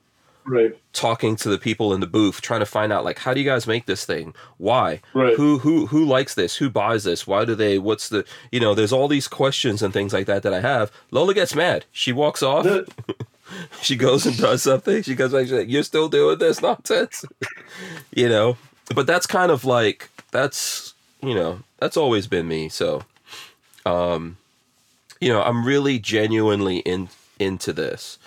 Right, 0.45 0.77
talking 0.91 1.37
to 1.37 1.47
the 1.47 1.57
people 1.57 1.93
in 1.93 2.01
the 2.01 2.05
booth 2.05 2.41
trying 2.41 2.59
to 2.59 2.65
find 2.65 2.91
out 2.91 3.05
like 3.05 3.19
how 3.19 3.33
do 3.33 3.39
you 3.39 3.45
guys 3.45 3.65
make 3.65 3.85
this 3.85 4.03
thing 4.03 4.33
why 4.57 4.99
Right. 5.13 5.37
who 5.37 5.59
who 5.59 5.85
who 5.85 6.03
likes 6.03 6.35
this 6.35 6.57
who 6.57 6.69
buys 6.69 7.05
this 7.05 7.25
why 7.25 7.45
do 7.45 7.55
they 7.55 7.79
what's 7.79 8.09
the 8.09 8.25
you 8.51 8.59
know 8.59 8.75
there's 8.75 8.91
all 8.91 9.07
these 9.07 9.29
questions 9.29 9.81
and 9.81 9.93
things 9.93 10.11
like 10.11 10.25
that 10.25 10.43
that 10.43 10.53
i 10.53 10.59
have 10.59 10.91
lola 11.11 11.33
gets 11.33 11.55
mad 11.55 11.85
she 11.93 12.11
walks 12.11 12.43
off 12.43 12.67
she 13.81 13.95
goes 13.95 14.25
and 14.25 14.37
does 14.37 14.63
something. 14.63 15.01
She 15.03 15.15
goes 15.15 15.31
back. 15.31 15.49
Like, 15.49 15.69
"You're 15.69 15.83
still 15.83 16.09
doing 16.09 16.39
this 16.39 16.61
nonsense," 16.61 17.23
you 18.11 18.27
know. 18.29 18.57
But 18.93 19.07
that's 19.07 19.25
kind 19.27 19.51
of 19.51 19.63
like 19.65 20.09
that's 20.31 20.93
you 21.21 21.33
know 21.35 21.59
that's 21.79 21.97
always 21.97 22.27
been 22.27 22.47
me. 22.47 22.69
So, 22.69 23.03
um, 23.85 24.37
you 25.19 25.29
know, 25.29 25.41
I'm 25.41 25.65
really 25.65 25.99
genuinely 25.99 26.79
in 26.79 27.09
into 27.39 27.73
this, 27.73 28.17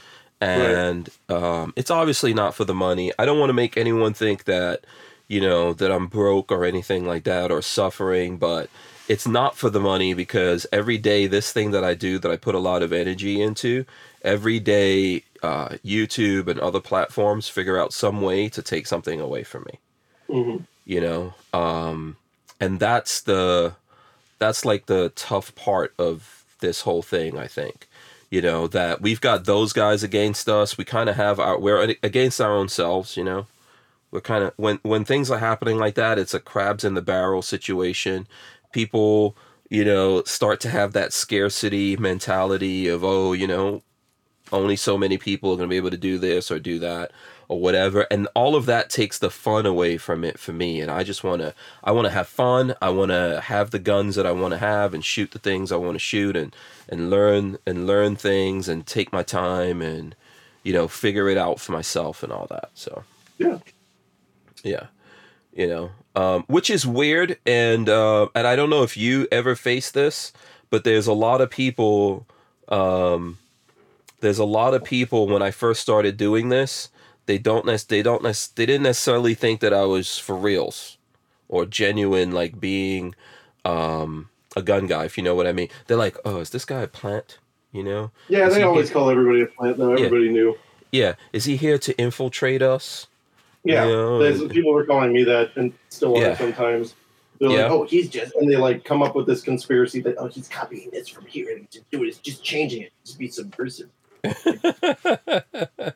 and 0.41 1.09
um, 1.29 1.73
it's 1.77 1.91
obviously 1.91 2.35
not 2.35 2.55
for 2.55 2.65
the 2.65 2.75
money. 2.75 3.13
I 3.19 3.25
don't 3.25 3.39
want 3.39 3.51
to 3.51 3.55
make 3.55 3.77
anyone 3.77 4.15
think 4.15 4.45
that 4.45 4.85
you 5.29 5.41
know 5.41 5.73
that 5.75 5.93
I'm 5.93 6.07
broke 6.07 6.51
or 6.53 6.65
anything 6.65 7.07
like 7.07 7.25
that 7.25 7.51
or 7.51 7.63
suffering, 7.63 8.37
but 8.39 8.71
it's 9.09 9.27
not 9.27 9.57
for 9.57 9.71
the 9.71 9.81
money 9.81 10.15
because 10.15 10.67
every 10.73 10.99
day 10.99 11.27
this 11.27 11.53
thing 11.53 11.71
that 11.73 11.85
I 11.85 11.95
do 11.95 12.19
that 12.19 12.31
I 12.31 12.37
put 12.37 12.55
a 12.55 12.59
lot 12.61 12.83
of 12.83 12.93
energy 12.93 13.41
into, 13.41 13.85
every 14.23 14.59
day 14.59 15.23
uh, 15.43 15.69
YouTube 15.85 16.49
and 16.49 16.59
other 16.59 16.81
platforms 16.81 17.49
figure 17.49 17.79
out 17.79 17.93
some 17.93 18.21
way 18.21 18.49
to 18.49 18.63
take 18.63 18.87
something 18.87 19.21
away 19.21 19.45
from 19.45 19.65
me. 19.65 19.79
hmm 20.29 20.57
You 20.85 21.01
know, 21.01 21.35
um, 21.53 22.17
and 22.61 22.81
that's 22.81 23.21
the 23.23 23.75
that's 24.39 24.65
like 24.65 24.87
the 24.87 25.11
tough 25.11 25.55
part 25.55 25.95
of 25.99 26.45
this 26.61 26.83
whole 26.83 27.03
thing. 27.03 27.39
I 27.39 27.47
think, 27.47 27.89
you 28.31 28.43
know, 28.43 28.67
that 28.69 29.01
we've 29.03 29.21
got 29.21 29.45
those 29.45 29.73
guys 29.73 30.03
against 30.03 30.49
us. 30.49 30.79
We 30.79 30.85
kind 30.85 31.09
of 31.09 31.17
have 31.17 31.41
our 31.41 31.59
we're 31.59 31.95
against 32.03 32.41
our 32.41 32.53
own 32.53 32.69
selves. 32.69 33.17
You 33.17 33.25
know, 33.25 33.47
we're 34.11 34.21
kind 34.21 34.45
of 34.45 34.53
when 34.57 34.79
when 34.83 35.05
things 35.05 35.31
are 35.31 35.39
happening 35.39 35.79
like 35.79 35.95
that, 35.97 36.19
it's 36.19 36.35
a 36.35 36.41
crabs 36.41 36.85
in 36.85 36.95
the 36.95 37.03
barrel 37.03 37.43
situation. 37.43 38.27
People, 38.73 39.37
you 39.71 39.85
know, 39.85 40.23
start 40.25 40.61
to 40.61 40.71
have 40.71 40.93
that 40.93 41.13
scarcity 41.13 41.97
mentality 41.97 42.89
of 42.89 43.05
oh, 43.05 43.33
you 43.33 43.47
know, 43.47 43.83
only 44.53 44.77
so 44.77 44.99
many 44.99 45.19
people 45.19 45.53
are 45.53 45.57
going 45.57 45.69
to 45.69 45.73
be 45.73 45.77
able 45.77 45.91
to 45.91 45.97
do 45.97 46.19
this 46.19 46.51
or 46.51 46.59
do 46.59 46.79
that 46.79 47.13
or 47.49 47.61
whatever 47.61 48.07
and 48.11 48.27
all 48.35 48.57
of 48.57 48.67
that 48.67 48.91
takes 48.91 49.19
the 49.19 49.31
fun 49.31 49.67
away 49.67 49.97
from 49.97 50.25
it 50.25 50.39
for 50.39 50.53
me 50.53 50.81
and 50.81 50.91
i 50.91 51.03
just 51.03 51.23
want 51.23 51.41
to 51.41 51.55
i 51.85 51.91
want 51.93 52.05
to 52.07 52.11
have 52.11 52.27
fun 52.27 52.75
i 52.83 52.89
want 52.91 53.11
to 53.11 53.41
have 53.45 53.71
the 53.71 53.79
guns 53.79 54.15
that 54.17 54.27
i 54.27 54.33
want 54.33 54.53
to 54.53 54.59
have 54.59 54.93
and 54.95 55.05
shoot 55.05 55.31
the 55.31 55.39
things 55.39 55.71
i 55.71 55.77
want 55.77 55.95
to 55.95 55.99
shoot 55.99 56.37
and 56.37 56.55
and 56.89 57.11
learn 57.11 57.59
and 57.67 57.87
learn 57.87 58.17
things 58.17 58.69
and 58.69 58.87
take 58.87 59.13
my 59.13 59.23
time 59.23 59.81
and 59.81 60.15
you 60.63 60.73
know 60.73 60.89
figure 60.89 61.29
it 61.29 61.39
out 61.39 61.61
for 61.61 61.73
myself 61.73 62.23
and 62.23 62.33
all 62.33 62.47
that 62.51 62.71
so 62.75 63.05
Yeah. 63.39 63.59
yeah 64.65 64.87
you 65.53 65.67
know 65.69 65.91
um, 66.15 66.45
which 66.47 66.71
is 66.71 66.87
weird 66.87 67.39
and 67.47 67.89
uh, 67.89 68.29
and 68.35 68.47
i 68.47 68.57
don't 68.57 68.71
know 68.71 68.83
if 68.83 68.97
you 68.97 69.29
ever 69.31 69.55
face 69.55 69.91
this 69.91 70.33
but 70.71 70.83
there's 70.85 71.07
a 71.07 71.13
lot 71.13 71.41
of 71.41 71.51
people 71.51 72.27
um, 72.69 73.39
there's 74.21 74.39
a 74.39 74.45
lot 74.45 74.75
of 74.75 74.83
people 74.83 75.27
when 75.29 75.43
i 75.43 75.51
first 75.51 75.81
started 75.81 76.17
doing 76.17 76.49
this 76.49 76.89
they 77.27 77.39
don't 77.39 77.67
nec- 77.67 77.89
they 77.89 78.03
don't 78.03 78.23
nec- 78.23 78.55
they 78.57 78.67
didn't 78.67 78.83
necessarily 78.85 79.35
think 79.35 79.61
that 79.61 79.73
i 79.75 79.85
was 79.85 80.19
for 80.19 80.37
reals 80.37 80.97
or 81.49 81.67
genuine 81.67 82.33
like 82.33 82.59
being 82.61 83.15
um, 83.65 84.29
a 84.57 84.63
gun 84.63 84.87
guy 84.87 85.05
if 85.05 85.17
you 85.19 85.25
know 85.25 85.35
what 85.35 85.47
i 85.47 85.53
mean 85.53 85.69
they're 85.87 85.97
like 85.97 86.17
oh 86.25 86.39
is 86.39 86.51
this 86.51 86.65
guy 86.65 86.81
a 86.83 86.87
plant 86.87 87.39
you 87.73 87.83
know 87.83 88.11
Yeah, 88.29 88.47
Is 88.49 88.55
they 88.55 88.63
always 88.63 88.89
here- 88.89 88.95
call 88.95 89.11
everybody 89.11 89.43
a 89.43 89.47
plant, 89.47 89.77
though. 89.77 89.93
Everybody 89.93 90.31
knew. 90.31 90.57
yeah 90.93 91.15
is 91.33 91.45
he 91.45 91.57
here 91.57 91.79
to 91.79 91.97
infiltrate 91.99 92.63
us 92.63 93.07
Yeah, 93.65 93.85
Yeah. 93.87 94.19
there's, 94.21 94.43
people 94.47 94.73
were 94.73 94.85
calling 94.87 95.13
me 95.13 95.25
that, 95.25 95.51
and 95.57 95.73
still 95.89 96.17
are 96.17 96.21
Yeah. 96.23 96.37
sometimes. 96.37 96.95
They're 97.41 97.51
Yeah. 97.51 97.63
like, 97.65 97.73
"Oh, 97.73 97.85
he's 97.85 98.09
just," 98.09 98.33
and 98.37 98.49
they 98.49 98.55
like 98.57 98.85
come 98.85 99.03
up 99.03 99.15
with 99.17 99.27
this 99.27 99.43
conspiracy 99.43 100.01
that, 100.03 100.15
"Oh, 100.19 100.29
he's 100.29 100.47
copying 100.49 100.89
this 100.93 101.09
from 101.09 101.27
here 101.27 101.51
and 101.57 101.69
just 101.71 101.91
do 101.91 102.05
it. 102.05 102.07
It's 102.07 102.19
just 102.19 102.43
changing 102.45 102.83
it. 102.83 102.93
Just 103.05 103.19
be 103.19 103.27
subversive." 103.29 103.91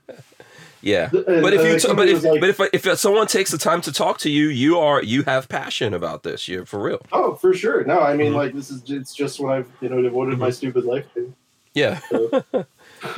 yeah 0.83 1.11
And- 1.12 1.43
but 1.43 1.53
if 1.53 1.62
you 1.64 1.78
t- 1.78 1.95
but 1.95 2.09
if 2.09 2.22
like, 2.24 2.41
but 2.41 2.51
if 2.72 2.87
if 2.87 2.99
someone 2.99 3.26
takes 3.26 3.51
the 3.51 3.59
time 3.59 3.81
to 3.83 3.93
talk 3.93 4.18
to 4.18 4.31
you, 4.31 4.49
you 4.49 4.78
are 4.78 5.03
you 5.03 5.22
have 5.24 5.49
passion 5.49 5.93
about 5.95 6.22
this. 6.22 6.49
You're 6.49 6.64
for 6.66 6.81
real. 6.83 7.01
"Oh, 7.12 7.35
for 7.35 7.53
sure." 7.55 7.85
No, 7.85 8.01
I 8.01 8.14
mean, 8.14 8.33
Mhm. 8.33 8.37
like 8.37 8.55
this 8.55 8.70
is 8.70 8.83
it's 8.89 9.14
just 9.14 9.41
what 9.41 9.53
I've 9.53 9.68
you 9.81 9.89
know 9.89 10.01
devoted 10.03 10.39
my 10.39 10.51
stupid 10.51 10.85
life 10.85 11.05
to. 11.14 11.33
Yeah. 11.74 12.01
So, 12.11 12.45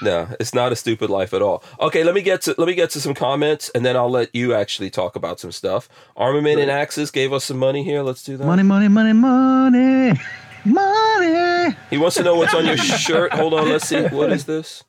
No, 0.02 0.28
it's 0.38 0.54
not 0.54 0.70
a 0.70 0.76
stupid 0.76 1.10
life 1.10 1.32
at 1.34 1.42
all. 1.42 1.64
Okay, 1.80 2.04
let 2.04 2.14
me 2.14 2.22
get 2.22 2.42
to 2.42 2.54
let 2.58 2.68
me 2.68 2.74
get 2.74 2.90
to 2.90 3.00
some 3.00 3.14
comments, 3.14 3.68
and 3.74 3.84
then 3.84 3.96
I'll 3.96 4.10
let 4.10 4.32
you 4.34 4.54
actually 4.54 4.90
talk 4.90 5.16
about 5.16 5.40
some 5.40 5.50
stuff. 5.52 5.88
Armament 6.16 6.60
and 6.60 6.70
Axes 6.70 7.10
gave 7.10 7.32
us 7.32 7.44
some 7.44 7.58
money 7.58 7.82
here. 7.82 8.02
Let's 8.02 8.22
do 8.22 8.36
that. 8.36 8.44
Money, 8.46 8.62
money, 8.62 8.86
money, 8.88 9.12
money, 9.12 10.12
money. 10.64 11.76
He 11.90 11.98
wants 11.98 12.16
to 12.16 12.22
know 12.22 12.36
what's 12.36 12.54
on 12.54 12.64
your 12.66 12.76
shirt. 12.76 13.32
Hold 13.32 13.54
on, 13.54 13.68
let's 13.70 13.88
see. 13.88 14.02
What 14.02 14.30
is 14.32 14.44
this? 14.44 14.84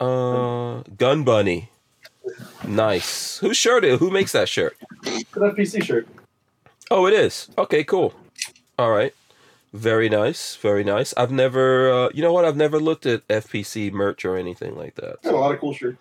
Uh, 0.00 0.82
Gun 0.98 1.24
Bunny. 1.24 1.70
Nice. 2.66 3.38
Whose 3.38 3.56
shirt? 3.56 3.84
Is, 3.84 3.98
who 3.98 4.10
makes 4.10 4.32
that 4.32 4.48
shirt? 4.48 4.76
it's 5.04 5.36
an 5.36 5.42
FPC 5.42 5.82
shirt. 5.84 6.08
Oh, 6.90 7.06
it 7.06 7.12
is. 7.12 7.48
Okay, 7.58 7.84
cool. 7.84 8.14
All 8.78 8.90
right. 8.90 9.14
Very 9.72 10.08
nice. 10.08 10.56
Very 10.56 10.84
nice. 10.84 11.12
I've 11.16 11.30
never, 11.30 11.90
uh, 11.90 12.08
you 12.14 12.22
know 12.22 12.32
what? 12.32 12.44
I've 12.44 12.56
never 12.56 12.78
looked 12.78 13.06
at 13.06 13.26
FPC 13.28 13.92
merch 13.92 14.24
or 14.24 14.36
anything 14.36 14.76
like 14.76 14.94
that. 14.96 15.22
Got 15.22 15.34
a 15.34 15.36
lot 15.36 15.52
of 15.54 15.60
cool 15.60 15.74
shirts. 15.74 15.98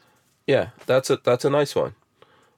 Yeah, 0.48 0.70
that's 0.86 1.10
a 1.10 1.18
that's 1.24 1.44
a 1.44 1.50
nice 1.50 1.76
one. 1.76 1.96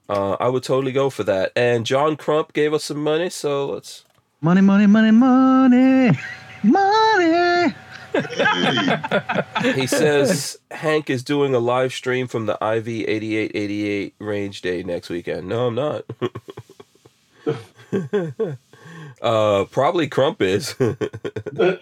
Uh, 0.08 0.36
I 0.40 0.48
would 0.48 0.62
totally 0.62 0.92
go 0.92 1.10
for 1.10 1.24
that. 1.24 1.52
And 1.56 1.86
John 1.86 2.16
Crump 2.16 2.52
gave 2.52 2.72
us 2.74 2.84
some 2.84 3.02
money, 3.02 3.30
so 3.30 3.66
let's. 3.66 4.04
Money, 4.40 4.60
money, 4.60 4.86
money, 4.86 5.10
money, 5.10 6.16
money. 6.62 7.74
He 9.74 9.86
says 9.86 10.58
Hank 10.70 11.10
is 11.10 11.22
doing 11.22 11.54
a 11.54 11.58
live 11.58 11.92
stream 11.92 12.26
from 12.26 12.46
the 12.46 12.54
IV 12.54 12.88
eighty 12.88 13.36
eight 13.36 13.52
eighty 13.54 13.88
eight 13.88 14.14
range 14.18 14.62
day 14.62 14.82
next 14.82 15.08
weekend. 15.08 15.48
No, 15.48 15.66
I'm 15.66 15.74
not. 15.74 16.04
uh, 19.22 19.64
probably 19.70 20.08
Crump 20.08 20.42
is. 20.42 20.74
uh, 20.80 21.76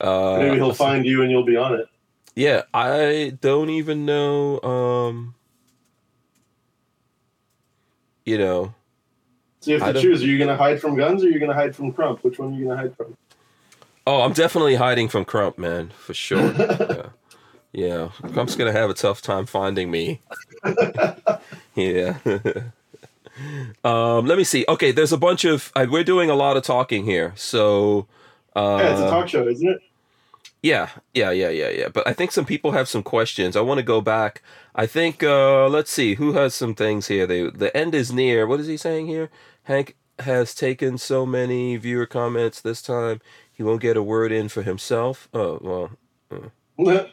Maybe 0.00 0.56
he'll 0.56 0.74
find 0.74 1.06
you 1.06 1.22
and 1.22 1.30
you'll 1.30 1.44
be 1.44 1.56
on 1.56 1.74
it. 1.74 1.88
Yeah, 2.34 2.62
I 2.74 3.36
don't 3.40 3.70
even 3.70 4.04
know. 4.04 4.60
Um, 4.60 5.34
you 8.26 8.36
know, 8.36 8.74
So 9.60 9.70
you 9.70 9.80
I 9.80 9.86
have 9.86 9.94
to 9.94 10.02
choose: 10.02 10.22
are 10.22 10.26
you 10.26 10.36
going 10.36 10.48
to 10.48 10.56
hide 10.56 10.80
from 10.80 10.96
guns 10.96 11.22
or 11.22 11.28
are 11.28 11.30
you 11.30 11.38
going 11.38 11.50
to 11.50 11.56
hide 11.56 11.74
from 11.74 11.92
Crump? 11.92 12.22
Which 12.24 12.38
one 12.38 12.52
are 12.52 12.56
you 12.58 12.64
going 12.66 12.76
to 12.76 12.82
hide 12.82 12.96
from? 12.96 13.16
Oh, 14.06 14.22
I'm 14.22 14.32
definitely 14.32 14.76
hiding 14.76 15.08
from 15.08 15.24
Crump, 15.24 15.58
man, 15.58 15.92
for 15.96 16.14
sure. 16.14 16.52
yeah. 16.52 17.06
yeah, 17.72 18.08
Crump's 18.32 18.56
gonna 18.56 18.72
have 18.72 18.90
a 18.90 18.94
tough 18.94 19.22
time 19.22 19.46
finding 19.46 19.90
me. 19.90 20.20
yeah. 21.74 22.18
um, 23.84 24.26
let 24.26 24.38
me 24.38 24.44
see. 24.44 24.64
Okay, 24.68 24.92
there's 24.92 25.12
a 25.12 25.18
bunch 25.18 25.44
of. 25.44 25.72
Uh, 25.74 25.86
we're 25.88 26.04
doing 26.04 26.30
a 26.30 26.36
lot 26.36 26.56
of 26.56 26.62
talking 26.62 27.04
here, 27.04 27.32
so. 27.36 28.06
Uh, 28.54 28.78
yeah, 28.80 28.92
it's 28.92 29.00
a 29.00 29.10
talk 29.10 29.28
show, 29.28 29.46
isn't 29.46 29.68
it? 29.68 29.82
Yeah, 30.62 30.90
yeah, 31.14 31.30
yeah, 31.30 31.50
yeah, 31.50 31.68
yeah. 31.68 31.88
But 31.88 32.08
I 32.08 32.12
think 32.12 32.32
some 32.32 32.44
people 32.44 32.72
have 32.72 32.88
some 32.88 33.02
questions. 33.02 33.54
I 33.54 33.60
want 33.60 33.78
to 33.78 33.84
go 33.84 34.00
back. 34.00 34.42
I 34.74 34.86
think 34.86 35.22
uh 35.22 35.68
let's 35.68 35.90
see 35.90 36.14
who 36.14 36.32
has 36.32 36.54
some 36.54 36.74
things 36.74 37.06
here. 37.06 37.26
They 37.26 37.48
the 37.50 37.74
end 37.76 37.94
is 37.94 38.12
near. 38.12 38.46
What 38.46 38.60
is 38.60 38.66
he 38.66 38.76
saying 38.76 39.06
here? 39.06 39.30
Hank 39.64 39.96
has 40.20 40.54
taken 40.54 40.98
so 40.98 41.24
many 41.26 41.76
viewer 41.76 42.06
comments 42.06 42.60
this 42.60 42.82
time. 42.82 43.20
He 43.56 43.62
won't 43.62 43.80
get 43.80 43.96
a 43.96 44.02
word 44.02 44.32
in 44.32 44.50
for 44.50 44.62
himself. 44.62 45.30
Oh, 45.32 45.58
well. 45.62 45.90
well, 46.76 47.06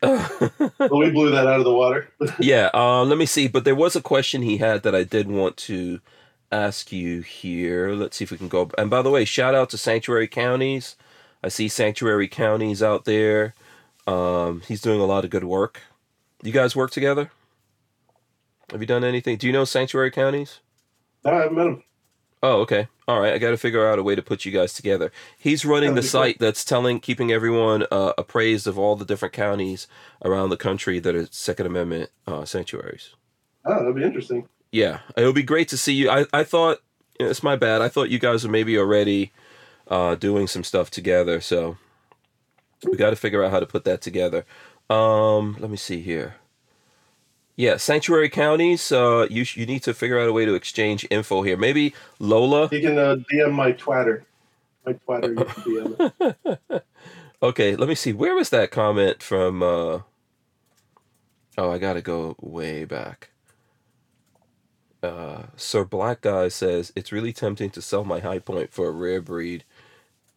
we 0.00 1.10
blew 1.10 1.30
that 1.32 1.48
out 1.48 1.58
of 1.58 1.64
the 1.64 1.74
water. 1.74 2.08
yeah, 2.38 2.70
uh, 2.72 3.02
let 3.02 3.18
me 3.18 3.26
see. 3.26 3.48
But 3.48 3.64
there 3.64 3.74
was 3.74 3.96
a 3.96 4.00
question 4.00 4.42
he 4.42 4.58
had 4.58 4.84
that 4.84 4.94
I 4.94 5.02
did 5.02 5.28
want 5.28 5.56
to 5.58 6.00
ask 6.52 6.92
you 6.92 7.22
here. 7.22 7.90
Let's 7.90 8.18
see 8.18 8.24
if 8.24 8.30
we 8.30 8.38
can 8.38 8.46
go. 8.46 8.70
And 8.78 8.88
by 8.88 9.02
the 9.02 9.10
way, 9.10 9.24
shout 9.24 9.52
out 9.52 9.68
to 9.70 9.78
Sanctuary 9.78 10.28
Counties. 10.28 10.94
I 11.42 11.48
see 11.48 11.66
Sanctuary 11.66 12.28
Counties 12.28 12.80
out 12.80 13.04
there. 13.04 13.54
Um, 14.06 14.62
he's 14.68 14.80
doing 14.80 15.00
a 15.00 15.06
lot 15.06 15.24
of 15.24 15.30
good 15.30 15.44
work. 15.44 15.80
You 16.42 16.52
guys 16.52 16.76
work 16.76 16.92
together? 16.92 17.32
Have 18.70 18.80
you 18.80 18.86
done 18.86 19.02
anything? 19.02 19.38
Do 19.38 19.48
you 19.48 19.52
know 19.52 19.64
Sanctuary 19.64 20.12
Counties? 20.12 20.60
No, 21.24 21.32
I 21.32 21.34
haven't 21.34 21.56
met 21.56 21.66
him. 21.66 21.82
Oh, 22.42 22.60
okay. 22.60 22.86
All 23.10 23.18
right. 23.18 23.34
I 23.34 23.38
got 23.38 23.50
to 23.50 23.56
figure 23.56 23.84
out 23.88 23.98
a 23.98 24.04
way 24.04 24.14
to 24.14 24.22
put 24.22 24.44
you 24.44 24.52
guys 24.52 24.72
together. 24.72 25.10
He's 25.36 25.64
running 25.64 25.96
the 25.96 26.02
site 26.02 26.38
that's 26.38 26.64
telling, 26.64 27.00
keeping 27.00 27.32
everyone 27.32 27.84
uh, 27.90 28.12
appraised 28.16 28.68
of 28.68 28.78
all 28.78 28.94
the 28.94 29.04
different 29.04 29.34
counties 29.34 29.88
around 30.24 30.50
the 30.50 30.56
country 30.56 31.00
that 31.00 31.16
are 31.16 31.26
Second 31.32 31.66
Amendment 31.66 32.10
uh, 32.28 32.44
sanctuaries. 32.44 33.16
Oh, 33.64 33.80
that'd 33.80 33.96
be 33.96 34.04
interesting. 34.04 34.48
Yeah, 34.70 35.00
it 35.16 35.24
would 35.24 35.34
be 35.34 35.42
great 35.42 35.66
to 35.70 35.76
see 35.76 35.92
you. 35.92 36.08
I, 36.08 36.24
I 36.32 36.44
thought 36.44 36.78
it's 37.18 37.42
my 37.42 37.56
bad. 37.56 37.82
I 37.82 37.88
thought 37.88 38.10
you 38.10 38.20
guys 38.20 38.44
were 38.44 38.50
maybe 38.52 38.78
already 38.78 39.32
uh, 39.88 40.14
doing 40.14 40.46
some 40.46 40.62
stuff 40.62 40.88
together. 40.88 41.40
So 41.40 41.78
we 42.84 42.96
got 42.96 43.10
to 43.10 43.16
figure 43.16 43.42
out 43.42 43.50
how 43.50 43.58
to 43.58 43.66
put 43.66 43.82
that 43.86 44.02
together. 44.02 44.46
Um, 44.88 45.56
let 45.58 45.68
me 45.68 45.76
see 45.76 46.00
here. 46.00 46.36
Yeah, 47.60 47.76
sanctuary 47.76 48.30
counties. 48.30 48.90
Uh, 48.90 49.26
you 49.28 49.44
sh- 49.44 49.58
you 49.58 49.66
need 49.66 49.82
to 49.82 49.92
figure 49.92 50.18
out 50.18 50.26
a 50.28 50.32
way 50.32 50.46
to 50.46 50.54
exchange 50.54 51.06
info 51.10 51.42
here. 51.42 51.58
Maybe 51.58 51.92
Lola. 52.18 52.70
You 52.72 52.80
can 52.80 52.98
uh, 52.98 53.16
DM 53.30 53.52
my 53.52 53.72
twatter. 53.72 54.22
My 54.86 54.94
twatter, 54.94 55.28
you 55.38 55.44
can 55.44 56.34
DM. 56.38 56.80
Okay, 57.42 57.74
let 57.76 57.88
me 57.88 57.94
see. 57.94 58.12
Where 58.12 58.34
was 58.34 58.48
that 58.50 58.70
comment 58.70 59.22
from? 59.22 59.62
Uh, 59.62 60.00
Oh, 61.58 61.70
I 61.70 61.76
gotta 61.78 62.00
go 62.00 62.36
way 62.40 62.84
back. 62.86 63.30
Uh, 65.02 65.42
Sir 65.56 65.84
Black 65.84 66.22
Guy 66.22 66.48
says 66.48 66.92
it's 66.96 67.12
really 67.12 67.32
tempting 67.34 67.68
to 67.70 67.82
sell 67.82 68.04
my 68.04 68.20
Hi-Point 68.20 68.72
for 68.72 68.88
a 68.88 68.90
rare 68.90 69.20
breed 69.20 69.64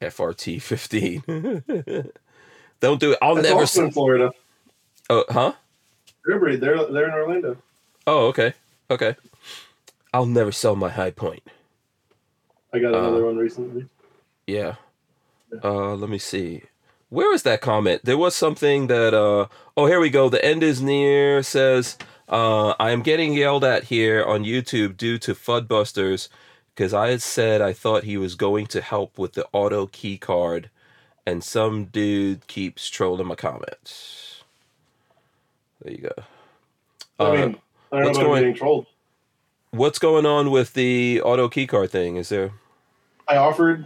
FRT 0.01 0.61
15. 0.61 1.23
Don't 2.81 2.99
do 2.99 3.11
it. 3.13 3.17
I'll 3.21 3.35
That's 3.35 3.47
never. 3.47 3.59
also 3.61 3.81
s- 3.81 3.85
in 3.87 3.91
Florida. 3.91 4.31
Oh, 5.09 5.23
huh? 5.29 5.53
Rare 6.25 6.39
Breed, 6.39 6.61
they're 6.61 6.85
they're 6.85 7.07
in 7.07 7.13
Orlando. 7.13 7.57
Oh, 8.07 8.27
okay. 8.27 8.53
Okay. 8.89 9.15
I'll 10.13 10.25
never 10.25 10.51
sell 10.51 10.75
my 10.75 10.89
Hi-Point. 10.89 11.43
I 12.73 12.79
got 12.79 12.93
Uh, 12.93 12.99
another 12.99 13.25
one 13.25 13.37
recently. 13.37 13.87
Yeah. 14.47 14.75
Uh, 15.63 15.95
let 15.95 16.09
me 16.09 16.17
see. 16.17 16.63
Where 17.09 17.29
was 17.29 17.43
that 17.43 17.61
comment? 17.61 18.01
There 18.03 18.17
was 18.17 18.35
something 18.35 18.87
that. 18.87 19.13
Uh, 19.13 19.47
oh, 19.77 19.85
here 19.85 19.99
we 19.99 20.09
go. 20.09 20.29
The 20.29 20.43
end 20.43 20.63
is 20.63 20.81
near. 20.81 21.43
Says, 21.43 21.97
uh, 22.27 22.73
I 22.79 22.91
am 22.91 23.01
getting 23.01 23.33
yelled 23.33 23.63
at 23.63 23.85
here 23.85 24.23
on 24.23 24.43
YouTube 24.43 24.97
due 24.97 25.17
to 25.19 25.33
Fudbusters 25.35 26.29
because 26.73 26.93
I 26.93 27.09
had 27.09 27.21
said 27.21 27.61
I 27.61 27.71
thought 27.73 28.03
he 28.03 28.17
was 28.17 28.33
going 28.35 28.65
to 28.67 28.81
help 28.81 29.17
with 29.19 29.33
the 29.33 29.45
auto 29.53 29.85
key 29.87 30.17
card, 30.17 30.69
and 31.25 31.43
some 31.43 31.85
dude 31.85 32.47
keeps 32.47 32.89
trolling 32.89 33.27
my 33.27 33.35
comments. 33.35 34.32
There 35.83 35.91
you 35.93 35.97
go. 36.01 36.23
I 37.19 37.23
Uh, 37.23 37.31
mean, 37.33 37.57
I 37.91 37.97
don't 37.97 38.05
what's 38.05 38.17
going- 38.17 38.85
what's 39.71 39.99
going 39.99 40.25
on 40.25 40.49
with 40.51 40.73
the 40.73 41.21
auto 41.21 41.49
key 41.49 41.67
card 41.67 41.91
thing? 41.91 42.15
Is 42.15 42.29
there? 42.29 42.51
I 43.27 43.37
offered 43.37 43.85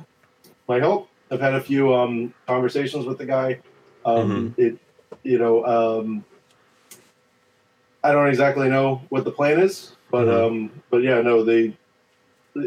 my 0.67 0.79
help. 0.79 1.09
I've 1.31 1.41
had 1.41 1.53
a 1.53 1.61
few 1.61 1.93
um, 1.93 2.33
conversations 2.45 3.05
with 3.05 3.17
the 3.17 3.25
guy. 3.25 3.59
Um, 4.05 4.53
Mm-hmm. 4.57 4.61
It, 4.61 4.77
you 5.23 5.39
know, 5.39 5.65
um, 5.65 6.23
I 8.03 8.11
don't 8.11 8.27
exactly 8.27 8.69
know 8.69 9.01
what 9.09 9.25
the 9.25 9.31
plan 9.31 9.59
is, 9.59 9.93
but 10.11 10.27
Mhm. 10.27 10.47
um, 10.47 10.71
but 10.89 11.01
yeah, 11.03 11.21
no, 11.21 11.43
they. 11.43 11.75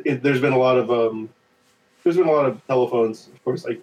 It, 0.05 0.23
there's 0.23 0.41
been 0.41 0.53
a 0.53 0.59
lot 0.59 0.77
of 0.77 0.91
um, 0.91 1.29
there's 2.05 2.17
been 2.17 2.29
a 2.29 2.33
lot 2.33 2.47
of 2.47 2.65
telephones. 2.67 3.29
Of 3.35 3.43
course, 3.45 3.65
like 3.65 3.81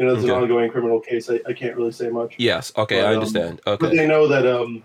you 0.00 0.06
know, 0.06 0.14
there's 0.14 0.24
Okay. 0.24 0.34
an 0.34 0.42
ongoing 0.42 0.70
criminal 0.70 0.98
case. 0.98 1.28
I, 1.28 1.40
I 1.46 1.52
can't 1.52 1.76
really 1.76 1.92
say 1.92 2.08
much, 2.08 2.34
Yes. 2.38 2.72
Okay, 2.74 3.00
But, 3.02 3.04
I 3.06 3.08
um, 3.08 3.14
understand. 3.18 3.60
but 3.66 3.80
they 3.80 4.06
know 4.06 4.26
that 4.28 4.46
um, 4.46 4.82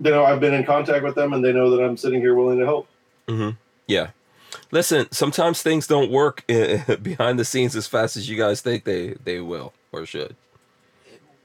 they 0.00 0.10
know 0.10 0.24
I've 0.24 0.40
been 0.40 0.54
in 0.54 0.64
contact 0.64 1.04
with 1.04 1.14
them, 1.14 1.34
and 1.34 1.44
they 1.44 1.52
know 1.52 1.68
that 1.76 1.84
I'm 1.84 1.98
sitting 1.98 2.20
here 2.20 2.34
willing 2.34 2.58
to 2.58 2.64
help. 2.64 2.88
Mm-hmm. 3.28 3.50
Yeah. 3.86 4.10
Listen, 4.70 5.06
sometimes 5.12 5.62
things 5.62 5.86
don't 5.86 6.10
work 6.10 6.46
behind 7.02 7.38
the 7.38 7.44
scenes 7.44 7.76
as 7.76 7.86
fast 7.86 8.16
as 8.16 8.28
you 8.30 8.38
guys 8.38 8.62
think 8.62 8.84
they 8.84 9.10
they 9.22 9.40
will 9.40 9.74
or 9.92 10.06
should. 10.06 10.34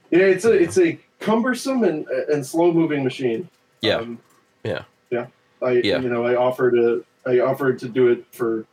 Yeah, 0.09 0.19
it's 0.19 0.45
a 0.45 0.53
it's 0.53 0.77
a 0.77 0.97
cumbersome 1.19 1.83
and 1.83 2.07
and 2.07 2.45
slow 2.45 2.71
moving 2.71 3.03
machine. 3.03 3.49
Yeah. 3.81 3.95
Um, 3.97 4.19
Yeah. 4.63 4.83
yeah. 5.11 5.25
I 5.61 5.71
Yeah. 5.83 5.99
you 5.99 6.07
know 6.09 6.25
I 6.25 6.35
offered 6.35 6.71
to 6.75 7.03
I 7.25 7.39
offered 7.39 7.79
to 7.79 7.89
do 7.89 8.07
it 8.07 8.25
for 8.31 8.65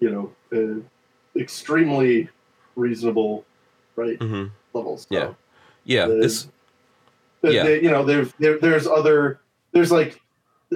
you 0.00 0.10
know 0.10 0.32
uh, 0.52 0.80
extremely 1.40 2.28
reasonable 2.74 3.44
right 3.98 4.16
hmm 4.22 4.46
levels. 4.72 5.06
So 5.10 5.18
Yeah. 5.18 5.32
Yeah. 5.84 6.06
This. 6.06 6.48
yeah. 7.42 7.64
the- 7.64 7.82
you 7.82 7.90
know 7.90 8.04
there's 8.04 8.32
there, 8.38 8.58
there's 8.58 8.86
other 8.86 9.40
there's 9.72 9.92
like 9.92 10.20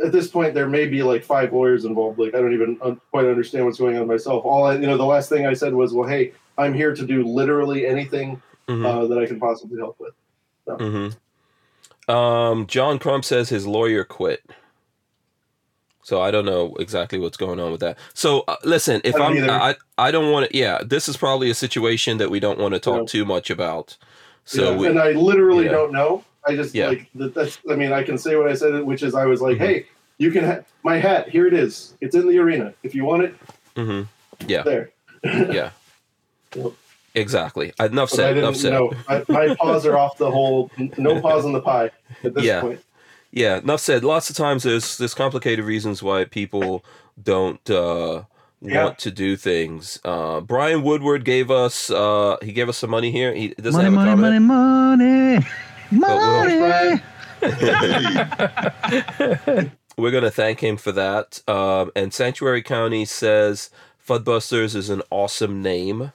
at 0.04 0.10
this 0.12 0.28
point 0.28 0.54
there 0.54 0.68
may 0.68 0.86
be 0.86 1.02
like 1.02 1.22
five 1.24 1.52
lawyers 1.52 1.84
involved. 1.84 2.18
Like 2.18 2.34
I 2.34 2.40
don't 2.40 2.52
even 2.54 2.78
un- 2.82 3.00
quite 3.10 3.26
understand 3.26 3.64
what's 3.66 3.78
going 3.78 3.98
on 3.98 4.06
myself. 4.06 4.44
All 4.44 4.64
I 4.64 4.74
you 4.74 4.86
know 4.86 4.96
the 4.96 5.04
last 5.04 5.28
thing 5.28 5.46
I 5.46 5.54
said 5.54 5.72
was 5.74 5.92
well 5.92 6.08
hey 6.08 6.32
I'm 6.58 6.74
here 6.74 6.94
to 6.94 7.06
do 7.06 7.24
literally 7.24 7.86
anything 7.86 8.42
mhm, 8.68 8.84
uh, 8.84 9.06
that 9.06 9.18
I 9.18 9.26
can 9.26 9.40
possibly 9.40 9.78
help 9.78 9.98
with. 9.98 10.14
So. 10.66 10.76
Mm-hmm. 10.76 12.14
Um, 12.14 12.66
John 12.66 12.98
Crump 12.98 13.24
says 13.24 13.48
his 13.48 13.66
lawyer 13.66 14.04
quit. 14.04 14.42
So 16.04 16.20
I 16.20 16.30
don't 16.32 16.44
know 16.44 16.74
exactly 16.80 17.18
what's 17.20 17.36
going 17.36 17.60
on 17.60 17.70
with 17.70 17.80
that. 17.80 17.96
So 18.12 18.40
uh, 18.48 18.56
listen, 18.64 19.00
if 19.04 19.14
I 19.14 19.32
either. 19.32 19.50
I 19.50 19.74
I 19.98 20.10
don't 20.10 20.32
want 20.32 20.50
to. 20.50 20.56
Yeah, 20.56 20.80
this 20.84 21.08
is 21.08 21.16
probably 21.16 21.48
a 21.50 21.54
situation 21.54 22.18
that 22.18 22.30
we 22.30 22.40
don't 22.40 22.58
want 22.58 22.74
to 22.74 22.80
talk 22.80 22.96
No. 22.98 23.04
too 23.06 23.24
much 23.24 23.50
about. 23.50 23.96
So 24.44 24.72
Yeah, 24.72 24.76
we, 24.76 24.86
and 24.88 24.98
I 24.98 25.12
literally 25.12 25.66
yeah. 25.66 25.70
don't 25.72 25.92
know. 25.92 26.24
I 26.46 26.56
just 26.56 26.74
Yeah. 26.74 26.88
like 26.88 27.06
that, 27.14 27.34
that's. 27.34 27.58
I 27.70 27.76
mean, 27.76 27.92
I 27.92 28.02
can 28.02 28.18
say 28.18 28.34
what 28.34 28.48
I 28.48 28.54
said, 28.54 28.82
which 28.82 29.04
is 29.04 29.14
I 29.14 29.26
was 29.26 29.40
like, 29.40 29.56
Mhm. 29.58 29.60
"Hey, 29.60 29.86
you 30.18 30.32
can 30.32 30.44
ha- 30.44 30.60
my 30.82 30.98
hat. 30.98 31.28
Here 31.28 31.46
it 31.46 31.54
is. 31.54 31.94
It's 32.00 32.16
in 32.16 32.26
the 32.28 32.36
arena. 32.38 32.74
If 32.82 32.94
you 32.96 33.04
want 33.04 33.22
it, 33.22 33.34
Mm-hmm. 33.76 34.02
Yeah. 34.50 34.62
there." 34.62 34.90
yeah, 35.24 35.70
Yep. 36.56 36.72
exactly. 37.14 37.72
Enough 37.78 38.10
said. 38.10 38.36
Enough 38.36 38.56
said. 38.56 38.74
I, 39.08 39.22
my 39.28 39.54
paws 39.54 39.86
are 39.86 39.96
off 39.96 40.18
the 40.18 40.30
whole. 40.32 40.68
No 40.98 41.20
paws 41.20 41.44
in 41.44 41.52
the 41.52 41.60
pie 41.60 41.90
at 42.24 42.34
this 42.34 42.42
Yeah. 42.44 42.60
point. 42.60 42.80
Yeah, 43.32 43.58
enough 43.58 43.80
said. 43.80 44.04
Lots 44.04 44.30
of 44.30 44.36
times 44.36 44.62
there's 44.62 44.96
there's 44.98 45.14
complicated 45.14 45.64
reasons 45.64 46.02
why 46.02 46.24
people 46.24 46.84
don't 47.22 47.68
uh, 47.70 48.22
Yeah. 48.60 48.84
want 48.84 48.98
to 49.00 49.10
do 49.10 49.36
things. 49.36 49.98
Uh, 50.04 50.40
Brian 50.40 50.82
Woodward 50.82 51.24
gave 51.24 51.50
us 51.50 51.90
uh, 51.90 52.36
he 52.42 52.52
gave 52.52 52.68
us 52.68 52.78
some 52.78 52.90
money 52.90 53.10
here. 53.10 53.34
He 53.34 53.48
doesn't 53.48 53.72
Money, 53.72 53.84
have 53.84 53.94
a 53.94 53.96
money, 54.16 54.38
comment. 54.38 54.44
money, 54.44 55.46
money, 55.90 56.58
Thanks, 56.60 57.02
money. 57.42 57.42
We're 59.98 60.10
gonna 60.10 60.30
thank 60.30 60.60
him 60.62 60.76
for 60.76 60.92
that. 60.92 61.40
Um, 61.48 61.90
and 61.96 62.12
Sanctuary 62.14 62.62
County 62.62 63.04
says 63.04 63.70
Fudbusters 64.06 64.74
is 64.74 64.90
an 64.90 65.02
awesome 65.10 65.62
name. 65.62 66.12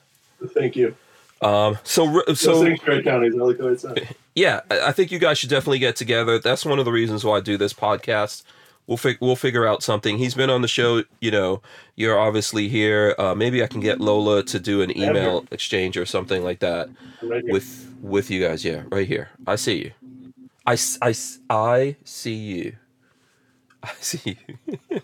Thank 0.54 0.76
you. 0.76 0.94
Um, 1.40 1.78
so 1.84 2.22
So, 2.34 2.34
so 2.34 2.76
counties. 2.76 3.34
I 3.34 3.38
like 3.38 3.58
what 3.58 3.72
I 3.72 3.76
said. 3.76 4.14
yeah, 4.34 4.60
I 4.70 4.92
think 4.92 5.12
you 5.12 5.18
guys 5.18 5.38
should 5.38 5.50
definitely 5.50 5.78
get 5.78 5.96
together. 5.96 6.38
That's 6.38 6.64
one 6.64 6.78
of 6.78 6.84
the 6.84 6.92
reasons 6.92 7.24
why 7.24 7.36
I 7.36 7.40
do 7.40 7.56
this 7.56 7.72
podcast. 7.72 8.42
We'll 8.86 8.96
fig- 8.96 9.18
we'll 9.20 9.36
figure 9.36 9.66
out 9.66 9.82
something. 9.82 10.16
He's 10.16 10.34
been 10.34 10.48
on 10.48 10.62
the 10.62 10.68
show. 10.68 11.04
You 11.20 11.30
know, 11.30 11.60
you're 11.94 12.18
obviously 12.18 12.68
here. 12.68 13.14
Uh, 13.18 13.34
maybe 13.34 13.62
I 13.62 13.66
can 13.66 13.80
get 13.80 14.00
Lola 14.00 14.42
to 14.44 14.58
do 14.58 14.80
an 14.80 14.96
email 14.96 15.44
exchange 15.50 15.96
or 15.98 16.06
something 16.06 16.42
like 16.42 16.60
that 16.60 16.88
right 17.22 17.44
with 17.44 17.94
with 18.02 18.30
you 18.30 18.42
guys. 18.46 18.64
Yeah, 18.64 18.84
right 18.90 19.06
here. 19.06 19.28
I 19.46 19.56
see 19.56 19.76
you. 19.76 19.92
I, 20.66 20.76
I, 21.02 21.14
I 21.50 21.96
see 22.04 22.34
you. 22.34 22.76
I 23.82 23.90
see 24.00 24.36
you. 24.48 24.78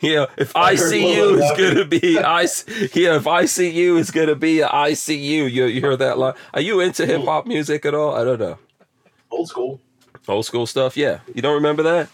yeah, 0.00 0.26
if 0.36 0.56
I 0.56 0.70
I 0.70 0.74
see 0.74 1.14
you, 1.14 1.38
it's 1.38 1.40
laughing. 1.50 1.74
gonna 1.74 1.84
be 1.84 2.18
I. 2.18 2.42
Yeah, 2.94 3.16
if 3.16 3.26
I 3.26 3.44
see 3.44 3.70
you, 3.70 3.96
it's 3.98 4.10
gonna 4.10 4.34
be 4.34 4.62
I 4.62 4.94
see 4.94 5.16
you. 5.18 5.44
You 5.44 5.66
you 5.66 5.80
heard 5.82 5.98
that 5.98 6.18
line? 6.18 6.34
Are 6.54 6.60
you 6.60 6.80
into 6.80 7.04
hip 7.06 7.22
hop 7.24 7.46
music 7.46 7.84
at 7.84 7.94
all? 7.94 8.14
I 8.14 8.24
don't 8.24 8.40
know. 8.40 8.58
Old 9.30 9.48
school. 9.48 9.80
Old 10.28 10.46
school 10.46 10.66
stuff. 10.66 10.96
Yeah, 10.96 11.20
you 11.34 11.42
don't 11.42 11.54
remember 11.54 11.82
that? 11.82 12.08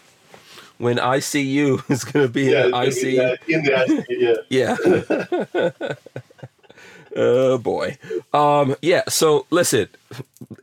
When 0.77 0.99
I 0.99 1.19
see 1.19 1.43
you, 1.43 1.81
it's 1.89 2.03
gonna 2.03 2.27
be 2.27 2.45
Yeah, 2.51 2.69
I 2.73 2.89
see. 2.89 3.15
gonna 3.15 3.37
in. 3.47 4.03
Yeah. 4.09 4.35
Yeah. 4.49 4.75
oh 7.15 7.57
boy. 7.57 7.97
Um 8.33 8.75
yeah, 8.81 9.03
so 9.07 9.45
listen, 9.49 9.87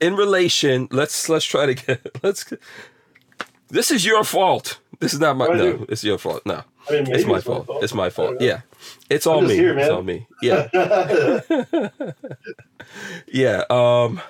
in 0.00 0.16
relation, 0.16 0.88
let's 0.90 1.28
let's 1.28 1.44
try 1.44 1.66
to 1.66 1.74
get 1.74 2.22
let's 2.22 2.52
This 3.68 3.90
is 3.90 4.04
your 4.04 4.24
fault. 4.24 4.78
This 5.00 5.14
is 5.14 5.20
not 5.20 5.36
my 5.36 5.46
What 5.48 5.58
no, 5.58 5.86
it's 5.88 6.02
your 6.02 6.18
fault. 6.18 6.42
No. 6.44 6.62
I 6.88 6.92
mean, 6.92 7.14
It's 7.14 7.26
my 7.26 7.40
fault. 7.40 7.68
It's 7.82 7.94
my 7.94 8.10
fault. 8.10 8.36
Yeah. 8.40 8.62
It's 9.10 9.26
all 9.26 9.40
me. 9.42 9.54
here, 9.54 9.78
It's 9.78 9.90
all 9.90 10.02
me. 10.02 10.26
Yeah. 10.42 10.68
Yeah. 13.26 13.64
Um 13.70 14.20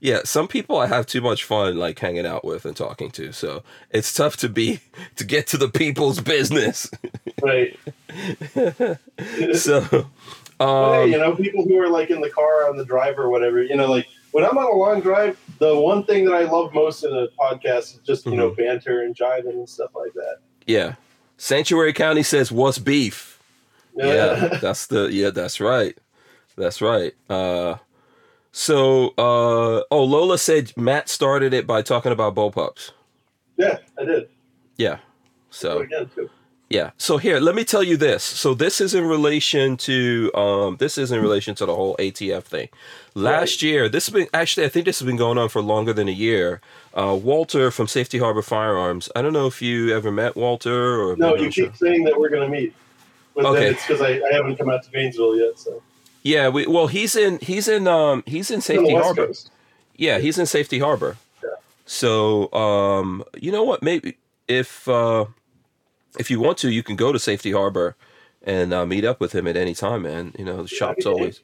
yeah, 0.00 0.20
some 0.24 0.48
people 0.48 0.78
I 0.78 0.86
have 0.86 1.06
too 1.06 1.20
much 1.20 1.44
fun 1.44 1.76
like 1.78 1.98
hanging 1.98 2.26
out 2.26 2.44
with 2.44 2.64
and 2.64 2.76
talking 2.76 3.10
to. 3.12 3.32
So 3.32 3.62
it's 3.90 4.12
tough 4.12 4.36
to 4.38 4.48
be 4.48 4.80
to 5.16 5.24
get 5.24 5.46
to 5.48 5.56
the 5.56 5.68
people's 5.68 6.20
business. 6.20 6.88
right. 7.42 7.76
so 9.54 10.06
Well, 10.60 10.92
hey, 10.94 11.02
um 11.04 11.10
you 11.10 11.18
know, 11.18 11.34
people 11.34 11.64
who 11.64 11.80
are 11.80 11.88
like 11.88 12.10
in 12.10 12.20
the 12.20 12.30
car 12.30 12.68
on 12.68 12.76
the 12.76 12.84
drive 12.84 13.18
or 13.18 13.28
whatever, 13.30 13.62
you 13.62 13.76
know, 13.76 13.90
like 13.90 14.06
when 14.34 14.44
I'm 14.44 14.58
on 14.58 14.64
a 14.66 14.74
long 14.76 15.00
drive, 15.00 15.38
the 15.60 15.78
one 15.78 16.04
thing 16.04 16.24
that 16.24 16.34
I 16.34 16.42
love 16.42 16.74
most 16.74 17.04
in 17.04 17.12
a 17.16 17.28
podcast 17.40 17.94
is 17.94 18.00
just, 18.04 18.26
you 18.26 18.34
know, 18.34 18.50
Mm-hmm. 18.50 18.62
banter 18.62 19.02
and 19.02 19.14
jiving 19.14 19.50
and 19.50 19.68
stuff 19.68 19.90
like 19.94 20.12
that. 20.14 20.38
Yeah. 20.66 20.94
Sanctuary 21.36 21.92
County 21.92 22.22
says, 22.24 22.50
"What's 22.50 22.78
beef?" 22.78 23.40
Yeah, 23.96 24.58
that's 24.60 24.86
the 24.86 25.06
yeah, 25.12 25.30
that's 25.30 25.60
right. 25.60 25.96
That's 26.56 26.82
right. 26.82 27.14
Uh 27.30 27.76
so 28.52 29.08
uh 29.18 29.82
oh 29.90 30.04
Lola 30.04 30.36
said 30.38 30.72
Matt 30.76 31.08
started 31.08 31.52
it 31.54 31.66
by 31.66 31.82
talking 31.82 32.12
about 32.12 32.34
bullpups. 32.34 32.90
yeah, 33.56 33.78
I 33.98 34.04
did. 34.04 34.28
Yeah. 34.76 34.98
So 35.50 35.76
So 35.76 35.78
again, 35.82 36.10
too. 36.14 36.28
Yeah. 36.74 36.90
So 36.98 37.18
here, 37.18 37.38
let 37.48 37.54
me 37.54 37.64
tell 37.64 37.82
you 37.90 37.96
this. 37.96 38.22
So 38.42 38.48
this 38.64 38.80
is 38.80 38.92
in 38.94 39.04
relation 39.16 39.76
to 39.88 40.30
um 40.34 40.76
this 40.78 40.94
is 40.98 41.08
in 41.12 41.20
relation 41.22 41.54
to 41.60 41.64
the 41.66 41.74
whole 41.74 41.94
ATF 42.06 42.42
thing. 42.54 42.68
Last 43.14 43.62
year, 43.62 43.88
this 43.88 44.06
has 44.06 44.12
been 44.18 44.28
actually 44.34 44.66
I 44.66 44.70
think 44.70 44.84
this 44.86 44.98
has 45.00 45.06
been 45.06 45.16
going 45.26 45.38
on 45.42 45.48
for 45.48 45.60
longer 45.62 45.92
than 45.98 46.08
a 46.08 46.18
year. 46.28 46.60
Uh 46.92 47.14
Walter 47.30 47.70
from 47.70 47.86
Safety 47.86 48.18
Harbor 48.18 48.42
Firearms. 48.42 49.04
I 49.16 49.22
don't 49.22 49.32
know 49.38 49.46
if 49.46 49.58
you 49.62 49.94
ever 49.98 50.10
met 50.22 50.32
Walter 50.36 50.80
or 51.02 51.16
No, 51.16 51.34
you 51.36 51.44
I'm 51.46 51.50
sure- 51.50 51.66
keep 51.66 51.76
saying 51.76 52.04
that 52.06 52.14
we're 52.18 52.30
going 52.36 52.46
to 52.50 52.54
meet. 52.60 52.72
But 53.34 53.44
Okay. 53.46 53.60
then 53.64 53.72
it's 53.74 53.84
because 53.86 54.00
I, 54.10 54.10
I 54.28 54.32
haven't 54.38 54.56
come 54.58 54.70
out 54.70 54.82
to 54.84 54.90
Gainesville 54.90 55.36
yet. 55.44 55.58
So 55.58 55.82
Yeah, 56.22 56.48
we, 56.54 56.66
well, 56.66 56.88
he's 56.96 57.14
in 57.24 57.38
he's 57.40 57.66
in 57.68 57.86
um 57.86 58.22
he's 58.26 58.50
in 58.50 58.60
Safety 58.60 58.94
the 58.94 59.00
Harbor. 59.02 59.26
Coast. 59.26 59.50
Yeah, 59.96 60.18
he's 60.18 60.38
in 60.38 60.46
Safety 60.46 60.78
Harbor. 60.80 61.16
Yeah. 61.42 61.50
So, 61.86 62.50
um, 62.52 63.22
you 63.44 63.52
know 63.52 63.62
what? 63.70 63.82
Maybe 63.82 64.16
if 64.48 64.88
uh, 64.88 65.26
if 66.18 66.30
you 66.30 66.40
want 66.40 66.58
to, 66.58 66.70
you 66.70 66.82
can 66.82 66.96
go 66.96 67.12
to 67.12 67.18
Safety 67.18 67.52
Harbor 67.52 67.96
and 68.42 68.72
uh, 68.74 68.86
meet 68.86 69.04
up 69.04 69.20
with 69.20 69.32
him 69.34 69.46
at 69.46 69.56
any 69.56 69.74
time, 69.74 70.02
man. 70.02 70.32
You 70.38 70.44
know, 70.44 70.62
the 70.62 70.68
shop's 70.68 71.06
always 71.06 71.40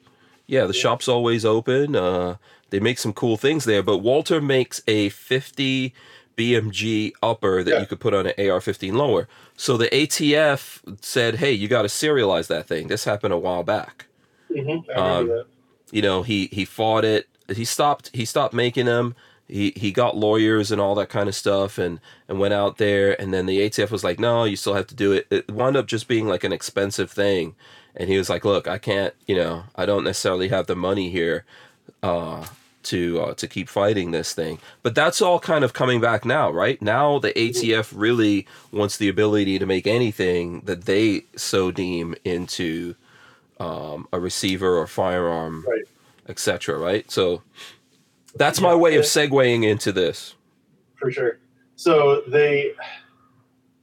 yeah, 0.47 0.65
the 0.65 0.73
shop's 0.73 1.07
always 1.07 1.45
open. 1.45 1.95
Uh, 1.95 2.35
they 2.71 2.79
make 2.79 2.99
some 2.99 3.13
cool 3.13 3.37
things 3.37 3.65
there. 3.65 3.83
But 3.83 3.99
Walter 3.99 4.41
makes 4.41 4.81
a 4.87 5.09
50 5.09 5.93
BMG 6.37 7.11
upper 7.21 7.63
that 7.63 7.71
Yeah. 7.71 7.79
you 7.79 7.85
could 7.85 7.99
put 7.99 8.13
on 8.13 8.25
an 8.27 8.33
AR-15 8.37 8.93
lower. 8.93 9.27
So 9.55 9.77
the 9.77 9.87
ATF 9.93 10.81
said, 11.01 11.35
"Hey, 11.35 11.51
you 11.51 11.67
got 11.67 11.83
to 11.83 11.87
serialize 11.87 12.47
that 12.47 12.67
thing." 12.67 12.87
This 12.87 13.03
happened 13.05 13.33
a 13.33 13.37
while 13.37 13.63
back 13.63 14.07
hmm 14.53 14.77
I 14.95 14.99
Um, 14.99 15.43
you 15.91 16.01
know 16.01 16.23
he 16.23 16.47
he 16.51 16.65
fought 16.65 17.05
it 17.05 17.27
he 17.53 17.65
stopped 17.65 18.09
he 18.13 18.25
stopped 18.25 18.53
making 18.53 18.85
them 18.85 19.15
he 19.51 19.73
he 19.75 19.91
got 19.91 20.15
lawyers 20.17 20.71
and 20.71 20.79
all 20.81 20.95
that 20.95 21.09
kind 21.09 21.27
of 21.29 21.35
stuff 21.35 21.77
and 21.77 21.99
and 22.27 22.39
went 22.39 22.53
out 22.53 22.77
there 22.77 23.19
and 23.21 23.33
then 23.33 23.45
the 23.45 23.59
ATF 23.59 23.91
was 23.91 24.03
like 24.03 24.19
no 24.19 24.43
you 24.45 24.55
still 24.55 24.73
have 24.73 24.87
to 24.87 24.95
do 24.95 25.11
it 25.11 25.27
it 25.29 25.51
wound 25.51 25.75
up 25.77 25.87
just 25.87 26.07
being 26.07 26.27
like 26.27 26.43
an 26.43 26.53
expensive 26.53 27.11
thing 27.11 27.55
and 27.95 28.09
he 28.09 28.17
was 28.17 28.29
like 28.29 28.45
look 28.45 28.67
I 28.67 28.77
can't 28.77 29.13
you 29.27 29.35
know 29.35 29.63
I 29.75 29.85
don't 29.85 30.03
necessarily 30.03 30.47
have 30.49 30.67
the 30.67 30.75
money 30.75 31.09
here 31.09 31.45
uh 32.01 32.45
to 32.83 33.21
uh, 33.21 33.33
to 33.35 33.47
keep 33.47 33.69
fighting 33.69 34.09
this 34.09 34.33
thing 34.33 34.57
but 34.81 34.95
that's 34.95 35.21
all 35.21 35.39
kind 35.39 35.63
of 35.63 35.71
coming 35.73 36.01
back 36.01 36.25
now 36.25 36.49
right 36.49 36.81
now 36.81 37.19
the 37.19 37.31
ATF 37.33 37.93
really 37.95 38.47
wants 38.71 38.97
the 38.97 39.07
ability 39.07 39.59
to 39.59 39.67
make 39.67 39.85
anything 39.85 40.61
that 40.61 40.85
they 40.85 41.25
so 41.35 41.69
deem 41.71 42.15
into 42.25 42.95
um, 43.59 44.07
a 44.11 44.19
receiver 44.19 44.77
or 44.79 44.87
firearm 44.87 45.63
Right. 45.67 45.83
etc. 46.27 46.77
Right. 46.79 47.11
So 47.11 47.43
that's 48.35 48.61
my 48.61 48.73
way 48.75 48.95
of 48.95 49.03
segueing 49.03 49.63
into 49.63 49.91
this. 49.91 50.35
for 50.95 51.11
sure. 51.11 51.39
So 51.75 52.21
they, 52.27 52.73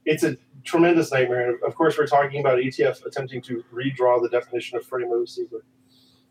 it's 0.05 0.23
a 0.23 0.37
tremendous 0.63 1.11
nightmare. 1.11 1.49
And 1.51 1.63
of 1.63 1.75
course, 1.75 1.97
we're 1.97 2.07
talking 2.07 2.39
about 2.39 2.57
ATF 2.59 3.05
attempting 3.05 3.41
to 3.43 3.63
redraw 3.73 4.21
the 4.21 4.29
definition 4.29 4.77
of 4.77 4.85
frame 4.85 5.07
or 5.07 5.19
receiver. 5.19 5.63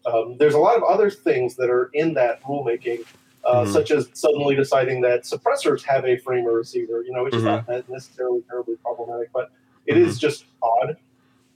Um, 0.06 0.36
there's 0.38 0.54
a 0.54 0.58
lot 0.58 0.76
of 0.76 0.82
other 0.84 1.10
things 1.10 1.56
that 1.56 1.68
are 1.68 1.90
in 1.92 2.14
that 2.14 2.42
rulemaking, 2.42 3.04
uh, 3.44 3.64
Mhm. 3.64 3.72
such 3.72 3.90
as 3.90 4.08
suddenly 4.14 4.54
deciding 4.54 5.00
that 5.02 5.24
suppressors 5.24 5.82
have 5.82 6.06
a 6.06 6.16
frame 6.18 6.46
or 6.46 6.52
receiver. 6.52 7.02
You 7.02 7.12
know, 7.12 7.24
which 7.24 7.34
is 7.34 7.42
not 7.42 7.68
necessarily 7.90 8.42
terribly 8.48 8.76
problematic, 8.76 9.28
but 9.34 9.50
it 9.86 9.96
is 9.98 10.18
just 10.18 10.44
odd 10.62 10.96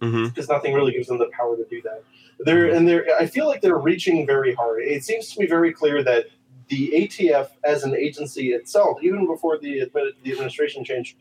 Mm-hmm. 0.02 0.26
because 0.28 0.48
nothing 0.48 0.74
really 0.74 0.92
gives 0.92 1.06
them 1.06 1.18
the 1.18 1.30
power 1.32 1.56
to 1.56 1.64
do 1.70 1.80
that. 1.82 2.02
They're 2.40 2.66
and 2.74 2.86
they're. 2.88 3.06
I 3.18 3.24
feel 3.26 3.46
like 3.46 3.60
they're 3.62 3.78
reaching 3.78 4.26
very 4.26 4.52
hard. 4.52 4.82
It 4.82 5.04
seems 5.04 5.32
to 5.32 5.40
me 5.40 5.46
very 5.46 5.72
clear 5.72 6.02
that 6.02 6.26
the 6.72 6.90
ATF 6.94 7.50
as 7.64 7.84
an 7.84 7.94
agency 7.94 8.52
itself, 8.54 8.98
even 9.02 9.26
before 9.26 9.58
the 9.58 9.90
the 10.22 10.32
administration 10.32 10.82
change, 10.84 11.18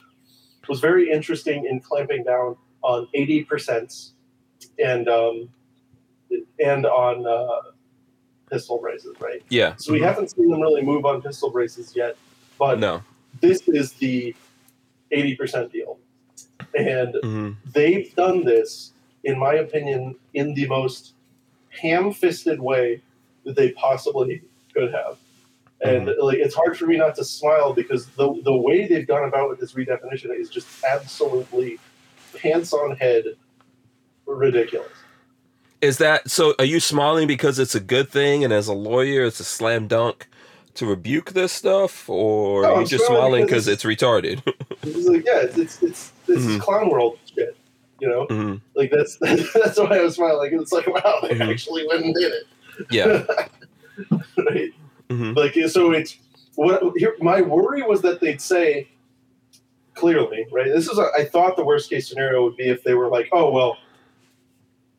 was 0.69 0.79
very 0.79 1.11
interesting 1.11 1.65
in 1.65 1.81
clamping 1.81 2.23
down 2.23 2.55
on 2.83 3.07
eighty 3.13 3.43
percent 3.43 4.11
and 4.79 5.09
um, 5.09 5.49
and 6.63 6.85
on 6.85 7.27
uh, 7.27 7.71
pistol 8.49 8.79
braces. 8.79 9.13
Right. 9.19 9.43
Yeah. 9.49 9.75
So 9.77 9.91
we 9.91 9.99
haven't 9.99 10.31
seen 10.31 10.49
them 10.49 10.61
really 10.61 10.83
move 10.83 11.05
on 11.05 11.21
pistol 11.21 11.49
braces 11.51 11.93
yet, 11.97 12.15
but 12.57 12.79
No. 12.79 13.03
this 13.41 13.67
is 13.67 13.91
the 13.93 14.33
eighty 15.11 15.35
percent 15.35 15.69
deal, 15.73 15.99
and 16.77 17.13
hmm 17.23 17.51
they've 17.73 18.15
done 18.15 18.45
this, 18.45 18.93
in 19.25 19.37
my 19.37 19.55
opinion, 19.55 20.15
in 20.33 20.53
the 20.53 20.67
most 20.67 21.13
ham-fisted 21.81 22.59
way 22.61 23.01
that 23.43 23.55
they 23.57 23.71
possibly 23.71 24.41
could 24.73 24.93
have. 24.93 25.17
And 25.83 26.11
like, 26.19 26.37
it's 26.37 26.53
hard 26.55 26.77
for 26.77 26.85
me 26.85 26.97
not 26.97 27.15
to 27.15 27.23
smile 27.25 27.73
because 27.73 28.07
the 28.11 28.39
the 28.43 28.55
way 28.55 28.87
they've 28.87 29.07
gone 29.07 29.27
about 29.27 29.49
with 29.49 29.59
this 29.59 29.73
redefinition 29.73 30.37
is 30.37 30.49
just 30.49 30.67
absolutely 30.87 31.79
pants 32.35 32.71
on 32.73 32.95
head 32.97 33.23
ridiculous. 34.27 35.05
Is 35.81 35.97
that 35.97 36.29
so? 36.29 36.53
Are 36.59 36.65
you 36.65 36.79
smiling 36.79 37.27
because 37.27 37.57
it's 37.57 37.73
a 37.73 37.79
good 37.79 38.09
thing, 38.09 38.43
and 38.43 38.53
as 38.53 38.67
a 38.67 38.73
lawyer, 38.73 39.25
it's 39.25 39.39
a 39.39 39.43
slam 39.43 39.87
dunk 39.87 40.27
to 40.75 40.85
rebuke 40.85 41.31
this 41.33 41.51
stuff, 41.51 42.07
or 42.07 42.61
No, 42.63 42.69
are 42.69 42.73
you 42.73 42.81
I'm 42.81 42.85
just 42.85 43.05
smiling 43.07 43.45
because 43.45 43.65
because 43.65 43.67
it's 43.67 43.83
retarded? 43.83 44.43
It's 44.83 45.07
like, 45.07 45.23
yeah, 45.25 45.41
it's 45.43 45.57
it's 45.57 45.81
it's 45.83 46.11
this 46.27 46.37
is 46.45 46.57
Mhm. 46.57 46.59
clown 46.59 46.89
world 46.89 47.19
shit. 47.35 47.55
You 47.99 48.09
know, 48.09 48.25
hmm 48.27 48.55
like 48.75 48.91
that's 48.91 49.17
that's 49.53 49.77
why 49.79 49.97
I 49.97 50.01
was 50.01 50.15
smiling. 50.15 50.59
It's 50.59 50.71
like, 50.71 50.87
wow, 50.87 51.19
they 51.23 51.29
Mhm. 51.35 51.51
actually 51.51 51.87
went 51.87 52.05
and 52.05 52.15
did 52.15 52.31
it. 52.33 52.43
Yeah. 52.91 53.23
right. 54.49 54.71
Hmm 55.11 55.33
like 55.33 55.53
so 55.67 55.91
it's 55.91 56.17
what 56.55 56.81
here 56.95 57.15
my 57.19 57.41
worry 57.41 57.81
was 57.81 58.01
that 58.01 58.21
they'd 58.21 58.41
say 58.41 58.87
clearly 59.93 60.45
right 60.51 60.67
this 60.73 60.87
is 60.87 60.97
a, 60.97 61.07
i 61.17 61.23
thought 61.25 61.55
the 61.57 61.63
worst 61.65 61.89
case 61.89 62.07
scenario 62.07 62.43
would 62.43 62.55
be 62.55 62.69
if 62.69 62.83
they 62.83 62.93
were 62.93 63.09
like 63.09 63.27
oh 63.33 63.51
well 63.51 63.77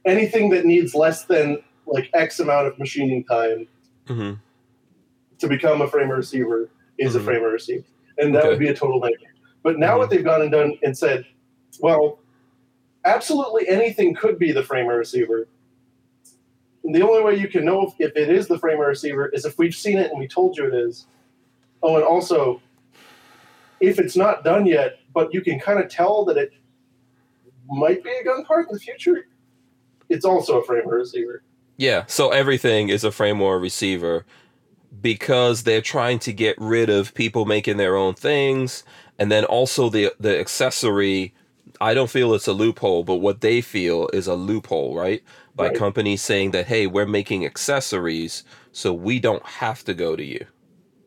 anything 0.04 0.50
that 0.50 0.64
needs 0.66 0.94
less 0.94 1.24
than 1.24 1.58
like 1.86 2.10
x 2.14 2.40
amount 2.40 2.66
of 2.66 2.78
machining 2.78 3.24
time 3.24 3.66
hmm 4.06 4.32
to 5.38 5.48
become 5.48 5.80
a 5.82 5.88
framer 5.88 6.16
receiver 6.16 6.70
is 6.98 7.14
Mhm. 7.14 7.16
a 7.16 7.20
framer 7.20 7.48
receiver 7.50 7.84
and 8.18 8.34
that 8.34 8.40
Okay. 8.40 8.48
would 8.50 8.58
be 8.58 8.68
a 8.68 8.74
total 8.74 9.00
nightmare 9.00 9.32
but 9.62 9.78
now 9.78 9.94
Mhm. 9.94 9.98
what 9.98 10.10
they've 10.10 10.24
gone 10.24 10.42
and 10.42 10.52
done 10.52 10.78
and 10.84 10.96
said 10.96 11.24
well 11.80 12.18
absolutely 13.04 13.66
anything 13.68 14.14
could 14.14 14.38
be 14.38 14.52
the 14.52 14.62
framer 14.62 14.96
receiver 14.98 15.48
the 16.84 17.02
only 17.02 17.22
way 17.22 17.36
you 17.36 17.48
can 17.48 17.64
know 17.64 17.86
if, 17.86 17.94
if 17.98 18.16
it 18.16 18.28
is 18.28 18.48
the 18.48 18.58
framer 18.58 18.86
receiver 18.88 19.28
is 19.28 19.44
if 19.44 19.56
we've 19.58 19.74
seen 19.74 19.98
it 19.98 20.10
and 20.10 20.18
we 20.18 20.26
told 20.26 20.56
you 20.56 20.66
it 20.66 20.74
is 20.74 21.06
oh 21.82 21.96
and 21.96 22.04
also 22.04 22.60
if 23.80 23.98
it's 23.98 24.16
not 24.16 24.44
done 24.44 24.66
yet 24.66 24.98
but 25.14 25.32
you 25.32 25.40
can 25.40 25.58
kind 25.60 25.78
of 25.78 25.88
tell 25.88 26.24
that 26.24 26.36
it 26.36 26.52
might 27.68 28.02
be 28.02 28.10
a 28.10 28.24
gun 28.24 28.44
part 28.44 28.68
in 28.68 28.74
the 28.74 28.80
future 28.80 29.26
it's 30.08 30.24
also 30.24 30.60
a 30.60 30.64
framer 30.64 30.96
receiver 30.96 31.42
Yeah. 31.76 32.04
So 32.06 32.30
everything 32.30 32.88
is 32.90 33.04
a 33.04 33.10
frame 33.10 33.40
or 33.40 33.56
a 33.56 33.58
receiver 33.58 34.24
because 35.00 35.62
they're 35.62 35.80
trying 35.80 36.18
to 36.20 36.32
get 36.32 36.56
rid 36.58 36.90
of 36.90 37.14
people 37.14 37.44
making 37.44 37.78
their 37.78 37.96
own 37.96 38.14
things, 38.14 38.84
and 39.18 39.32
then 39.32 39.44
also 39.44 39.88
the 39.88 40.12
the 40.20 40.38
accessory. 40.38 41.34
I 41.80 41.94
don't 41.94 42.10
feel 42.10 42.34
it's 42.34 42.46
a 42.46 42.52
loophole, 42.52 43.04
but 43.04 43.16
what 43.16 43.40
they 43.40 43.60
feel 43.60 44.08
is 44.12 44.26
a 44.26 44.34
loophole, 44.34 44.94
right? 44.96 45.22
By 45.56 45.68
Right. 45.68 45.76
companies 45.76 46.22
saying 46.22 46.52
that, 46.52 46.66
hey, 46.66 46.86
we're 46.86 47.06
making 47.06 47.44
accessories, 47.44 48.44
so 48.72 48.92
we 48.92 49.18
don't 49.18 49.44
have 49.44 49.84
to 49.84 49.94
go 49.94 50.16
to 50.16 50.24
you, 50.24 50.46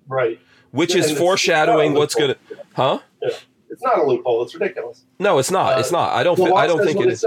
right 0.08 0.40
which 0.72 0.94
Yeah, 0.94 1.02
is 1.04 1.18
foreshadowing 1.18 1.92
it's 1.92 1.94
not 1.94 1.98
a 1.98 2.00
what's 2.00 2.16
gonna, 2.16 2.36
huh? 2.74 3.00
Yeah. 3.22 3.30
it's 3.70 3.82
not 3.82 3.98
a 4.00 4.04
loophole 4.04 4.44
it's 4.44 4.54
ridiculous 4.54 5.06
No, 5.20 5.38
it's 5.40 5.50
not. 5.52 5.78
Uh, 5.78 5.80
it's 5.80 5.92
not. 5.92 6.12
I 6.14 6.24
don't. 6.24 6.36
Fi- 6.38 6.52
I 6.52 6.68
don't 6.68 6.84
think 6.84 7.00
it 7.00 7.10
is. 7.10 7.26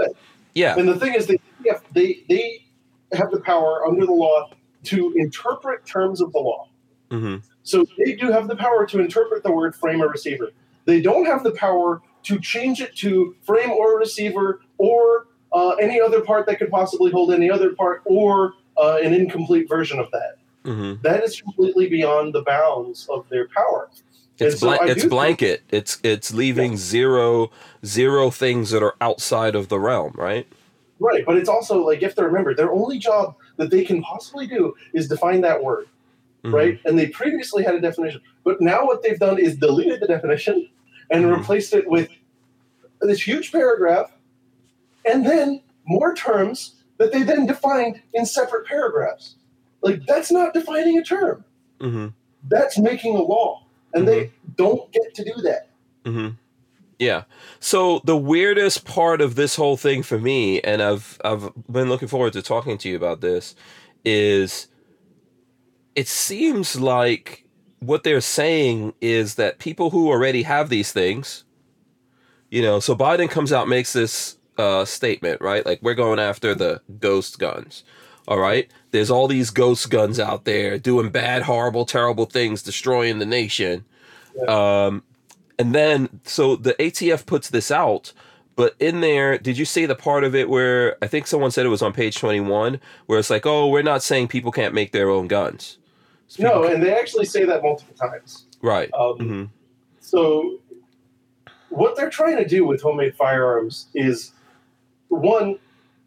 Yeah. 0.53 0.77
And 0.77 0.87
the 0.87 0.99
thing 0.99 1.15
is, 1.15 1.25
they 1.27 1.39
yeah, 1.65 1.79
they 1.93 2.23
they 2.29 2.61
have 3.13 3.31
the 3.31 3.39
power 3.41 3.85
under 3.87 4.05
the 4.05 4.11
law 4.11 4.49
to 4.85 5.13
interpret 5.17 5.85
terms 5.85 6.21
of 6.21 6.31
the 6.31 6.39
law. 6.39 6.69
hmm 7.11 7.37
So 7.63 7.83
they 7.97 8.13
do 8.15 8.31
have 8.31 8.47
the 8.47 8.55
power 8.55 8.85
to 8.85 8.99
interpret 8.99 9.43
the 9.43 9.51
word 9.51 9.75
frame 9.75 10.01
or 10.01 10.07
receiver. 10.09 10.51
They 10.85 11.01
don't 11.01 11.25
have 11.25 11.43
the 11.43 11.51
power 11.51 12.01
to 12.23 12.39
change 12.39 12.81
it 12.81 12.95
to 12.97 13.35
frame 13.41 13.71
or 13.71 13.97
receiver 13.97 14.61
or 14.77 15.27
uh, 15.53 15.69
any 15.81 15.99
other 15.99 16.21
part 16.21 16.45
that 16.45 16.59
could 16.59 16.69
possibly 16.69 17.11
hold 17.11 17.31
any 17.33 17.49
other 17.49 17.73
part 17.73 18.01
or 18.05 18.53
uh, 18.77 18.97
an 19.03 19.13
incomplete 19.13 19.67
version 19.67 19.99
of 19.99 20.09
that. 20.11 20.37
hmm 20.63 20.93
That 21.01 21.23
is 21.23 21.41
completely 21.41 21.87
beyond 21.89 22.33
the 22.33 22.41
bounds 22.43 23.07
of 23.09 23.27
their 23.29 23.47
power. 23.49 23.89
It's 24.37 24.53
And 24.53 24.59
so 24.59 24.71
it's 24.71 24.93
do 24.95 24.99
think- 25.01 25.09
blanket. 25.11 25.63
It's 25.69 25.99
it's 26.03 26.33
leaving 26.33 26.77
zero 26.77 27.51
zero 27.85 28.29
things 28.29 28.71
that 28.71 28.81
are 28.83 28.95
outside 29.01 29.55
of 29.55 29.67
the 29.69 29.79
realm, 29.79 30.13
right? 30.15 30.47
Right, 31.01 31.25
but 31.25 31.35
it's 31.37 31.49
also 31.49 31.85
like 31.85 32.03
if 32.03 32.15
they 32.15 32.23
remember 32.23 32.53
their 32.53 32.71
only 32.71 32.99
job 32.99 33.35
that 33.57 33.69
they 33.69 33.83
can 33.83 34.01
possibly 34.01 34.47
do 34.47 34.73
is 34.93 35.07
define 35.07 35.41
that 35.41 35.63
word. 35.63 35.87
Mhm. 36.45 36.53
right? 36.53 36.79
And 36.85 36.97
they 36.97 37.07
previously 37.07 37.63
had 37.65 37.75
a 37.75 37.81
definition, 37.81 38.21
but 38.45 38.61
now 38.61 38.85
what 38.85 39.03
they've 39.03 39.19
done 39.19 39.37
is 39.39 39.57
deleted 39.57 39.99
the 39.99 40.07
definition 40.07 40.69
and 41.11 41.25
Mhm. 41.25 41.35
replaced 41.37 41.73
it 41.73 41.85
with 41.85 42.07
this 43.07 43.25
huge 43.25 43.51
paragraph, 43.51 44.11
and 45.05 45.25
then 45.25 45.61
more 45.85 46.13
terms 46.13 46.75
that 46.97 47.11
they 47.11 47.23
then 47.23 47.45
defined 47.45 48.01
in 48.13 48.25
separate 48.25 48.65
paragraphs. 48.67 49.35
Like 49.81 50.05
that's 50.05 50.31
not 50.31 50.53
defining 50.53 50.97
a 50.97 51.03
term; 51.03 51.45
Mhm. 51.79 52.13
that's 52.49 52.77
making 52.77 53.15
a 53.15 53.21
law, 53.21 53.63
and 53.93 54.07
they 54.07 54.31
don't 54.57 54.91
get 54.91 55.13
to 55.15 55.23
do 55.23 55.41
that. 55.43 55.69
hmm 56.05 56.29
Yeah. 56.99 57.23
So 57.61 58.01
the 58.03 58.17
weirdest 58.17 58.83
part 58.83 59.21
of 59.21 59.35
this 59.35 59.55
whole 59.55 59.77
thing 59.77 60.03
for 60.03 60.19
me, 60.19 60.59
and 60.61 60.81
I've 60.81 61.17
I've 61.23 61.49
been 61.71 61.87
looking 61.89 62.09
forward 62.09 62.33
to 62.33 62.41
talking 62.41 62.77
to 62.79 62.89
you 62.89 62.97
about 62.97 63.21
this, 63.21 63.55
is 64.03 64.67
it 65.95 66.07
seems 66.07 66.79
like 66.79 67.45
what 67.79 68.03
they're 68.03 68.19
saying 68.21 68.93
is 68.99 69.35
that 69.35 69.59
people 69.59 69.89
who 69.91 70.09
already 70.09 70.43
have 70.43 70.67
these 70.69 70.91
things, 70.91 71.45
you 72.49 72.61
know, 72.61 72.79
so 72.79 72.95
Biden 72.95 73.29
comes 73.29 73.51
out 73.53 73.67
makes 73.67 73.93
this 73.93 74.37
uh, 74.57 74.85
statement, 74.85 75.41
right? 75.41 75.65
Like 75.65 75.79
we're 75.81 75.93
going 75.95 76.19
after 76.19 76.53
the 76.55 76.81
ghost 76.99 77.39
guns. 77.39 77.83
All 78.27 78.39
right. 78.39 78.69
There's 78.91 79.09
all 79.09 79.27
these 79.27 79.49
ghost 79.49 79.89
guns 79.89 80.19
out 80.19 80.45
there 80.45 80.77
doing 80.77 81.09
bad, 81.09 81.43
horrible, 81.43 81.85
terrible 81.85 82.25
things, 82.25 82.61
destroying 82.61 83.19
the 83.19 83.25
nation. 83.25 83.85
Um, 84.47 85.03
and 85.57 85.73
then 85.73 86.21
so 86.23 86.55
the 86.55 86.73
ATF 86.75 87.25
puts 87.25 87.49
this 87.49 87.71
out, 87.71 88.13
but 88.55 88.75
in 88.79 89.01
there, 89.01 89.37
did 89.37 89.57
you 89.57 89.65
see 89.65 89.85
the 89.85 89.95
part 89.95 90.23
of 90.23 90.35
it 90.35 90.47
where 90.49 90.97
I 91.01 91.07
think 91.07 91.27
someone 91.27 91.51
said 91.51 91.65
it 91.65 91.69
was 91.69 91.81
on 91.81 91.91
page 91.91 92.17
twenty 92.17 92.39
one, 92.39 92.79
where 93.07 93.19
it's 93.19 93.29
like, 93.29 93.45
oh, 93.45 93.67
we're 93.67 93.81
not 93.81 94.03
saying 94.03 94.27
people 94.27 94.51
can't 94.51 94.73
make 94.73 94.91
their 94.91 95.09
own 95.09 95.27
guns. 95.27 95.77
So 96.27 96.43
No, 96.43 96.63
and 96.63 96.81
they 96.81 96.93
actually 96.93 97.25
say 97.25 97.43
that 97.45 97.63
multiple 97.63 97.95
times. 97.95 98.45
right. 98.61 98.89
Um, 98.93 99.17
hmm 99.17 99.43
So, 99.99 100.59
what 101.69 101.95
they're 101.95 102.09
trying 102.09 102.37
to 102.37 102.45
do 102.47 102.65
with 102.65 102.81
homemade 102.81 103.15
firearms 103.15 103.87
is 103.93 104.33
one, 105.09 105.57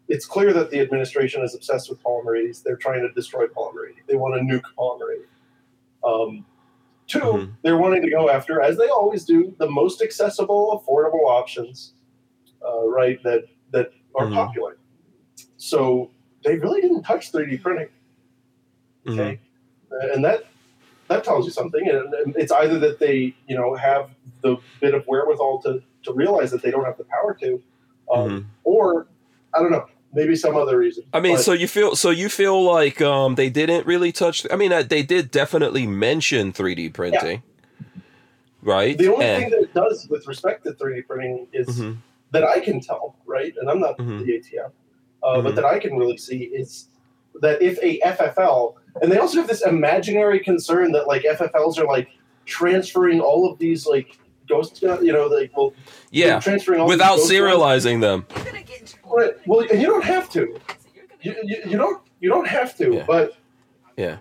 it's 0.07 0.25
clear 0.25 0.53
that 0.53 0.69
the 0.69 0.79
administration 0.79 1.41
is 1.43 1.55
obsessed 1.55 1.89
with 1.89 2.01
polymer 2.03 2.37
80s. 2.37 2.63
They're 2.63 2.75
trying 2.77 3.01
to 3.01 3.11
destroy 3.13 3.47
polymer 3.47 3.89
80. 3.89 4.01
They 4.07 4.15
want 4.15 4.35
to 4.35 4.41
nuke 4.41 4.63
polymer 4.77 5.15
80. 5.15 5.25
Um, 6.03 6.45
2 7.07 7.19
Mhm. 7.19 7.53
they're 7.63 7.77
wanting 7.77 8.01
to 8.01 8.09
go 8.09 8.29
after, 8.29 8.61
as 8.61 8.77
they 8.77 8.87
always 8.87 9.25
do, 9.25 9.53
the 9.57 9.69
most 9.69 10.01
accessible, 10.01 10.83
affordable 10.85 11.25
options, 11.27 11.93
uh, 12.65 12.87
right? 12.87 13.21
That 13.23 13.45
that 13.71 13.91
are 14.15 14.27
Mhm. 14.27 14.33
popular. 14.33 14.77
So 15.57 16.11
they 16.43 16.57
really 16.57 16.81
didn't 16.81 17.03
touch 17.03 17.31
3D 17.31 17.57
printing. 17.57 17.89
hmm 19.05 19.19
Okay, 19.19 19.39
and 19.91 20.23
that 20.23 20.45
that 21.09 21.23
tells 21.23 21.45
you 21.45 21.51
something. 21.51 21.87
And 21.89 22.13
and 22.13 22.35
it's 22.37 22.51
either 22.51 22.79
that 22.79 22.99
they, 22.99 23.35
you 23.47 23.55
know, 23.55 23.75
have 23.75 24.09
the 24.43 24.57
bit 24.81 24.93
of 24.93 25.03
wherewithal 25.07 25.61
to 25.63 25.81
to 26.03 26.13
realize 26.13 26.51
that 26.51 26.61
they 26.61 26.69
don't 26.69 26.83
have 26.85 26.97
the 26.97 27.05
power 27.05 27.33
to, 27.39 27.61
um, 28.13 28.29
Mhm. 28.29 28.45
or 28.65 29.07
I 29.53 29.59
don't 29.59 29.71
know, 29.71 29.85
maybe 30.13 30.35
some 30.35 30.55
other 30.57 30.77
reason. 30.77 31.05
I 31.13 31.19
mean, 31.21 31.35
But 31.37 31.43
so 31.43 31.53
you 31.53 31.67
feel 31.67 31.95
so 31.95 32.09
you 32.09 32.27
feel 32.29 32.61
like 32.61 33.01
um, 33.01 33.35
they 33.35 33.49
didn't 33.49 33.85
really 33.87 34.11
touch. 34.11 34.45
I 34.51 34.55
mean, 34.57 34.71
uh, 34.73 34.83
they 34.83 35.01
did 35.03 35.31
definitely 35.31 35.87
mention 35.87 36.51
3D 36.51 36.89
printing, 36.93 37.41
right? 38.61 38.97
the 38.97 39.11
only 39.13 39.25
And- 39.25 39.41
thing 39.43 39.51
that 39.51 39.61
it 39.61 39.73
does 39.73 40.07
with 40.09 40.27
respect 40.27 40.63
to 40.65 40.73
3D 40.73 41.01
printing 41.07 41.47
is 41.53 41.67
Mhm. 41.79 41.97
that 42.31 42.43
I 42.43 42.59
can 42.59 42.79
tell, 42.81 43.15
right? 43.25 43.53
And 43.59 43.69
I'm 43.69 43.79
not 43.79 43.97
Mhm. 43.97 44.25
the 44.25 44.33
ATF, 44.35 44.71
uh, 45.23 45.41
but 45.41 45.55
that 45.55 45.65
I 45.65 45.79
can 45.79 45.95
really 45.97 46.17
see 46.17 46.45
is 46.45 46.87
that 47.41 47.61
if 47.61 47.77
a 47.81 47.99
FFL, 48.01 48.75
and 49.01 49.11
they 49.11 49.17
also 49.17 49.37
have 49.39 49.47
this 49.47 49.65
imaginary 49.65 50.39
concern 50.39 50.91
that 50.91 51.07
like 51.07 51.23
FFLs 51.25 51.77
are 51.79 51.85
like 51.87 52.09
transferring 52.45 53.19
all 53.21 53.49
of 53.49 53.57
these 53.57 53.87
like 53.87 54.17
ghost, 54.47 54.81
gun- 54.81 55.05
you 55.05 55.13
know, 55.13 55.27
like 55.27 55.55
well, 55.55 55.73
yeah, 56.11 56.39
transferring 56.39 56.81
all 56.81 56.87
without 56.87 57.17
ghost 57.17 57.29
guns. 57.31 57.41
serializing 57.41 58.01
them. 58.01 58.25
You're 58.35 58.45
gonna 58.45 58.63
get 58.63 58.81
in 58.81 58.87
trouble. 58.87 59.15
Right. 59.17 59.33
Well, 59.47 59.59
and 59.69 59.81
you 59.81 59.87
don't 59.87 60.03
have 60.03 60.29
to. 60.31 60.59
You're 61.21 61.35
You, 61.35 61.41
you, 61.43 61.57
you 61.71 61.77
don't. 61.77 62.01
You 62.19 62.29
don't 62.29 62.47
have 62.47 62.75
to. 62.77 62.93
Yeah. 62.93 63.03
But 63.07 63.33
Yeah. 63.97 64.17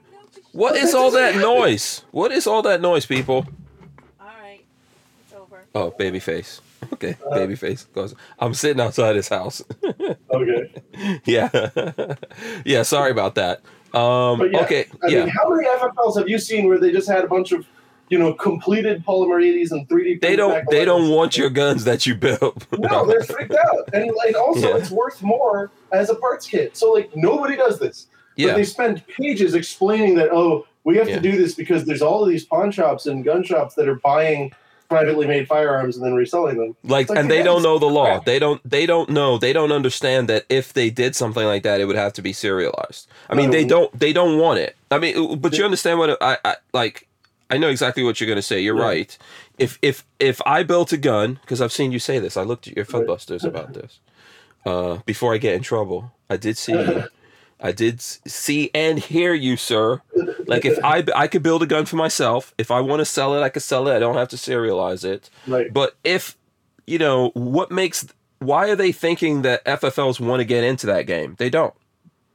What 0.53 0.75
But 0.75 0.83
is 0.83 0.93
that 0.93 0.99
all 0.99 1.11
that 1.13 1.35
happen. 1.35 1.41
noise? 1.41 2.05
What 2.11 2.31
is 2.33 2.47
all 2.47 2.63
that 2.63 2.81
noise, 2.83 3.07
people? 3.07 3.47
All 4.21 4.27
right, 4.27 4.61
it's 5.25 5.35
over. 5.35 5.63
Oh, 5.75 5.91
baby 5.93 6.19
face. 6.21 6.61
Okay, 6.93 7.17
Uh, 7.25 7.35
baby 7.37 7.55
face. 7.55 7.85
Goes. 7.95 8.15
I'm 8.39 8.53
sitting 8.55 8.81
outside 8.81 9.17
his 9.17 9.29
house. 9.29 9.63
okay. 10.31 10.71
yeah, 11.25 11.49
yeah. 12.67 12.83
Sorry 12.83 13.11
about 13.13 13.37
that. 13.37 13.63
Um, 13.95 14.43
yeah, 14.53 14.61
okay, 14.63 14.87
I 15.03 15.07
yeah. 15.09 15.19
mean, 15.21 15.29
how 15.29 15.49
many 15.49 15.67
FFLs 15.69 16.19
have 16.19 16.29
you 16.29 16.39
seen 16.39 16.67
where 16.67 16.79
they 16.79 16.91
just 16.93 17.09
had 17.09 17.25
a 17.25 17.29
bunch 17.29 17.53
of, 17.53 17.67
you 18.09 18.19
know, 18.19 18.35
completed 18.35 19.05
polymer 19.05 19.43
80s 19.43 19.71
and 19.73 19.89
3D? 19.89 20.21
They 20.21 20.37
don't. 20.37 20.69
They 20.71 20.85
don't 20.85 21.11
want 21.11 21.37
your 21.37 21.51
guns 21.51 21.85
that 21.85 22.07
you 22.07 22.15
built. 22.15 22.67
No, 22.79 23.07
they're 23.07 23.23
freaked 23.23 23.55
out, 23.55 23.89
and 23.95 24.11
like 24.17 24.37
also 24.37 24.71
Yeah. 24.71 24.77
it's 24.77 24.91
worth 24.91 25.23
more 25.23 25.71
as 25.93 26.11
a 26.11 26.15
parts 26.17 26.47
kit. 26.47 26.77
So 26.77 26.93
like 26.93 27.15
nobody 27.17 27.57
does 27.57 27.79
this, 27.79 28.07
but 28.37 28.43
yeah. 28.45 28.55
they 28.55 28.65
spend 28.65 29.07
pages 29.07 29.55
explaining 29.55 30.17
that 30.17 30.31
oh 30.33 30.67
we 30.85 30.97
have 30.97 31.09
Yeah. 31.09 31.17
to 31.17 31.21
do 31.21 31.33
this 31.37 31.55
because 31.55 31.85
there's 31.85 32.03
all 32.03 32.23
of 32.23 32.29
these 32.29 32.45
pawn 32.45 32.71
shops 32.73 33.07
and 33.07 33.25
gun 33.25 33.45
shops 33.45 33.75
that 33.77 33.89
are 33.89 33.95
buying 33.97 34.53
privately 34.89 35.27
made 35.27 35.49
firearms 35.49 35.97
and 35.97 36.05
then 36.05 36.13
reselling 36.13 36.59
them. 36.59 36.77
like, 36.85 37.09
like 37.09 37.19
and 37.19 37.31
they 37.31 37.43
don't 37.43 37.63
know 37.63 37.79
the 37.79 37.87
law. 37.87 38.05
Crap. 38.05 38.25
They 38.27 38.39
don't. 38.39 38.61
They 38.69 38.85
don't 38.85 39.09
know. 39.09 39.39
They 39.39 39.53
don't 39.55 39.73
understand 39.73 40.29
that 40.29 40.45
if 40.51 40.75
they 40.75 40.91
did 40.91 41.17
something 41.17 41.47
like 41.47 41.63
that, 41.63 41.81
it 41.81 41.87
would 41.87 41.97
have 41.97 42.13
to 42.15 42.23
be 42.23 42.33
serialized. 42.35 43.09
I 43.31 43.35
mean, 43.35 43.51
they 43.51 43.65
don't. 43.65 43.97
They 43.99 44.13
don't 44.13 44.39
want 44.39 44.59
it. 44.59 44.77
I 44.91 44.99
mean, 44.99 45.39
but 45.39 45.57
you 45.57 45.65
understand 45.65 45.99
what 45.99 46.19
I, 46.21 46.37
I 46.45 46.57
like. 46.75 47.09
I 47.53 47.59
know 47.59 47.69
exactly 47.69 48.03
what 48.03 48.19
you're 48.21 48.27
going 48.27 48.37
to 48.37 48.43
say. 48.43 48.61
You're 48.61 48.77
Yeah. 48.79 48.83
right. 48.85 49.19
If 49.59 49.79
if 49.83 50.05
if 50.19 50.41
I 50.47 50.63
built 50.63 50.93
a 50.93 50.97
gun, 50.97 51.39
because 51.43 51.61
I've 51.61 51.73
seen 51.73 51.93
you 51.93 51.99
say 51.99 52.19
this, 52.19 52.37
I 52.37 52.43
looked 52.43 52.67
at 52.67 52.75
your 52.77 52.87
Right. 52.87 53.07
Fudbusters 53.07 53.45
about 53.45 53.75
this. 53.75 54.01
Uh, 54.65 54.99
before 55.07 55.35
I 55.35 55.39
get 55.39 55.55
in 55.55 55.63
trouble, 55.63 56.13
I 56.31 56.37
did 56.37 56.57
see 56.57 56.73
you. 56.73 57.05
I 57.61 57.71
did 57.71 58.01
see 58.01 58.71
and 58.75 58.99
hear 58.99 59.35
you, 59.35 59.57
sir. 59.57 60.01
Like 60.47 60.65
if 60.65 60.79
I 60.85 61.05
I 61.15 61.29
could 61.29 61.43
build 61.45 61.63
a 61.63 61.67
gun 61.67 61.85
for 61.85 61.97
myself. 61.97 62.55
If 62.59 62.71
I 62.71 62.81
want 62.81 63.01
to 63.01 63.05
sell 63.05 63.35
it, 63.37 63.43
I 63.43 63.51
could 63.51 63.63
sell 63.63 63.87
it. 63.89 63.95
I 63.95 63.99
don't 64.01 64.17
have 64.17 64.29
to 64.31 64.37
serialize 64.37 65.05
it. 65.05 65.31
Right. 65.47 65.73
But 65.73 65.95
if 66.03 66.37
you 66.87 66.99
know 66.99 67.31
what 67.35 67.71
makes 67.71 68.07
why 68.41 68.69
are 68.71 68.75
they 68.77 68.91
thinking 68.91 69.43
that 69.43 69.65
FFLs 69.65 70.19
want 70.19 70.41
to 70.41 70.45
get 70.45 70.65
into 70.65 70.87
that 70.87 71.03
game? 71.07 71.37
They 71.39 71.51
don't. 71.51 71.75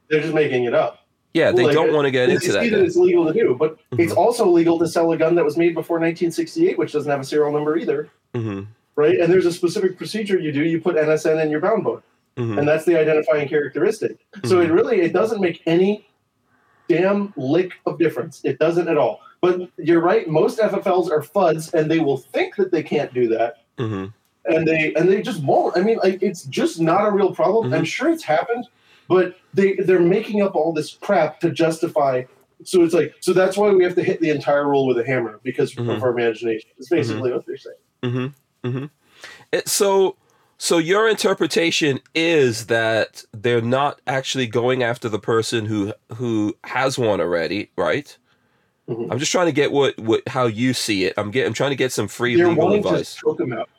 They're 0.10 0.22
just 0.22 0.34
making 0.34 0.64
it 0.64 0.73
up. 0.73 0.99
Yeah, 1.38 1.51
they 1.51 1.65
Like, 1.65 1.73
don't 1.73 1.93
want 1.93 2.05
to 2.05 2.11
get 2.11 2.30
into 2.30 2.51
that 2.51 2.72
that 2.72 2.81
it's 2.81 2.95
legal 2.95 3.27
to 3.27 3.34
do, 3.34 3.55
but 3.59 3.77
it's 3.99 4.11
Mhm. 4.11 4.18
also 4.18 4.47
legal 4.47 4.80
to 4.80 4.88
sell 4.88 5.11
a 5.11 5.18
gun 5.18 5.35
that 5.35 5.45
was 5.45 5.55
made 5.55 5.76
before 5.76 5.99
1968, 5.99 6.80
which 6.80 6.93
doesn't 6.93 7.09
have 7.11 7.19
a 7.19 7.23
serial 7.23 7.51
number 7.51 7.77
either, 7.77 8.09
hmm 8.34 8.61
right? 8.95 9.19
And 9.19 9.31
there's 9.31 9.45
a 9.45 9.51
specific 9.51 9.95
procedure 9.97 10.39
you 10.39 10.51
do. 10.51 10.64
You 10.64 10.81
put 10.81 10.95
NSN 10.97 11.39
in 11.39 11.51
your 11.51 11.59
bound 11.59 11.84
book, 11.84 12.03
hmm 12.38 12.57
and 12.57 12.68
that's 12.68 12.85
the 12.85 12.99
identifying 12.99 13.47
characteristic. 13.47 14.18
So 14.45 14.61
it 14.61 14.72
really 14.72 15.01
it 15.01 15.14
doesn't 15.14 15.39
make 15.39 15.61
any 15.68 16.07
damn 16.89 17.34
lick 17.38 17.73
of 17.85 17.99
difference. 17.99 18.41
It 18.43 18.57
doesn't 18.57 18.88
at 18.88 18.97
all. 18.97 19.22
But 19.39 19.69
you're 19.77 20.01
right. 20.01 20.27
Most 20.27 20.57
FFLs 20.59 21.11
are 21.11 21.22
FUDs, 21.22 21.72
and 21.76 21.91
they 21.91 21.99
will 21.99 22.18
think 22.18 22.55
that 22.55 22.72
they 22.72 22.81
can't 22.81 23.14
do 23.14 23.27
that, 23.27 23.57
hmm 23.77 24.05
and 24.45 24.68
they 24.68 24.93
and 24.95 25.07
they 25.07 25.22
just 25.22 25.43
won't. 25.43 25.77
I 25.77 25.81
mean, 25.81 25.99
like 26.03 26.23
it's 26.23 26.43
just 26.43 26.81
not 26.81 27.07
a 27.07 27.11
real 27.11 27.35
problem. 27.35 27.69
Mhm. 27.69 27.76
I'm 27.77 27.85
sure 27.85 28.09
it's 28.09 28.23
happened, 28.23 28.65
but 29.07 29.38
they 29.53 29.73
they're 29.75 29.99
making 29.99 30.41
up 30.41 30.55
all 30.55 30.73
this 30.73 30.93
crap 31.01 31.39
to 31.41 31.51
justify. 31.51 32.23
So 32.63 32.84
it's 32.84 32.93
like 32.93 33.13
so 33.19 33.34
that's 33.34 33.55
why 33.57 33.69
we 33.71 33.84
have 33.84 33.95
to 33.95 34.03
hit 34.03 34.19
the 34.21 34.29
entire 34.29 34.67
rule 34.67 34.88
with 34.88 34.97
a 34.99 35.05
hammer 35.05 35.39
because 35.43 35.73
Mhm. 35.75 35.95
of 35.95 36.03
our 36.03 36.09
imagination. 36.09 36.69
It's 36.77 36.89
basically 36.89 37.31
what 37.31 37.45
they're 37.45 37.57
saying. 37.57 37.75
Mm-hmm. 38.03 38.67
Mm-hmm. 38.67 38.85
It, 39.51 39.67
so, 39.67 40.15
so 40.57 40.77
your 40.77 41.07
interpretation 41.07 41.99
is 42.15 42.65
that 42.67 43.23
they're 43.34 43.61
not 43.61 44.01
actually 44.07 44.47
going 44.47 44.84
after 44.84 45.07
the 45.09 45.19
person 45.19 45.65
who 45.65 45.93
who 46.15 46.55
has 46.63 46.97
one 46.97 47.21
already, 47.21 47.69
right? 47.77 48.15
Mhm. 48.89 49.11
I'm 49.11 49.19
just 49.19 49.31
trying 49.31 49.47
to 49.47 49.51
get 49.51 49.71
what, 49.71 49.97
what 49.99 50.27
how 50.27 50.45
you 50.47 50.73
see 50.73 51.05
it. 51.05 51.13
I'm 51.17 51.29
getting 51.31 51.47
I'm 51.47 51.53
trying 51.53 51.71
to 51.71 51.75
get 51.75 51.91
some 51.91 52.07
free 52.07 52.35
They're 52.35 52.47
legal 52.49 52.73
advice. 52.73 53.15
to 53.15 53.21
choke 53.21 53.38
them 53.38 53.53
out. 53.53 53.69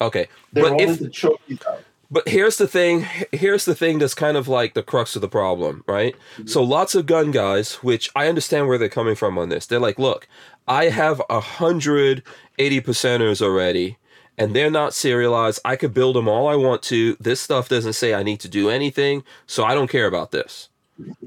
Okay, 0.00 0.26
They're 0.52 0.64
but 0.64 0.72
wanting 0.72 0.88
if 0.90 0.98
to 0.98 1.08
choke 1.08 1.40
these 1.46 1.58
out. 1.68 1.82
But 2.12 2.28
here's 2.28 2.58
the 2.58 2.68
thing. 2.68 3.06
Here's 3.32 3.64
the 3.64 3.74
thing 3.74 3.98
that's 3.98 4.14
kind 4.14 4.36
of 4.36 4.46
like 4.46 4.74
the 4.74 4.82
crux 4.82 5.16
of 5.16 5.22
the 5.22 5.28
problem, 5.28 5.82
right? 5.88 6.14
Mm-hmm. 6.36 6.46
So 6.46 6.62
lots 6.62 6.94
of 6.94 7.06
gun 7.06 7.30
guys, 7.30 7.76
which 7.76 8.10
I 8.14 8.28
understand 8.28 8.68
where 8.68 8.76
they're 8.76 8.90
coming 8.90 9.14
from 9.14 9.38
on 9.38 9.48
this. 9.48 9.64
They're 9.66 9.80
like, 9.80 9.98
look, 9.98 10.28
I 10.68 10.90
have 10.90 11.22
a 11.30 11.40
hundred 11.40 12.22
eighty 12.58 12.82
percenters 12.82 13.40
already, 13.40 13.96
and 14.36 14.54
they're 14.54 14.70
not 14.70 14.92
serialized. 14.92 15.60
I 15.64 15.74
could 15.76 15.94
build 15.94 16.14
them 16.16 16.28
all 16.28 16.48
I 16.48 16.54
want 16.54 16.82
to. 16.84 17.16
This 17.18 17.40
stuff 17.40 17.70
doesn't 17.70 17.94
say 17.94 18.12
I 18.12 18.22
need 18.22 18.40
to 18.40 18.48
do 18.48 18.68
anything, 18.68 19.24
so 19.46 19.64
I 19.64 19.74
don't 19.74 19.90
care 19.90 20.06
about 20.06 20.32
this. 20.32 20.68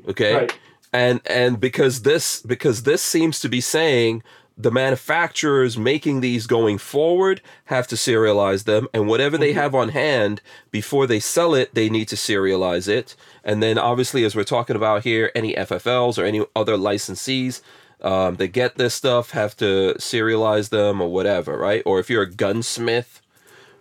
Okay 0.07 0.35
Right. 0.35 0.59
and 0.93 1.19
and 1.25 1.59
because 1.59 2.03
this 2.03 2.41
because 2.43 2.83
this 2.83 3.01
seems 3.01 3.39
to 3.39 3.49
be 3.49 3.59
saying 3.59 4.21
the 4.57 4.71
manufacturers 4.71 5.77
making 5.77 6.21
these 6.21 6.47
going 6.47 6.77
forward 6.77 7.41
have 7.65 7.87
to 7.87 7.95
serialize 7.95 8.63
them 8.63 8.87
and 8.93 9.07
whatever 9.07 9.37
they 9.37 9.53
have 9.53 9.75
on 9.75 9.89
hand 9.89 10.41
before 10.71 11.05
they 11.05 11.19
sell 11.19 11.53
it 11.53 11.73
they 11.73 11.89
need 11.89 12.07
to 12.07 12.15
serialize 12.15 12.87
it. 12.87 13.15
And 13.43 13.61
then 13.61 13.77
obviously 13.77 14.23
as 14.23 14.35
we're 14.35 14.43
talking 14.43 14.75
about 14.75 15.03
here 15.03 15.31
any 15.35 15.53
ffls 15.55 16.17
or 16.17 16.25
any 16.25 16.45
other 16.55 16.77
licensees 16.77 17.61
um, 18.01 18.35
that 18.35 18.49
get 18.49 18.75
this 18.75 18.93
stuff 18.93 19.31
have 19.31 19.57
to 19.57 19.95
serialize 19.97 20.69
them 20.69 21.01
or 21.01 21.11
whatever 21.11 21.57
right? 21.57 21.83
Or 21.85 21.99
if 21.99 22.09
you're 22.09 22.23
a 22.23 22.31
gunsmith 22.31 23.21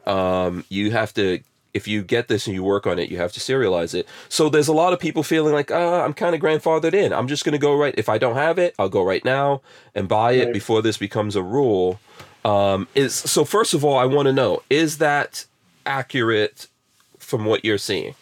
um, 0.07 0.65
you 0.69 0.91
have 0.91 1.15
to 1.15 1.41
if 1.75 1.87
you 1.89 2.03
get 2.03 2.29
this 2.29 2.47
and 2.47 2.55
you 2.55 2.63
work 2.63 2.87
on 2.87 2.99
it 2.99 3.11
you 3.11 3.17
have 3.19 3.33
to 3.33 3.41
serialize 3.41 3.95
it 3.95 4.07
so 4.29 4.49
there's 4.49 4.69
a 4.69 4.73
lot 4.73 4.93
of 4.93 4.99
people 5.01 5.23
feeling 5.23 5.53
like 5.53 5.71
uh, 5.71 6.03
i'm 6.03 6.15
kind 6.15 6.35
of 6.35 6.41
grandfathered 6.41 6.95
in 6.95 7.13
i'm 7.13 7.29
just 7.29 7.45
going 7.45 7.53
to 7.53 7.59
go 7.59 7.77
right 7.77 7.95
if 7.99 8.09
i 8.09 8.17
don't 8.17 8.37
have 8.37 8.59
it 8.59 8.75
i'll 8.79 8.89
go 8.89 9.03
right 9.05 9.25
now 9.25 9.61
and 9.95 10.09
buy 10.09 10.33
it 10.33 10.45
Right. 10.47 10.53
before 10.55 10.81
this 10.83 10.97
becomes 10.97 11.37
a 11.37 11.43
rule 11.43 12.01
um, 12.45 12.87
is 12.95 13.15
so 13.15 13.45
first 13.45 13.75
of 13.75 13.85
all 13.85 13.99
i 13.99 14.05
want 14.05 14.27
to 14.27 14.33
know 14.33 14.63
is 14.71 14.99
that 14.99 15.45
accurate 15.85 16.67
from 17.19 17.45
what 17.45 17.65
you're 17.65 17.79
seeing 17.79 18.15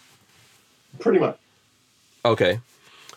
Pretty 0.99 1.19
much. 1.19 1.37
okay 2.25 2.59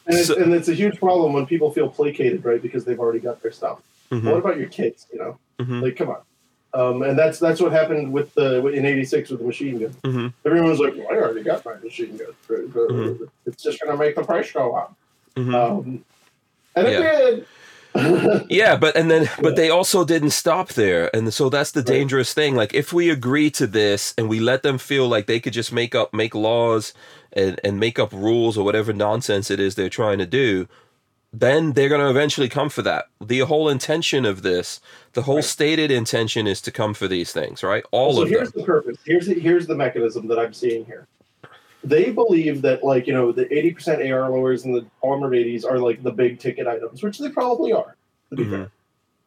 And 0.07 0.17
it's, 0.17 0.29
and 0.29 0.53
it's 0.53 0.67
a 0.67 0.73
huge 0.73 0.99
problem 0.99 1.33
when 1.33 1.45
people 1.47 1.71
feel 1.71 1.89
placated, 1.89 2.45
right? 2.45 2.61
Because 2.61 2.85
they've 2.85 2.99
already 2.99 3.19
got 3.19 3.41
their 3.41 3.51
stuff. 3.51 3.79
Mhm. 4.11 4.23
What 4.23 4.37
about 4.37 4.57
your 4.57 4.69
kids? 4.69 5.07
You 5.11 5.17
know, 5.19 5.39
Mhm. 5.59 5.81
like 5.81 5.95
come 5.95 6.09
on. 6.09 6.17
Um, 6.75 7.01
and 7.03 7.17
that's 7.17 7.39
that's 7.39 7.61
what 7.61 7.71
happened 7.71 8.11
with 8.11 8.33
the 8.35 8.65
in 8.67 8.85
'86 8.85 9.29
with 9.29 9.39
the 9.39 9.45
machine 9.45 9.79
gun. 9.79 9.95
Mhm. 10.03 10.33
Everyone 10.45 10.69
was 10.69 10.79
like, 10.79 10.93
well, 10.95 11.07
"I 11.09 11.15
already 11.15 11.41
got 11.43 11.63
my 11.65 11.75
machine 11.75 12.17
gun. 12.17 12.27
Mhm. 12.49 13.29
It's 13.45 13.63
just 13.63 13.79
going 13.79 13.91
to 13.91 13.97
make 13.97 14.15
the 14.15 14.23
price 14.23 14.51
go 14.51 14.75
up." 14.75 14.93
Mhm. 15.37 15.53
Um, 15.55 16.05
and 16.75 16.87
it 16.87 16.91
Yeah. 16.99 17.17
did. 17.19 17.45
Yeah, 18.49 18.75
but 18.75 18.97
and 18.97 19.09
then 19.09 19.29
but 19.41 19.55
they 19.55 19.69
also 19.69 20.03
didn't 20.03 20.31
stop 20.31 20.73
there. 20.73 21.09
And 21.15 21.33
so 21.33 21.47
that's 21.47 21.71
the 21.71 21.81
dangerous 21.81 22.33
thing. 22.33 22.53
Like 22.53 22.73
if 22.73 22.91
we 22.91 23.09
agree 23.09 23.49
to 23.51 23.65
this 23.65 24.13
and 24.17 24.27
we 24.27 24.41
let 24.41 24.63
them 24.63 24.77
feel 24.77 25.07
like 25.07 25.27
they 25.27 25.39
could 25.39 25.53
just 25.53 25.71
make 25.71 25.95
up 25.95 26.13
make 26.13 26.35
laws 26.35 26.93
and 27.31 27.57
and 27.63 27.79
make 27.79 27.97
up 27.97 28.11
rules 28.11 28.57
or 28.57 28.65
whatever 28.65 28.91
nonsense 28.91 29.49
it 29.49 29.61
is 29.61 29.75
they're 29.75 29.87
trying 29.89 30.17
to 30.19 30.25
do, 30.25 30.67
then 31.39 31.73
they're 31.73 31.89
going 31.89 32.01
to 32.01 32.09
eventually 32.09 32.47
come 32.47 32.69
for 32.69 32.81
that. 32.83 33.05
The 33.19 33.39
whole 33.39 33.67
intention 33.69 34.25
of 34.25 34.41
this, 34.41 34.79
the 35.13 35.23
whole 35.23 35.35
Right. 35.35 35.43
stated 35.43 35.91
intention 35.91 36.47
is 36.47 36.61
to 36.61 36.71
come 36.71 36.93
for 36.93 37.07
these 37.07 37.31
things, 37.33 37.61
right? 37.63 37.83
All 37.91 38.11
of 38.11 38.15
them. 38.15 38.21
so 38.21 38.23
of 38.23 38.29
here's 38.29 38.51
them. 38.51 38.61
the 38.61 38.65
purpose. 38.65 38.97
Here's 39.05 39.27
the, 39.27 39.33
here's 39.39 39.67
the 39.67 39.75
mechanism 39.75 40.27
that 40.27 40.39
I'm 40.39 40.53
seeing 40.53 40.85
here. 40.85 41.07
They 41.83 42.09
believe 42.11 42.61
that 42.63 42.83
like 42.83 43.05
you 43.05 43.13
know 43.13 43.31
the 43.31 43.45
80% 43.45 44.09
AR 44.11 44.29
lowers 44.31 44.65
and 44.65 44.73
the 44.73 44.85
Armored 45.03 45.33
80s 45.33 45.65
are 45.65 45.77
like 45.77 46.01
the 46.01 46.11
big 46.11 46.39
ticket 46.39 46.65
items, 46.67 47.03
which 47.03 47.19
they 47.19 47.29
probably 47.29 47.73
are. 47.73 47.95
To 48.31 48.35
be 48.35 48.45
Mhm. 48.45 48.49
fair. 48.49 48.71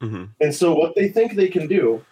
hmm 0.01 0.25
And 0.41 0.55
so 0.55 0.75
what 0.75 0.95
they 0.97 1.09
think 1.09 1.35
they 1.35 1.49
can 1.49 1.67
do 1.69 2.05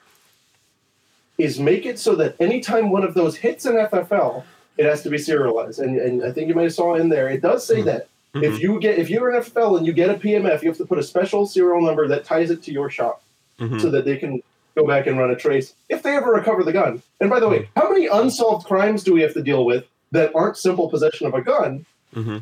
is 1.38 1.58
make 1.58 1.84
it 1.84 1.98
so 1.98 2.14
that 2.16 2.36
anytime 2.40 2.90
one 2.90 3.02
of 3.04 3.14
those 3.14 3.36
hits 3.36 3.64
an 3.66 3.76
FFL, 3.76 4.44
it 4.78 4.86
has 4.86 5.02
to 5.02 5.10
be 5.10 5.18
serialized. 5.18 5.80
And, 5.80 5.98
and 5.98 6.24
I 6.24 6.30
think 6.32 6.48
you 6.48 6.54
might 6.54 6.62
have 6.64 6.74
saw 6.74 6.94
in 6.94 7.08
there, 7.08 7.28
it 7.28 7.42
does 7.42 7.66
say 7.66 7.80
Mhm. 7.82 7.84
that 7.86 8.08
if 8.44 8.60
you 8.60 8.78
get 8.80 8.98
if 8.98 9.08
you're 9.10 9.30
an 9.30 9.42
FFL 9.42 9.78
and 9.78 9.86
you 9.86 9.92
get 9.92 10.10
a 10.10 10.14
PMF, 10.14 10.62
you 10.62 10.68
have 10.68 10.78
to 10.78 10.86
put 10.86 10.98
a 10.98 11.02
special 11.02 11.46
serial 11.46 11.80
number 11.80 12.06
that 12.08 12.24
ties 12.24 12.50
it 12.50 12.62
to 12.64 12.72
your 12.72 12.90
shop 12.90 13.22
hmm 13.58 13.78
so 13.78 13.90
that 13.90 14.04
they 14.04 14.16
can 14.16 14.42
go 14.74 14.86
back 14.86 15.06
and 15.06 15.18
run 15.18 15.30
a 15.30 15.36
trace 15.36 15.74
if 15.88 16.02
they 16.02 16.14
ever 16.16 16.30
recover 16.32 16.62
the 16.62 16.72
gun. 16.72 17.02
And 17.20 17.30
by 17.30 17.40
the 17.40 17.48
way, 17.48 17.68
how 17.76 17.88
many 17.90 18.06
unsolved 18.06 18.66
crimes 18.66 19.02
do 19.02 19.14
we 19.14 19.22
have 19.22 19.32
to 19.34 19.42
deal 19.42 19.64
with 19.64 19.84
that 20.12 20.34
aren't 20.34 20.56
simple 20.58 20.88
possession 20.90 21.26
of 21.26 21.34
a 21.34 21.40
gun 21.42 21.84
hmm 22.14 22.38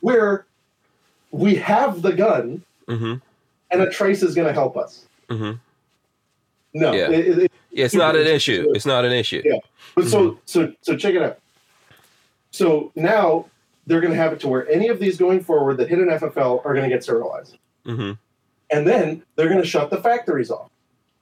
where 0.00 0.46
we 1.32 1.54
have 1.56 2.02
the 2.02 2.12
gun 2.12 2.62
hmm 2.88 3.14
and 3.72 3.82
a 3.82 3.90
trace 3.90 4.22
is 4.22 4.34
going 4.34 4.46
to 4.46 4.52
help 4.54 4.76
us? 4.76 5.06
hmm 5.28 5.52
No. 6.74 6.92
Yeah. 6.92 7.10
It- 7.10 7.26
it- 7.28 7.38
it- 7.44 7.52
it's 7.72 7.94
not 7.94 8.16
an 8.16 8.26
issue. 8.26 8.70
It's 8.74 8.86
not 8.86 9.04
an 9.04 9.12
issue. 9.12 9.42
Yeah. 9.44 9.58
But 9.94 10.06
so 10.06 10.38
so 10.46 10.72
so 10.82 10.96
check 10.96 11.14
it 11.14 11.22
out. 11.22 11.38
So 12.52 12.90
now 12.94 13.46
they're 13.86 14.00
going 14.00 14.12
to 14.12 14.18
have 14.18 14.32
it 14.32 14.40
to 14.40 14.48
where 14.48 14.68
any 14.68 14.88
of 14.88 14.98
these 14.98 15.16
going 15.16 15.42
forward 15.42 15.76
that 15.78 15.88
hit 15.88 15.98
an 15.98 16.08
FFL 16.08 16.64
are 16.64 16.74
going 16.74 16.88
to 16.88 16.94
get 16.94 17.04
serialized, 17.04 17.58
hmm 17.84 18.12
and 18.70 18.84
then 18.84 19.22
they're 19.36 19.48
going 19.48 19.60
to 19.62 19.66
shut 19.66 19.90
the 19.90 19.96
factories 20.02 20.50
off. 20.50 20.70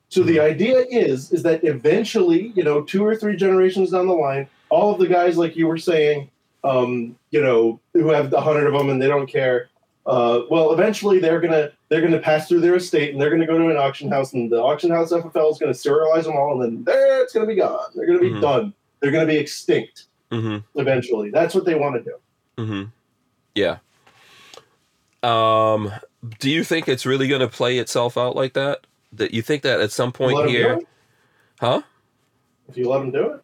So 0.08 0.22
the 0.22 0.40
idea 0.40 0.78
is 0.88 1.30
is 1.32 1.42
that 1.42 1.62
eventually, 1.64 2.52
you 2.56 2.64
know, 2.64 2.82
two 2.82 3.04
or 3.04 3.14
three 3.16 3.36
generations 3.36 3.90
down 3.90 4.06
the 4.06 4.14
line, 4.14 4.48
all 4.70 4.92
of 4.94 4.98
the 4.98 5.06
guys 5.06 5.36
like 5.36 5.54
you 5.56 5.66
were 5.66 5.76
saying, 5.76 6.30
um, 6.62 7.16
you 7.30 7.42
know, 7.42 7.80
who 7.92 8.08
have 8.08 8.32
a 8.32 8.40
hundred 8.40 8.66
of 8.66 8.72
them 8.72 8.88
and 8.88 9.00
they 9.02 9.08
don't 9.08 9.26
care. 9.26 9.68
Uh, 10.06 10.42
well, 10.50 10.72
eventually 10.72 11.18
they're 11.18 11.40
gonna 11.40 11.70
they're 11.90 12.00
gonna 12.00 12.18
pass 12.18 12.48
through 12.48 12.60
their 12.60 12.76
estate 12.76 13.12
and 13.12 13.20
they're 13.20 13.30
gonna 13.30 13.46
go 13.46 13.58
to 13.58 13.68
an 13.68 13.76
auction 13.76 14.10
house 14.10 14.32
and 14.32 14.50
the 14.50 14.56
auction 14.62 14.90
house 14.90 15.12
FFL 15.12 15.50
is 15.52 15.58
gonna 15.58 15.72
serialize 15.72 16.24
them 16.24 16.36
all 16.36 16.62
and 16.62 16.78
then 16.78 16.84
there 16.84 17.22
it's 17.22 17.32
gonna 17.34 17.46
be 17.46 17.56
gone. 17.56 17.90
They're 17.94 18.06
gonna 18.06 18.20
be 18.20 18.30
Mhm. 18.30 18.40
done. 18.40 18.74
They're 19.00 19.10
gonna 19.12 19.26
be 19.26 19.36
extinct 19.36 20.04
hmm 20.30 20.58
eventually. 20.76 21.30
That's 21.30 21.54
what 21.54 21.64
they 21.66 21.74
want 21.74 21.96
to 21.96 22.02
do. 22.02 22.16
Hmm 22.58 22.84
Yeah. 23.54 23.78
Um, 25.22 25.90
do 26.38 26.50
you 26.50 26.64
think 26.64 26.88
it's 26.88 27.06
really 27.06 27.28
going 27.28 27.40
to 27.40 27.48
play 27.48 27.78
itself 27.78 28.16
out 28.18 28.36
like 28.36 28.52
that? 28.54 28.86
That 29.12 29.32
you 29.32 29.42
think 29.42 29.62
that 29.62 29.80
at 29.80 29.92
some 29.92 30.12
point 30.12 30.48
here, 30.48 30.80
huh? 31.60 31.82
If 32.68 32.76
you 32.76 32.88
let 32.88 32.98
them 32.98 33.10
do 33.12 33.32
it, 33.34 33.42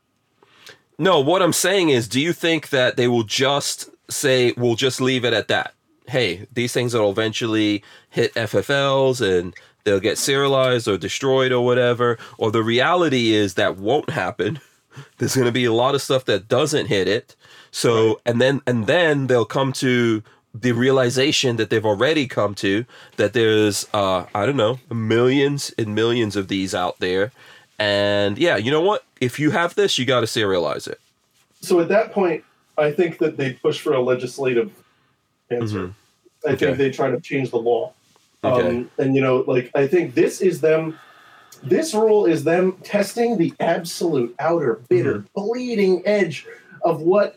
No, 0.99 1.21
what 1.21 1.43
I'm 1.43 1.53
saying 1.53 1.91
is, 1.91 2.09
do 2.09 2.21
you 2.21 2.33
think 2.33 2.71
that 2.71 2.97
they 2.97 3.09
will 3.09 3.23
just 3.23 3.89
say, 4.09 4.53
we'll 4.57 4.75
just 4.75 5.01
leave 5.01 5.25
it 5.25 5.33
at 5.33 5.49
that? 5.49 5.75
Hey, 6.09 6.47
these 6.53 6.73
things 6.73 6.93
will 6.95 7.11
eventually 7.11 7.83
hit 8.11 8.35
FFLs 8.35 9.21
and 9.21 9.55
they'll 9.85 10.01
get 10.01 10.19
serialized 10.19 10.89
or 10.89 10.99
destroyed 10.99 11.53
or 11.53 11.65
whatever. 11.65 12.19
Or 12.39 12.51
the 12.51 12.63
reality 12.63 13.33
is 13.33 13.55
that 13.55 13.77
won't 13.79 14.11
happen. 14.11 14.61
There's 15.19 15.37
going 15.37 15.47
to 15.47 15.53
be 15.53 15.65
a 15.67 15.73
lot 15.73 15.95
of 15.95 16.03
stuff 16.03 16.25
that 16.27 16.49
doesn't 16.49 16.87
hit 16.87 17.07
it. 17.09 17.37
So, 17.73 18.21
and 18.27 18.41
then, 18.41 18.61
and 18.67 18.87
then 18.87 19.27
they'll 19.29 19.45
come 19.45 19.73
to 19.75 20.23
the 20.55 20.73
realization 20.73 21.57
that 21.57 21.71
they've 21.71 21.87
already 21.87 22.27
come 22.27 22.55
to 22.57 22.85
that 23.17 23.33
there's, 23.33 23.87
uh, 23.95 24.25
I 24.35 24.47
don't 24.47 24.57
know, 24.57 24.81
millions 24.91 25.73
and 25.79 25.95
millions 25.95 26.35
of 26.37 26.49
these 26.49 26.75
out 26.75 26.99
there. 26.99 27.31
And 27.79 28.37
yeah, 28.37 28.57
you 28.57 28.71
know 28.71 28.81
what? 28.81 29.05
If 29.21 29.39
you 29.39 29.53
have 29.53 29.75
this, 29.77 29.99
you 29.99 30.05
got 30.05 30.21
to 30.21 30.27
serialize 30.27 30.89
it. 30.89 31.01
so 31.63 31.79
at 31.81 31.89
that 31.89 32.11
point, 32.13 32.43
I 32.79 32.91
think 32.91 33.19
that 33.19 33.37
they 33.37 33.53
push 33.53 33.79
for 33.81 33.93
a 33.93 34.01
legislative 34.01 34.71
answer. 35.51 35.89
Mhm. 35.89 35.95
I 36.47 36.53
Okay. 36.53 36.67
think 36.67 36.79
they 36.79 36.91
try 36.91 37.11
to 37.11 37.21
change 37.21 37.51
the 37.51 37.59
law. 37.59 37.93
Okay. 38.43 38.69
Um, 38.69 38.91
and 38.99 39.15
you 39.15 39.21
know, 39.21 39.45
like 39.47 39.71
I 39.75 39.87
think 39.87 40.15
this 40.15 40.41
is 40.41 40.61
them. 40.63 40.99
This 41.63 41.93
rule 41.95 42.25
is 42.25 42.45
them 42.45 42.79
testing 42.83 43.37
the 43.37 43.53
absolute 43.61 44.35
outer, 44.39 44.81
bitter, 44.89 45.17
Mm-hmm. 45.19 45.41
bleeding 45.41 46.03
edge 46.07 46.47
of 46.83 47.03
what 47.03 47.37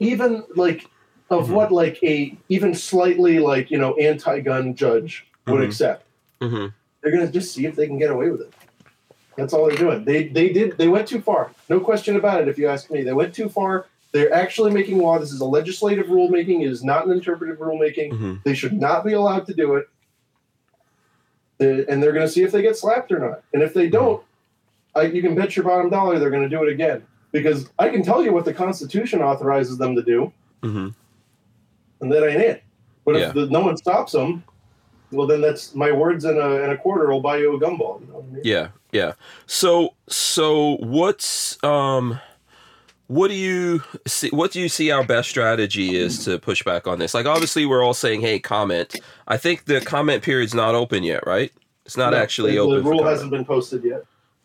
even 0.00 0.44
like 0.56 0.86
of 1.30 1.48
Mhm. 1.48 1.52
what 1.52 1.72
like 1.72 2.02
a 2.02 2.36
even 2.48 2.74
slightly 2.74 3.38
like 3.38 3.70
you 3.70 3.78
know 3.78 3.94
anti-gun 3.96 4.74
judge 4.74 5.26
would 5.46 5.60
Mhm. 5.60 5.66
accept. 5.66 6.04
hmm 6.40 6.66
They're 7.02 7.12
gonna 7.12 7.30
just 7.30 7.52
see 7.52 7.66
if 7.66 7.76
they 7.76 7.86
can 7.86 7.98
get 7.98 8.10
away 8.10 8.30
with 8.30 8.40
it. 8.42 8.52
That's 9.36 9.52
all 9.52 9.66
they're 9.68 9.76
doing. 9.76 10.04
They 10.04 10.28
they 10.28 10.48
did 10.52 10.78
they 10.78 10.88
went 10.88 11.06
too 11.08 11.20
far. 11.20 11.52
No 11.68 11.80
question 11.80 12.16
about 12.16 12.40
it. 12.42 12.48
If 12.48 12.58
you 12.58 12.68
ask 12.68 12.90
me, 12.90 13.02
they 13.02 13.12
went 13.12 13.34
too 13.34 13.48
far. 13.48 13.86
They're 14.12 14.32
actually 14.32 14.72
making 14.72 14.98
law. 14.98 15.18
This 15.18 15.32
is 15.32 15.40
a 15.40 15.44
legislative 15.44 16.06
rulemaking. 16.06 16.62
It 16.62 16.70
is 16.70 16.82
not 16.82 17.04
an 17.06 17.12
interpretive 17.12 17.58
rulemaking. 17.58 18.12
hmm 18.12 18.34
They 18.44 18.54
should 18.54 18.72
not 18.72 19.04
be 19.04 19.12
allowed 19.12 19.46
to 19.46 19.54
do 19.54 19.74
it. 19.76 19.88
And 21.60 22.00
they're 22.02 22.12
going 22.12 22.24
to 22.26 22.32
see 22.32 22.42
if 22.42 22.52
they 22.52 22.62
get 22.62 22.76
slapped 22.76 23.10
or 23.10 23.18
not. 23.18 23.42
And 23.52 23.62
if 23.64 23.74
they 23.74 23.88
don't, 23.88 24.22
I, 24.94 25.02
you 25.02 25.20
can 25.20 25.34
bet 25.34 25.56
your 25.56 25.64
bottom 25.64 25.90
dollar 25.90 26.18
they're 26.18 26.30
going 26.30 26.48
to 26.48 26.48
do 26.48 26.62
it 26.62 26.72
again. 26.72 27.02
Because 27.32 27.70
I 27.78 27.88
can 27.90 28.02
tell 28.02 28.24
you 28.24 28.32
what 28.32 28.44
the 28.44 28.54
Constitution 28.54 29.20
authorizes 29.22 29.78
them 29.78 29.94
to 29.96 30.02
do, 30.02 30.32
hmm 30.62 30.88
and 32.00 32.12
that 32.12 32.28
ain't 32.28 32.40
it. 32.40 32.62
But 33.04 33.16
Yeah. 33.16 33.28
if 33.28 33.34
the, 33.34 33.46
no 33.46 33.60
one 33.60 33.76
stops 33.76 34.12
them, 34.12 34.44
well, 35.10 35.26
then 35.26 35.40
that's 35.40 35.74
my 35.74 35.90
words 35.90 36.24
in 36.24 36.38
a, 36.38 36.62
in 36.62 36.70
a 36.70 36.76
quarter 36.76 37.08
will 37.08 37.20
buy 37.20 37.38
you 37.38 37.56
a 37.56 37.60
gumball. 37.60 38.00
You 38.00 38.06
know 38.12 38.24
I 38.30 38.32
mean? 38.34 38.42
Yeah, 38.44 38.68
yeah. 38.92 39.14
So, 39.46 39.94
so 40.08 40.76
what's 40.76 41.62
um, 41.64 42.20
what 43.08 43.28
do 43.28 43.34
you 43.34 43.82
see? 44.06 44.28
What 44.30 44.52
do 44.52 44.60
you 44.60 44.68
see 44.68 44.90
our 44.90 45.02
best 45.02 45.30
strategy 45.30 45.96
is 45.96 46.22
to 46.24 46.38
push 46.38 46.62
back 46.62 46.86
on 46.86 46.98
this? 46.98 47.14
Like, 47.14 47.26
obviously, 47.26 47.64
we're 47.64 47.82
all 47.82 47.94
saying, 47.94 48.20
"Hey, 48.20 48.38
comment." 48.38 48.94
I 49.26 49.38
think 49.38 49.64
the 49.64 49.80
comment 49.80 50.22
period's 50.22 50.54
not 50.54 50.74
open 50.74 51.02
yet, 51.02 51.26
right? 51.26 51.50
It's 51.86 51.96
not 51.96 52.12
No, 52.12 52.18
actually 52.18 52.52
the, 52.52 52.58
open. 52.58 52.84
The 52.84 52.90
rule 52.90 53.04
hasn't 53.04 53.30
been 53.30 53.46
posted 53.46 53.82
yet. 53.82 54.04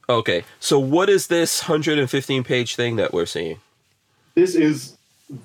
Okay, 0.10 0.44
so 0.60 0.78
what 0.80 1.10
is 1.10 1.28
this 1.28 1.62
115 1.68 2.44
page 2.44 2.76
thing 2.76 2.98
that 2.98 3.14
we're 3.14 3.26
seeing? 3.26 3.60
This 4.36 4.56
is 4.56 4.98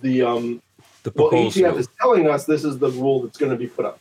the 0.02 0.22
um. 0.22 0.62
The 1.04 1.12
Well, 1.14 1.30
rule. 1.30 1.46
is 1.46 1.88
telling 2.00 2.28
us 2.28 2.44
this 2.44 2.64
is 2.64 2.78
the 2.78 2.90
rule 2.90 3.22
that's 3.22 3.38
going 3.38 3.52
to 3.52 3.56
be 3.56 3.68
put 3.68 3.84
up. 3.84 4.00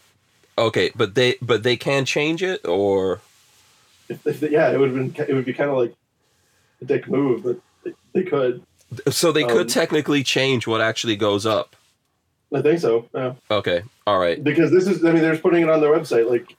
Okay, 0.58 0.92
but 0.96 1.14
they 1.14 1.36
but 1.42 1.62
they 1.64 1.78
can 1.78 2.06
change 2.06 2.42
it, 2.42 2.66
or 2.68 3.22
If, 4.10 4.26
if 4.26 4.42
yeah, 4.52 4.72
it 4.72 4.80
would 4.80 4.90
have 4.96 5.16
been. 5.16 5.26
It 5.30 5.34
would 5.34 5.46
be 5.46 5.54
kind 5.54 5.70
of 5.70 5.78
like 5.78 5.94
a 6.82 6.86
dick 6.86 7.08
move, 7.08 7.44
but 7.44 7.60
they, 7.84 7.94
they 8.14 8.24
could. 8.24 8.64
so 9.10 9.32
they 9.32 9.44
could 9.44 9.62
Um, 9.62 9.68
technically 9.68 10.24
change 10.24 10.66
what 10.66 10.82
actually 10.82 11.16
goes 11.16 11.46
up. 11.46 11.76
I 12.54 12.62
think 12.62 12.80
so. 12.80 13.08
Yeah. 13.14 13.34
Okay, 13.52 13.84
all 14.08 14.18
right. 14.18 14.44
Because 14.44 14.72
this 14.72 14.88
is. 14.88 15.06
I 15.06 15.12
mean, 15.12 15.22
they're 15.22 15.34
just 15.34 15.44
putting 15.44 15.62
it 15.62 15.70
on 15.70 15.82
their 15.82 15.92
website, 15.92 16.28
like, 16.30 16.56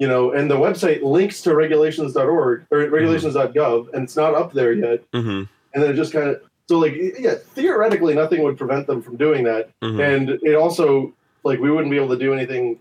you 0.00 0.08
know, 0.08 0.32
and 0.32 0.50
the 0.50 0.56
website 0.56 1.02
links 1.02 1.42
to 1.42 1.54
regulations.org 1.54 2.66
or 2.70 2.78
regulations.gov, 2.88 3.92
and 3.92 4.04
it's 4.04 4.16
not 4.16 4.34
up 4.34 4.52
there 4.52 4.72
yet. 4.72 5.08
Mm-hmm. 5.12 5.44
And 5.74 5.82
then 5.82 5.90
it 5.90 5.94
just 5.94 6.12
kind 6.12 6.30
of. 6.30 6.42
So 6.68 6.78
like, 6.78 6.94
yeah, 7.18 7.34
theoretically, 7.34 8.14
nothing 8.14 8.42
would 8.42 8.56
prevent 8.56 8.86
them 8.86 9.02
from 9.02 9.16
doing 9.16 9.44
that, 9.44 9.70
mm-hmm. 9.80 10.00
and 10.00 10.30
it 10.42 10.54
also 10.54 11.12
like 11.44 11.58
we 11.58 11.70
wouldn't 11.70 11.90
be 11.90 11.96
able 11.96 12.08
to 12.08 12.18
do 12.18 12.32
anything 12.32 12.80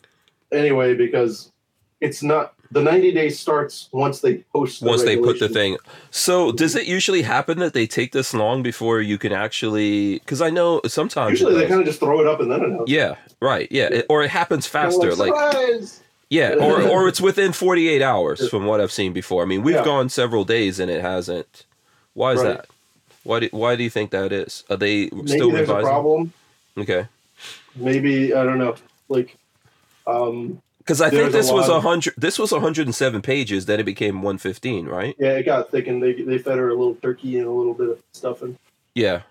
anyway 0.52 0.96
because 0.96 1.52
it's 2.00 2.24
not. 2.24 2.54
The 2.72 2.84
90 2.84 3.14
days 3.14 3.40
starts 3.40 3.90
once 3.92 4.22
they 4.22 4.38
post. 4.54 4.82
The 4.82 4.88
once 4.88 5.04
they 5.04 5.18
put 5.18 5.40
the 5.40 5.50
thing. 5.50 5.78
So 6.12 6.52
does 6.52 6.76
it 6.76 6.86
usually 6.86 7.24
happen 7.24 7.58
that 7.60 7.74
they 7.74 7.88
take 7.88 8.12
this 8.12 8.32
long 8.32 8.62
before 8.62 9.02
you 9.02 9.18
can 9.18 9.34
actually? 9.34 10.20
Because 10.20 10.40
I 10.40 10.52
know 10.52 10.82
sometimes. 10.86 11.32
Usually 11.32 11.56
they 11.56 11.68
kind 11.68 11.82
of 11.82 11.88
just 11.88 12.00
throw 12.00 12.22
it 12.22 12.28
up 12.28 12.40
and 12.42 12.52
then 12.52 12.64
announce. 12.64 12.90
it. 12.90 12.94
yeah, 12.94 13.16
right. 13.42 13.68
Yeah, 13.72 13.90
it- 13.92 14.06
or 14.08 14.24
it 14.24 14.30
happens 14.30 14.68
faster. 14.68 15.16
Like 15.16 15.34
Surprise! 15.34 16.04
Yeah, 16.30 16.54
or 16.54 16.82
or 16.90 17.08
it's 17.08 17.22
within 17.22 17.52
forty 17.54 17.88
eight 17.90 18.02
hours 18.02 18.48
from 18.50 18.66
what 18.66 18.82
I've 18.82 18.92
seen 18.92 19.14
before. 19.14 19.44
I 19.44 19.46
mean, 19.46 19.64
we've 19.64 19.76
Yeah. 19.76 19.84
gone 19.86 20.10
several 20.10 20.44
days 20.46 20.80
and 20.80 20.90
it 20.92 21.02
hasn't. 21.02 21.66
Why 22.14 22.34
is 22.34 22.42
Right. 22.42 22.58
that? 22.58 22.68
Why 23.24 23.40
do 23.42 23.50
Why 23.52 23.76
do 23.76 23.84
you 23.84 23.90
think 23.90 24.12
that 24.12 24.32
is? 24.32 24.64
Are 24.70 24.78
they 24.78 25.10
maybe 25.12 25.28
still 25.28 25.52
there's 25.52 25.70
a 25.70 25.82
problem. 25.82 26.34
Okay. 26.78 27.06
Maybe 27.76 28.34
I 28.34 28.44
don't 28.44 28.58
know. 28.58 28.76
Like, 29.10 29.38
um, 30.08 30.62
Because 30.80 31.02
I 31.02 31.10
think 31.10 31.22
There's 31.32 31.34
a 31.34 31.38
this 31.38 31.52
was 31.52 31.70
a 31.70 31.82
hundred. 31.82 32.14
This 32.18 32.40
was 32.40 32.52
107 32.52 33.22
pages. 33.22 33.66
Then 33.66 33.80
it 33.80 33.84
became 33.84 34.22
115, 34.22 34.88
right? 34.88 35.16
yeah, 35.20 35.32
it 35.34 35.44
got 35.44 35.70
thick 35.72 35.88
and 35.88 36.02
they 36.02 36.14
they 36.14 36.38
fed 36.38 36.58
her 36.58 36.70
a 36.70 36.74
little 36.74 36.96
turkey 36.96 37.38
and 37.38 37.48
a 37.48 37.52
little 37.52 37.74
bit 37.74 37.90
of 37.90 38.00
stuffing. 38.14 38.58
Yeah, 38.96 39.22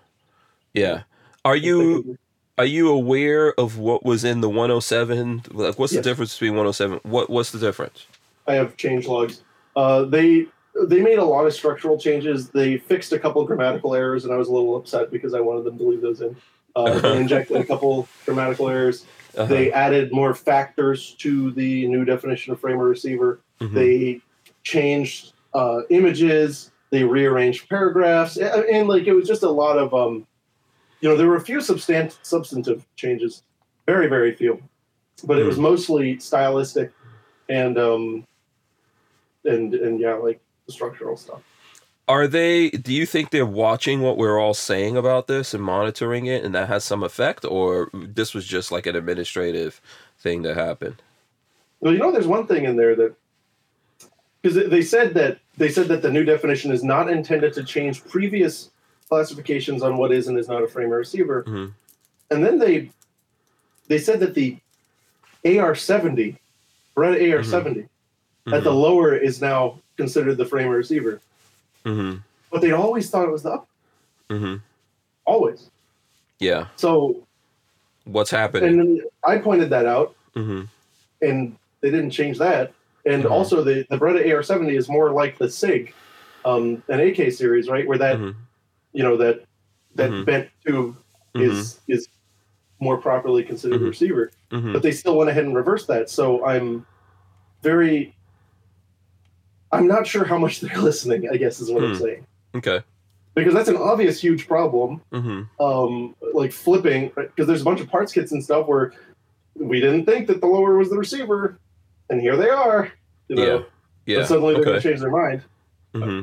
yeah. 0.73 1.03
Are 1.43 1.55
you 1.55 2.17
are 2.59 2.65
you 2.65 2.89
aware 2.89 3.53
of 3.57 3.77
what 3.79 4.03
was 4.05 4.23
in 4.25 4.41
the 4.41 4.49
107? 4.49 5.43
Like, 5.51 5.79
what's 5.79 5.93
Yes. 5.93 6.03
the 6.03 6.09
difference 6.09 6.33
between 6.35 6.51
107? 6.55 6.99
What 7.03 7.29
what's 7.29 7.51
the 7.51 7.57
difference? 7.59 8.05
I 8.47 8.55
have 8.55 8.75
change 8.75 9.07
logs. 9.07 9.41
Uh, 9.75 10.03
they 10.03 10.45
they 10.87 10.99
made 11.01 11.19
a 11.19 11.23
lot 11.23 11.45
of 11.47 11.53
structural 11.53 11.97
changes. 11.97 12.49
They 12.49 12.77
fixed 12.77 13.13
a 13.13 13.19
couple 13.19 13.43
grammatical 13.45 13.95
errors, 13.95 14.25
and 14.25 14.33
I 14.33 14.37
was 14.37 14.49
a 14.49 14.51
little 14.53 14.75
upset 14.75 15.09
because 15.09 15.33
I 15.33 15.39
wanted 15.39 15.63
them 15.63 15.77
to 15.77 15.83
leave 15.85 16.01
those 16.01 16.19
in. 16.21 16.35
Uh, 16.75 16.99
they 17.03 17.17
injected 17.17 17.57
a 17.57 17.63
couple 17.63 18.07
grammatical 18.25 18.69
errors. 18.69 19.05
Uh-huh. 19.37 19.45
They 19.45 19.71
added 19.71 20.11
more 20.11 20.33
factors 20.33 21.13
to 21.19 21.51
the 21.51 21.87
new 21.87 22.03
definition 22.03 22.51
of 22.51 22.59
frame 22.59 22.79
or 22.79 22.87
receiver. 22.87 23.39
Mhm. 23.61 23.73
They 23.73 24.21
changed 24.63 25.31
uh, 25.53 25.81
images. 25.89 26.71
They 26.91 27.03
rearranged 27.03 27.69
paragraphs, 27.69 28.35
and, 28.37 28.65
and 28.65 28.87
like 28.89 29.03
it 29.07 29.13
was 29.13 29.27
just 29.27 29.43
a 29.43 29.49
lot 29.49 29.77
of, 29.77 29.93
um, 29.93 30.25
you 31.01 31.09
know, 31.09 31.15
there 31.15 31.27
were 31.27 31.35
a 31.35 31.41
few 31.41 31.57
substan- 31.57 32.17
substantive 32.23 32.85
changes, 32.95 33.43
very 33.85 34.07
very 34.07 34.33
few, 34.33 34.61
but 35.23 35.39
it 35.39 35.43
was 35.43 35.57
mostly 35.57 36.19
stylistic, 36.19 36.91
and 37.47 37.77
um, 37.77 38.25
and 39.45 39.73
and 39.73 39.99
yeah, 39.99 40.13
like 40.13 40.39
the 40.65 40.71
structural 40.71 41.17
stuff. 41.17 41.41
Are 42.07 42.27
they? 42.27 42.71
Do 42.71 42.91
you 42.91 43.05
think 43.05 43.29
they're 43.29 43.45
watching 43.45 44.01
what 44.01 44.17
we're 44.17 44.39
all 44.39 44.55
saying 44.55 44.97
about 44.97 45.27
this 45.27 45.53
and 45.53 45.63
monitoring 45.63 46.25
it, 46.25 46.43
and 46.43 46.55
that 46.55 46.67
has 46.67 46.83
some 46.83 47.03
effect, 47.03 47.45
or 47.45 47.89
this 47.93 48.33
was 48.33 48.45
just 48.45 48.71
like 48.71 48.87
an 48.87 48.95
administrative 48.95 49.79
thing 50.17 50.41
that 50.41 50.57
happened? 50.57 51.01
Well, 51.79 51.93
you 51.93 51.99
know, 51.99 52.11
there's 52.11 52.27
one 52.27 52.47
thing 52.47 52.65
in 52.65 52.75
there 52.75 52.95
that 52.95 53.15
because 54.41 54.69
they 54.69 54.81
said 54.81 55.13
that 55.13 55.39
they 55.57 55.69
said 55.69 55.87
that 55.89 56.01
the 56.01 56.11
new 56.11 56.23
definition 56.23 56.71
is 56.71 56.83
not 56.83 57.09
intended 57.09 57.53
to 57.53 57.63
change 57.63 58.03
previous 58.05 58.71
classifications 59.09 59.81
on 59.81 59.97
what 59.97 60.11
is 60.11 60.27
and 60.27 60.37
is 60.37 60.47
not 60.47 60.63
a 60.63 60.67
frame 60.67 60.93
or 60.93 60.97
receiver, 60.97 61.43
Mhm. 61.43 61.71
and 62.31 62.45
then 62.45 62.59
they 62.59 62.89
they 63.87 63.97
said 63.97 64.19
that 64.19 64.35
the 64.35 64.55
AR70, 65.43 66.37
Beretta 66.95 67.19
AR70, 67.19 67.87
at 68.53 68.63
the 68.63 68.71
lower 68.71 69.15
is 69.15 69.41
now 69.41 69.79
considered 69.97 70.35
the 70.37 70.45
frame 70.45 70.67
or 70.69 70.75
receiver, 70.75 71.19
Mm-hmm. 71.85 72.17
but 72.51 72.61
they 72.61 72.71
always 72.71 73.09
thought 73.09 73.27
it 73.27 73.31
was 73.31 73.43
the 73.43 73.51
up, 73.53 73.67
Mm-hmm. 74.29 74.57
always. 75.25 75.69
Yeah. 76.39 76.67
So, 76.75 77.23
What's 78.05 78.29
happening? 78.31 78.79
and 78.79 79.01
I 79.23 79.37
pointed 79.39 79.69
that 79.71 79.85
out, 79.85 80.15
Mm-hmm. 80.35 80.61
and 81.21 81.55
they 81.81 81.89
didn't 81.89 82.11
change 82.11 82.37
that. 82.37 82.73
And 83.05 83.25
also, 83.25 83.63
the 83.63 83.85
the 83.89 83.97
Beretta 83.97 84.23
AR70 84.27 84.75
is 84.77 84.87
more 84.89 85.11
like 85.11 85.37
the 85.39 85.49
Sig, 85.49 85.93
um, 86.45 86.83
an 86.89 86.99
AK 86.99 87.31
series, 87.31 87.67
right? 87.69 87.87
Where 87.87 87.97
that. 87.97 88.17
You 88.93 89.03
know 89.03 89.17
that 89.17 89.43
that 89.95 90.09
Mhm. 90.11 90.25
bent 90.25 90.49
tube 90.65 90.95
is 91.35 91.79
is 91.87 92.07
more 92.79 92.97
properly 92.97 93.43
considered 93.43 93.79
Mhm. 93.81 93.85
a 93.85 93.89
receiver. 93.89 94.31
Mm-hmm. 94.51 94.73
But 94.73 94.81
they 94.83 94.91
still 94.91 95.17
went 95.17 95.29
ahead 95.29 95.43
and 95.45 95.55
reversed 95.55 95.87
that. 95.87 96.09
So 96.09 96.45
I'm 96.45 96.85
very, 97.61 98.15
I'm 99.71 99.87
not 99.87 100.07
sure 100.07 100.23
how 100.23 100.37
much 100.37 100.61
they're 100.61 100.77
listening. 100.81 101.29
I 101.29 101.37
guess 101.37 101.59
is 101.59 101.69
what 101.71 101.83
I'm 101.83 101.93
Hmm. 101.95 102.01
saying 102.01 102.25
Okay. 102.55 102.81
because 103.35 103.53
that's 103.53 103.69
an 103.69 103.77
obvious 103.77 104.19
huge 104.21 104.47
problem. 104.47 105.01
Mm-hmm. 105.11 105.61
Um, 105.63 106.15
like 106.33 106.51
flipping 106.51 107.11
because 107.15 107.47
there's 107.47 107.61
a 107.61 107.65
bunch 107.65 107.79
of 107.81 107.89
parts 107.89 108.11
kits 108.13 108.31
and 108.31 108.43
stuff 108.43 108.67
where 108.67 108.93
we 109.55 109.79
didn't 109.79 110.05
think 110.05 110.27
that 110.27 110.39
the 110.41 110.47
lower 110.47 110.77
was 110.77 110.89
the 110.89 110.97
receiver, 110.97 111.59
and 112.09 112.21
here 112.21 112.35
they 112.37 112.49
are. 112.49 112.91
You 113.27 113.35
know, 113.35 113.43
Yeah. 113.43 113.63
Yeah. 114.05 114.17
but 114.19 114.27
suddenly 114.27 114.55
they're 114.55 114.63
going 114.63 114.81
to 114.81 114.87
change 114.87 114.99
their 115.01 115.11
mind. 115.11 115.43
hmm 115.93 116.21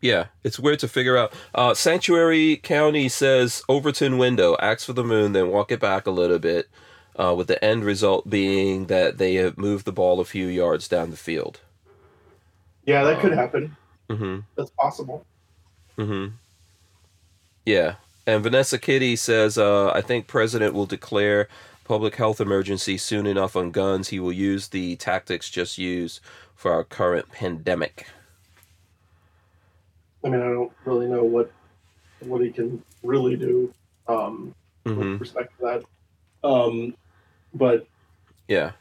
Yeah, 0.00 0.26
it's 0.44 0.60
weird 0.60 0.78
to 0.80 0.88
figure 0.88 1.16
out. 1.16 1.32
Uh, 1.54 1.74
Sanctuary 1.74 2.56
County 2.56 3.08
says 3.08 3.62
Overton 3.68 4.16
window, 4.16 4.56
axe 4.60 4.84
for 4.84 4.92
the 4.92 5.02
moon, 5.02 5.32
then 5.32 5.50
walk 5.50 5.72
it 5.72 5.80
back 5.80 6.06
a 6.06 6.12
little 6.12 6.38
bit, 6.38 6.68
uh, 7.16 7.34
with 7.36 7.48
the 7.48 7.62
end 7.64 7.84
result 7.84 8.30
being 8.30 8.86
that 8.86 9.18
they 9.18 9.34
have 9.34 9.58
moved 9.58 9.84
the 9.84 9.92
ball 9.92 10.20
a 10.20 10.24
few 10.24 10.46
yards 10.46 10.86
down 10.86 11.10
the 11.10 11.16
field. 11.16 11.60
Yeah, 12.84 13.02
that 13.04 13.20
could 13.20 13.32
Um, 13.32 13.38
happen. 13.38 13.76
Mm-hmm. 14.08 14.38
That's 14.56 14.70
possible. 14.70 15.26
Mm-hmm. 15.98 16.34
Yeah, 17.66 17.96
and 18.24 18.42
Vanessa 18.42 18.78
Kitty 18.78 19.16
says, 19.16 19.58
uh, 19.58 19.90
I 19.90 20.00
think 20.00 20.26
President 20.28 20.74
will 20.74 20.86
declare 20.86 21.48
public 21.84 22.14
health 22.16 22.40
emergency 22.40 22.98
soon 22.98 23.26
enough 23.26 23.56
on 23.56 23.72
guns. 23.72 24.08
He 24.08 24.20
will 24.20 24.32
use 24.32 24.68
the 24.68 24.94
tactics 24.96 25.50
just 25.50 25.76
used 25.76 26.20
for 26.54 26.72
our 26.72 26.84
current 26.84 27.32
pandemic. 27.32 28.06
I 30.24 30.28
mean, 30.28 30.40
I 30.40 30.48
don't 30.48 30.72
really 30.84 31.06
know 31.06 31.24
what 31.24 31.52
what 32.20 32.40
he 32.40 32.50
can 32.50 32.82
really 33.02 33.36
do 33.36 33.72
um, 34.08 34.54
Mm-hmm. 34.88 35.12
with 35.12 35.20
respect 35.20 35.52
to 35.58 35.82
that. 36.42 36.48
Um, 36.48 36.94
but 37.54 37.86
Yeah. 38.46 38.72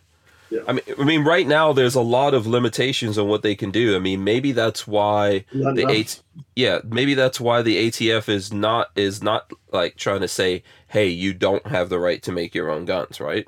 Yeah. 0.49 0.61
I 0.65 0.71
mean, 0.71 0.83
I 0.97 1.03
mean, 1.03 1.23
right 1.25 1.45
now 1.45 1.73
there's 1.73 1.95
a 1.95 2.01
lot 2.01 2.33
of 2.33 2.47
limitations 2.47 3.17
on 3.17 3.27
what 3.27 3.41
they 3.41 3.53
can 3.53 3.69
do. 3.69 3.97
I 3.97 3.99
mean, 3.99 4.23
maybe 4.23 4.53
that's 4.53 4.87
why 4.87 5.43
not 5.51 5.75
the. 5.75 5.85
AT, 5.85 6.21
yeah, 6.55 6.79
maybe 6.85 7.15
that's 7.15 7.37
why 7.41 7.61
the 7.61 7.89
ATF 7.89 8.29
is 8.29 8.53
not 8.53 8.91
is 8.95 9.21
not 9.21 9.51
like 9.73 9.97
trying 9.97 10.21
to 10.21 10.27
say, 10.29 10.63
hey, 10.87 11.09
you 11.09 11.33
don't 11.33 11.67
have 11.67 11.89
the 11.89 11.99
right 11.99 12.23
to 12.23 12.31
make 12.31 12.55
your 12.55 12.71
own 12.71 12.85
guns, 12.85 13.19
right? 13.19 13.45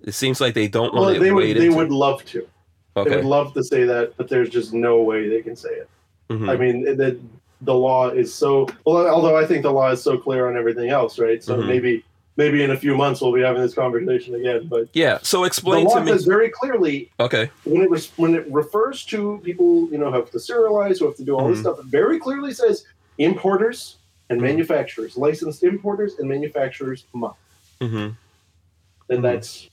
It 0.00 0.12
seems 0.12 0.40
like 0.40 0.54
they 0.54 0.66
don't 0.66 0.92
well, 0.92 1.04
want 1.04 1.14
to 1.14 1.20
they 1.20 1.30
would 1.30 1.44
they 1.56 1.66
into. 1.66 1.76
would 1.76 1.92
love 1.92 2.24
to. 2.26 2.48
They 2.96 3.02
would 3.02 3.24
love 3.24 3.54
to 3.54 3.62
say 3.62 3.84
that, 3.84 4.14
but 4.16 4.28
there's 4.28 4.50
just 4.50 4.74
no 4.74 5.02
way 5.02 5.28
they 5.28 5.40
can 5.40 5.54
say 5.54 5.70
it. 5.70 5.88
Mhm. 6.30 6.48
I 6.48 6.56
mean, 6.56 6.84
the 6.96 7.18
the 7.62 7.74
law 7.74 8.08
is 8.08 8.32
so 8.32 8.66
well. 8.86 9.06
Although 9.08 9.36
I 9.36 9.44
think 9.44 9.62
the 9.62 9.72
law 9.72 9.90
is 9.90 10.02
so 10.02 10.16
clear 10.16 10.48
on 10.48 10.56
everything 10.56 10.88
else, 10.88 11.18
right? 11.18 11.42
So 11.44 11.56
Mhm. 11.58 11.66
maybe 11.66 12.04
maybe 12.36 12.62
in 12.62 12.70
a 12.70 12.76
few 12.76 12.96
months 12.96 13.20
we'll 13.20 13.32
be 13.32 13.42
having 13.42 13.60
this 13.60 13.74
conversation 13.74 14.34
again. 14.36 14.66
But 14.66 14.88
yeah. 14.94 15.18
So 15.22 15.40
the 15.40 15.44
explain 15.46 15.84
law 15.86 15.96
to 15.96 16.04
me. 16.04 16.12
says 16.12 16.24
very 16.24 16.48
clearly 16.48 17.10
Okay. 17.20 17.50
when 17.64 17.82
it 17.82 17.90
res- 17.90 18.12
when 18.16 18.34
it 18.34 18.46
refers 18.50 19.04
to 19.06 19.40
people, 19.44 19.88
you 19.90 19.98
know, 19.98 20.10
have 20.10 20.30
to 20.30 20.38
serialize, 20.38 21.00
who 21.00 21.06
have 21.06 21.16
to 21.16 21.24
do 21.24 21.36
all 21.36 21.48
this 21.48 21.58
Mhm. 21.58 21.62
stuff, 21.62 21.80
it 21.80 21.86
very 21.86 22.18
clearly 22.18 22.54
says 22.54 22.84
importers 23.18 23.96
and 24.30 24.38
Mhm. 24.40 24.44
manufacturers, 24.44 25.18
licensed 25.18 25.62
importers 25.64 26.18
and 26.18 26.28
manufacturers 26.28 27.04
must. 27.12 27.36
hmm 27.80 27.96
And 27.96 29.18
Mhm. 29.18 29.22
that's 29.22 29.68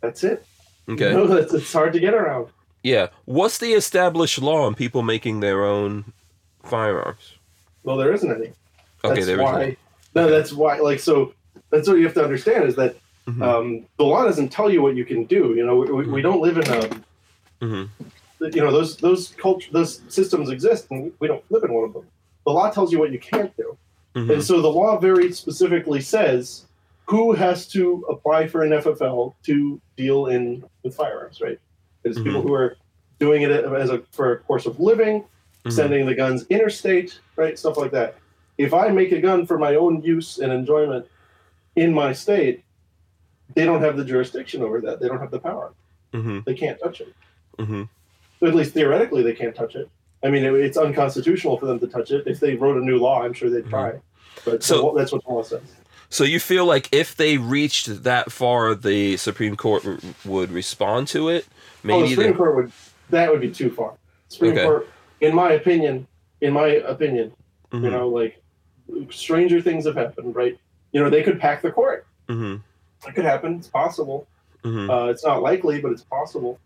that's 0.00 0.24
it. 0.24 0.44
Okay. 0.88 1.10
You 1.10 1.16
know, 1.18 1.26
that's, 1.26 1.52
it's 1.52 1.72
hard 1.72 1.92
to 1.92 2.00
get 2.00 2.14
around. 2.14 2.46
Yeah. 2.82 3.08
What's 3.24 3.58
the 3.58 3.72
established 3.72 4.40
law 4.40 4.64
on 4.66 4.74
people 4.74 5.02
making 5.02 5.40
their 5.40 5.64
own 5.64 6.12
firearms? 6.62 7.34
Well, 7.82 7.96
there 7.96 8.12
isn't 8.12 8.30
any. 8.30 8.52
Okay. 9.04 9.14
that's 9.14 9.26
there 9.26 9.36
is 9.40 9.42
why. 9.44 9.76
No, 10.14 10.28
that's 10.30 10.52
why. 10.52 10.78
Like, 10.78 10.98
so 11.00 11.34
that's 11.70 11.88
what 11.88 11.98
you 11.98 12.04
have 12.04 12.14
to 12.14 12.24
understand 12.24 12.64
is 12.64 12.76
that 12.76 12.96
Mhm. 13.26 13.42
um, 13.42 13.86
the 13.98 14.04
law 14.04 14.24
doesn't 14.24 14.48
tell 14.48 14.70
you 14.70 14.82
what 14.82 14.96
you 14.96 15.04
can 15.04 15.24
do. 15.24 15.54
You 15.54 15.64
know, 15.64 15.76
we, 15.76 15.92
we, 15.92 16.04
we 16.06 16.22
don't 16.22 16.40
live 16.40 16.56
in 16.56 16.64
a. 16.68 17.64
Mhm. 17.64 17.88
You 18.40 18.62
know, 18.62 18.72
those 18.72 18.96
those 18.96 19.28
culture 19.36 19.70
those 19.70 20.00
systems 20.08 20.48
exist, 20.48 20.86
and 20.90 21.12
we 21.20 21.28
don't 21.28 21.44
live 21.50 21.62
in 21.62 21.72
one 21.74 21.84
of 21.84 21.92
them. 21.92 22.06
The 22.46 22.52
law 22.52 22.70
tells 22.70 22.90
you 22.90 22.98
what 22.98 23.12
you 23.12 23.18
can't 23.18 23.54
do, 23.58 23.76
Mhm. 24.16 24.30
and 24.32 24.42
so 24.42 24.62
the 24.62 24.68
law 24.72 24.96
very 24.98 25.30
specifically 25.32 26.00
says 26.00 26.64
who 27.04 27.32
has 27.32 27.66
to 27.68 28.04
apply 28.08 28.46
for 28.48 28.62
an 28.62 28.72
FFL 28.72 29.34
to 29.44 29.78
deal 29.96 30.26
in 30.26 30.64
with 30.82 30.94
firearms. 30.94 31.40
Right? 31.42 31.60
It's 32.04 32.18
Mhm. 32.18 32.24
people 32.24 32.42
who 32.42 32.54
are 32.54 32.76
doing 33.18 33.42
it 33.42 33.50
as 33.50 33.90
a 33.90 34.02
for 34.12 34.32
a 34.32 34.38
course 34.38 34.66
of 34.66 34.80
living, 34.80 35.24
Mhm. 35.64 35.72
sending 35.72 36.06
the 36.06 36.14
guns 36.14 36.46
interstate, 36.48 37.18
right? 37.36 37.58
Stuff 37.58 37.76
like 37.76 37.90
that. 37.92 38.16
If 38.58 38.72
I 38.74 38.88
make 38.88 39.12
a 39.12 39.20
gun 39.20 39.46
for 39.46 39.58
my 39.58 39.74
own 39.74 40.02
use 40.02 40.38
and 40.38 40.52
enjoyment 40.52 41.06
in 41.76 41.92
my 41.92 42.12
state, 42.12 42.62
they 43.54 43.64
don't 43.64 43.80
have 43.82 43.96
the 43.96 44.04
jurisdiction 44.04 44.62
over 44.62 44.80
that. 44.82 45.00
They 45.00 45.08
don't 45.08 45.20
have 45.20 45.30
the 45.30 45.38
power. 45.38 45.72
Mhm. 46.14 46.44
They 46.44 46.54
can't 46.54 46.78
touch 46.80 47.00
it. 47.00 47.14
Mhm. 47.58 47.88
At 48.42 48.54
least 48.54 48.72
theoretically, 48.72 49.22
they 49.22 49.34
can't 49.34 49.54
touch 49.54 49.74
it. 49.76 49.88
I 50.22 50.30
mean, 50.30 50.44
it, 50.44 50.52
it's 50.54 50.76
unconstitutional 50.76 51.56
for 51.58 51.66
them 51.66 51.78
to 51.80 51.86
touch 51.86 52.10
it. 52.10 52.26
If 52.26 52.40
they 52.40 52.54
wrote 52.54 52.76
a 52.76 52.84
new 52.84 52.98
law, 52.98 53.22
I'm 53.22 53.32
sure 53.32 53.48
they'd 53.50 53.66
try. 53.68 54.00
But 54.44 54.62
So- 54.62 54.94
that's 54.96 55.12
what 55.12 55.24
the 55.24 55.30
law 55.32 55.42
says. 55.42 55.60
So 56.12 56.24
you 56.24 56.40
feel 56.40 56.64
like 56.64 56.88
if 56.92 57.14
they 57.14 57.36
reached 57.38 58.02
that 58.02 58.32
far, 58.32 58.74
the 58.74 59.16
Supreme 59.16 59.56
Court 59.56 59.84
would 60.24 60.50
respond 60.50 61.06
to 61.08 61.28
it? 61.28 61.46
Oh, 61.88 62.02
the 62.02 62.08
Supreme. 62.08 62.34
Court 62.34 62.56
would. 62.56 62.72
That 63.10 63.30
would 63.30 63.40
be 63.40 63.50
too 63.50 63.70
far. 63.70 63.94
Supreme 64.28 64.52
Okay. 64.52 64.62
Court, 64.64 64.88
in 65.20 65.34
my 65.34 65.52
opinion, 65.52 66.06
in 66.40 66.52
my 66.52 66.66
opinion, 66.68 67.32
Mhm. 67.72 67.84
you 67.84 67.90
know, 67.90 68.08
like 68.08 68.42
stranger 69.10 69.60
things 69.60 69.84
have 69.86 69.94
happened, 69.96 70.34
right? 70.34 70.58
You 70.92 71.00
know, 71.02 71.10
they 71.10 71.22
could 71.22 71.40
pack 71.40 71.62
the 71.62 71.70
court. 71.70 72.06
Mhm. 72.28 72.60
It 73.06 73.14
could 73.14 73.24
happen. 73.24 73.56
It's 73.56 73.68
possible. 73.68 74.26
Mhm. 74.64 74.90
Uh, 74.90 75.10
it's 75.10 75.24
not 75.24 75.42
likely, 75.42 75.80
but 75.80 75.90
it's 75.92 76.02
possible. 76.02 76.58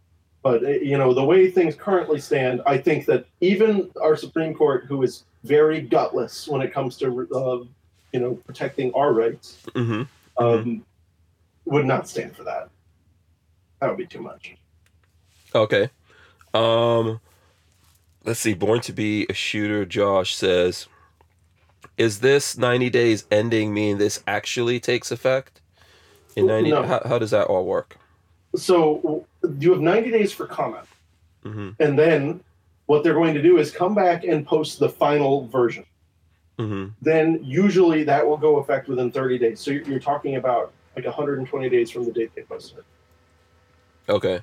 But 0.43 0.63
uh, 0.65 0.69
you 0.69 0.99
know, 0.99 1.15
the 1.15 1.25
way 1.25 1.51
things 1.51 1.75
currently 1.75 2.21
stand, 2.21 2.61
I 2.67 2.77
think 2.79 3.07
that 3.07 3.25
even 3.41 3.91
our 4.03 4.17
Supreme 4.17 4.55
Court, 4.55 4.85
who 4.85 5.03
is 5.03 5.25
very 5.45 5.81
gutless 5.81 6.49
when 6.49 6.61
it 6.61 6.73
comes 6.73 6.97
to 6.99 7.07
uh, 7.35 7.65
you 8.13 8.21
know 8.21 8.35
protecting 8.47 8.93
our 8.95 9.13
rights, 9.13 9.63
Mhm. 9.75 10.07
um, 10.37 10.85
would 11.65 11.87
not 11.87 12.09
stand 12.09 12.37
for 12.37 12.45
that. 12.45 12.69
That 13.81 13.89
would 13.89 13.99
be 13.99 14.07
too 14.07 14.21
much. 14.21 14.57
Okay. 15.55 15.91
Um 16.53 17.21
let's 18.25 18.41
see. 18.41 18.55
Born 18.55 18.81
to 18.81 18.93
be 18.93 19.27
a 19.29 19.35
shooter, 19.35 19.85
Josh 19.85 20.35
says 20.35 20.89
is 21.97 22.21
this 22.21 22.57
90 22.57 22.91
days 22.91 23.25
ending 23.31 23.73
mean 23.73 23.99
this 23.99 24.23
actually 24.27 24.81
takes 24.81 25.11
effect 25.11 25.61
in 26.37 26.47
90 26.47 26.71
No. 26.71 26.83
how, 26.83 27.01
how 27.05 27.19
does 27.19 27.31
that 27.31 27.47
all 27.47 27.65
work 27.65 27.97
So 28.57 29.27
you 29.59 29.73
have 29.73 29.81
90 29.81 30.11
days 30.11 30.33
for 30.33 30.47
comment, 30.47 30.87
mm-hmm, 31.45 31.71
and 31.81 31.99
then 31.99 32.41
what 32.87 33.03
they're 33.03 33.15
going 33.15 33.35
to 33.35 33.43
do 33.43 33.59
is 33.59 33.71
come 33.71 33.95
back 33.95 34.25
and 34.25 34.47
post 34.47 34.79
the 34.79 34.89
final 34.89 35.47
version. 35.49 35.85
mm-hmm. 36.59 36.89
Then 37.03 37.41
usually 37.43 38.05
that 38.05 38.27
will 38.27 38.37
go 38.37 38.57
effect 38.57 38.89
within 38.89 39.11
30 39.11 39.39
days. 39.39 39.61
So 39.61 39.71
you're, 39.71 39.83
you're 39.83 39.99
talking 40.01 40.37
about 40.37 40.73
like 40.95 41.05
120 41.05 41.69
days 41.69 41.91
from 41.91 42.05
the 42.05 42.13
date 42.13 42.31
they 42.35 42.43
posted 42.43 42.79
it. 42.79 42.85
okay 44.09 44.41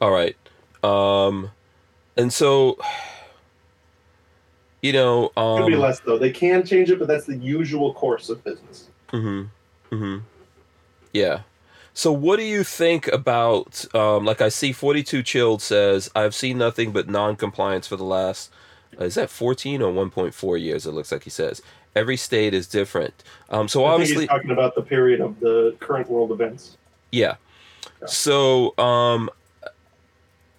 all 0.00 0.10
right 0.10 0.36
um 0.82 1.50
and 2.16 2.32
so 2.32 2.78
you 4.82 4.92
know 4.92 5.30
um 5.36 5.62
Could 5.62 5.66
be 5.66 5.76
less 5.76 6.00
though. 6.00 6.18
They 6.18 6.30
can 6.30 6.64
change 6.64 6.90
it, 6.90 6.98
but 6.98 7.08
that's 7.08 7.26
the 7.26 7.36
usual 7.36 7.92
course 7.94 8.28
of 8.28 8.42
business. 8.44 8.88
Mm-hmm. 9.12 9.94
Mm-hmm. 9.94 10.18
Yeah. 11.12 11.40
So 11.92 12.12
what 12.12 12.38
do 12.38 12.44
you 12.44 12.64
think 12.64 13.08
about 13.08 13.84
um 13.94 14.24
like 14.24 14.40
I 14.40 14.48
see 14.48 14.72
42 14.72 15.22
chilled 15.22 15.62
says 15.62 16.10
I've 16.14 16.34
seen 16.34 16.58
nothing 16.58 16.92
but 16.92 17.08
non-compliance 17.08 17.86
for 17.86 17.96
the 17.96 18.04
last 18.04 18.50
uh, 19.00 19.04
is 19.04 19.14
that 19.14 19.30
14 19.30 19.82
or 19.82 19.92
1.4 19.92 20.60
years 20.60 20.86
it 20.86 20.92
looks 20.92 21.12
like 21.12 21.24
he 21.24 21.30
says. 21.30 21.62
Every 21.94 22.16
state 22.16 22.54
is 22.54 22.66
different. 22.66 23.22
Um 23.50 23.68
so 23.68 23.84
I 23.84 23.92
obviously 23.92 24.20
he's 24.20 24.28
talking 24.28 24.50
about 24.50 24.74
the 24.74 24.82
period 24.82 25.20
of 25.20 25.40
the 25.40 25.76
current 25.80 26.08
world 26.08 26.32
events. 26.32 26.76
yeah. 27.12 27.36
Yeah. 28.00 28.06
So, 28.06 28.78
um, 28.78 29.30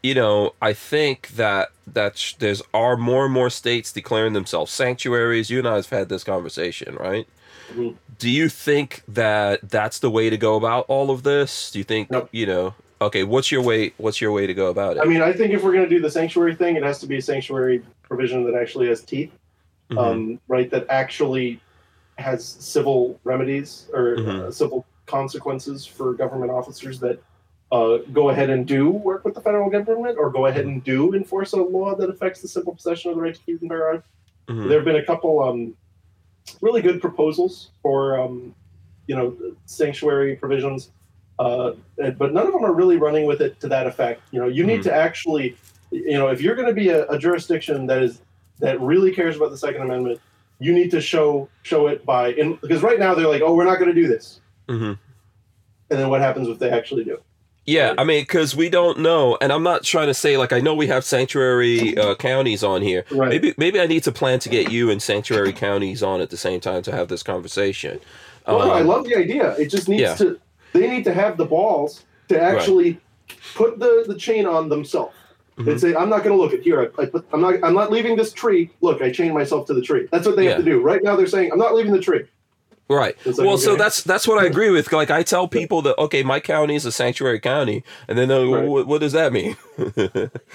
you 0.03 0.13
know, 0.15 0.53
I 0.61 0.73
think 0.73 1.29
that 1.29 1.69
that 1.87 2.33
there's 2.39 2.61
are 2.73 2.95
more 2.97 3.25
and 3.25 3.33
more 3.33 3.49
states 3.49 3.91
declaring 3.91 4.33
themselves 4.33 4.71
sanctuaries. 4.71 5.49
You 5.49 5.59
and 5.59 5.67
I 5.67 5.75
have 5.75 5.89
had 5.89 6.09
this 6.09 6.23
conversation, 6.23 6.95
right? 6.95 7.27
Mhm. 7.73 7.95
Do 8.17 8.29
you 8.29 8.49
think 8.49 9.03
that 9.07 9.59
that's 9.69 9.99
the 9.99 10.09
way 10.09 10.29
to 10.29 10.37
go 10.37 10.55
about 10.55 10.85
all 10.87 11.11
of 11.11 11.23
this? 11.23 11.71
Do 11.71 11.79
you 11.79 11.83
think 11.83 12.11
Nope. 12.11 12.29
you 12.31 12.45
know? 12.45 12.73
Okay, 13.01 13.23
what's 13.23 13.51
your 13.51 13.61
way? 13.63 13.93
What's 13.97 14.21
your 14.21 14.31
way 14.31 14.45
to 14.47 14.53
go 14.53 14.67
about 14.67 14.97
it? 14.97 15.01
I 15.01 15.05
mean, 15.05 15.21
I 15.21 15.33
think 15.33 15.53
if 15.53 15.63
we're 15.63 15.71
going 15.73 15.83
to 15.83 15.89
do 15.89 15.99
the 15.99 16.09
sanctuary 16.11 16.55
thing, 16.55 16.75
it 16.75 16.83
has 16.83 16.99
to 16.99 17.07
be 17.07 17.17
a 17.17 17.21
sanctuary 17.21 17.81
provision 18.03 18.43
that 18.45 18.55
actually 18.59 18.87
has 18.89 19.01
teeth, 19.01 19.31
Mhm. 19.89 19.97
um, 19.97 20.39
right? 20.47 20.69
That 20.69 20.85
actually 20.89 21.59
has 22.19 22.45
civil 22.45 23.19
remedies 23.23 23.87
or 23.93 24.15
uh, 24.15 24.21
Mhm. 24.21 24.53
civil 24.53 24.85
consequences 25.07 25.85
for 25.85 26.13
government 26.13 26.51
officers 26.51 26.99
that 26.99 27.19
uh, 27.71 27.97
go 28.11 28.29
ahead 28.29 28.49
and 28.49 28.67
do 28.67 28.89
work 28.89 29.23
with 29.23 29.33
the 29.33 29.41
federal 29.41 29.69
government 29.69 30.17
or 30.19 30.29
go 30.29 30.45
ahead 30.47 30.65
and 30.65 30.83
do 30.83 31.13
enforce 31.13 31.53
a 31.53 31.57
law 31.57 31.95
that 31.95 32.09
affects 32.09 32.41
the 32.41 32.47
simple 32.47 32.75
possession 32.75 33.09
of 33.11 33.15
the 33.17 33.21
right 33.21 33.35
to 33.35 33.41
keep 33.41 33.61
and 33.61 33.69
bear 33.69 33.87
arms. 33.87 34.03
Mhm. 34.49 34.67
There 34.67 34.77
have 34.77 34.85
been 34.85 34.97
a 34.97 35.05
couple 35.05 35.41
um, 35.41 35.73
really 36.61 36.81
good 36.81 36.99
proposals 37.01 37.69
for 37.81 38.19
um, 38.19 38.53
you 39.07 39.15
know 39.15 39.35
sanctuary 39.65 40.35
provisions, 40.35 40.91
uh, 41.39 41.71
and- 41.97 42.17
but 42.17 42.33
none 42.33 42.45
of 42.47 42.53
them 42.53 42.65
are 42.65 42.73
really 42.73 42.97
running 42.97 43.25
with 43.25 43.39
it 43.41 43.59
to 43.61 43.67
that 43.69 43.87
effect. 43.87 44.21
You 44.31 44.41
know, 44.41 44.47
you 44.47 44.65
need 44.65 44.81
Mhm. 44.81 44.83
to 44.83 44.93
actually, 44.93 45.55
you 45.91 46.17
know, 46.17 46.27
if 46.27 46.41
you're 46.41 46.55
going 46.55 46.67
to 46.67 46.73
be 46.73 46.89
a, 46.89 47.07
a 47.07 47.17
jurisdiction 47.17 47.87
that 47.87 48.01
is 48.03 48.21
that 48.59 48.79
really 48.81 49.11
cares 49.11 49.37
about 49.37 49.49
the 49.51 49.57
Second 49.57 49.81
Amendment, 49.83 50.19
you 50.59 50.71
need 50.73 50.91
to 50.91 50.99
show 51.01 51.47
show 51.63 51.87
it 51.87 52.05
by 52.05 52.33
in, 52.33 52.55
because 52.61 52.83
right 52.83 52.99
now 52.99 53.15
they're 53.15 53.27
like, 53.27 53.41
oh, 53.41 53.55
we're 53.55 53.63
not 53.65 53.79
going 53.79 53.89
to 53.95 54.01
do 54.01 54.07
this, 54.07 54.41
Mhm. 54.67 54.97
and 55.89 55.99
then 55.99 56.09
what 56.09 56.19
happens 56.21 56.47
if 56.49 56.59
they 56.59 56.69
actually 56.69 57.03
do? 57.05 57.17
Yeah, 57.71 57.93
I 57.97 58.03
mean, 58.03 58.21
because 58.23 58.55
we 58.55 58.69
don't 58.69 58.99
know, 58.99 59.37
and 59.41 59.51
I'm 59.51 59.63
not 59.63 59.83
trying 59.83 60.07
to 60.07 60.13
say 60.13 60.37
like 60.37 60.51
I 60.51 60.59
know 60.59 60.75
we 60.75 60.87
have 60.87 61.03
sanctuary 61.05 61.97
uh, 61.97 62.15
counties 62.15 62.63
on 62.63 62.81
here. 62.81 63.05
Right. 63.11 63.29
Maybe 63.29 63.53
maybe 63.57 63.79
I 63.79 63.85
need 63.87 64.03
to 64.03 64.11
plan 64.11 64.39
to 64.39 64.49
get 64.49 64.71
you 64.71 64.89
and 64.91 65.01
sanctuary 65.01 65.53
counties 65.53 66.03
on 66.03 66.19
at 66.21 66.29
the 66.29 66.37
same 66.37 66.59
time 66.59 66.81
to 66.83 66.91
have 66.91 67.07
this 67.07 67.23
conversation. 67.23 67.99
Well, 68.47 68.59
no, 68.59 68.71
I 68.73 68.81
Um, 68.81 68.87
love 68.87 69.05
the 69.05 69.15
idea. 69.15 69.55
It 69.57 69.67
just 69.67 69.87
needs 69.87 70.01
yeah. 70.01 70.15
to. 70.15 70.39
They 70.73 70.89
need 70.89 71.03
to 71.05 71.13
have 71.13 71.37
the 71.37 71.45
balls 71.45 72.03
to 72.29 72.41
actually 72.41 72.99
put 73.55 73.79
the, 73.79 74.03
the 74.07 74.15
chain 74.15 74.45
on 74.45 74.69
themselves 74.69 75.15
Mhm. 75.57 75.67
and 75.71 75.79
say, 75.81 75.93
"I'm 75.95 76.09
not 76.09 76.23
going 76.23 76.35
to 76.35 76.41
look 76.41 76.53
at 76.53 76.61
here. 76.61 76.91
I, 76.97 77.01
I 77.03 77.05
put, 77.05 77.25
I'm 77.33 77.41
not. 77.41 77.55
I'm 77.63 77.73
not 77.73 77.91
leaving 77.91 78.15
this 78.17 78.33
tree. 78.33 78.69
Look, 78.81 79.01
I 79.01 79.11
chained 79.11 79.33
myself 79.33 79.67
to 79.67 79.73
the 79.73 79.81
tree. 79.81 80.07
That's 80.11 80.25
what 80.25 80.35
they 80.35 80.45
have 80.45 80.57
to 80.57 80.63
do. 80.63 80.79
Right 80.81 81.03
now, 81.03 81.15
they're 81.15 81.27
saying, 81.27 81.51
"I'm 81.51 81.59
not 81.59 81.73
leaving 81.75 81.93
the 81.93 81.99
tree." 82.01 82.23
Right. 82.91 83.15
Like, 83.25 83.37
well, 83.37 83.57
so 83.57 83.75
that's 83.77 84.03
that's 84.03 84.27
what 84.27 84.43
I 84.43 84.45
agree 84.47 84.69
with. 84.69 84.91
Like 84.91 85.09
I 85.09 85.23
tell 85.23 85.47
people 85.47 85.81
that 85.83 85.97
okay, 85.97 86.23
my 86.23 86.39
county 86.41 86.75
is 86.75 86.85
a 86.85 86.91
sanctuary 86.91 87.39
county, 87.39 87.83
and 88.09 88.17
then 88.17 88.27
they're, 88.27 88.45
Right. 88.45 88.67
what, 88.67 88.85
what 88.87 88.99
does 89.01 89.13
that 89.13 89.31
mean? 89.31 89.55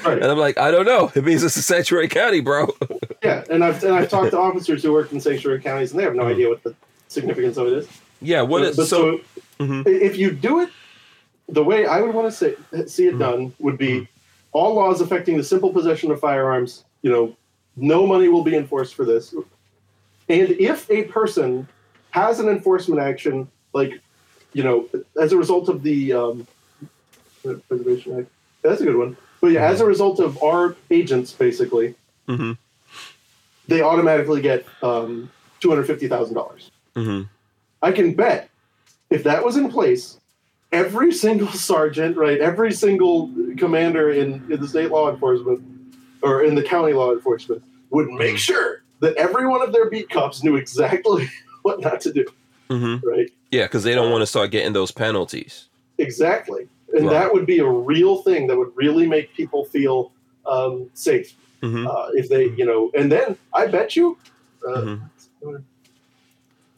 Right. 0.05 0.19
And 0.23 0.25
I'm 0.25 0.39
like, 0.39 0.59
I 0.59 0.71
don't 0.71 0.85
know. 0.85 1.11
It 1.15 1.25
means 1.25 1.43
it's 1.43 1.57
a 1.57 1.63
sanctuary 1.63 2.09
county, 2.09 2.41
bro. 2.41 2.69
Yeah, 3.23 3.43
and 3.51 3.65
I've 3.65 3.83
and 3.83 3.95
I've 3.95 4.09
talked 4.11 4.31
to 4.33 4.39
officers 4.39 4.83
who 4.83 4.93
work 4.93 5.11
in 5.13 5.21
sanctuary 5.21 5.61
counties, 5.61 5.91
and 5.91 5.99
they 5.99 6.05
have 6.05 6.15
no 6.15 6.25
Mhm. 6.25 6.33
idea 6.33 6.49
what 6.49 6.63
the 6.63 6.75
significance 7.09 7.57
of 7.57 7.67
it 7.69 7.73
is. 7.73 7.89
yeah. 8.21 8.43
What 8.43 8.61
But- 8.61 8.69
is 8.69 8.77
but 8.77 8.87
so? 8.87 9.21
Mhm. 9.59 9.87
if 9.87 10.17
you 10.19 10.31
do 10.31 10.61
it 10.61 10.69
the 11.49 11.65
way 11.65 11.87
I 11.87 12.01
would 12.03 12.15
want 12.15 12.31
to 12.31 12.37
say, 12.37 12.55
see 12.87 13.07
it 13.09 13.15
Mhm. 13.15 13.19
done 13.19 13.55
would 13.59 13.79
be 13.79 14.07
all 14.53 14.75
laws 14.75 15.01
affecting 15.01 15.37
the 15.39 15.43
simple 15.45 15.73
possession 15.73 16.11
of 16.11 16.21
firearms. 16.21 16.85
You 17.03 17.11
know, 17.11 17.37
no 17.77 18.07
money 18.07 18.29
will 18.29 18.45
be 18.45 18.55
enforced 18.55 18.95
for 18.95 19.05
this. 19.07 19.33
And 20.29 20.51
if 20.51 20.89
a 20.91 21.05
person 21.05 21.67
has 22.17 22.41
an 22.41 22.49
enforcement 22.49 23.01
action, 23.01 23.47
like 23.75 24.01
you 24.55 24.65
know, 24.65 24.89
as 25.21 25.33
a 25.33 25.37
result 25.37 25.69
of 25.69 25.83
the 25.83 26.15
um, 26.15 26.47
Preservation 27.69 28.19
Act, 28.19 28.29
that's 28.63 28.81
a 28.81 28.85
good 28.85 28.97
one. 28.97 29.17
But 29.43 29.49
yeah, 29.49 29.67
as 29.67 29.83
a 29.83 29.85
result 29.85 30.19
of 30.19 30.43
our 30.43 30.75
agents, 30.91 31.33
basically, 31.33 31.95
hmm 32.27 32.53
they 33.69 33.83
automatically 33.83 34.41
get 34.41 34.65
um, 34.83 35.31
two 35.61 35.69
hundred 35.69 35.87
fifty 35.87 36.09
thousand 36.09 36.35
dollars. 36.35 36.71
hmm 36.95 37.23
I 37.83 37.93
can 37.93 38.15
bet 38.15 38.49
if 39.11 39.23
that 39.25 39.45
was 39.45 39.59
in 39.59 39.71
place, 39.71 40.19
every 40.73 41.13
single 41.13 41.49
sergeant, 41.69 42.17
right, 42.17 42.41
every 42.41 42.73
single 42.73 43.31
commander 43.59 44.11
in, 44.11 44.51
in 44.51 44.59
the 44.59 44.67
state 44.67 44.91
law 44.91 45.11
enforcement 45.13 45.61
or 46.23 46.43
in 46.45 46.55
the 46.55 46.63
county 46.63 46.95
law 46.95 47.13
enforcement 47.13 47.63
would 47.91 48.09
make 48.09 48.39
sure 48.39 48.83
that 49.01 49.15
every 49.17 49.47
one 49.47 49.61
of 49.61 49.73
their 49.75 49.91
beat 49.91 50.09
cops 50.09 50.43
knew 50.43 50.57
exactly 50.57 51.29
what 51.67 51.81
not 51.81 52.01
to 52.07 52.13
do, 52.13 52.25
hmm 52.71 52.97
right? 53.05 53.29
Yeah, 53.51 53.65
because 53.65 53.85
they 53.85 53.95
don't 53.95 54.11
want 54.15 54.23
to 54.23 54.27
start 54.35 54.51
getting 54.51 54.73
those 54.73 54.93
penalties. 54.93 55.55
Exactly. 55.99 56.63
And 56.95 57.05
Right. 57.07 57.13
that 57.19 57.33
would 57.33 57.47
be 57.47 57.59
a 57.59 57.69
real 57.93 58.15
thing 58.23 58.47
that 58.49 58.57
would 58.57 58.73
really 58.77 59.07
make 59.07 59.27
people 59.35 59.65
feel 59.77 60.13
um, 60.55 60.75
safe 60.95 61.29
hmm 61.63 61.87
uh, 61.87 62.09
if 62.21 62.29
they, 62.29 62.45
you 62.59 62.65
know, 62.71 62.91
and 62.99 63.11
then 63.11 63.37
I 63.53 63.67
bet 63.67 63.97
you. 63.97 64.17
Uh, 64.67 64.81
Mhm. 64.83 65.63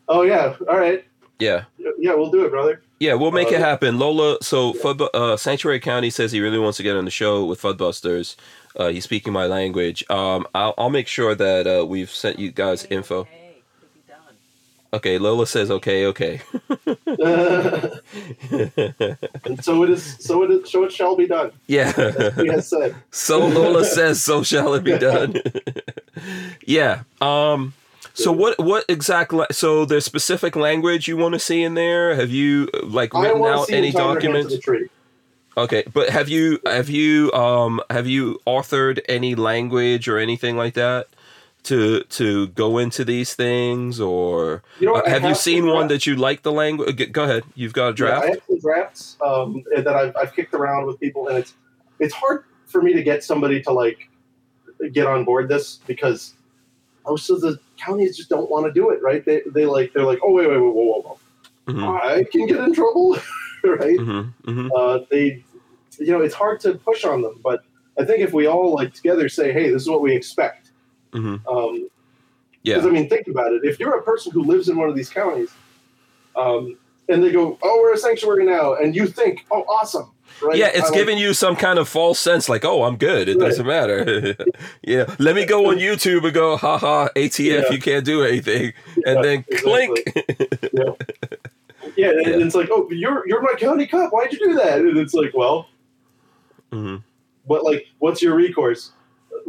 Oh, 0.09 0.23
yeah. 0.23 0.57
All 0.71 0.79
right. 0.79 1.05
Yeah. 1.39 1.65
Yeah, 1.99 2.15
we'll 2.15 2.31
do 2.31 2.45
it, 2.47 2.51
brother. 2.51 2.81
Yeah, 2.99 3.15
we'll 3.15 3.31
make 3.31 3.53
it 3.53 3.57
Uh, 3.61 3.65
happen. 3.71 3.99
Lola, 3.99 4.39
so 4.43 4.73
Fud, 4.73 5.07
uh, 5.15 5.37
Sanctuary 5.37 5.81
County 5.81 6.11
says 6.11 6.33
he 6.33 6.41
really 6.41 6.59
wants 6.59 6.79
to 6.79 6.83
get 6.83 6.97
on 6.97 7.05
the 7.05 7.11
show 7.11 7.45
with 7.45 7.61
Fudbusters. 7.61 8.35
Uh, 8.77 8.89
he's 8.89 9.05
speaking 9.05 9.33
my 9.33 9.47
language. 9.47 10.03
Um, 10.11 10.47
I'll, 10.55 10.75
I'll 10.79 10.91
make 10.91 11.07
sure 11.09 11.35
that 11.35 11.67
uh, 11.67 11.85
we've 11.87 12.11
sent 12.11 12.39
you 12.39 12.51
guys 12.51 12.85
info. 12.91 13.21
Okay, 13.21 13.57
it'll 13.83 13.95
be 13.95 14.01
done. 14.09 14.35
Okay, 14.93 15.19
Lola 15.19 15.47
says 15.47 15.71
okay, 15.71 16.07
okay. 16.07 16.41
and 17.07 18.01
so 19.63 19.83
it 19.83 19.91
is. 19.91 20.17
So 20.19 20.43
it 20.45 20.51
is. 20.51 20.71
So 20.71 20.85
it 20.85 20.93
shall 20.93 21.15
be 21.15 21.27
done. 21.27 21.53
yeah. 21.67 21.93
He 22.37 22.47
has 22.49 22.69
said. 22.69 22.95
so 23.11 23.47
Lola 23.47 23.85
says, 23.85 24.23
so 24.23 24.43
shall 24.43 24.73
it 24.75 24.85
be 24.85 24.97
done. 24.97 25.35
yeah. 26.67 27.03
Um. 27.21 27.75
So 28.15 28.33
what? 28.33 28.59
What 28.59 28.87
exact? 28.89 29.35
La- 29.35 29.47
so 29.51 29.85
there's 29.85 30.07
specific 30.07 30.57
language 30.57 31.07
you 31.07 31.19
want 31.19 31.35
to 31.35 31.39
see 31.39 31.63
in 31.63 31.75
there? 31.75 32.15
Have 32.15 32.31
you 32.31 32.71
like 32.83 33.13
written 33.13 33.45
out 33.45 33.71
any 33.71 33.89
him 33.89 33.93
tie 33.93 34.15
their 34.15 34.33
hands 34.33 34.49
to 34.49 34.57
documents? 34.57 34.91
Okay, 35.59 35.85
but 35.93 36.09
have 36.09 36.31
you 36.31 36.61
have 36.65 36.89
you 36.89 37.31
um 37.33 37.83
have 37.91 38.07
you 38.07 38.41
authored 38.47 39.01
any 39.09 39.35
language 39.35 40.09
or 40.09 40.17
anything 40.17 40.57
like 40.57 40.75
that 40.75 41.09
to 41.69 42.01
to 42.05 42.49
go 42.49 42.79
into 42.79 43.05
these 43.05 43.35
things 43.35 44.01
or 44.01 44.63
You 44.81 44.87
know 44.89 44.95
uh? 44.95 45.03
I 45.05 45.11
have 45.11 45.25
you 45.25 45.35
seen 45.35 45.67
one 45.67 45.89
that 45.89 46.07
you 46.07 46.17
like 46.17 46.43
the 46.43 46.53
language? 46.53 47.13
Go 47.13 47.25
ahead, 47.25 47.45
you've 47.55 47.73
got 47.75 47.89
a 47.89 47.91
Yeah, 47.91 47.95
draft. 47.95 48.25
I 48.25 48.29
have 48.31 48.41
some 48.47 48.59
drafts 48.61 49.17
um, 49.25 49.63
that 49.77 49.89
I've, 49.89 50.17
I've 50.17 50.35
kicked 50.35 50.55
around 50.55 50.87
with 50.87 50.99
people, 50.99 51.29
and 51.29 51.39
it's 51.39 51.55
it's 52.01 52.15
hard 52.15 52.45
for 52.67 52.81
me 52.83 52.93
to 52.95 53.03
get 53.03 53.23
somebody 53.23 53.63
to 53.63 53.73
like 53.73 54.09
get 54.93 55.07
on 55.07 55.25
board 55.25 55.49
this 55.49 55.81
because 55.87 56.35
most 57.07 57.31
of 57.31 57.41
the 57.41 57.59
counties 57.77 58.17
just 58.17 58.29
don't 58.29 58.51
want 58.51 58.67
to 58.67 58.73
do 58.73 58.91
it. 58.91 59.03
Right? 59.03 59.25
They 59.25 59.43
they 59.55 59.67
like 59.67 59.93
they're 59.93 60.05
like, 60.07 60.21
oh 60.23 60.33
wait 60.33 60.49
wait 60.49 60.57
wait 60.57 60.73
whoa 60.75 60.85
whoa 60.85 61.01
whoa, 61.03 61.19
Mhm, 61.69 62.01
I 62.03 62.25
can 62.33 62.47
get 62.47 62.61
in 62.61 62.73
trouble, 62.73 63.17
right? 63.65 63.99
mhm, 63.99 64.33
mhm. 64.45 64.71
uh, 64.75 65.05
they, 65.11 65.45
you 65.99 66.13
know, 66.13 66.23
it's 66.23 66.35
hard 66.35 66.61
to 66.61 66.75
push 66.75 67.05
on 67.05 67.21
them. 67.21 67.39
But 67.43 67.63
I 67.99 68.05
think 68.05 68.21
if 68.21 68.33
we 68.33 68.47
all 68.47 68.75
like 68.75 68.95
together 68.95 69.29
say, 69.29 69.53
"Hey, 69.53 69.71
this 69.71 69.83
is 69.83 69.89
what 69.89 70.01
we 70.01 70.15
expect," 70.17 70.68
Mhm. 71.13 71.41
um, 71.47 71.89
Yeah. 72.63 72.75
because 72.77 72.87
I 72.87 72.91
mean, 72.91 73.09
think 73.09 73.27
about 73.29 73.53
it. 73.53 73.63
If 73.65 73.79
you're 73.81 73.97
a 73.99 74.03
person 74.03 74.33
who 74.33 74.43
lives 74.45 74.69
in 74.69 74.77
one 74.77 74.89
of 74.89 74.95
these 74.97 75.09
counties, 75.11 75.51
um, 76.37 76.77
and 77.09 77.23
they 77.25 77.31
go, 77.33 77.59
"Oh, 77.63 77.79
we're 77.81 77.95
a 77.95 77.99
sanctuary 77.99 78.45
now," 78.45 78.75
and 78.75 78.95
you 78.95 79.07
think, 79.07 79.47
"Oh, 79.51 79.63
awesome," 79.63 80.11
right? 80.43 80.57
Yeah, 80.59 80.67
it's 80.69 80.81
I 80.81 80.85
like- 80.89 80.95
giving 80.95 81.17
you 81.19 81.33
some 81.33 81.57
kind 81.57 81.79
of 81.79 81.89
false 81.89 82.19
sense, 82.19 82.49
like, 82.49 82.65
oh, 82.67 82.83
I'm 82.83 82.97
good. 82.97 83.29
It 83.31 83.39
Right. 83.39 83.49
doesn't 83.49 83.67
matter. 83.67 84.37
yeah, 84.83 85.07
let 85.19 85.35
me 85.35 85.47
go 85.47 85.71
on 85.71 85.77
YouTube 85.79 86.25
and 86.25 86.35
go, 86.35 86.57
"Ha 86.59 86.77
ha, 86.79 87.09
ATF, 87.17 87.65
Yeah. 87.65 87.73
you 87.73 87.79
can't 87.81 88.05
do 88.05 88.23
anything, 88.23 88.75
and 89.07 89.17
Yeah, 89.17 89.23
then 89.23 89.45
clink. 89.57 89.99
Yeah, 90.15 90.93
yeah, 91.97 92.11
and 92.11 92.27
Yeah. 92.27 92.45
it's 92.47 92.55
like, 92.55 92.69
oh, 92.71 92.87
you're 92.91 93.27
you're 93.27 93.41
my 93.41 93.55
county 93.55 93.87
cop. 93.87 94.13
Why'd 94.13 94.33
you 94.33 94.39
do 94.41 94.55
that? 94.57 94.81
And 94.81 94.99
it's 94.99 95.15
like, 95.15 95.33
well, 95.35 95.69
Mhm. 96.73 97.03
what 97.47 97.65
like, 97.65 97.87
what's 97.99 98.21
your 98.21 98.35
recourse? 98.35 98.93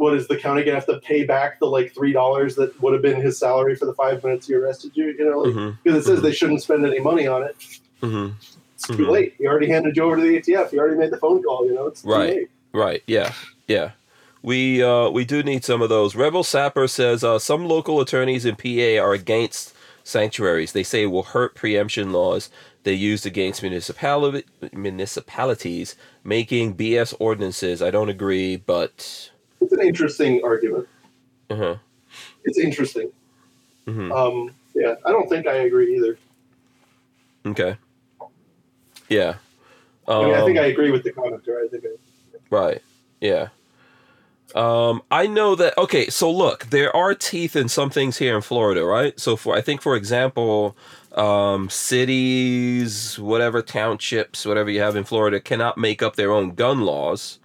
What 0.00 0.14
is 0.14 0.26
the 0.28 0.36
county 0.38 0.62
gonna 0.64 0.76
have 0.76 0.86
to 0.86 0.98
pay 1.00 1.24
back 1.24 1.58
the 1.60 1.66
like 1.66 1.92
three 1.92 2.12
dollars 2.12 2.54
that 2.56 2.80
would 2.80 2.94
have 2.94 3.02
been 3.02 3.20
his 3.20 3.38
salary 3.38 3.76
for 3.76 3.84
the 3.84 3.92
five 3.92 4.24
minutes 4.24 4.46
he 4.46 4.54
arrested 4.54 4.92
you? 4.94 5.14
You 5.18 5.24
know, 5.30 5.38
like, 5.40 5.54
Mhm. 5.54 5.76
because 5.82 5.98
it 6.02 6.06
says 6.08 6.22
they 6.22 6.32
shouldn't 6.32 6.62
spend 6.62 6.86
any 6.86 7.00
money 7.00 7.26
on 7.26 7.42
it. 7.42 7.54
Mhm. 8.02 8.32
It's 8.74 8.86
too 8.86 8.94
Mhm. 8.94 9.10
late. 9.10 9.34
He 9.36 9.46
already 9.46 9.66
handed 9.68 9.94
you 9.98 10.02
over 10.04 10.16
to 10.16 10.22
the 10.22 10.36
ATF. 10.36 10.70
He 10.70 10.78
already 10.78 10.96
made 10.96 11.10
the 11.10 11.18
phone 11.18 11.42
call. 11.42 11.66
You 11.66 11.74
know, 11.74 11.86
it's 11.86 12.00
too 12.00 12.08
Right. 12.08 12.34
late. 12.34 12.48
Right. 12.72 13.02
Yeah. 13.06 13.32
Yeah. 13.68 13.90
We 14.42 14.82
uh, 14.82 15.10
we 15.10 15.26
do 15.26 15.42
need 15.42 15.64
some 15.66 15.82
of 15.82 15.90
those. 15.90 16.14
Rebel 16.16 16.44
Sapper 16.44 16.88
says 16.88 17.22
uh, 17.22 17.38
some 17.38 17.68
local 17.68 18.00
attorneys 18.00 18.46
in 18.46 18.56
PA 18.56 18.96
are 18.98 19.12
against 19.12 19.74
sanctuaries. 20.02 20.72
They 20.72 20.82
say 20.82 21.02
it 21.02 21.06
will 21.10 21.24
hurt 21.24 21.54
preemption 21.54 22.10
laws 22.10 22.48
they 22.84 22.94
used 22.94 23.26
against 23.26 23.60
municipality 23.62 24.44
municipalities 24.72 25.94
making 26.24 26.72
BS 26.74 27.14
ordinances. 27.18 27.82
I 27.82 27.90
don't 27.90 28.08
agree, 28.08 28.56
but 28.56 29.28
It's 29.60 29.72
an 29.72 29.82
interesting 29.82 30.40
argument. 30.44 30.88
uh-huh. 31.50 31.76
It's 32.44 32.58
interesting. 32.58 33.10
hmm 33.86 34.10
Um, 34.12 34.54
yeah, 34.74 34.94
I 35.04 35.10
don't 35.10 35.28
think 35.28 35.46
I 35.46 35.54
agree 35.66 35.96
either. 35.96 36.18
okay. 37.46 37.76
Yeah. 39.08 39.34
I 40.08 40.24
mean, 40.24 40.34
I 40.34 40.44
think 40.44 40.58
Um, 40.58 40.64
I 40.64 40.68
agree 40.68 40.90
with 40.90 41.02
the 41.04 41.12
commenter. 41.12 41.64
I 41.64 41.68
think 41.68 41.84
I, 41.84 41.88
Right. 42.50 42.82
Yeah. 43.20 43.48
Um, 44.54 45.02
I 45.10 45.26
know 45.28 45.54
that. 45.54 45.78
Okay, 45.78 46.08
so 46.08 46.30
look, 46.30 46.66
there 46.70 46.94
are 46.96 47.14
teeth 47.14 47.54
in 47.54 47.68
some 47.68 47.90
things 47.90 48.18
here 48.18 48.34
in 48.34 48.42
Florida, 48.42 48.84
right? 48.84 49.18
So 49.20 49.36
for 49.36 49.54
I 49.56 49.60
think, 49.60 49.80
for 49.80 49.94
example, 49.94 50.76
um, 51.14 51.68
cities, 51.70 53.18
whatever 53.18 53.62
townships, 53.62 54.44
whatever 54.44 54.68
you 54.70 54.80
have 54.80 54.96
in 54.96 55.04
Florida, 55.04 55.38
cannot 55.40 55.78
make 55.78 56.02
up 56.02 56.16
their 56.16 56.32
own 56.32 56.54
gun 56.54 56.80
laws. 56.80 57.38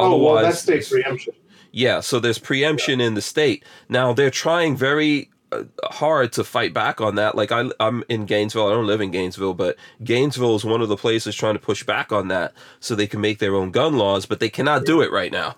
oh 0.00 0.16
well, 0.16 0.42
that's 0.42 0.60
state 0.60 0.88
preemption. 0.88 1.34
Yeah, 1.72 2.00
so 2.00 2.18
there's 2.20 2.38
preemption 2.38 3.00
in 3.00 3.14
the 3.14 3.22
state. 3.22 3.64
Now 3.88 4.12
they're 4.12 4.30
trying 4.30 4.76
very 4.76 5.30
uh, 5.52 5.64
hard 5.84 6.32
to 6.32 6.44
fight 6.44 6.72
back 6.74 7.00
on 7.00 7.14
that. 7.16 7.34
Like 7.36 7.52
I, 7.52 7.70
I'm 7.78 8.02
in 8.08 8.26
Gainesville. 8.26 8.66
I 8.68 8.70
don't 8.72 8.86
live 8.86 9.00
in 9.00 9.10
Gainesville, 9.10 9.54
but 9.54 9.76
Gainesville 10.02 10.56
is 10.56 10.64
one 10.64 10.80
of 10.80 10.88
the 10.88 10.96
places 10.96 11.36
trying 11.36 11.54
to 11.54 11.60
push 11.60 11.84
back 11.84 12.12
on 12.12 12.28
that, 12.28 12.52
so 12.80 12.94
they 12.94 13.06
can 13.06 13.20
make 13.20 13.38
their 13.38 13.54
own 13.54 13.70
gun 13.70 13.96
laws. 13.98 14.26
But 14.26 14.40
they 14.40 14.48
cannot 14.48 14.84
do 14.84 15.00
it 15.00 15.10
right 15.12 15.32
now. 15.32 15.56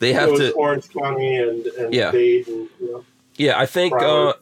They 0.00 0.12
have 0.12 0.34
to. 0.36 0.52
Orange 0.52 0.88
County 0.90 1.36
and 1.36 1.66
and 1.66 1.94
Yeah. 1.94 2.10
Dade 2.10 2.46
and 2.48 2.68
you 2.80 2.92
know. 2.92 3.04
Yeah, 3.36 3.58
I 3.58 3.66
think. 3.66 3.94
Uh, 3.94 4.34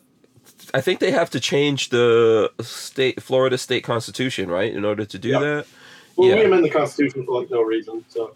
I 0.75 0.81
think 0.81 1.01
they 1.01 1.11
have 1.11 1.29
to 1.31 1.41
change 1.41 1.91
the 1.91 2.51
state 2.63 3.23
Florida 3.23 3.59
state 3.59 3.85
constitution, 3.85 4.51
right, 4.51 4.73
in 4.73 4.85
order 4.85 5.05
to 5.05 5.19
do 5.19 5.29
Yep. 5.29 5.41
that. 5.41 5.67
Well, 6.17 6.29
Yeah. 6.29 6.37
we 6.37 6.45
amend 6.45 6.65
the 6.65 6.71
Constitution 6.71 7.27
for 7.27 7.41
like 7.41 7.51
no 7.51 7.63
reason. 7.63 8.05
So 8.09 8.35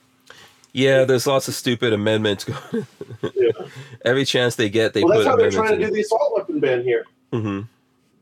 Yeah, 0.76 1.04
there's 1.04 1.26
lots 1.26 1.48
of 1.48 1.54
stupid 1.54 1.94
amendments. 1.94 2.44
going 2.44 2.86
yeah. 3.34 3.50
Every 4.04 4.26
chance 4.26 4.56
they 4.56 4.68
get, 4.68 4.92
they 4.92 5.02
well, 5.02 5.14
put 5.14 5.24
that's 5.24 5.28
how 5.30 5.36
they're 5.36 5.50
trying 5.50 5.78
to 5.78 5.86
do 5.86 5.90
the 5.90 6.02
assault 6.02 6.34
weapon 6.36 6.60
ban 6.60 6.82
here. 6.82 7.06
hmm 7.32 7.62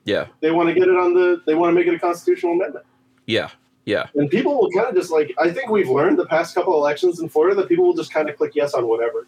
Yeah, 0.05 0.29
They 0.41 0.53
want 0.53 0.69
to 0.69 0.75
get 0.75 0.85
it 0.87 0.97
on 0.97 1.15
the. 1.15 1.43
They 1.47 1.57
want 1.57 1.71
to 1.71 1.75
make 1.75 1.89
it 1.89 1.95
a 1.95 1.99
constitutional 1.99 2.53
amendment. 2.53 2.87
yeah, 3.27 3.51
yeah. 3.87 4.07
And 4.15 4.31
people 4.31 4.57
will 4.57 4.71
kind 4.71 4.87
of 4.87 4.95
just 4.95 5.11
like. 5.11 5.35
I 5.37 5.51
think 5.51 5.69
we've 5.69 5.89
learned 5.89 6.17
the 6.17 6.27
past 6.27 6.55
couple 6.55 6.75
elections 6.75 7.19
in 7.19 7.29
Florida 7.29 7.57
that 7.57 7.69
people 7.69 7.87
will 7.87 7.95
just 7.95 8.13
kind 8.13 8.31
of 8.31 8.37
click 8.37 8.53
yes 8.55 8.73
on 8.73 8.87
whatever. 8.87 9.27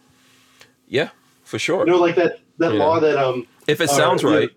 Yeah, 0.87 1.09
for 1.43 1.59
sure. 1.59 1.85
You 1.85 1.91
know, 1.91 1.99
like 1.99 2.15
that 2.15 2.39
that 2.59 2.75
Yeah. 2.75 2.79
law 2.79 3.01
that 3.01 3.17
um 3.17 3.45
if 3.67 3.81
it 3.81 3.89
uh, 3.89 3.93
sounds 3.93 4.23
yeah. 4.23 4.29
right, 4.29 4.49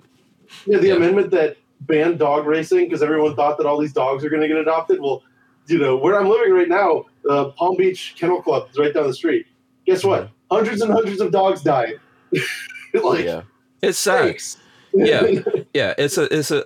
yeah 0.64 0.78
the 0.78 0.86
Yeah. 0.88 0.94
amendment 0.94 1.32
that 1.32 1.56
banned 1.80 2.20
dog 2.20 2.46
racing 2.46 2.84
because 2.84 3.02
everyone 3.02 3.34
thought 3.34 3.58
that 3.58 3.66
all 3.66 3.78
these 3.80 3.92
dogs 3.92 4.24
are 4.24 4.30
going 4.30 4.42
to 4.42 4.48
get 4.48 4.58
adopted. 4.58 5.00
Well, 5.00 5.24
you 5.66 5.78
know 5.78 5.96
where 5.96 6.16
I'm 6.20 6.28
living 6.28 6.52
right 6.52 6.68
now, 6.68 7.06
uh, 7.28 7.46
Palm 7.50 7.76
Beach 7.76 8.14
Kennel 8.18 8.42
Club 8.42 8.68
is 8.70 8.78
right 8.78 8.92
down 8.94 9.06
the 9.06 9.14
street. 9.14 9.46
Guess 9.86 10.04
what? 10.04 10.30
Hundreds 10.50 10.80
and 10.82 10.92
hundreds 10.92 11.20
of 11.20 11.30
dogs 11.32 11.62
died. 11.62 11.94
like 12.94 13.24
yeah, 13.24 13.42
it's 13.82 13.98
sad. 13.98 14.36
Yeah. 14.92 15.22
Yeah, 15.72 15.94
it's 15.98 16.18
a, 16.18 16.24
it's 16.36 16.50
a. 16.50 16.64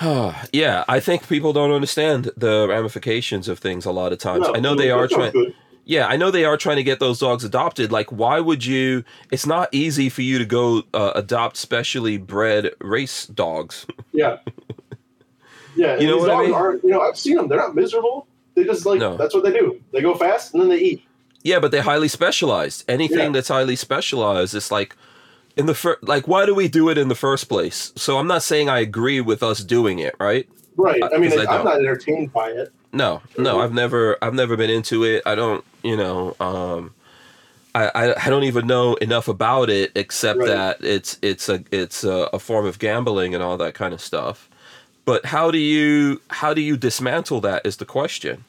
yeah, 0.52 0.84
I 0.88 1.00
think 1.00 1.28
people 1.28 1.52
don't 1.52 1.70
understand 1.70 2.30
the 2.36 2.66
ramifications 2.68 3.46
of 3.46 3.58
things 3.58 3.84
a 3.84 3.90
lot 3.92 4.12
of 4.12 4.18
times. 4.18 4.46
No, 4.46 4.54
I 4.54 4.60
know 4.60 4.70
so 4.74 4.76
they 4.82 4.90
are 4.90 5.06
trying. 5.06 5.32
good. 5.32 5.54
Yeah, 5.84 6.06
I 6.06 6.16
know 6.16 6.30
they 6.30 6.44
are 6.46 6.56
trying 6.56 6.76
to 6.76 6.82
get 6.82 6.98
those 7.00 7.18
dogs 7.18 7.44
adopted. 7.44 7.92
Like, 7.92 8.10
why 8.10 8.40
would 8.40 8.64
you? 8.64 9.04
It's 9.30 9.44
not 9.44 9.68
easy 9.72 10.08
for 10.08 10.22
you 10.22 10.38
to 10.38 10.46
go 10.46 10.82
uh, 10.94 11.12
adopt 11.14 11.56
specially 11.58 12.16
bred 12.16 12.70
race 12.80 13.26
dogs. 13.26 13.86
Yeah. 14.12 14.38
Yeah, 15.76 15.98
You 16.00 16.08
know 16.08 16.14
these 16.18 16.22
what 16.28 16.30
I 16.36 16.42
mean? 16.42 16.52
aren't. 16.52 16.82
You 16.82 16.90
know, 16.90 17.00
I've 17.00 17.16
seen 17.16 17.36
them. 17.36 17.46
They're 17.48 17.56
not 17.56 17.76
miserable. 17.76 18.26
They 18.54 18.64
just 18.64 18.84
like 18.86 18.98
No. 18.98 19.16
that's 19.16 19.34
what 19.34 19.44
they 19.44 19.52
do. 19.52 19.80
They 19.92 20.00
go 20.02 20.14
fast 20.14 20.52
and 20.54 20.62
then 20.62 20.68
they 20.70 20.78
eat. 20.78 21.04
Yeah, 21.42 21.58
but 21.58 21.70
they're 21.70 21.82
highly 21.82 22.08
specialized. 22.08 22.84
Anything 22.88 23.18
Yeah. 23.18 23.28
that's 23.30 23.48
highly 23.48 23.76
specialized, 23.76 24.54
it's 24.54 24.70
like 24.70 24.94
in 25.56 25.66
the 25.66 25.74
first. 25.74 26.02
Like, 26.02 26.28
why 26.28 26.44
do 26.46 26.54
we 26.54 26.68
do 26.68 26.88
it 26.90 26.98
in 26.98 27.08
the 27.08 27.14
first 27.14 27.48
place? 27.48 27.92
So 27.96 28.18
I'm 28.18 28.26
not 28.26 28.42
saying 28.42 28.68
I 28.68 28.80
agree 28.80 29.20
with 29.20 29.42
us 29.42 29.60
doing 29.64 29.98
it, 30.00 30.14
right? 30.20 30.48
Right. 30.76 31.02
I 31.02 31.16
mean, 31.18 31.32
I 31.32 31.46
I'm 31.46 31.64
don't. 31.64 31.78
entertained 31.80 32.32
by 32.32 32.50
it. 32.50 32.72
No, 32.92 33.22
no, 33.38 33.56
Mhm. 33.56 33.64
I've 33.64 33.72
never, 33.74 34.18
I've 34.20 34.34
never 34.34 34.56
been 34.56 34.70
into 34.70 35.04
it. 35.04 35.22
I 35.24 35.34
don't, 35.36 35.64
you 35.84 35.96
know, 35.96 36.34
um, 36.40 36.92
I, 37.74 37.88
I, 37.94 38.26
I 38.26 38.30
don't 38.30 38.42
even 38.42 38.66
know 38.66 38.94
enough 38.96 39.28
about 39.28 39.70
it 39.70 39.92
except 39.94 40.40
Right. 40.40 40.48
that 40.48 40.78
it's, 40.84 41.16
it's 41.22 41.48
a, 41.48 41.62
it's 41.70 42.02
a, 42.02 42.28
a 42.32 42.40
form 42.40 42.66
of 42.66 42.80
gambling 42.80 43.32
and 43.32 43.44
all 43.44 43.56
that 43.58 43.74
kind 43.74 43.94
of 43.94 44.00
stuff. 44.00 44.49
But 45.04 45.26
how 45.26 45.50
do 45.50 45.58
you, 45.58 46.20
how 46.28 46.54
do 46.54 46.60
you 46.60 46.76
dismantle 46.76 47.40
that 47.42 47.64
is 47.66 47.78
the 47.78 47.84
question, 47.84 48.44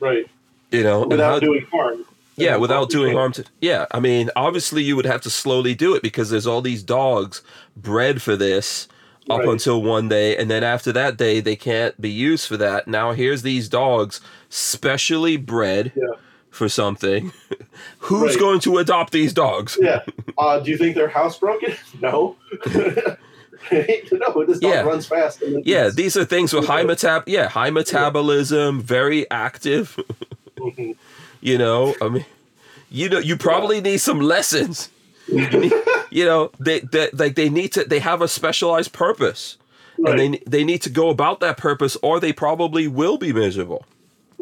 Right. 0.00 0.28
you 0.70 0.82
know? 0.82 1.06
Without 1.06 1.34
how- 1.34 1.38
doing 1.40 1.66
harm. 1.72 2.04
yeah, 2.36 2.52
And 2.54 2.60
without 2.62 2.90
doing 2.90 3.14
harm 3.16 3.32
to. 3.32 3.44
Yeah, 3.60 3.86
I 3.92 4.00
mean, 4.00 4.30
obviously 4.36 4.82
you 4.82 4.96
would 4.96 5.06
have 5.06 5.22
to 5.22 5.30
slowly 5.30 5.74
do 5.74 5.94
it 5.94 6.02
because 6.02 6.28
there's 6.30 6.46
all 6.46 6.60
these 6.60 6.82
dogs 6.82 7.40
bred 7.76 8.20
for 8.20 8.36
this 8.36 8.88
up 9.30 9.40
Right. 9.40 9.48
until 9.48 9.82
one 9.82 10.08
day, 10.08 10.36
and 10.36 10.50
then 10.50 10.62
after 10.62 10.92
that 10.92 11.16
day 11.16 11.40
they 11.40 11.56
can't 11.56 11.98
be 12.00 12.10
used 12.10 12.46
for 12.46 12.56
that. 12.58 12.86
Now 12.86 13.12
here's 13.12 13.42
these 13.42 13.68
dogs 13.68 14.20
specially 14.50 15.36
bred 15.36 15.92
Yeah. 15.96 16.14
for 16.50 16.68
something. 16.68 17.32
Who's 18.00 18.32
Right. 18.34 18.38
going 18.38 18.60
to 18.60 18.78
adopt 18.78 19.12
these 19.12 19.32
dogs? 19.32 19.78
Yeah. 19.80 20.02
Uh, 20.38 20.60
do 20.60 20.70
you 20.70 20.76
think 20.78 20.94
they're 20.94 21.08
house 21.08 21.38
broken? 21.38 21.74
No. 23.72 23.84
no, 24.34 24.44
this 24.44 24.58
dog 24.58 24.70
Yeah. 24.72 24.82
runs 24.82 25.06
fast. 25.06 25.42
Yeah, 25.64 25.88
these 25.90 26.16
are 26.16 26.24
things 26.24 26.52
with 26.52 26.66
high 26.66 26.84
metab. 26.84 27.24
Yeah, 27.26 27.48
high 27.48 27.70
metabolism, 27.70 28.80
very 28.82 29.30
active. 29.30 29.98
Mhm. 30.58 30.96
You 31.42 31.58
know, 31.58 31.94
I 32.00 32.08
mean, 32.08 32.24
you 32.90 33.08
know, 33.10 33.18
you 33.18 33.36
probably 33.36 33.80
need 33.82 33.98
some 33.98 34.20
lessons. 34.20 34.88
You, 35.28 35.46
need, 35.50 35.72
you 36.10 36.24
know, 36.24 36.50
they, 36.58 36.80
they 36.80 37.10
like 37.12 37.34
they 37.34 37.50
need 37.50 37.72
to. 37.74 37.84
They 37.84 37.98
have 37.98 38.22
a 38.22 38.26
specialized 38.28 38.92
purpose, 38.94 39.58
Right. 39.98 40.18
and 40.18 40.34
they 40.34 40.42
they 40.46 40.64
need 40.64 40.80
to 40.82 40.90
go 40.90 41.10
about 41.10 41.40
that 41.40 41.58
purpose, 41.58 41.96
or 42.02 42.18
they 42.20 42.32
probably 42.32 42.88
will 42.88 43.18
be 43.18 43.32
miserable. 43.34 43.84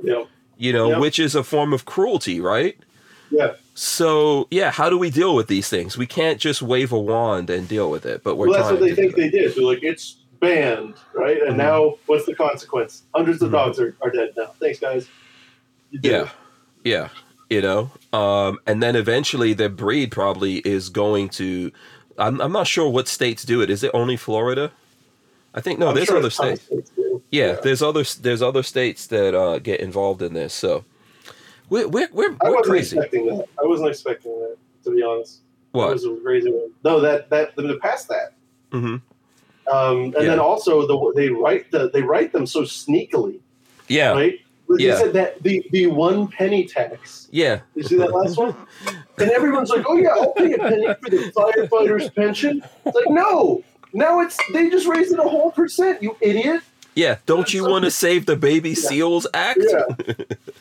yeah. 0.02 0.22
You 0.56 0.72
know, 0.72 0.90
Yep. 0.90 1.01
which 1.01 1.18
is 1.18 1.34
a 1.34 1.42
form 1.42 1.72
of 1.72 1.84
cruelty, 1.84 2.40
right? 2.40 2.76
Yeah. 3.30 3.55
So 3.74 4.48
yeah, 4.51 4.70
how 4.70 4.90
do 4.90 4.98
we 4.98 5.10
deal 5.10 5.34
with 5.34 5.48
these 5.48 5.68
things? 5.68 5.98
We 5.98 6.06
can't 6.06 6.40
just 6.40 6.62
wave 6.62 6.92
a 6.92 6.98
wand 7.01 7.51
and 7.51 7.68
deal 7.68 7.90
with 7.90 8.06
it. 8.06 8.22
But 8.24 8.36
we're 8.36 8.48
Well, 8.48 8.59
that's 8.59 8.70
what 8.72 8.80
they 8.80 8.94
think 8.94 9.16
they 9.16 9.30
did. 9.30 9.55
They're 9.55 9.64
like, 9.64 9.82
it's 9.82 10.22
banned, 10.40 10.96
right? 11.14 11.42
And 11.42 11.55
Mhm. 11.55 11.59
now, 11.59 11.94
what's 12.06 12.26
the 12.26 12.34
consequence? 12.34 13.05
Hundreds 13.14 13.42
of 13.42 13.51
Mhm. 13.51 13.52
dogs 13.52 13.80
are, 13.80 13.96
are 14.02 14.10
dead 14.10 14.30
now. 14.36 14.55
Thanks, 14.60 14.78
guys. 14.80 15.10
Yeah, 16.02 16.30
yeah, 16.84 17.10
you 17.51 17.62
know, 17.62 17.90
um, 18.12 18.59
and 18.66 18.82
then 18.82 18.96
eventually 18.96 19.55
the 19.55 19.68
breed 19.70 20.12
probably 20.12 20.56
is 20.59 20.88
going 20.90 21.30
to. 21.30 21.72
I'm 22.18 22.40
I'm 22.40 22.52
not 22.52 22.66
sure 22.68 22.88
what 22.90 23.09
states 23.09 23.44
do 23.44 23.60
it. 23.62 23.70
Is 23.70 23.82
it 23.84 23.90
only 23.94 24.16
Florida? 24.16 24.72
I 25.55 25.60
think 25.60 25.78
no. 25.78 25.88
I'm 25.90 25.94
there's 25.96 26.09
sure 26.09 26.18
other 26.18 26.30
some 26.30 26.56
states. 26.56 26.90
do. 26.96 27.22
Yeah, 27.30 27.55
there's 27.62 27.82
other 27.82 28.05
there's 28.20 28.42
other 28.42 28.62
states 28.62 29.06
that 29.09 29.34
uh, 29.34 29.59
get 29.60 29.80
involved 29.80 30.22
in 30.22 30.34
this. 30.34 30.55
So 30.55 30.84
we're 31.70 31.88
we're 31.88 32.08
we're, 32.12 32.30
I 32.42 32.48
we're 32.48 32.56
wasn't 32.56 32.64
crazy. 32.66 32.96
expecting 32.96 33.26
that. 33.26 33.46
I 33.62 33.66
wasn't 33.66 33.88
expecting 33.90 34.32
that, 34.40 34.56
to 34.84 34.90
be 34.90 35.02
honest. 35.02 35.40
What? 35.72 35.90
was 35.92 36.04
a 36.04 36.14
crazy 36.22 36.50
one. 36.52 36.70
No, 36.84 37.00
that 37.00 37.30
that 37.30 37.56
them 37.56 37.68
to 37.68 37.76
pass 37.78 38.04
that. 38.06 38.34
hmm 38.72 38.96
Um, 39.70 39.98
and 40.04 40.14
Yeah. 40.14 40.22
then 40.22 40.38
also 40.38 40.86
the 40.86 41.12
they 41.16 41.30
write 41.30 41.70
the 41.70 41.90
they 41.90 42.02
write 42.02 42.32
them 42.32 42.46
so 42.46 42.62
sneakily, 42.62 43.40
Yeah, 43.88 44.12
right? 44.12 44.34
They 44.68 44.84
Yeah. 44.84 44.98
said 44.98 45.12
that 45.14 45.42
the 45.42 45.62
the 45.72 45.86
one 45.88 46.28
penny 46.28 46.64
tax. 46.66 47.28
yeah, 47.32 47.60
You 47.74 47.82
see 47.82 47.96
that 47.96 48.12
last 48.12 48.36
one? 48.36 48.54
And 49.20 49.30
everyone's 49.30 49.70
like, 49.70 49.84
"Oh 49.88 49.96
yeah, 49.96 50.08
I'll 50.10 50.32
pay 50.34 50.52
a 50.54 50.58
penny 50.58 50.88
for 51.00 51.08
the 51.08 51.32
firefighter's 51.36 52.10
pension." 52.10 52.60
It's 52.84 52.96
like, 52.96 53.08
no, 53.10 53.62
now 53.92 54.20
it's 54.20 54.36
they 54.52 54.68
just 54.70 54.88
raised 54.88 55.12
it 55.12 55.20
a 55.20 55.22
whole 55.22 55.52
percent. 55.52 56.02
You 56.02 56.16
idiot! 56.20 56.62
Yeah, 56.94 57.18
don't 57.26 57.52
you 57.52 57.64
want 57.68 57.84
to 57.84 57.90
save 57.90 58.26
the 58.26 58.36
baby 58.36 58.74
seals 58.74 59.26
act? 59.34 59.60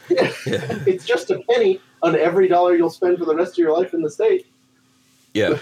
Yeah. 0.10 0.32
yeah. 0.46 0.80
it's 0.86 1.06
just 1.06 1.32
a 1.32 1.40
penny 1.50 1.80
on 2.02 2.16
every 2.18 2.50
dollar 2.50 2.76
you'll 2.76 2.90
spend 2.90 3.18
for 3.18 3.26
the 3.26 3.34
rest 3.36 3.54
of 3.54 3.58
your 3.60 3.72
life 3.76 3.94
in 3.94 4.02
the 4.02 4.12
state. 4.12 4.46
Yeah. 5.34 5.60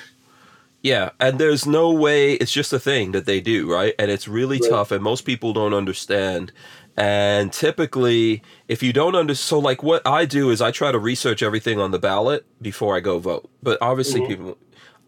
Yeah, 0.82 1.12
and 1.20 1.38
there's 1.40 1.68
no 1.68 1.92
way 1.92 2.34
it's 2.34 2.52
just 2.52 2.74
a 2.74 2.80
thing 2.80 3.12
that 3.12 3.28
they 3.28 3.40
do, 3.40 3.72
right? 3.72 3.94
And 4.00 4.10
it's 4.10 4.28
really 4.28 4.60
Right. 4.60 4.70
tough 4.72 4.92
and 4.92 5.04
most 5.04 5.22
people 5.26 5.54
don't 5.54 5.76
understand. 5.76 6.52
And 6.98 7.54
typically, 7.54 8.42
if 8.68 8.82
you 8.82 8.92
don't 8.92 9.16
understand, 9.16 9.48
so 9.48 9.60
like 9.60 9.84
what 9.84 10.06
I 10.08 10.26
do 10.26 10.50
is 10.50 10.60
I 10.60 10.72
try 10.72 10.92
to 10.92 11.00
research 11.00 11.44
everything 11.44 11.80
on 11.80 11.92
the 11.92 12.00
ballot 12.00 12.44
before 12.62 12.98
I 12.98 13.00
go 13.00 13.20
vote. 13.20 13.48
But 13.62 13.78
obviously 13.80 14.22
Mhm. 14.22 14.28
people 14.28 14.58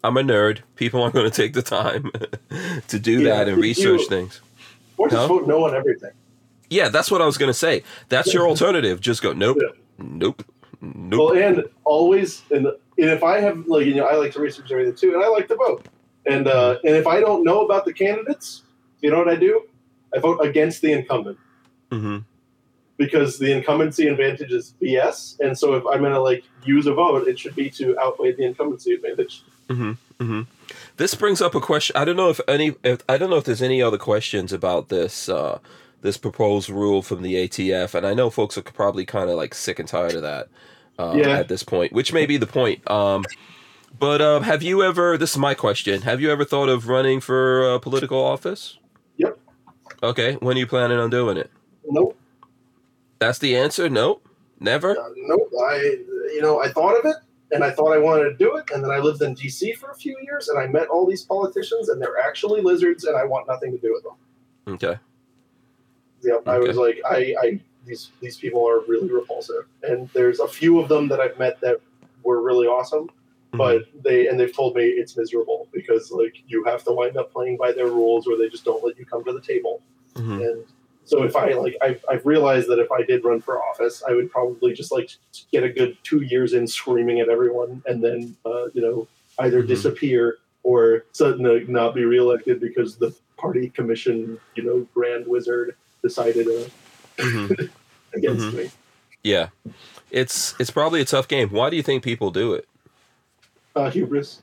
I'm 0.03 0.17
a 0.17 0.21
nerd. 0.21 0.59
People 0.75 1.01
aren't 1.01 1.15
going 1.15 1.29
to 1.29 1.35
take 1.35 1.53
the 1.53 1.61
time 1.63 2.11
to 2.89 2.99
do 2.99 3.21
Yeah, 3.21 3.37
that 3.37 3.47
and 3.47 3.57
you- 3.57 3.63
research 3.63 4.01
things. 4.07 4.41
Or 5.03 5.09
just 5.09 5.27
No? 5.27 5.27
vote 5.27 5.47
no 5.47 5.65
on 5.65 5.75
everything. 5.75 6.11
Yeah, 6.69 6.87
that's 6.87 7.11
what 7.11 7.21
I 7.21 7.25
was 7.25 7.37
going 7.37 7.49
to 7.49 7.53
say. 7.53 7.83
That's 8.07 8.33
your 8.33 8.47
alternative. 8.47 9.01
Just 9.01 9.21
go 9.21 9.33
nope. 9.33 9.57
Yeah. 9.59 9.67
Nope. 9.99 10.45
Nope. 10.81 11.19
Well, 11.19 11.37
and 11.37 11.65
always, 11.83 12.41
and, 12.51 12.67
and 12.67 12.75
if 12.97 13.21
I 13.21 13.39
have 13.41 13.67
like 13.67 13.85
you 13.85 13.95
know, 13.95 14.05
I 14.05 14.15
like 14.15 14.31
to 14.33 14.39
research 14.39 14.71
everything 14.71 14.95
too, 14.95 15.13
and 15.13 15.21
I 15.23 15.27
like 15.27 15.49
to 15.49 15.55
vote. 15.55 15.87
And 16.25 16.47
uh, 16.47 16.79
and 16.85 16.95
if 16.95 17.05
I 17.05 17.19
don't 17.19 17.43
know 17.43 17.65
about 17.65 17.83
the 17.83 17.91
candidates, 17.93 18.63
you 19.01 19.11
know 19.11 19.17
what 19.17 19.27
I 19.27 19.35
do? 19.35 19.63
I 20.15 20.19
vote 20.19 20.39
against 20.39 20.81
the 20.81 20.93
incumbent 20.93 21.37
hmm 21.91 22.19
because 22.97 23.39
the 23.39 23.51
incumbency 23.51 24.07
advantage 24.07 24.51
is 24.51 24.75
BS. 24.81 25.39
And 25.39 25.57
so 25.57 25.73
if 25.73 25.83
I'm 25.91 25.99
going 25.99 26.13
to 26.13 26.21
like 26.21 26.43
use 26.63 26.85
a 26.85 26.93
vote, 26.93 27.27
it 27.27 27.39
should 27.39 27.55
be 27.55 27.69
to 27.71 27.99
outweigh 27.99 28.33
the 28.33 28.45
incumbency 28.45 28.93
advantage. 28.93 29.43
This 30.97 31.15
brings 31.15 31.41
up 31.41 31.55
a 31.55 31.59
question. 31.61 31.95
I 31.95 32.05
don't 32.05 32.15
know 32.17 32.29
if 32.29 32.39
any. 32.47 32.75
If, 32.83 33.01
I 33.09 33.17
don't 33.17 33.29
know 33.29 33.37
if 33.37 33.43
there's 33.45 33.61
any 33.61 33.81
other 33.81 33.97
questions 33.97 34.53
about 34.53 34.89
this. 34.89 35.27
Uh, 35.29 35.59
this 36.01 36.17
proposed 36.17 36.69
rule 36.69 37.01
from 37.01 37.21
the 37.21 37.35
ATF, 37.35 37.95
and 37.95 38.05
I 38.05 38.13
know 38.13 38.29
folks 38.29 38.57
are 38.57 38.61
probably 38.61 39.05
kind 39.05 39.29
of 39.29 39.37
like 39.37 39.53
sick 39.53 39.79
and 39.79 39.87
tired 39.87 40.15
of 40.15 40.21
that 40.21 40.49
uh, 40.99 41.13
Yeah. 41.15 41.29
at 41.29 41.47
this 41.47 41.63
point, 41.63 41.93
which 41.93 42.11
may 42.11 42.25
be 42.25 42.35
the 42.35 42.45
point. 42.45 42.89
Um, 42.91 43.23
but 43.97 44.21
um, 44.21 44.43
have 44.43 44.61
you 44.61 44.83
ever? 44.83 45.17
This 45.17 45.31
is 45.31 45.37
my 45.37 45.53
question. 45.53 46.01
Have 46.01 46.19
you 46.19 46.29
ever 46.29 46.43
thought 46.43 46.67
of 46.69 46.87
running 46.89 47.21
for 47.21 47.75
uh, 47.75 47.79
political 47.79 48.19
office? 48.21 48.77
Yep. 49.17 49.39
Okay. 50.03 50.33
When 50.35 50.57
are 50.57 50.59
you 50.59 50.67
planning 50.67 50.99
on 50.99 51.09
doing 51.09 51.37
it? 51.37 51.49
Nope. 51.87 52.17
That's 53.19 53.39
the 53.39 53.55
answer. 53.55 53.89
Nope. 53.89 54.27
Never. 54.59 54.91
Uh, 54.99 55.09
nope. 55.15 55.49
I, 55.69 55.75
you 56.33 56.41
know, 56.41 56.61
I 56.61 56.69
thought 56.69 56.97
of 56.99 57.05
it 57.05 57.15
and 57.53 57.63
I 57.63 57.69
thought 57.69 57.93
I 57.93 57.97
wanted 57.97 58.23
to 58.25 58.35
do 58.35 58.55
it. 58.57 58.71
And 58.73 58.83
then 58.83 58.91
I 58.91 58.97
lived 58.97 59.21
in 59.21 59.35
DC 59.35 59.75
for 59.77 59.91
a 59.91 59.95
few 59.95 60.17
years 60.23 60.49
and 60.49 60.59
I 60.59 60.67
met 60.67 60.87
all 60.87 61.05
these 61.05 61.23
politicians 61.23 61.89
and 61.89 62.01
they're 62.01 62.19
actually 62.19 62.61
lizards 62.61 63.03
and 63.05 63.15
I 63.15 63.23
want 63.23 63.47
nothing 63.47 63.71
to 63.71 63.77
do 63.77 63.93
with 63.93 64.03
them. 64.03 64.75
Okay. 64.75 64.99
Yep. 66.23 66.47
I 66.47 66.57
was 66.57 66.77
like, 66.77 66.99
I, 67.05 67.35
I, 67.41 67.59
these, 67.85 68.11
these 68.21 68.37
people 68.37 68.67
are 68.67 68.81
really 68.87 69.11
repulsive. 69.11 69.65
And 69.83 70.09
there's 70.13 70.39
a 70.39 70.47
few 70.47 70.79
of 70.79 70.89
them 70.89 71.07
that 71.09 71.19
I've 71.19 71.37
met 71.37 71.59
that 71.61 71.77
were 72.23 72.41
really 72.41 72.67
awesome, 72.67 73.09
but 73.51 73.83
they, 74.03 74.27
and 74.27 74.39
they've 74.39 74.55
told 74.55 74.75
me 74.75 74.83
it's 74.83 75.15
miserable 75.15 75.67
because 75.71 76.11
like 76.11 76.35
you 76.47 76.63
have 76.63 76.83
to 76.85 76.91
wind 76.91 77.17
up 77.17 77.31
playing 77.31 77.57
by 77.57 77.71
their 77.71 77.87
rules 77.87 78.25
or 78.27 78.37
they 78.37 78.49
just 78.49 78.65
don't 78.65 78.83
let 78.83 78.97
you 78.97 79.05
come 79.05 79.23
to 79.25 79.33
the 79.33 79.41
table. 79.41 79.81
Mhm. 80.15 80.47
And 80.47 80.63
so 81.05 81.23
if 81.23 81.35
I 81.35 81.51
like, 81.53 81.75
I've, 81.81 82.03
I've 82.09 82.25
realized 82.25 82.67
that 82.69 82.79
if 82.79 82.91
I 82.91 83.03
did 83.03 83.23
run 83.23 83.41
for 83.41 83.61
office, 83.61 84.03
I 84.07 84.13
would 84.13 84.31
probably 84.31 84.73
just 84.73 84.91
like 84.91 85.09
get 85.51 85.63
a 85.63 85.69
good 85.69 85.97
two 86.03 86.21
years 86.21 86.53
in 86.53 86.65
screaming 86.67 87.19
at 87.19 87.29
everyone, 87.29 87.81
and 87.85 88.03
then 88.03 88.35
uh, 88.45 88.67
you 88.73 88.81
know 88.81 89.07
either 89.39 89.63
Mhm. 89.63 89.67
disappear 89.67 90.37
or 90.63 91.03
suddenly 91.11 91.65
not 91.67 91.93
be 91.95 92.05
reelected 92.05 92.59
because 92.61 92.95
the 92.95 93.13
party 93.37 93.69
commission, 93.69 94.39
you 94.55 94.63
know, 94.63 94.87
grand 94.93 95.27
wizard 95.27 95.75
decided 96.01 96.47
uh, 96.47 96.69
Mhm. 97.17 97.69
against 98.13 98.45
Mhm. 98.45 98.53
me. 98.53 98.71
Yeah. 99.23 99.49
It's 100.11 100.53
it's 100.59 100.69
probably 100.71 101.01
a 101.01 101.05
tough 101.05 101.27
game. 101.27 101.49
Why 101.49 101.69
do 101.69 101.75
you 101.75 101.83
think 101.83 102.03
people 102.03 102.29
do 102.31 102.53
it? 102.53 102.67
Uh, 103.75 103.89
hubris. 103.89 104.41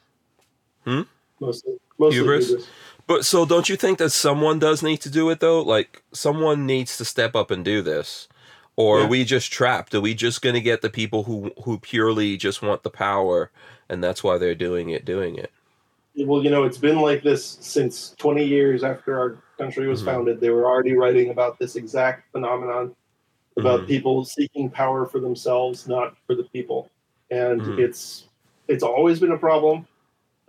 Hmm? 0.84 1.02
Mostly, 1.40 1.74
mostly 1.98 2.18
Hubris? 2.18 2.48
hubris. 2.48 2.68
But 3.10 3.26
so 3.26 3.44
don't 3.44 3.68
you 3.68 3.74
think 3.74 3.98
that 3.98 4.10
someone 4.10 4.60
does 4.60 4.84
need 4.84 4.98
to 4.98 5.10
do 5.10 5.28
it 5.30 5.40
though? 5.40 5.62
Like 5.62 6.00
someone 6.12 6.64
needs 6.64 6.96
to 6.96 7.04
step 7.04 7.34
up 7.34 7.50
and 7.50 7.64
do 7.64 7.82
this. 7.82 8.28
Or 8.76 9.00
Yeah. 9.00 9.04
are 9.04 9.08
we 9.08 9.24
just 9.24 9.52
trapped? 9.52 9.92
Are 9.96 10.00
we 10.00 10.14
just 10.14 10.42
gonna 10.42 10.60
get 10.60 10.80
the 10.80 10.90
people 10.90 11.24
who 11.24 11.50
who 11.64 11.80
purely 11.80 12.36
just 12.36 12.62
want 12.62 12.84
the 12.84 12.88
power 12.90 13.50
and 13.88 14.02
that's 14.04 14.22
why 14.22 14.38
they're 14.38 14.54
doing 14.54 14.90
it, 14.90 15.04
doing 15.04 15.34
it? 15.34 15.50
Well, 16.18 16.44
you 16.44 16.50
know, 16.50 16.62
it's 16.62 16.78
been 16.78 17.00
like 17.00 17.24
this 17.24 17.58
since 17.60 18.14
20 18.16 18.44
years 18.44 18.84
after 18.84 19.18
our 19.18 19.42
country 19.58 19.88
was 19.88 20.02
Mhm. 20.02 20.04
founded. 20.04 20.40
They 20.40 20.50
were 20.50 20.66
already 20.66 20.94
writing 20.94 21.30
about 21.30 21.58
this 21.58 21.74
exact 21.74 22.30
phenomenon 22.30 22.94
about 23.56 23.80
Mhm. 23.80 23.86
people 23.88 24.24
seeking 24.24 24.70
power 24.70 25.04
for 25.04 25.18
themselves, 25.18 25.88
not 25.88 26.14
for 26.28 26.36
the 26.36 26.44
people. 26.44 26.88
And 27.32 27.60
Mhm. 27.60 27.80
it's 27.80 28.28
it's 28.68 28.84
always 28.84 29.18
been 29.18 29.32
a 29.32 29.36
problem. 29.36 29.84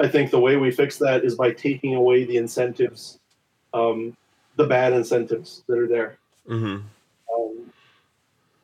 I 0.01 0.07
think 0.07 0.31
the 0.31 0.39
way 0.39 0.57
we 0.57 0.71
fix 0.71 0.97
that 0.97 1.23
is 1.23 1.35
by 1.35 1.51
taking 1.51 1.95
away 1.95 2.23
the 2.23 2.37
incentives, 2.37 3.19
um, 3.73 4.15
the 4.55 4.65
bad 4.65 4.93
incentives 4.93 5.63
that 5.67 5.77
are 5.77 5.87
there. 5.87 6.17
Mm-hmm. 6.49 6.81
Um, 7.33 7.73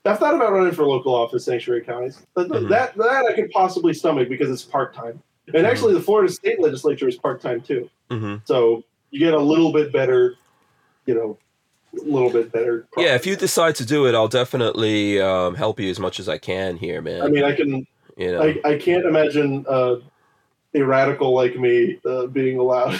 I've 0.05 0.19
thought 0.19 0.34
about 0.34 0.51
running 0.51 0.73
for 0.73 0.85
local 0.85 1.14
office 1.14 1.45
sanctuary 1.45 1.81
counties. 1.81 2.26
Mhm. 2.35 2.69
that 2.69 2.95
that 2.97 3.26
I 3.26 3.34
can 3.34 3.49
possibly 3.49 3.93
stomach 3.93 4.30
because 4.30 4.49
it's 4.49 4.64
part 4.64 4.93
time. 4.93 5.22
And 5.53 5.65
Mhm. 5.65 5.69
actually, 5.69 5.93
the 5.93 6.01
Florida 6.01 6.31
state 6.31 6.59
legislature 6.59 7.07
is 7.07 7.15
part 7.15 7.39
time 7.39 7.61
too. 7.61 7.89
Mm-hmm. 8.09 8.35
So 8.45 8.84
you 9.11 9.19
get 9.19 9.34
a 9.34 9.39
little 9.39 9.72
bit 9.72 9.93
better, 9.93 10.35
you 11.05 11.14
know, 11.14 11.38
a 11.99 12.03
little 12.03 12.30
bit 12.30 12.51
better. 12.51 12.85
Yeah, 12.97 13.15
if 13.15 13.26
you 13.26 13.35
decide 13.35 13.76
to 13.76 13.85
do 13.85 14.07
it, 14.07 14.15
I'll 14.15 14.27
definitely 14.27 15.22
um, 15.22 15.55
help 15.55 15.80
you 15.80 15.89
as 15.89 15.99
much 15.99 16.19
as 16.19 16.27
I 16.27 16.38
can 16.38 16.77
here, 16.77 17.01
man. 17.01 17.22
I 17.22 17.27
mean, 17.27 17.43
I 17.43 17.53
can. 17.53 17.85
you 18.18 18.31
know, 18.31 18.41
I, 18.41 18.59
I 18.65 18.77
can't 18.77 19.05
imagine 19.05 19.65
uh, 19.69 19.97
a 20.77 20.85
radical 20.85 21.33
like 21.33 21.57
me 21.57 21.99
uh, 22.05 22.27
being 22.27 22.57
allowed. 22.59 22.99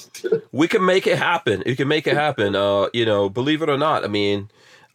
we 0.52 0.68
can 0.68 0.84
make 0.84 1.06
it 1.06 1.18
happen. 1.18 1.62
We 1.66 1.76
can 1.76 1.88
make 1.88 2.06
it 2.06 2.14
happen. 2.14 2.56
Uh, 2.56 2.88
you 2.92 3.04
know, 3.04 3.28
believe 3.28 3.62
it 3.62 3.68
or 3.68 3.76
not, 3.78 4.04
I 4.04 4.08
mean, 4.08 4.48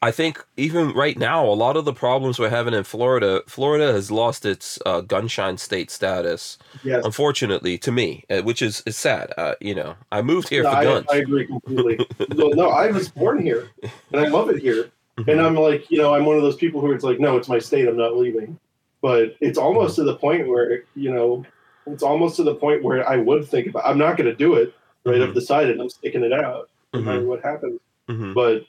I 0.03 0.09
think 0.09 0.43
even 0.57 0.93
right 0.93 1.15
now, 1.17 1.45
a 1.45 1.53
lot 1.53 1.77
of 1.77 1.85
the 1.85 1.93
problems 1.93 2.39
we're 2.39 2.49
having 2.49 2.73
in 2.73 2.83
Florida, 2.83 3.43
Florida 3.47 3.93
has 3.93 4.09
lost 4.09 4.45
its 4.45 4.79
uh, 4.83 5.01
gunshine 5.01 5.59
state 5.59 5.91
status. 5.91 6.57
yes. 6.83 7.05
Unfortunately, 7.05 7.77
to 7.77 7.91
me, 7.91 8.25
uh, 8.29 8.41
which 8.41 8.63
is 8.63 8.81
is 8.87 8.97
sad. 8.97 9.31
Uh, 9.37 9.53
you 9.61 9.75
know, 9.75 9.95
I 10.11 10.23
moved 10.23 10.49
here 10.49 10.63
No, 10.63 10.71
for 10.71 10.77
I, 10.77 10.83
guns. 10.83 11.05
I 11.11 11.17
agree 11.17 11.45
completely. 11.45 11.99
no, 12.33 12.47
no, 12.49 12.69
I 12.69 12.89
was 12.89 13.09
born 13.09 13.43
here, 13.43 13.69
and 14.11 14.21
I 14.21 14.27
love 14.27 14.49
it 14.49 14.59
here. 14.61 14.89
And 15.27 15.39
I'm 15.39 15.55
like, 15.55 15.91
you 15.91 15.99
know, 15.99 16.15
I'm 16.15 16.25
one 16.25 16.37
of 16.37 16.41
those 16.41 16.55
people 16.55 16.81
who 16.81 16.91
it's 16.93 17.03
like, 17.03 17.19
no, 17.19 17.37
it's 17.37 17.49
my 17.49 17.59
state. 17.59 17.87
I'm 17.87 17.97
not 17.97 18.15
leaving. 18.17 18.57
But 19.01 19.35
it's 19.39 19.57
almost 19.57 19.97
to 19.97 20.03
the 20.03 20.15
point 20.15 20.47
where, 20.47 20.85
you 20.95 21.11
know, 21.13 21.45
it's 21.87 22.03
almost 22.03 22.35
to 22.37 22.43
the 22.43 22.55
point 22.55 22.83
where 22.83 23.07
I 23.07 23.17
would 23.17 23.47
think 23.47 23.67
about. 23.67 23.85
I'm 23.85 23.97
not 23.97 24.17
going 24.17 24.29
to 24.29 24.35
do 24.35 24.55
it. 24.55 24.73
Right? 25.03 25.15
Mhm. 25.17 25.29
I've 25.29 25.33
decided. 25.33 25.79
I'm 25.79 25.89
sticking 25.89 26.23
it 26.23 26.31
out, 26.33 26.69
no 26.93 27.01
matter 27.01 27.23
what 27.25 27.41
happens. 27.43 27.79
Mhm. 28.07 28.35
But 28.35 28.65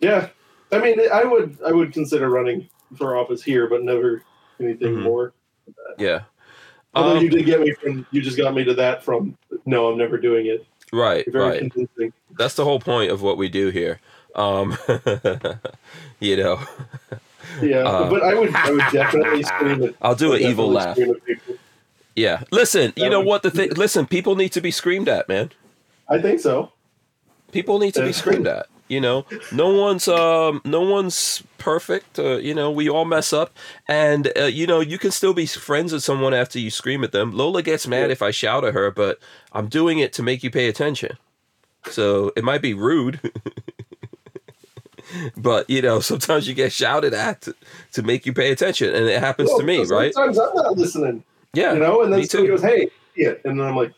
yeah, 0.00 0.28
I 0.70 0.78
mean, 0.78 1.00
I 1.12 1.24
would, 1.24 1.58
I 1.66 1.72
would 1.72 1.92
consider 1.92 2.28
running 2.30 2.68
for 2.96 3.16
office 3.16 3.42
here, 3.42 3.66
but 3.68 3.82
never 3.82 4.22
anything 4.60 4.94
Mhm. 4.96 5.02
more. 5.02 5.32
Yeah. 5.98 6.20
Although 6.94 7.16
Um, 7.16 7.24
you 7.24 7.28
did 7.30 7.44
get 7.44 7.60
me 7.60 7.72
from, 7.72 8.06
you 8.12 8.22
just 8.22 8.36
got 8.36 8.54
me 8.54 8.62
to 8.64 8.74
that 8.74 9.02
from. 9.02 9.36
No, 9.66 9.88
I'm 9.90 9.98
never 9.98 10.16
doing 10.16 10.46
it. 10.46 10.64
right, 10.92 11.24
Very 11.32 11.44
right. 11.44 11.58
convincing. 11.58 12.12
That's 12.38 12.54
the 12.54 12.62
whole 12.64 12.78
point 12.78 13.10
of 13.10 13.20
what 13.20 13.36
we 13.36 13.48
do 13.48 13.70
here. 13.70 13.98
Um, 14.36 14.76
you 16.20 16.36
know, 16.36 16.60
Yeah, 17.62 17.78
Uh, 17.84 18.08
but 18.10 18.22
I 18.22 18.34
would, 18.34 18.54
I 18.54 18.70
would 18.70 18.84
definitely 18.92 19.42
scream 19.42 19.82
at. 19.84 19.94
I'll 20.02 20.14
do 20.14 20.34
an 20.34 20.42
evil 20.42 20.70
laugh. 20.70 20.96
Scream 22.14 22.32
at 22.32 22.38
people. 22.40 22.50
Yeah. 22.50 22.56
Listen, 22.56 22.92
you 22.96 23.10
know 23.10 23.20
what 23.20 23.42
the 23.42 23.50
thing? 23.50 23.70
Listen, 23.70 24.06
people 24.06 24.36
need 24.36 24.50
to 24.50 24.60
be 24.60 24.70
screamed 24.70 25.08
at, 25.08 25.28
man. 25.28 25.50
I 26.08 26.20
think 26.20 26.40
so. 26.40 26.72
People 27.52 27.78
need 27.78 27.94
to 27.94 28.02
be 28.04 28.12
screamed 28.14 28.46
at. 28.46 28.66
You 28.88 29.00
know, 29.00 29.24
no 29.50 29.74
one's 29.74 30.08
um, 30.08 30.60
no 30.66 30.82
one's 30.82 31.42
perfect. 31.56 32.18
Uh, 32.18 32.36
you 32.36 32.54
know, 32.54 32.70
we 32.70 32.88
all 32.90 33.06
mess 33.06 33.32
up, 33.32 33.56
and 33.88 34.30
uh, 34.38 34.44
you 34.44 34.66
know, 34.66 34.80
you 34.80 34.98
can 34.98 35.10
still 35.10 35.32
be 35.32 35.46
friends 35.46 35.92
with 35.92 36.02
someone 36.04 36.34
after 36.34 36.58
you 36.58 36.70
scream 36.70 37.02
at 37.02 37.12
them. 37.12 37.32
Lola 37.32 37.62
gets 37.62 37.86
mad 37.86 38.10
if 38.10 38.20
I 38.20 38.30
shout 38.30 38.62
at 38.62 38.74
her, 38.74 38.90
but 38.90 39.18
I'm 39.52 39.68
doing 39.68 40.00
it 40.00 40.12
to 40.14 40.22
make 40.22 40.42
you 40.42 40.50
pay 40.50 40.68
attention. 40.68 41.16
So 41.90 42.32
it 42.36 42.44
might 42.44 42.60
be 42.60 42.74
rude, 42.74 43.20
but 45.36 45.68
you 45.70 45.80
know, 45.80 46.00
sometimes 46.00 46.46
you 46.46 46.52
get 46.54 46.72
shouted 46.72 47.14
at 47.14 47.42
to, 47.42 47.56
to 47.92 48.02
make 48.02 48.26
you 48.26 48.34
pay 48.34 48.52
attention, 48.52 48.94
and 48.94 49.06
it 49.06 49.18
happens 49.18 49.48
Well, 49.48 49.60
to 49.60 49.64
me, 49.64 49.84
right? 49.84 50.12
Sometimes 50.12 50.38
I'm 50.38 50.54
not 50.54 50.76
listening, 50.76 51.24
Yeah, 51.54 51.74
you 51.74 51.80
know, 51.80 52.02
and 52.02 52.12
then 52.12 52.26
too. 52.26 52.46
goes, 52.46 52.62
"Hey, 52.62 52.88
yeah," 53.16 53.34
and 53.44 53.58
then 53.58 53.66
I'm 53.66 53.76
like, 53.76 53.92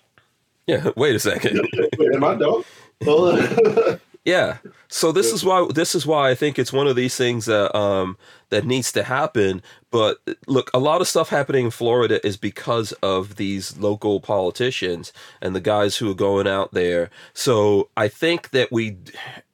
yeah. 0.66 0.90
Wait 0.96 1.14
a 1.14 1.18
second. 1.18 1.66
"Wait, 1.98 2.14
am 2.14 2.24
I 2.24 2.34
dumb?" 2.34 2.64
Yeah. 4.26 4.58
So 4.88 5.12
this 5.12 5.32
is 5.32 5.44
why 5.44 5.66
this 5.72 5.94
is 5.94 6.04
why 6.04 6.30
I 6.30 6.34
think 6.34 6.58
it's 6.58 6.72
one 6.72 6.88
of 6.88 6.96
these 6.96 7.16
things 7.16 7.46
that 7.46 7.74
um 7.78 8.18
that 8.51 8.64
needs 8.64 8.93
to 8.93 9.02
happen. 9.02 9.62
But 9.90 10.18
look, 10.47 10.70
a 10.74 10.78
lot 10.78 11.01
of 11.01 11.09
stuff 11.09 11.31
happening 11.31 11.64
in 11.66 11.70
Florida 11.70 12.24
is 12.27 12.36
because 12.36 12.93
of 13.02 13.36
these 13.36 13.77
local 13.78 14.20
politicians 14.20 15.12
and 15.40 15.55
the 15.55 15.60
guys 15.60 15.97
who 15.97 16.10
are 16.10 16.14
going 16.14 16.47
out 16.47 16.73
there. 16.73 17.10
So 17.35 17.89
I 17.97 18.09
think 18.09 18.51
that 18.51 18.70
we, 18.70 18.98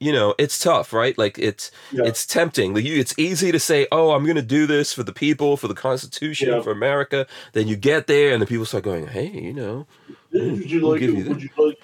you 0.01 0.13
know, 0.13 0.35
it's 0.39 0.59
tough, 0.59 0.93
right? 0.93 1.17
Like 1.17 1.39
it's 1.39 1.71
Yeah. 1.93 2.05
it's 2.07 2.27
tempting. 2.27 2.77
It's 2.77 3.15
easy 3.19 3.53
to 3.53 3.61
say, 3.61 3.87
"Oh, 3.93 4.13
I'm 4.13 4.25
going 4.25 4.37
to 4.37 4.43
do 4.43 4.67
this 4.67 4.93
for 4.93 5.03
the 5.03 5.13
people, 5.13 5.57
for 5.57 5.69
the 5.69 5.75
Constitution, 5.75 6.49
Yeah. 6.49 6.61
for 6.63 6.71
America." 6.73 7.27
Then 7.53 7.69
you 7.69 7.77
get 7.77 8.07
there, 8.07 8.33
and 8.33 8.43
the 8.43 8.47
people 8.47 8.67
start 8.67 8.85
going, 8.85 9.07
"Hey, 9.09 9.29
you 9.31 9.53
know, 9.53 9.87
Would 10.33 10.71
you 10.71 10.81
we'll 10.81 10.93
like? 10.93 11.01
would 11.03 11.43
you 11.43 11.51
like? 11.59 11.79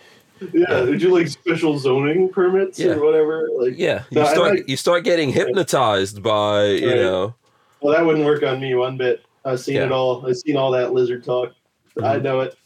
Yeah, 0.52 0.82
would 0.82 1.00
you 1.02 1.10
like 1.12 1.28
special 1.28 1.78
zoning 1.78 2.28
permits 2.28 2.78
Yeah. 2.78 2.92
or 2.92 3.04
whatever? 3.04 3.48
Like, 3.58 3.74
yeah." 3.76 4.04
You 4.10 4.20
No, 4.22 4.26
start 4.26 4.50
like- 4.56 4.68
you 4.68 4.76
start 4.76 5.04
getting 5.04 5.30
hypnotized 5.30 6.22
by 6.22 6.66
you 6.66 6.94
know. 6.94 7.34
well, 7.80 7.94
that 7.94 8.04
wouldn't 8.04 8.24
work 8.24 8.42
on 8.42 8.60
me 8.60 8.74
one 8.74 8.96
bit. 8.96 9.22
I've 9.44 9.60
seen 9.60 9.76
Yeah. 9.76 9.86
it 9.86 9.92
all. 9.92 10.26
I've 10.26 10.36
seen 10.36 10.56
all 10.56 10.70
that 10.72 10.92
lizard 10.92 11.24
talk. 11.24 11.52
I 12.02 12.16
Mhm. 12.18 12.22
know 12.22 12.40
it. 12.40 12.56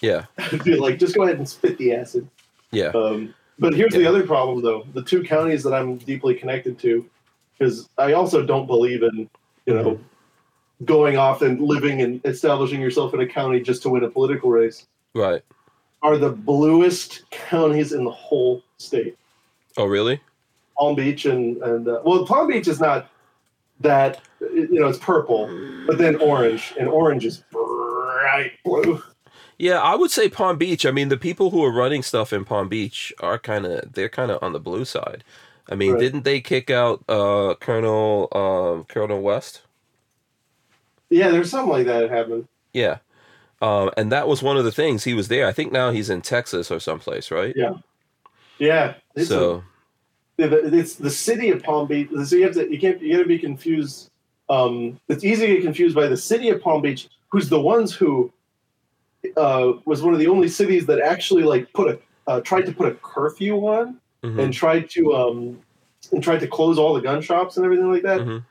Yeah, 0.00 0.24
I'd 0.38 0.64
be 0.64 0.76
like, 0.76 0.98
just 0.98 1.14
go 1.14 1.22
ahead 1.22 1.36
and 1.38 1.48
spit 1.48 1.78
the 1.78 1.92
acid. 1.94 2.26
yeah. 2.72 2.88
Um, 2.88 3.34
but 3.58 3.74
here's 3.74 3.92
the 3.92 4.06
other 4.06 4.24
problem, 4.26 4.62
though: 4.62 4.84
the 4.94 5.02
two 5.02 5.22
counties 5.22 5.62
that 5.62 5.72
I'm 5.72 5.96
deeply 5.98 6.34
connected 6.34 6.78
to, 6.80 7.04
because 7.58 7.88
I 7.98 8.12
also 8.14 8.44
don't 8.44 8.66
believe 8.66 9.02
in, 9.02 9.28
you 9.66 9.74
know, 9.74 9.90
Mm-hmm. 9.92 10.02
going 10.86 11.16
off 11.16 11.42
and 11.42 11.60
living 11.60 12.00
and 12.02 12.20
establishing 12.24 12.80
yourself 12.80 13.14
in 13.14 13.20
a 13.20 13.26
county 13.26 13.60
just 13.60 13.82
to 13.82 13.88
win 13.90 14.02
a 14.02 14.10
political 14.10 14.50
race. 14.50 14.86
Right. 15.14 15.42
Are 16.02 16.18
the 16.18 16.30
bluest 16.30 17.22
counties 17.30 17.92
in 17.92 18.04
the 18.04 18.10
whole 18.10 18.62
state. 18.78 19.16
Oh, 19.76 19.86
really? 19.86 20.20
Palm 20.76 20.94
Beach 20.96 21.26
and 21.26 21.62
and 21.62 21.86
uh, 21.88 22.00
well, 22.04 22.26
Palm 22.26 22.48
Beach 22.48 22.66
is 22.66 22.80
not 22.80 23.08
that 23.80 24.20
you 24.40 24.80
know 24.80 24.88
it's 24.88 24.98
purple, 24.98 25.46
but 25.86 25.98
then 25.98 26.16
orange, 26.16 26.74
and 26.78 26.88
orange 26.88 27.24
is 27.24 27.44
bright 27.52 28.52
blue. 28.64 29.02
Yeah, 29.58 29.80
I 29.80 29.94
would 29.94 30.10
say 30.10 30.28
Palm 30.28 30.58
Beach. 30.58 30.84
I 30.84 30.90
mean, 30.90 31.08
the 31.08 31.16
people 31.16 31.50
who 31.50 31.62
are 31.64 31.72
running 31.72 32.02
stuff 32.02 32.32
in 32.32 32.44
Palm 32.44 32.68
Beach 32.68 33.12
are 33.20 33.38
kind 33.38 33.64
of 33.64 33.92
they're 33.92 34.08
kind 34.08 34.30
of 34.30 34.42
on 34.42 34.52
the 34.52 34.60
blue 34.60 34.84
side. 34.84 35.22
I 35.68 35.76
mean, 35.76 35.92
Right. 35.92 36.00
didn't 36.00 36.24
they 36.24 36.40
kick 36.40 36.70
out 36.70 37.04
uh, 37.08 37.54
Colonel 37.60 38.28
um, 38.32 38.84
Colonel 38.86 39.20
West? 39.20 39.62
Yeah, 41.10 41.28
there's 41.30 41.50
something 41.50 41.70
like 41.70 41.86
that 41.86 42.10
happened. 42.10 42.48
Yeah, 42.72 42.98
um, 43.62 43.90
and 43.96 44.12
that 44.12 44.28
was 44.28 44.42
one 44.42 44.56
of 44.58 44.64
the 44.64 44.72
things 44.72 45.04
he 45.04 45.14
was 45.14 45.28
there. 45.28 45.46
I 45.46 45.52
think 45.52 45.72
now 45.72 45.90
he's 45.90 46.10
in 46.10 46.20
Texas 46.20 46.70
or 46.70 46.80
someplace, 46.80 47.30
right? 47.30 47.54
Yeah. 47.56 47.74
Yeah, 48.58 48.94
it's 49.14 49.28
So 49.28 49.62
the- 50.36 50.76
it's 50.78 50.96
the 50.96 51.10
city 51.10 51.50
of 51.50 51.62
Palm 51.62 51.86
Beach. 51.88 52.08
So 52.24 52.36
you 52.36 52.44
have 52.44 52.54
to 52.54 52.70
you 52.70 52.78
can't 52.78 53.00
you 53.00 53.12
got 53.16 53.22
to 53.22 53.28
be 53.28 53.38
confused. 53.38 54.10
Um, 54.50 55.00
it's 55.08 55.24
easy 55.24 55.46
to 55.46 55.54
get 55.54 55.62
confused 55.62 55.94
by 55.94 56.06
the 56.08 56.16
city 56.16 56.50
of 56.50 56.60
Palm 56.60 56.82
Beach, 56.82 57.08
who's 57.30 57.48
the 57.48 57.60
ones 57.60 57.94
who 57.94 58.30
uh, 59.36 59.72
was 59.84 60.02
one 60.02 60.12
of 60.12 60.18
the 60.20 60.26
only 60.26 60.48
cities 60.48 60.84
that 60.86 61.00
actually 61.00 61.44
like 61.44 61.72
put 61.72 61.88
a 61.88 61.98
uh, 62.30 62.40
tried 62.40 62.66
to 62.66 62.72
put 62.72 62.86
a 62.88 62.94
curfew 62.96 63.56
on 63.66 63.98
mhm, 64.22 64.38
and 64.42 64.52
tried 64.52 64.90
to 64.90 65.14
um, 65.14 65.58
and 66.12 66.22
tried 66.22 66.40
to 66.40 66.46
close 66.46 66.78
all 66.78 66.92
the 66.94 67.00
gun 67.00 67.22
shops 67.22 67.56
and 67.56 67.64
everything 67.64 67.90
like 67.90 68.02
that. 68.02 68.20
mhm. 68.20 68.44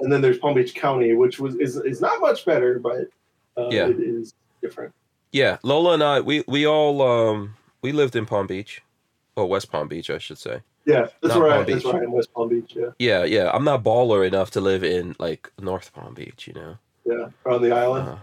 And 0.00 0.12
then 0.12 0.20
there's 0.20 0.38
Palm 0.38 0.54
Beach 0.54 0.74
County, 0.74 1.14
which 1.14 1.40
was 1.40 1.54
is, 1.56 1.76
is 1.76 2.00
not 2.00 2.20
much 2.20 2.44
better, 2.44 2.78
but 2.78 3.08
uh, 3.56 3.68
Yeah. 3.70 3.88
it 3.88 3.98
is 3.98 4.32
different. 4.62 4.94
yeah, 5.32 5.58
Lola 5.62 5.94
and 5.94 6.02
I 6.02 6.20
we 6.20 6.44
we 6.46 6.66
all 6.66 7.02
um, 7.02 7.54
we 7.82 7.92
lived 7.92 8.16
in 8.16 8.26
Palm 8.26 8.46
Beach, 8.46 8.82
or 9.36 9.46
West 9.46 9.70
Palm 9.70 9.88
Beach, 9.88 10.10
I 10.10 10.18
should 10.18 10.38
say. 10.38 10.60
Yeah, 10.84 11.08
that's 11.20 11.34
Not 11.34 11.40
Palm 11.40 11.66
that's 11.66 11.66
Beach. 11.66 11.84
where 11.84 12.00
I 12.00 12.04
am, 12.04 12.12
West 12.12 12.32
Palm 12.32 12.48
Beach. 12.48 12.72
Yeah, 12.74 12.90
Yeah, 12.98 13.24
yeah. 13.24 13.50
I'm 13.52 13.64
not 13.64 13.84
baller 13.84 14.26
enough 14.26 14.50
to 14.52 14.60
live 14.60 14.82
in 14.82 15.14
like 15.18 15.52
North 15.60 15.92
Palm 15.92 16.14
Beach, 16.14 16.46
you 16.46 16.54
know. 16.54 16.78
yeah, 17.04 17.28
on 17.44 17.60
the 17.62 17.72
island. 17.72 18.08
Uh, 18.08 18.16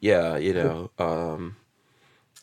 yeah, 0.00 0.36
you 0.36 0.52
know, 0.54 0.90
um, 0.98 1.56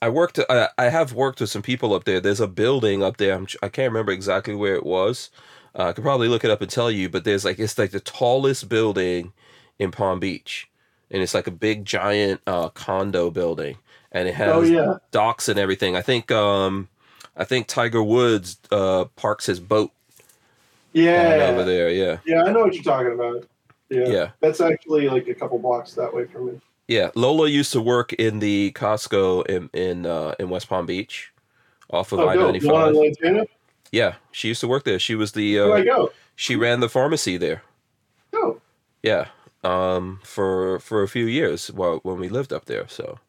I 0.02 0.10
worked. 0.10 0.40
I, 0.50 0.70
I 0.78 0.86
have 0.86 1.14
worked 1.14 1.40
with 1.42 1.50
some 1.50 1.62
people 1.62 1.94
up 1.94 2.04
there. 2.06 2.20
There's 2.22 2.40
a 2.40 2.48
building 2.48 3.04
up 3.04 3.18
there. 3.18 3.34
I'm, 3.34 3.48
I 3.64 3.70
can't 3.70 3.92
remember 3.92 4.12
exactly 4.12 4.56
where 4.56 4.76
it 4.76 4.86
was. 4.86 5.30
Uh, 5.78 5.88
I 5.88 5.94
could 5.94 6.04
probably 6.06 6.28
look 6.30 6.44
it 6.46 6.52
up 6.52 6.62
and 6.62 6.70
tell 6.72 6.90
you. 6.92 7.10
But 7.10 7.24
there's 7.26 7.44
like 7.46 7.60
it's 7.60 7.78
like 7.78 7.92
the 7.92 8.00
tallest 8.00 8.70
building 8.70 9.34
in 9.80 9.92
Palm 9.92 10.20
Beach, 10.22 10.70
and 11.16 11.24
it's 11.24 11.34
like 11.34 11.48
a 11.48 11.52
big 11.52 11.86
giant 11.86 12.42
uh, 12.46 12.68
condo 12.70 13.32
building, 13.32 13.78
and 14.12 14.28
it 14.28 14.36
has 14.36 14.54
oh 14.54 14.62
yeah, 14.62 14.98
docks 15.12 15.48
and 15.48 15.58
everything. 15.58 15.96
I 15.96 16.02
think. 16.02 16.30
Um, 16.32 16.90
I 17.38 17.44
think 17.44 17.68
Tiger 17.68 18.02
Woods 18.02 18.58
uh, 18.72 19.06
parks 19.18 19.46
his 19.46 19.60
boat 19.60 19.92
yeah, 20.94 21.50
over 21.52 21.66
there. 21.66 21.90
Yeah, 21.90 22.20
Yeah, 22.26 22.44
I 22.44 22.52
know 22.52 22.62
what 22.62 22.74
you're 22.74 22.84
talking 22.84 23.14
about. 23.14 23.46
Yeah. 23.90 24.08
yeah. 24.08 24.30
That's 24.40 24.62
actually 24.62 25.10
like 25.10 25.28
a 25.28 25.34
couple 25.34 25.60
blocks 25.60 25.94
that 25.96 26.14
way 26.14 26.26
from 26.26 26.48
me. 26.48 26.62
Yeah, 26.88 27.10
Lola 27.16 27.50
used 27.50 27.74
to 27.74 27.82
work 27.82 28.14
in 28.14 28.40
the 28.40 28.72
Costco 28.74 29.48
in 29.48 29.70
in 29.74 30.06
uh, 30.06 30.36
in 30.40 30.50
West 30.50 30.70
Palm 30.70 30.86
Beach, 30.86 31.32
off 31.90 32.12
of 32.12 32.20
Oh, 32.20 32.30
I 32.30 32.36
ninety 32.36 32.60
the 32.60 32.70
one 32.70 32.96
on 32.96 33.14
five. 33.14 33.48
Yeah, 33.92 34.16
she 34.32 34.48
used 34.48 34.62
to 34.62 34.68
work 34.68 34.84
there. 34.84 35.00
She 35.00 35.16
was 35.16 35.34
the 35.34 35.60
Where 35.60 35.84
do 35.84 35.90
I 35.90 35.94
uh, 35.94 35.98
go? 35.98 36.12
she 36.36 36.56
ran 36.56 36.80
the 36.80 36.90
pharmacy 36.90 37.38
there. 37.38 37.64
Oh, 38.34 38.60
Yeah, 39.04 39.28
um, 39.66 40.20
for 40.24 40.80
for 40.80 41.04
a 41.04 41.08
few 41.08 41.26
years 41.26 41.72
while 41.72 42.00
when 42.04 42.20
we 42.20 42.30
lived 42.30 42.54
up 42.54 42.66
there. 42.66 42.88
So, 42.88 43.20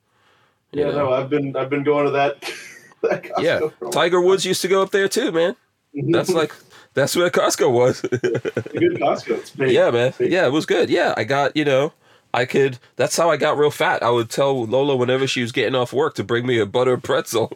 yeah, 0.73 0.91
know. 0.91 0.93
no, 0.93 1.13
I've 1.13 1.31
been 1.31 1.57
I've 1.57 1.71
been 1.71 1.83
going 1.83 2.05
to 2.05 2.11
that. 2.13 2.43
that 3.03 3.31
yeah. 3.39 3.59
for 3.59 3.65
a 3.65 3.69
while. 3.79 3.91
Tiger 3.93 4.21
Woods 4.21 4.45
used 4.45 4.63
to 4.63 4.69
go 4.69 4.83
up 4.83 4.91
there 4.91 5.09
too, 5.09 5.33
man. 5.33 5.57
That's 5.95 6.31
like 6.31 6.53
that's 6.95 7.17
where 7.17 7.31
Costco 7.31 7.73
was. 7.73 8.01
good 8.03 9.01
Costco. 9.01 9.71
Yeah, 9.71 9.91
man. 9.91 10.13
Yeah, 10.21 10.47
it 10.47 10.53
was 10.53 10.67
good. 10.67 10.91
Yeah, 10.91 11.15
I 11.17 11.25
got 11.25 11.57
you 11.57 11.65
know. 11.65 11.93
I 12.35 12.45
could. 12.45 12.79
That's 12.97 13.17
how 13.17 13.31
I 13.31 13.39
got 13.39 13.57
real 13.57 13.71
fat. 13.71 14.03
I 14.03 14.11
would 14.11 14.29
tell 14.29 14.67
Lola 14.67 14.95
whenever 14.95 15.27
she 15.27 15.41
was 15.41 15.53
getting 15.53 15.75
off 15.75 15.95
work 15.95 16.15
to 16.17 16.25
bring 16.25 16.47
me 16.47 16.59
a 16.59 16.67
butter 16.67 16.99
pretzel. 16.99 17.51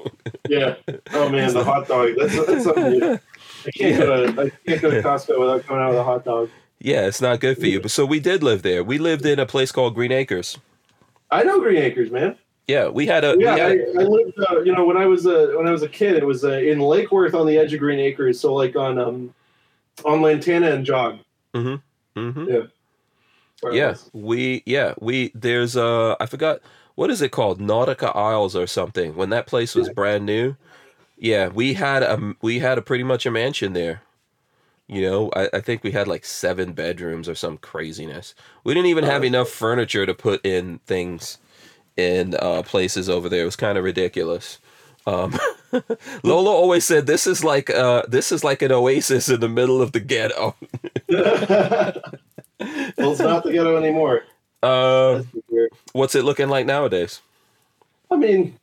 yeah. 0.49 0.77
Oh 1.13 1.29
man, 1.29 1.53
the 1.53 1.65
hot 1.65 1.87
dog. 1.87 2.13
That's, 2.17 2.47
that's 2.47 2.65
something. 2.65 2.95
You, 2.95 3.21
I 3.67 3.71
can't 3.73 3.99
go 3.99 4.27
to 4.27 4.43
I 4.43 4.51
can't 4.67 4.81
go 4.81 4.91
to 4.91 5.03
Costco 5.03 5.39
without 5.39 5.67
coming 5.67 5.83
out 5.83 5.91
with 5.91 5.99
a 5.99 6.05
hot 6.05 6.25
dog. 6.25 6.49
Yeah, 6.81 7.07
it's 7.07 7.21
not 7.21 7.41
good 7.41 7.59
for 7.59 7.67
you. 7.67 7.81
But 7.81 7.91
so 7.91 8.07
we 8.07 8.21
did 8.21 8.43
live 8.43 8.63
there. 8.63 8.83
We 8.83 8.99
lived 8.99 9.27
in 9.27 9.39
a 9.39 9.47
place 9.47 9.71
called 9.71 9.95
Greenacres. 9.95 10.59
I 11.31 11.45
know 11.45 11.61
Greenacres, 11.61 12.11
man. 12.11 12.37
Yeah, 12.67 12.89
we 12.89 13.07
had 13.07 13.25
a 13.25 13.37
Yeah, 13.39 13.55
I, 13.55 13.59
had, 13.59 13.79
I 13.99 14.03
lived. 14.03 14.39
Uh, 14.51 14.61
you 14.61 14.73
know, 14.73 14.85
when 14.85 14.97
I 14.97 15.07
was 15.07 15.27
a 15.27 15.57
when 15.57 15.67
I 15.67 15.73
was 15.73 15.83
a 15.83 15.89
kid, 15.89 16.17
it 16.17 16.27
was 16.27 16.45
uh, 16.45 16.53
in 16.53 16.81
Lake 16.81 17.13
Worth 17.13 17.35
on 17.35 17.47
the 17.47 17.59
edge 17.59 17.75
of 17.75 17.81
Greenacres. 17.81 18.41
So 18.41 18.55
like 18.55 18.77
on 18.77 18.99
um 18.99 19.35
on 20.05 20.23
Lantana 20.23 20.71
and 20.71 20.87
Jog. 20.87 21.19
Mm 21.55 21.83
mhm. 22.17 22.71
where 23.61 23.73
it 23.73 23.77
Yeah, 23.77 23.97
we 24.13 24.63
yeah 24.67 24.95
we 25.01 25.33
there's 25.35 25.77
uh 25.77 26.17
I 26.21 26.27
forgot 26.27 26.61
what 26.95 27.11
is 27.11 27.21
it 27.23 27.31
called 27.31 27.61
Nautica 27.61 28.15
Isles 28.15 28.57
or 28.57 28.67
something 28.67 29.17
when 29.17 29.31
that 29.31 29.47
place 29.47 29.75
was 29.75 29.89
brand 29.91 30.25
new. 30.25 30.57
Yeah, 31.19 31.49
we 31.49 31.75
had 31.75 32.03
a 32.03 32.35
we 32.41 32.61
had 32.61 32.79
a 32.79 32.83
pretty 32.83 33.05
much 33.05 33.27
a 33.27 33.31
mansion 33.31 33.73
there. 33.75 34.03
You 34.91 35.03
know, 35.03 35.31
I, 35.37 35.51
I 35.55 35.61
think 35.61 35.85
we 35.85 35.93
had 35.93 36.09
like 36.09 36.25
seven 36.27 36.75
bedrooms 36.75 37.29
or 37.29 37.37
some 37.37 37.59
craziness. 37.59 38.35
We 38.65 38.75
didn't 38.75 38.89
even 38.89 39.05
have 39.05 39.23
Oh. 39.23 39.27
enough 39.27 39.51
furniture 39.51 40.07
to 40.07 40.15
put 40.15 40.45
in 40.47 40.81
things 40.81 41.39
in 41.97 42.35
uh, 42.41 42.63
places 42.65 43.09
over 43.09 43.29
there. 43.29 43.43
It 43.43 43.47
was 43.47 43.57
kind 43.57 43.79
of 43.79 43.85
ridiculous. 43.85 44.59
Um, 45.07 45.39
Lola 46.25 46.51
always 46.51 46.85
said 46.87 47.07
this 47.07 47.27
is 47.27 47.45
like 47.45 47.71
uh, 47.71 48.05
this 48.09 48.33
is 48.33 48.45
like 48.45 48.63
an 48.63 48.73
oasis 48.73 49.29
in 49.31 49.41
the 49.41 49.49
middle 49.49 49.83
of 49.83 49.93
the 49.93 50.01
ghetto. 50.01 50.57
well, 51.09 51.93
it's 52.61 53.21
not 53.21 53.45
the 53.45 53.53
ghetto 53.53 53.77
anymore. 53.77 54.25
Uh, 54.63 55.23
what's 55.93 56.15
it 56.15 56.25
looking 56.25 56.51
like 56.51 56.67
nowadays? 56.67 57.23
I 58.11 58.17
mean, 58.17 58.57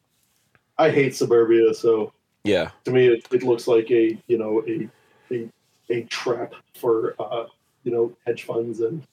I 0.78 0.92
hate 0.92 1.16
suburbia, 1.16 1.74
so 1.74 2.14
Yeah, 2.44 2.72
to 2.86 2.92
me, 2.92 3.08
it, 3.08 3.28
it 3.32 3.44
looks 3.44 3.68
like 3.68 3.90
a 3.92 4.18
you 4.28 4.38
know 4.38 4.64
a 4.68 4.90
a, 5.34 5.50
a 5.90 6.04
trap 6.04 6.54
for 6.76 7.16
uh, 7.20 7.46
you 7.84 7.92
know 7.92 8.16
hedge 8.26 8.44
funds 8.44 8.82
and 8.82 9.04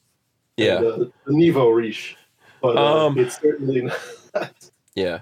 yeah. 0.56 0.78
and, 0.78 0.86
uh, 0.86 0.96
the 1.26 1.32
nouveau 1.32 1.68
riche. 1.70 2.16
But 2.60 2.76
uh, 2.76 3.06
Um, 3.06 3.18
it's 3.18 3.40
certainly 3.40 3.82
not. 3.82 3.98
Yeah. 4.94 5.20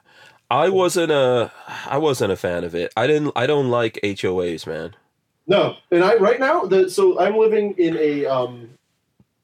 I 0.51 0.69
wasn't 0.69 1.11
a 1.11 1.51
I 1.87 1.97
wasn't 1.97 2.31
a 2.33 2.37
fan 2.37 2.63
of 2.65 2.75
it. 2.75 2.93
I 2.95 3.07
didn't 3.07 3.33
I 3.35 3.47
don't 3.47 3.71
like 3.71 3.99
HOAs, 4.05 4.67
man. 4.67 4.95
No, 5.47 5.77
and 5.91 6.05
I 6.05 6.17
right 6.17 6.39
now 6.39 6.65
the 6.67 6.91
so 6.91 7.19
I'm 7.19 7.37
living 7.39 7.75
in 7.79 7.97
a 7.97 8.27
um 8.27 8.69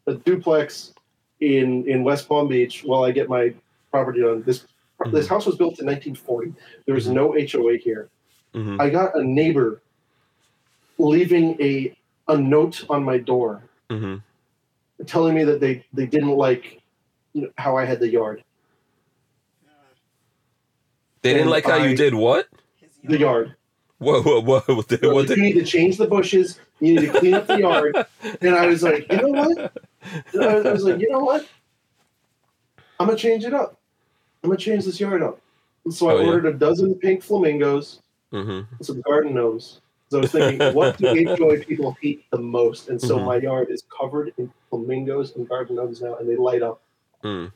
a 0.07 0.15
duplex 0.15 0.93
in 1.41 1.89
in 1.89 2.05
West 2.05 2.29
Palm 2.29 2.47
Beach 2.49 2.83
while 2.85 3.05
I 3.05 3.11
get 3.13 3.29
my 3.29 3.55
property 3.91 4.21
done. 4.21 4.43
This 4.43 4.67
this 5.11 5.27
Mhm. 5.27 5.29
house 5.31 5.47
was 5.47 5.57
built 5.57 5.79
in 5.81 5.87
1940. 5.87 6.53
There 6.85 6.95
was 6.95 7.09
no 7.09 7.33
HOA 7.33 7.77
here. 7.79 8.11
hmm 8.53 8.79
I 8.79 8.91
got 8.91 9.17
a 9.17 9.23
neighbor 9.25 9.81
leaving 10.99 11.57
a 11.61 11.97
a 12.29 12.37
note 12.37 12.85
on 12.91 13.03
my 13.05 13.19
door 13.19 13.63
hmm 13.91 14.17
telling 15.07 15.35
me 15.35 15.45
that 15.45 15.61
they 15.61 15.85
they 15.93 16.07
didn't 16.07 16.31
like 16.37 16.83
you 17.33 17.43
know, 17.43 17.51
how 17.57 17.77
I 17.77 17.85
had 17.85 18.01
the 18.01 18.09
yard. 18.09 18.43
They 21.23 21.31
didn't 21.33 21.43
And 21.43 21.51
like 21.51 21.65
how 21.67 21.75
I- 21.79 21.87
you 21.87 21.97
did 21.97 22.15
what? 22.15 22.49
The 23.05 23.19
yard. 23.19 23.55
Whoa, 23.99 24.23
whoa, 24.23 24.41
whoa! 24.41 24.61
What 24.75 24.89
the, 24.89 24.99
what 25.03 25.29
like, 25.29 25.29
you 25.31 25.35
the, 25.37 25.43
need 25.43 25.53
to 25.55 25.65
change 25.65 25.97
the 25.97 26.07
bushes. 26.07 26.61
You 26.81 26.95
need 26.95 27.11
to 27.11 27.19
clean 27.19 27.35
up 27.35 27.47
the 27.49 27.59
yard. 27.59 27.97
And 28.41 28.55
I 28.55 28.67
was 28.67 28.83
like, 28.85 29.11
you 29.11 29.17
know 29.19 29.29
what? 29.29 29.73
I 30.41 30.71
was, 30.71 30.85
like, 30.85 31.01
you 31.01 31.11
know 31.11 31.19
what? 31.19 31.49
I'm 33.01 33.07
gonna 33.09 33.19
change 33.19 33.45
it 33.45 33.53
up. 33.55 33.77
I'm 34.45 34.51
gonna 34.51 34.59
change 34.61 34.85
this 34.85 35.01
yard 35.01 35.23
up. 35.23 35.41
And 35.85 35.93
so 35.93 36.09
I 36.09 36.13
Oh, 36.15 36.21
yeah. 36.21 36.27
ordered 36.29 36.47
a 36.47 36.53
dozen 36.57 36.95
pink 36.97 37.23
flamingos, 37.25 38.01
Mhm. 38.33 38.67
and 38.71 38.87
some 38.87 39.01
garden 39.01 39.35
gnomes. 39.35 39.81
So 40.11 40.19
I 40.19 40.21
was 40.23 40.33
thinking, 40.33 40.75
what 40.75 40.97
do 40.97 41.07
HOA 41.37 41.59
people 41.59 41.97
hate 42.01 42.25
the 42.31 42.39
most? 42.39 42.89
And 42.89 43.01
so 43.01 43.19
Mhm. 43.19 43.27
my 43.27 43.37
yard 43.37 43.69
is 43.71 43.83
covered 44.01 44.33
in 44.39 44.51
flamingos 44.71 45.37
and 45.37 45.49
garden 45.49 45.77
gnomes 45.77 46.01
now, 46.01 46.17
and 46.17 46.29
they 46.29 46.37
light 46.37 46.63
up. 46.63 46.81
Mm, 47.25 47.53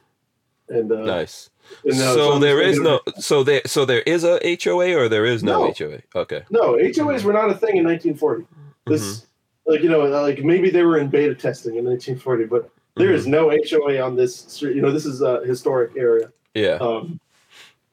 And 0.68 0.92
uh, 0.92 1.04
nice. 1.04 1.50
and 1.84 1.98
now- 1.98 2.14
so 2.14 2.32
I'm 2.32 2.40
there 2.40 2.60
is 2.60 2.78
no. 2.78 3.00
So 3.18 3.42
there. 3.42 3.62
So 3.66 3.84
there 3.84 4.02
is 4.02 4.24
a 4.24 4.38
HOA 4.44 4.94
or 4.94 5.08
there 5.08 5.24
is 5.24 5.42
no, 5.42 5.66
No. 5.66 5.72
HOA. 5.72 6.00
Okay. 6.14 6.42
No, 6.50 6.74
HOAs 6.76 7.24
were 7.24 7.32
not 7.32 7.48
a 7.50 7.54
thing 7.54 7.76
in 7.76 7.84
1940. 7.84 8.44
This, 8.86 9.02
Mm-hmm. 9.02 9.70
like 9.72 9.82
you 9.82 9.88
know, 9.88 10.00
like 10.00 10.42
maybe 10.44 10.68
they 10.70 10.82
were 10.82 10.98
in 10.98 11.08
beta 11.08 11.34
testing 11.34 11.76
in 11.76 11.84
1940, 11.84 12.44
but 12.46 12.70
there 12.96 13.12
is 13.12 13.22
Mm-hmm. 13.22 13.30
no 13.30 13.50
HOA 13.50 13.98
on 14.00 14.14
this 14.16 14.36
street. 14.36 14.76
You 14.76 14.82
know, 14.82 14.90
this 14.90 15.06
is 15.06 15.22
a 15.22 15.40
historic 15.46 15.92
area. 15.96 16.30
Yeah. 16.54 16.76
Um, 16.82 17.18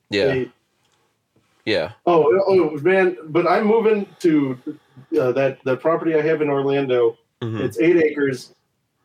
Yeah. 0.09 0.25
they- 0.27 0.51
Yeah. 1.69 1.91
oh, 2.07 2.25
oh 2.47 2.71
man! 2.81 3.15
But 3.25 3.45
I'm 3.47 3.67
moving 3.67 4.07
to 4.21 4.57
uh, 5.19 5.31
that 5.33 5.63
the 5.63 5.77
property 5.77 6.15
I 6.15 6.21
have 6.21 6.41
in 6.41 6.49
Orlando. 6.49 7.15
Mhm. 7.43 7.59
It's 7.61 7.79
eight 7.79 7.97
acres. 7.97 8.53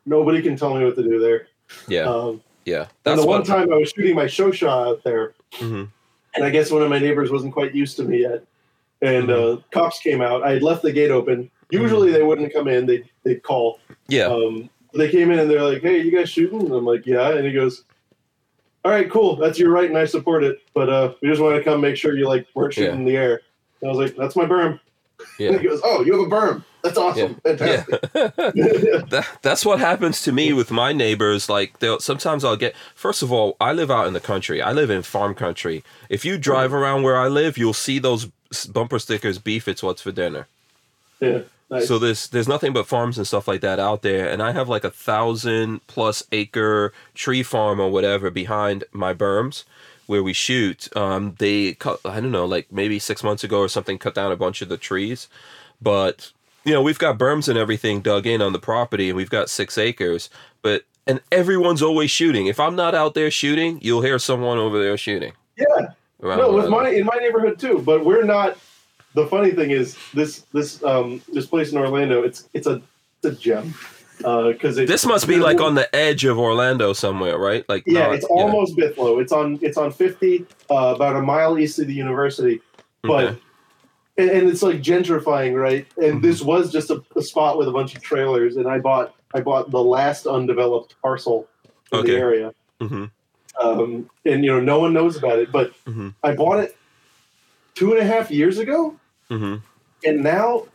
Nobody 0.07 0.41
can 0.41 0.55
tell 0.57 0.73
me 0.75 0.83
what 0.83 0.95
to 0.95 1.03
do 1.03 1.19
there. 1.19 1.47
Yeah. 1.87 2.03
Um, 2.09 2.41
Yeah. 2.65 2.81
and 2.81 2.87
That's 3.03 3.21
the 3.21 3.27
one 3.27 3.43
time 3.43 3.71
I 3.71 3.77
was 3.77 3.89
shooting 3.95 4.15
my 4.15 4.25
show 4.27 4.49
shot 4.51 4.87
out 4.87 5.03
there, 5.03 5.33
Mhm. 5.59 5.87
and 6.35 6.43
I 6.43 6.49
guess 6.49 6.71
one 6.71 6.81
of 6.81 6.89
my 6.89 6.97
neighbors 6.99 7.31
wasn't 7.31 7.53
quite 7.53 7.75
used 7.75 7.97
to 7.97 8.03
me 8.03 8.21
yet. 8.21 8.43
And 9.01 9.27
Mm-hmm. 9.27 9.57
uh, 9.59 9.61
cops 9.71 9.99
came 9.99 10.21
out. 10.21 10.41
I 10.43 10.53
had 10.53 10.63
left 10.63 10.81
the 10.81 10.91
gate 10.91 11.11
open. 11.11 11.51
Usually 11.69 12.11
they 12.11 12.23
wouldn't 12.23 12.51
come 12.53 12.67
in. 12.67 12.87
They 12.87 13.03
they'd 13.23 13.43
call. 13.43 13.79
Yeah. 14.07 14.27
Um, 14.27 14.69
they 14.95 15.09
came 15.09 15.29
in 15.31 15.37
and 15.39 15.49
they're 15.49 15.61
like, 15.71 15.81
"Hey, 15.83 16.01
you 16.01 16.11
guys 16.11 16.29
shooting?" 16.29 16.61
And 16.61 16.71
I'm 16.73 16.85
like, 16.85 17.05
"Yeah." 17.05 17.29
And 17.35 17.45
he 17.45 17.51
goes, 17.53 17.83
"All 18.85 18.91
right, 18.91 19.09
cool. 19.11 19.35
That's 19.35 19.59
your 19.59 19.71
right, 19.71 19.89
and 19.89 19.97
I 19.97 20.05
support 20.05 20.43
it. 20.45 20.59
But 20.73 20.87
uh, 20.89 21.13
we 21.21 21.27
just 21.27 21.41
want 21.41 21.57
to 21.57 21.63
come 21.63 21.81
make 21.81 21.97
sure 21.97 22.15
you 22.17 22.27
like 22.27 22.47
weren't 22.55 22.73
shooting 22.73 22.93
Yeah. 22.93 22.99
in 22.99 23.05
the 23.05 23.17
air." 23.17 23.41
And 23.81 23.89
I 23.89 23.93
was 23.93 23.97
like, 23.97 24.15
"That's 24.15 24.35
my 24.37 24.45
berm." 24.45 24.79
Yeah. 25.39 25.49
And 25.49 25.59
he 25.61 25.67
goes, 25.67 25.81
"Oh, 25.83 26.03
you 26.05 26.13
have 26.17 26.21
a 26.21 26.33
berm. 26.33 26.63
That's 26.83 26.97
awesome. 26.97 27.41
Yeah. 27.45 27.55
Fantastic." 27.55 28.01
that, 28.13 29.27
that's 29.41 29.65
what 29.65 29.79
happens 29.79 30.21
to 30.21 30.31
me 30.31 30.53
with 30.53 30.71
my 30.71 30.93
neighbors. 30.93 31.49
Like, 31.49 31.79
they'll 31.79 31.99
sometimes 31.99 32.45
I'll 32.45 32.55
get. 32.55 32.75
First 32.93 33.23
of 33.23 33.31
all, 33.31 33.57
I 33.59 33.73
live 33.73 33.89
out 33.91 34.07
in 34.07 34.13
the 34.13 34.19
country. 34.21 34.61
I 34.61 34.71
live 34.71 34.89
in 34.89 35.01
farm 35.01 35.33
country. 35.35 35.83
If 36.09 36.23
you 36.23 36.37
drive 36.37 36.73
around 36.73 37.03
where 37.03 37.17
I 37.17 37.27
live, 37.27 37.57
you'll 37.57 37.73
see 37.73 37.99
those 37.99 38.27
bumper 38.71 38.99
stickers. 38.99 39.39
Beef, 39.39 39.67
it's 39.67 39.81
what's 39.83 40.03
for 40.03 40.11
dinner. 40.11 40.47
Yeah. 41.19 41.39
Nice. 41.69 41.87
So 41.87 41.97
there's 41.97 42.27
there's 42.27 42.47
nothing 42.47 42.73
but 42.73 42.87
farms 42.87 43.17
and 43.17 43.25
stuff 43.25 43.47
like 43.47 43.61
that 43.61 43.79
out 43.79 44.03
there, 44.03 44.29
and 44.29 44.41
I 44.41 44.51
have 44.51 44.69
like 44.69 44.83
a 44.83 44.91
thousand 44.91 45.85
plus 45.87 46.23
acre 46.31 46.93
tree 47.15 47.41
farm 47.41 47.79
or 47.79 47.89
whatever 47.89 48.29
behind 48.29 48.83
my 48.91 49.13
berms 49.13 49.63
where 50.05 50.21
we 50.21 50.33
shoot. 50.33 50.95
Um, 50.95 51.35
they 51.39 51.73
cut 51.73 51.99
I 52.05 52.19
don't 52.19 52.31
know 52.31 52.45
like 52.45 52.71
maybe 52.71 52.99
six 52.99 53.23
months 53.23 53.43
ago 53.43 53.59
or 53.59 53.67
something 53.67 53.97
cut 53.97 54.13
down 54.13 54.31
a 54.31 54.35
bunch 54.35 54.61
of 54.61 54.69
the 54.69 54.77
trees, 54.77 55.27
but 55.81 56.31
you 56.63 56.73
know 56.73 56.83
we've 56.83 56.99
got 56.99 57.17
berms 57.17 57.49
and 57.49 57.57
everything 57.57 58.01
dug 58.01 58.27
in 58.27 58.41
on 58.43 58.53
the 58.53 58.59
property, 58.59 59.09
and 59.09 59.17
we've 59.17 59.29
got 59.31 59.49
six 59.49 59.77
acres, 59.77 60.29
but 60.61 60.83
and 61.07 61.19
everyone's 61.31 61.81
always 61.81 62.11
shooting. 62.11 62.45
If 62.47 62.59
I'm 62.59 62.75
not 62.75 62.93
out 62.93 63.15
there 63.15 63.31
shooting, 63.31 63.79
you'll 63.81 64.01
hear 64.01 64.19
someone 64.19 64.59
over 64.59 64.81
there 64.81 64.97
shooting. 64.97 65.33
yeah. 65.57 65.87
No, 66.21 66.51
with 66.53 66.69
my 66.69 66.89
in 66.89 67.05
my 67.05 67.17
neighborhood 67.19 67.59
too. 67.59 67.81
But 67.85 68.05
we're 68.05 68.23
not. 68.23 68.57
The 69.15 69.25
funny 69.27 69.51
thing 69.51 69.71
is 69.71 69.97
this 70.13 70.41
this 70.53 70.83
um 70.83 71.21
this 71.33 71.45
place 71.47 71.71
in 71.71 71.77
Orlando. 71.77 72.23
It's 72.23 72.47
it's 72.53 72.67
a 72.67 72.81
it's 73.23 73.37
a 73.37 73.41
gem. 73.41 73.73
Because 74.17 74.77
it 74.77 74.87
This 74.87 75.05
must 75.05 75.27
be 75.27 75.37
like 75.39 75.59
on 75.59 75.75
the 75.75 75.93
edge 75.93 76.23
of 76.23 76.39
Orlando 76.39 76.93
somewhere, 76.93 77.37
right? 77.37 77.67
Like 77.67 77.83
Yeah, 77.85 78.07
not- 78.07 78.15
it's 78.15 78.25
almost 78.25 78.77
Bithlo. 78.77 79.21
It's 79.21 79.33
on 79.33 79.59
it's 79.61 79.77
on 79.77 79.91
50, 79.91 80.45
uh, 80.69 80.93
about 80.95 81.17
a 81.17 81.21
mile 81.21 81.57
east 81.59 81.79
of 81.79 81.87
the 81.87 81.93
university. 81.93 82.61
But 83.03 83.25
Okay. 83.25 83.37
and, 84.17 84.29
and 84.29 84.49
it's 84.49 84.61
like 84.61 84.77
gentrifying, 84.81 85.53
right? 85.61 85.85
And 85.97 86.19
Mhm. 86.19 86.21
this 86.21 86.41
was 86.41 86.71
just 86.71 86.89
a, 86.91 87.03
a 87.17 87.21
spot 87.21 87.57
with 87.57 87.67
a 87.67 87.71
bunch 87.71 87.93
of 87.95 88.01
trailers, 88.01 88.55
and 88.57 88.67
I 88.67 88.79
bought 88.79 89.13
I 89.33 89.41
bought 89.41 89.69
the 89.69 89.83
last 89.83 90.27
undeveloped 90.27 90.95
parcel 91.01 91.47
in 91.91 91.99
Okay. 91.99 92.11
the 92.13 92.17
area. 92.17 92.53
Mhm. 92.81 93.11
Um, 93.61 94.09
and 94.25 94.45
you 94.45 94.51
know, 94.51 94.61
no 94.61 94.79
one 94.79 94.93
knows 94.93 95.17
about 95.17 95.39
it, 95.39 95.51
but 95.51 95.71
Mhm. 95.85 96.13
I 96.23 96.33
bought 96.35 96.59
it 96.59 96.77
two 97.75 97.91
and 97.91 97.99
a 98.01 98.05
half 98.05 98.31
years 98.31 98.59
ago, 98.59 98.95
hmm 99.29 99.55
and 100.05 100.23
now 100.23 100.65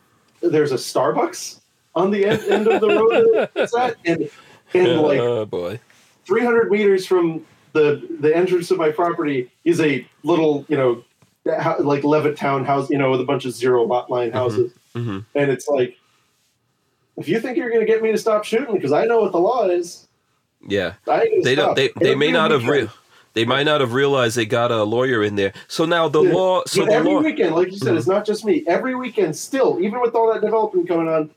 there's 0.40 0.72
a 0.72 0.76
Starbucks 0.76 1.60
on 1.94 2.10
the 2.10 2.24
end, 2.24 2.42
end 2.44 2.66
of 2.66 2.80
the 2.80 2.88
road 2.88 3.48
it's 3.54 3.76
at, 3.76 3.96
and 4.04 4.30
and 4.74 5.00
like 5.02 5.20
oh 5.20 5.44
boy. 5.46 5.78
300 6.26 6.70
meters 6.70 7.06
from 7.06 7.44
the 7.72 8.06
the 8.20 8.34
entrance 8.34 8.70
of 8.70 8.78
my 8.78 8.90
property 8.90 9.50
is 9.64 9.80
a 9.80 10.06
little 10.24 10.64
you 10.68 10.76
know 10.76 11.04
like 11.44 12.02
Levittown 12.02 12.64
house 12.66 12.90
you 12.90 12.98
know 12.98 13.10
with 13.10 13.20
a 13.20 13.24
bunch 13.24 13.44
of 13.44 13.52
zero 13.52 13.84
lot 13.84 14.10
line 14.10 14.32
houses 14.32 14.72
hmm 14.94 15.20
and 15.34 15.50
it's 15.50 15.68
like 15.68 15.96
if 17.16 17.28
you 17.28 17.40
think 17.40 17.56
you're 17.56 17.68
going 17.70 17.80
to 17.80 17.86
get 17.86 18.02
me 18.02 18.10
to 18.12 18.18
stop 18.18 18.44
shooting 18.44 18.74
because 18.74 18.92
I 18.92 19.04
know 19.04 19.20
what 19.20 19.32
the 19.32 19.38
law 19.38 19.66
is 19.66 20.08
Yeah, 20.66 20.94
I 21.08 21.28
they 21.42 21.54
don't. 21.54 21.74
They 21.74 21.90
they 22.00 22.14
may 22.14 22.30
not 22.30 22.50
have 22.50 22.64
weekend. 22.66 22.90
They 23.34 23.44
might 23.44 23.62
not 23.64 23.80
have 23.80 23.92
realized 23.92 24.36
they 24.36 24.46
got 24.46 24.72
a 24.72 24.82
lawyer 24.82 25.22
in 25.22 25.36
there. 25.36 25.52
So 25.68 25.84
now 25.84 26.08
the 26.08 26.22
Yeah, 26.22 26.32
law. 26.34 26.62
So 26.66 26.84
the 26.84 26.92
every 26.92 27.14
law. 27.14 27.20
weekend 27.20 27.54
like 27.54 27.70
you 27.70 27.78
said 27.78 27.94
Mhm. 27.94 27.98
it's 27.98 28.06
not 28.06 28.24
just 28.26 28.44
me 28.44 28.64
every 28.66 28.94
weekend 28.94 29.36
still 29.36 29.78
even 29.80 30.00
with 30.00 30.14
all 30.14 30.32
that 30.32 30.40
development 30.42 30.88
going 30.88 31.08
on 31.08 31.30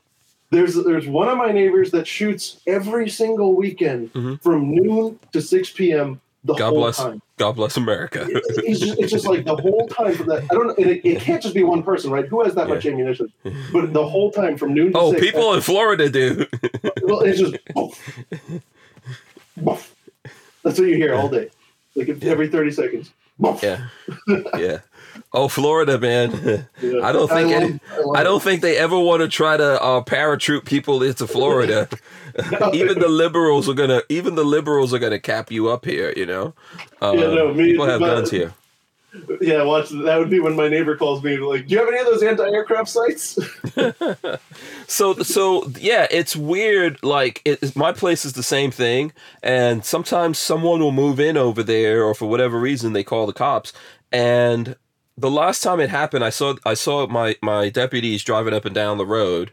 there's 0.50 0.74
there's 0.74 1.06
one 1.06 1.28
of 1.28 1.36
my 1.38 1.50
neighbors 1.52 1.90
that 1.92 2.06
shoots 2.06 2.60
every 2.66 3.08
single 3.08 3.54
weekend 3.54 4.12
Mhm. 4.12 4.40
from 4.42 4.70
noon 4.74 5.18
to 5.32 5.40
6 5.40 5.70
p.m. 5.70 6.20
the 6.44 6.54
God 6.54 6.70
whole 6.70 6.78
bless. 6.82 6.96
time 6.98 7.22
God 7.38 7.52
bless 7.56 7.76
America. 7.76 8.26
it's 8.30 8.78
just, 8.80 8.98
it's 8.98 9.12
just 9.12 9.26
like 9.26 9.44
the 9.44 9.56
whole 9.56 9.88
time 9.88 10.14
from 10.14 10.26
that. 10.28 10.44
I 10.50 10.54
don't 10.54 10.78
it, 10.78 11.00
it 11.04 11.20
can't 11.20 11.42
just 11.42 11.54
be 11.54 11.64
one 11.64 11.82
person, 11.82 12.10
right? 12.10 12.26
Who 12.26 12.42
has 12.44 12.54
that 12.54 12.68
much 12.68 12.86
ammunition? 12.86 13.32
But 13.72 13.92
the 13.92 14.06
whole 14.06 14.30
time 14.30 14.56
from 14.56 14.72
noon 14.74 14.92
to 14.92 14.98
oh, 14.98 15.10
six, 15.12 15.20
people 15.20 15.54
in 15.54 15.60
Florida 15.60 16.08
do. 16.08 16.46
well, 17.02 17.20
it's 17.20 17.38
just. 17.40 17.56
boof, 17.74 18.14
boof. 19.56 19.94
That's 20.62 20.78
what 20.78 20.88
you 20.88 20.96
hear 20.96 21.14
all 21.14 21.28
day, 21.28 21.50
like 21.96 22.08
every 22.22 22.48
thirty 22.48 22.70
seconds. 22.70 23.10
Yeah, 23.62 23.88
yeah. 24.58 24.78
Oh, 25.32 25.48
Florida, 25.48 25.98
man. 25.98 26.66
Yeah. 26.80 27.00
I 27.06 27.10
don't 27.12 27.28
think 27.28 27.50
love- 27.50 27.62
any- 27.62 27.80
love 28.04 28.16
I 28.16 28.22
don't 28.22 28.42
think 28.42 28.62
they 28.62 28.76
ever 28.76 28.98
want 28.98 29.22
to 29.22 29.28
try 29.28 29.56
to 29.56 29.82
uh, 29.82 30.04
paratroop 30.04 30.64
people 30.64 31.02
into 31.02 31.26
Florida. 31.26 31.88
even 32.72 32.98
the 32.98 33.08
liberals 33.08 33.68
are 33.68 33.74
gonna. 33.74 34.02
Even 34.08 34.34
the 34.36 34.44
liberals 34.44 34.92
are 34.94 34.98
gonna 34.98 35.18
cap 35.20 35.50
you 35.52 35.68
up 35.68 35.84
here. 35.84 36.12
You 36.16 36.26
know. 36.26 36.54
Uh, 37.02 37.12
Yeah, 37.16 37.26
no, 37.34 37.54
me- 37.54 37.72
people 37.72 37.86
have 37.86 38.00
but- 38.00 38.14
guns 38.14 38.30
here. 38.30 38.52
Yeah, 39.40 39.62
watch. 39.62 39.90
That 39.90 40.18
would 40.18 40.30
be 40.30 40.40
when 40.40 40.56
my 40.56 40.68
neighbor 40.68 40.96
calls 40.96 41.22
me 41.22 41.36
like, 41.38 41.66
"Do 41.66 41.74
you 41.74 41.78
have 41.78 41.88
any 41.88 41.98
of 41.98 42.06
those 42.06 42.22
anti-aircraft 42.22 42.88
sites?" 42.88 43.38
So 44.86 45.14
so 45.22 45.70
yeah, 45.78 46.06
it's 46.10 46.36
weird. 46.36 47.02
Like 47.02 47.40
it, 47.44 47.74
my 47.76 47.92
place 47.92 48.24
is 48.24 48.34
the 48.34 48.42
same 48.42 48.70
thing, 48.70 49.12
and 49.42 49.84
sometimes 49.84 50.38
someone 50.38 50.80
will 50.80 50.92
move 50.92 51.18
in 51.20 51.36
over 51.36 51.62
there, 51.62 52.04
or 52.04 52.14
for 52.14 52.26
whatever 52.26 52.58
reason 52.58 52.92
they 52.92 53.04
call 53.04 53.26
the 53.26 53.32
cops. 53.32 53.72
And 54.12 54.76
the 55.16 55.30
last 55.30 55.62
time 55.62 55.80
it 55.80 55.90
happened, 55.90 56.24
I 56.24 56.30
saw 56.30 56.54
I 56.64 56.74
saw 56.74 57.06
my 57.06 57.36
my 57.42 57.70
deputies 57.70 58.22
driving 58.22 58.54
up 58.54 58.64
and 58.64 58.74
down 58.74 58.98
the 58.98 59.06
road, 59.06 59.52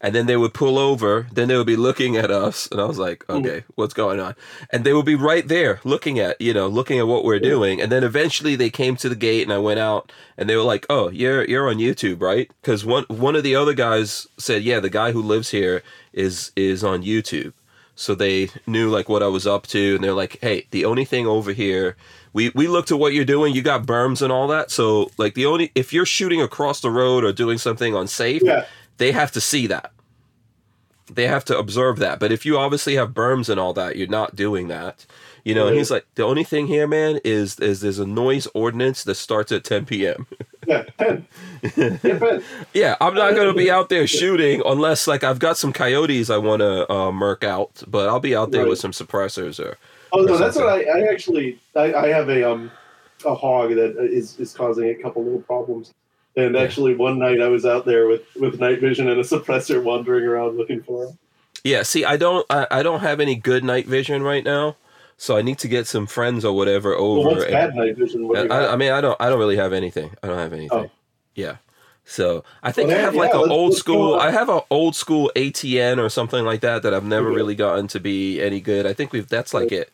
and 0.00 0.14
then 0.14 0.26
they 0.26 0.36
would 0.36 0.54
pull 0.54 0.78
over. 0.78 1.26
Then 1.32 1.48
they 1.48 1.56
would 1.56 1.66
be 1.66 1.76
looking 1.76 2.16
at 2.16 2.30
us, 2.30 2.68
and 2.70 2.80
I 2.80 2.84
was 2.84 2.98
like, 2.98 3.28
okay, 3.28 3.64
what's 3.74 3.94
going 3.94 4.20
on? 4.20 4.34
And 4.70 4.84
they 4.84 4.92
would 4.92 5.06
be 5.06 5.14
right 5.14 5.46
there 5.46 5.80
looking 5.84 6.18
at 6.18 6.40
you 6.40 6.54
know 6.54 6.68
looking 6.68 6.98
at 6.98 7.06
what 7.06 7.24
we're 7.24 7.38
doing. 7.40 7.80
And 7.80 7.90
then 7.90 8.04
eventually 8.04 8.56
they 8.56 8.70
came 8.70 8.96
to 8.96 9.08
the 9.08 9.16
gate, 9.16 9.42
and 9.42 9.52
I 9.52 9.58
went 9.58 9.80
out, 9.80 10.12
and 10.36 10.48
they 10.48 10.56
were 10.56 10.62
like, 10.62 10.86
oh, 10.88 11.08
you're 11.10 11.44
you're 11.44 11.68
on 11.68 11.76
YouTube, 11.76 12.20
right? 12.22 12.50
Because 12.60 12.84
one 12.84 13.04
one 13.08 13.36
of 13.36 13.42
the 13.42 13.56
other 13.56 13.74
guys 13.74 14.26
said, 14.38 14.62
yeah, 14.62 14.80
the 14.80 14.90
guy 14.90 15.12
who 15.12 15.22
lives 15.22 15.50
here 15.50 15.82
is 16.12 16.52
is 16.56 16.82
on 16.84 17.02
YouTube. 17.02 17.52
So 17.94 18.14
they 18.14 18.50
knew 18.64 18.88
like 18.90 19.08
what 19.08 19.24
I 19.24 19.26
was 19.26 19.44
up 19.44 19.66
to, 19.68 19.96
and 19.96 20.04
they're 20.04 20.12
like, 20.12 20.38
"Hey, 20.40 20.66
the 20.70 20.84
only 20.84 21.04
thing 21.04 21.26
over 21.26 21.52
here, 21.52 21.96
we 22.32 22.50
we 22.54 22.68
looked 22.68 22.92
at 22.92 22.98
what 23.00 23.12
you're 23.12 23.24
doing. 23.24 23.56
You 23.56 23.62
got 23.62 23.86
berms 23.86 24.22
and 24.22 24.30
all 24.30 24.46
that. 24.48 24.70
So 24.70 25.10
like 25.18 25.34
the 25.34 25.46
only 25.46 25.72
if 25.74 25.92
you're 25.92 26.06
shooting 26.06 26.40
across 26.40 26.80
the 26.80 26.92
road 26.92 27.24
or 27.24 27.32
doing 27.32 27.58
something 27.58 27.96
unsafe, 27.96 28.42
Yeah. 28.44 28.66
They 28.98 29.12
have 29.12 29.32
to 29.32 29.40
see 29.40 29.66
that. 29.68 29.92
They 31.10 31.26
have 31.26 31.44
to 31.46 31.58
observe 31.58 31.98
that. 32.00 32.20
But 32.20 32.32
if 32.32 32.44
you 32.44 32.58
obviously 32.58 32.96
have 32.96 33.12
berms 33.14 33.48
and 33.48 33.58
all 33.58 33.72
that, 33.72 33.96
you're 33.96 34.06
not 34.08 34.36
doing 34.36 34.68
that. 34.68 35.06
You 35.42 35.54
know, 35.54 35.66
and 35.66 35.74
he's 35.78 35.90
like, 35.90 36.04
the 36.16 36.24
only 36.24 36.44
thing 36.44 36.66
here, 36.66 36.86
man, 36.86 37.20
is 37.24 37.58
is 37.60 37.80
there's 37.80 37.98
a 37.98 38.04
noise 38.06 38.46
ordinance 38.52 39.04
that 39.04 39.14
starts 39.14 39.50
at 39.50 39.64
10 39.64 39.86
p.m. 39.86 40.26
yeah. 40.66 40.84
Yeah, 41.00 42.40
yeah, 42.74 42.96
I'm 43.00 43.14
not 43.14 43.34
gonna 43.34 43.54
be 43.54 43.70
out 43.70 43.88
there 43.88 44.06
shooting 44.06 44.60
unless 44.66 45.06
like 45.06 45.24
I've 45.24 45.38
got 45.38 45.56
some 45.56 45.72
coyotes 45.72 46.28
I 46.28 46.36
want 46.36 46.60
to 46.60 46.90
uh, 46.92 47.10
murk 47.12 47.42
out, 47.44 47.82
but 47.86 48.08
I'll 48.08 48.20
be 48.20 48.36
out 48.36 48.50
there 48.50 48.62
Right. 48.64 48.70
with 48.70 48.78
some 48.78 48.92
suppressors 48.92 49.58
or 49.64 49.78
Oh 50.12 50.22
no, 50.22 50.34
or 50.34 50.38
that's 50.38 50.56
what. 50.56 50.68
I, 50.68 50.82
I 50.82 51.10
actually 51.10 51.58
I, 51.74 51.94
I 51.94 52.08
have 52.08 52.28
a 52.28 52.50
um 52.50 52.70
a 53.24 53.34
hog 53.34 53.70
that 53.70 53.96
is 53.98 54.38
is 54.38 54.52
causing 54.52 54.90
a 54.90 54.94
couple 54.94 55.24
little 55.24 55.40
problems. 55.40 55.94
And 56.38 56.56
actually, 56.56 56.94
one 56.94 57.18
night 57.18 57.40
I 57.40 57.48
was 57.48 57.66
out 57.66 57.84
there 57.84 58.06
with 58.06 58.22
with 58.36 58.60
night 58.60 58.80
vision 58.80 59.08
and 59.08 59.18
a 59.20 59.24
suppressor, 59.24 59.82
wandering 59.82 60.24
around 60.24 60.56
looking 60.56 60.82
for 60.82 61.06
them. 61.06 61.18
Yeah, 61.64 61.82
see, 61.82 62.04
I 62.04 62.16
don't, 62.16 62.46
I, 62.48 62.66
I 62.70 62.82
don't 62.84 63.00
have 63.00 63.18
any 63.18 63.34
good 63.34 63.64
night 63.64 63.86
vision 63.86 64.22
right 64.22 64.44
now, 64.44 64.76
so 65.16 65.36
I 65.36 65.42
need 65.42 65.58
to 65.58 65.68
get 65.68 65.88
some 65.88 66.06
friends 66.06 66.44
or 66.44 66.54
whatever 66.56 66.94
over. 66.94 67.20
Well, 67.20 67.34
what's 67.34 67.44
and- 67.44 67.52
bad 67.52 67.74
night 67.74 67.96
vision? 67.96 68.28
What 68.28 68.50
I, 68.52 68.68
I 68.68 68.76
mean, 68.76 68.92
I 68.92 69.00
don't, 69.00 69.20
I 69.20 69.28
don't 69.28 69.40
really 69.40 69.56
have 69.56 69.72
anything. 69.72 70.12
I 70.22 70.28
don't 70.28 70.38
have 70.38 70.52
anything. 70.52 70.70
Oh. 70.86 70.90
Yeah. 71.34 71.56
So 72.04 72.44
I 72.62 72.70
think 72.72 72.88
Well, 72.88 72.98
I 72.98 73.00
have 73.02 73.14
like 73.16 73.34
yeah, 73.34 73.42
an 73.42 73.50
old 73.50 73.74
school. 73.74 74.14
I 74.14 74.30
have 74.30 74.48
an 74.48 74.60
old 74.70 74.94
school 74.96 75.30
ATN 75.36 75.98
or 75.98 76.08
something 76.08 76.44
like 76.44 76.60
that 76.60 76.82
that 76.84 76.94
I've 76.94 77.04
never 77.04 77.28
really 77.30 77.54
gotten 77.56 77.86
to 77.88 78.00
be 78.00 78.40
any 78.40 78.60
good. 78.60 78.86
I 78.86 78.92
think 78.94 79.12
we've. 79.12 79.28
That's 79.28 79.52
like 79.52 79.72
it. 79.72 79.92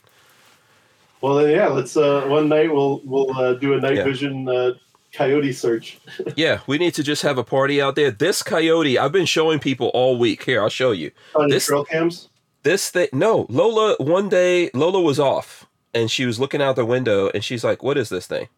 Well, 1.22 1.36
then, 1.36 1.50
yeah. 1.50 1.68
Let's 1.68 1.96
uh, 1.96 2.24
one 2.26 2.48
night 2.48 2.72
we'll 2.72 3.00
we'll 3.04 3.36
uh, 3.36 3.54
do 3.54 3.72
a 3.74 3.80
night 3.80 3.96
Yeah. 3.96 4.04
vision 4.04 4.48
uh, 4.48 4.74
coyote 5.14 5.52
search. 5.52 5.98
Yeah, 6.36 6.60
we 6.66 6.78
need 6.78 6.94
to 6.94 7.02
just 7.02 7.22
have 7.22 7.38
a 7.38 7.44
party 7.44 7.80
out 7.80 7.94
there. 7.96 8.10
This 8.10 8.42
coyote, 8.42 8.98
I've 8.98 9.12
been 9.12 9.26
showing 9.26 9.58
people 9.58 9.88
all 9.94 10.18
week. 10.18 10.44
Here, 10.44 10.60
I'll 10.62 10.68
show 10.68 10.90
you. 10.92 11.10
on 11.34 11.48
This- 11.48 11.66
trail 11.66 11.84
cams. 11.84 12.28
This 12.62 12.88
thing, 12.90 13.08
no, 13.12 13.44
Lola. 13.50 13.94
One 14.00 14.28
day, 14.30 14.70
Lola 14.72 15.00
was 15.02 15.20
off, 15.20 15.66
and 15.92 16.10
she 16.10 16.24
was 16.24 16.40
looking 16.40 16.62
out 16.62 16.76
the 16.76 16.86
window, 16.86 17.28
and 17.34 17.44
she's 17.44 17.62
like, 17.62 17.82
"What 17.82 17.98
is 17.98 18.08
this 18.08 18.26
thing? 18.26 18.48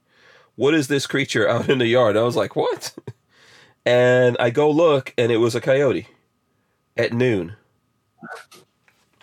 What 0.55 0.75
is 0.75 0.87
this 0.87 1.07
creature 1.09 1.49
out 1.53 1.69
in 1.69 1.79
the 1.79 1.87
yard?" 1.89 2.17
I 2.17 2.23
was 2.23 2.37
like, 2.37 2.55
"What?" 2.57 2.95
And 3.85 4.37
I 4.41 4.51
go 4.51 4.69
look, 4.71 5.13
and 5.19 5.31
it 5.31 5.37
was 5.37 5.55
a 5.55 5.61
coyote 5.61 6.09
at 6.97 7.13
noon 7.13 7.55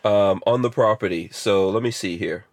um, 0.05 0.41
on 0.45 0.61
the 0.61 0.69
property. 0.69 1.30
So 1.34 1.69
let 1.69 1.84
me 1.84 1.91
see 1.91 2.18
here. 2.18 2.45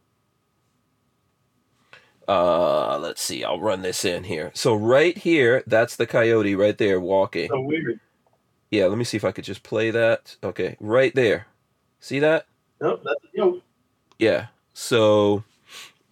Uh, 2.31 2.97
let's 2.99 3.21
see. 3.21 3.43
I'll 3.43 3.59
run 3.59 3.83
this 3.83 4.05
in 4.05 4.23
here. 4.23 4.53
So 4.55 4.73
right 4.73 5.19
here, 5.19 5.65
that's 5.67 5.97
the 5.97 6.07
coyote 6.07 6.55
right 6.55 6.79
there 6.79 7.01
walking. 7.01 7.49
So 7.49 7.61
weird. 7.61 7.99
Yeah, 8.71 8.87
let 8.87 8.99
me 8.99 9.05
see 9.05 9.17
if 9.17 9.25
I 9.25 9.33
could 9.33 9.43
just 9.43 9.65
play 9.65 9.91
that. 9.91 10.37
Okay, 10.45 10.77
right 10.79 11.13
there. 11.13 11.49
See 11.99 12.21
that? 12.21 12.47
Nope, 12.81 13.03
that's 13.05 13.19
you 13.33 13.63
Yeah. 14.21 14.47
So 14.75 15.43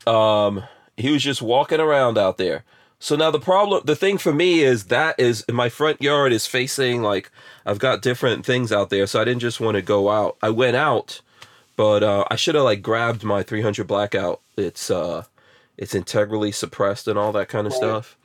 um 0.09 0.65
he 0.97 1.13
was 1.13 1.23
just 1.23 1.41
walking 1.41 1.79
around 1.79 2.19
out 2.19 2.37
there. 2.37 2.65
So 2.99 3.15
now 3.15 3.31
the 3.31 3.39
problem 3.39 3.83
the 3.85 3.95
thing 3.95 4.19
for 4.19 4.33
me 4.33 4.63
is 4.63 4.87
that 4.87 5.21
is 5.21 5.45
my 5.49 5.69
front 5.69 6.03
yard 6.03 6.33
is 6.33 6.49
facing 6.49 7.01
like 7.01 7.31
I've 7.65 7.79
got 7.79 8.03
different 8.03 8.45
things 8.45 8.73
out 8.73 8.91
there, 8.91 9.07
so 9.07 9.21
I 9.21 9.25
didn't 9.25 9.41
just 9.41 9.61
want 9.61 9.77
to 9.77 9.83
go 9.83 10.11
out. 10.11 10.37
I 10.43 10.51
went 10.51 10.75
out, 10.75 11.21
but 11.77 12.03
uh 12.03 12.25
I 12.29 12.35
should 12.35 12.57
have 12.57 12.65
like 12.65 12.83
grabbed 12.83 13.23
my 13.23 13.45
300 13.45 13.87
blackout. 13.87 14.41
It's 14.57 14.91
uh 14.91 15.23
it's 15.79 15.95
integrally 15.95 16.53
suppressed 16.53 17.09
and 17.09 17.19
all 17.19 17.33
that 17.33 17.49
kind 17.49 17.67
of 17.67 17.73
Right. 17.73 17.79
stuff. 17.79 18.17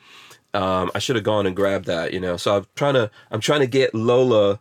Um 0.53 0.91
I 0.93 0.99
should 0.99 1.15
have 1.15 1.23
gone 1.25 1.45
and 1.47 1.55
grabbed 1.55 1.85
that, 1.85 2.13
you 2.13 2.19
know. 2.19 2.35
So 2.37 2.57
I'm 2.57 2.65
trying 2.75 2.95
to 2.95 3.09
I'm 3.31 3.39
trying 3.39 3.61
to 3.61 3.67
get 3.67 3.95
Lola 3.95 4.59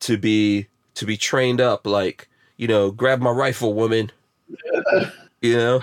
to 0.00 0.16
be 0.18 0.66
to 0.94 1.06
be 1.06 1.16
trained 1.16 1.60
up 1.60 1.86
like, 1.86 2.28
you 2.56 2.66
know, 2.68 2.90
grab 2.90 3.20
my 3.20 3.30
rifle, 3.30 3.72
woman. 3.74 4.10
You 5.40 5.56
know? 5.56 5.80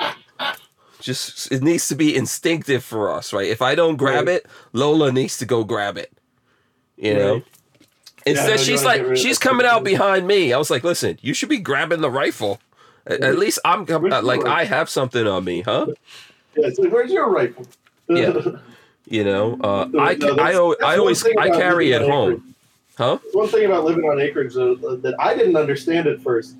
Just 0.99 1.49
it 1.51 1.61
needs 1.63 1.87
to 1.87 1.95
be 1.95 2.13
instinctive 2.15 2.83
for 2.83 3.09
us, 3.13 3.31
right? 3.31 3.47
If 3.47 3.61
I 3.61 3.73
don't 3.75 3.95
grab 3.95 4.27
Right. 4.27 4.37
it, 4.37 4.47
Lola 4.73 5.11
needs 5.13 5.37
to 5.37 5.45
go 5.45 5.63
grab 5.63 5.97
it. 5.97 6.11
You 6.97 7.13
know? 7.13 7.33
Right. 7.35 7.45
Instead, 8.25 8.49
no, 8.49 8.57
she's 8.57 8.83
like, 8.83 9.15
she's 9.15 9.37
coming 9.37 9.65
out 9.67 9.83
behind 9.83 10.27
me. 10.27 10.51
I 10.51 10.57
was 10.57 10.69
like, 10.71 10.83
listen, 10.83 11.19
you 11.21 11.33
should 11.33 11.47
be 11.49 11.59
grabbing 11.59 12.01
the 12.01 12.09
rifle. 12.09 12.59
At, 13.07 13.37
least 13.37 13.59
I'm 13.63 13.85
Which 13.85 14.11
like. 14.23 14.45
I 14.45 14.65
have 14.65 14.89
something 14.89 15.27
on 15.27 15.43
me, 15.43 15.61
huh? 15.61 15.87
Yeah. 16.55 16.69
Like, 16.77 16.91
where's 16.91 17.11
your 17.11 17.29
rifle? 17.31 17.65
Yeah. 18.09 18.33
You 19.07 19.23
know, 19.23 19.53
uh, 19.61 19.85
No, 19.91 19.99
I, 19.99 20.15
no, 20.15 20.31
I, 20.39 20.53
that's- 20.53 20.79
I 20.83 20.97
always, 20.97 21.23
I 21.37 21.49
carry 21.51 21.91
it 21.91 22.01
home, 22.01 22.55
huh? 22.97 23.19
One 23.33 23.47
thing 23.47 23.65
about 23.65 23.83
living 23.85 24.03
on 24.05 24.19
acreage 24.19 24.55
uh, 24.57 24.73
that 25.03 25.13
I 25.19 25.35
didn't 25.35 25.55
understand 25.57 26.07
at 26.07 26.19
first 26.21 26.55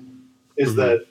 is 0.56 0.70
Mhm. 0.74 0.76
that 0.76 1.06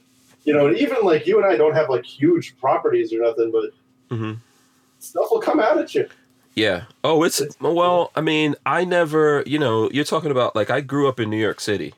you 0.45 0.53
know 0.53 0.72
even 0.72 0.99
like 1.03 1.28
you 1.28 1.36
and 1.44 1.45
I 1.45 1.57
don't 1.57 1.74
have 1.74 1.90
like 1.90 2.06
huge 2.06 2.57
properties 2.57 3.12
or 3.12 3.20
nothing, 3.20 3.52
but 3.52 3.72
hmm 4.16 4.34
stuff 4.99 5.28
will 5.30 5.41
come 5.41 5.60
out 5.60 5.78
at 5.78 5.94
you. 5.94 6.07
Yeah. 6.56 6.84
Oh, 7.03 7.24
it's 7.24 7.41
It's- 7.41 7.57
well. 7.60 8.12
I 8.16 8.22
mean, 8.22 8.56
I 8.66 8.86
never. 8.86 9.44
You 9.45 9.60
know, 9.60 9.90
you're 9.91 10.06
talking 10.06 10.32
about 10.32 10.56
like 10.56 10.70
I 10.70 10.80
grew 10.80 11.10
up 11.10 11.20
in 11.20 11.30
New 11.30 11.36
York 11.41 11.60
City. 11.60 11.94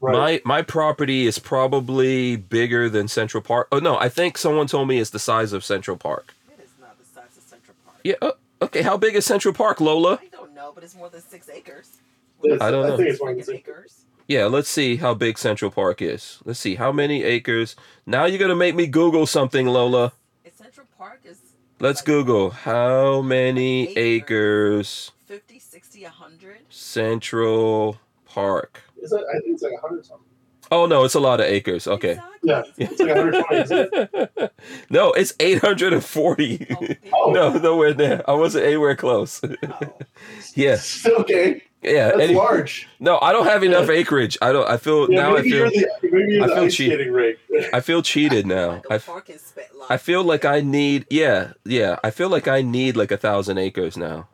Right. 0.00 0.42
My 0.44 0.56
my 0.56 0.62
property 0.62 1.26
is 1.26 1.38
probably 1.38 2.36
bigger 2.36 2.88
than 2.88 3.06
Central 3.08 3.42
Park. 3.42 3.68
Oh 3.70 3.78
no, 3.78 3.98
I 3.98 4.08
think 4.08 4.38
someone 4.38 4.66
told 4.66 4.88
me 4.88 4.98
it's 4.98 5.10
the 5.10 5.18
size 5.18 5.52
of 5.52 5.64
Central 5.64 5.96
Park. 5.96 6.34
It 6.58 6.62
is 6.64 6.70
not 6.80 6.98
the 6.98 7.04
size 7.04 7.36
of 7.36 7.42
Central 7.42 7.76
Park. 7.84 7.98
Yeah. 8.02 8.14
Oh, 8.22 8.32
okay. 8.62 8.82
How 8.82 8.96
big 8.96 9.14
is 9.14 9.26
Central 9.26 9.52
Park, 9.52 9.80
Lola? 9.80 10.18
I 10.22 10.28
don't 10.32 10.54
know, 10.54 10.72
but 10.74 10.84
it's 10.84 10.94
more 10.96 11.10
than 11.10 11.20
six 11.20 11.48
acres. 11.50 11.98
It's- 12.42 12.60
I 12.62 12.70
don't 12.70 12.86
know. 12.86 12.94
I 12.94 12.96
think 12.96 13.10
it's 13.10 13.20
one 13.20 13.38
of 13.38 13.46
Freaking 13.46 13.56
acres. 13.56 14.04
Yeah. 14.26 14.46
Let's 14.46 14.70
see 14.70 14.96
how 14.96 15.12
big 15.12 15.36
Central 15.36 15.70
Park 15.70 16.00
is. 16.00 16.38
Let's 16.46 16.60
see 16.60 16.76
how 16.76 16.92
many 16.92 17.22
acres. 17.22 17.76
Now 18.06 18.24
you're 18.24 18.38
gonna 18.38 18.56
make 18.56 18.74
me 18.74 18.86
Google 18.86 19.26
something, 19.26 19.66
Lola. 19.66 20.12
If 20.44 20.56
Central 20.56 20.86
Park 20.96 21.20
is 21.24 21.40
Let's 21.78 22.00
like 22.00 22.06
Google 22.06 22.50
how 22.50 23.20
many 23.20 23.90
acres 23.98 25.10
Acres. 25.10 25.12
50, 25.26 25.58
60, 25.58 26.02
100. 26.04 26.58
Central 26.70 27.98
Park. 28.24 28.82
Is 29.02 29.12
it? 29.12 29.22
I 29.28 29.38
think 29.40 29.54
it's 29.54 29.62
like 29.62 29.72
a 29.76 29.80
hundred 29.80 30.04
something. 30.06 30.26
Oh 30.72 30.86
no, 30.86 31.02
it's 31.04 31.14
a 31.14 31.20
lot 31.20 31.40
of 31.40 31.46
acres. 31.46 31.88
Okay. 31.88 32.12
Exactly. 32.12 32.38
Yeah. 32.42 32.62
It's 32.78 33.00
like 33.00 33.14
120. 33.16 34.48
no, 34.90 35.12
it's 35.12 35.32
840. 35.40 36.96
Oh. 37.12 37.32
no, 37.32 37.52
nowhere 37.58 37.94
near. 37.94 38.22
I 38.28 38.32
wasn't 38.34 38.66
anywhere 38.66 38.94
close. 38.94 39.40
Oh. 39.42 39.48
yeah, 40.54 40.76
okay, 41.20 41.62
yeah. 41.82 42.08
that's 42.10 42.20
any- 42.20 42.34
large. 42.34 42.88
no, 43.00 43.18
I 43.20 43.32
don't 43.32 43.46
have 43.46 43.64
enough 43.64 43.88
acreage. 43.90 44.38
I 44.40 44.52
don't. 44.52 44.68
I 44.68 44.76
feel 44.76 45.10
Yeah, 45.10 45.22
now. 45.22 45.30
I 45.30 45.36
maybe 45.38 45.50
feel. 45.50 45.58
you're 45.58 45.70
the 45.70 45.88
maybe 46.02 46.34
you're 46.34 46.44
I 46.44 46.46
the 46.46 46.54
feel 46.54 46.64
ice 46.64 46.74
cheap. 46.74 46.92
skating 46.92 47.12
rink. 47.12 47.38
I 47.72 47.80
feel 47.80 48.02
cheated 48.02 48.46
now. 48.58 48.68
Like 48.70 48.84
a 48.90 48.94
I, 48.94 48.98
parking 48.98 49.38
spit. 49.38 49.70
I 49.88 49.96
feel 49.96 50.22
like 50.22 50.44
I 50.44 50.60
need. 50.60 51.06
Yeah, 51.10 51.52
yeah. 51.64 51.96
I 52.04 52.10
feel 52.10 52.28
like 52.28 52.46
I 52.46 52.62
need 52.62 52.96
like 52.96 53.10
a 53.10 53.16
thousand 53.16 53.58
acres 53.58 53.96
now. 53.96 54.28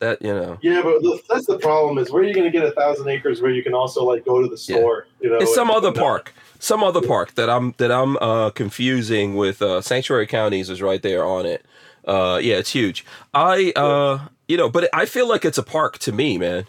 That 0.00 0.22
you 0.22 0.32
know. 0.32 0.58
Yeah, 0.62 0.82
but 0.82 1.02
the, 1.02 1.20
that's 1.28 1.46
the 1.46 1.58
problem 1.58 1.98
is 1.98 2.10
where 2.10 2.22
are 2.22 2.26
you 2.26 2.34
going 2.34 2.50
to 2.50 2.56
get 2.56 2.64
a 2.64 2.70
thousand 2.72 3.08
acres 3.08 3.40
where 3.40 3.50
you 3.50 3.62
can 3.64 3.74
also 3.74 4.04
like 4.04 4.24
go 4.24 4.40
to 4.40 4.48
the 4.48 4.56
store? 4.56 5.06
You 5.20 5.30
know, 5.30 5.38
It's 5.38 5.54
some 5.54 5.70
other 5.70 5.92
park. 5.92 6.32
Some 6.60 6.82
other 6.84 7.00
park 7.00 7.34
that 7.34 7.50
I'm 7.50 7.74
that 7.78 7.90
I'm 7.90 8.16
uh, 8.18 8.50
confusing 8.50 9.34
with 9.34 9.60
uh, 9.60 9.80
Sanctuary 9.80 10.26
Counties 10.26 10.70
is 10.70 10.80
right 10.80 11.02
there 11.02 11.24
on 11.24 11.46
it. 11.46 11.64
Uh, 12.04 12.40
yeah, 12.42 12.56
it's 12.56 12.70
huge. 12.70 13.04
I 13.34 13.72
uh, 13.76 14.28
you 14.48 14.56
know, 14.56 14.68
but 14.68 14.88
I 14.92 15.04
feel 15.04 15.28
like 15.28 15.44
it's 15.44 15.58
a 15.58 15.62
park 15.62 15.98
to 15.98 16.12
me, 16.12 16.38
man. 16.38 16.66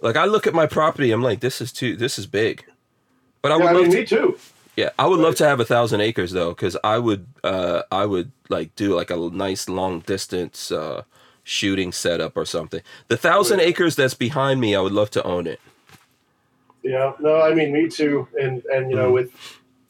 Like 0.00 0.16
I 0.16 0.24
look 0.24 0.46
at 0.46 0.54
my 0.54 0.66
property, 0.66 1.12
I'm 1.12 1.22
like, 1.22 1.40
this 1.40 1.60
is 1.60 1.72
too, 1.72 1.94
this 1.94 2.18
is 2.18 2.26
big. 2.26 2.64
But 3.42 3.52
I 3.52 3.56
would 3.56 3.66
I 3.66 3.72
love 3.72 3.82
mean, 3.82 3.90
to, 3.92 3.98
me 3.98 4.06
too. 4.06 4.38
yeah, 4.76 4.90
I 4.98 5.06
would 5.06 5.20
love 5.20 5.34
to 5.36 5.46
have 5.46 5.60
a 5.60 5.64
thousand 5.64 6.00
acres 6.00 6.32
though, 6.32 6.50
because 6.50 6.76
I 6.82 6.98
would, 6.98 7.26
uh, 7.44 7.82
I 7.92 8.06
would 8.06 8.32
like 8.48 8.74
do 8.76 8.94
like 8.94 9.10
a 9.10 9.16
nice 9.16 9.68
long 9.68 10.00
distance 10.00 10.72
uh, 10.72 11.02
shooting 11.50 11.90
setup 11.90 12.36
or 12.36 12.44
something. 12.44 12.80
The 13.08 13.16
thousand 13.16 13.58
acres 13.60 13.96
that's 13.96 14.14
behind 14.14 14.60
me, 14.60 14.76
I 14.76 14.80
would 14.80 14.92
love 14.92 15.10
to 15.10 15.22
own 15.24 15.48
it. 15.48 15.60
Yeah, 16.84 17.12
no, 17.18 17.42
I 17.42 17.52
mean, 17.52 17.72
me 17.72 17.88
too. 17.88 18.28
And 18.40 18.62
and 18.72 18.90
you 18.90 18.96
know, 18.96 19.10
with 19.10 19.32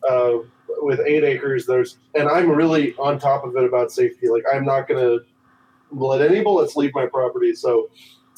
uh, 0.08 0.38
with 0.80 1.00
eight 1.06 1.22
acres, 1.22 1.66
there's 1.66 1.98
and 2.14 2.28
I'm 2.28 2.50
really 2.50 2.94
on 2.96 3.18
top 3.18 3.44
of 3.44 3.54
it 3.56 3.64
about 3.64 3.92
safety. 3.92 4.28
Like, 4.28 4.44
I'm 4.50 4.64
not 4.64 4.88
gonna 4.88 5.18
let 5.92 6.22
any 6.22 6.42
bullets 6.42 6.76
leave 6.76 6.92
my 6.94 7.06
property. 7.06 7.54
So 7.54 7.90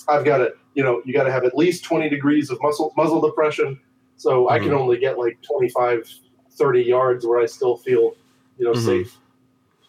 I've 0.08 0.24
got 0.24 0.38
to, 0.38 0.52
you 0.74 0.82
know, 0.82 1.00
you 1.04 1.12
got 1.14 1.24
to 1.24 1.30
have 1.32 1.44
at 1.44 1.56
least 1.56 1.84
20 1.84 2.08
degrees 2.08 2.50
of 2.50 2.58
muzzle 2.60 2.92
muzzle 2.96 3.20
depression. 3.20 3.78
So 4.16 4.48
I 4.48 4.58
can 4.58 4.70
Mhm. 4.70 4.80
only 4.80 4.98
get 4.98 5.16
like 5.18 5.38
25, 5.42 6.08
30 6.52 6.82
yards 6.82 7.24
where 7.24 7.40
I 7.40 7.46
still 7.46 7.76
feel, 7.76 8.14
you 8.58 8.64
know, 8.66 8.72
Mhm. 8.72 8.84
safe. 8.84 9.16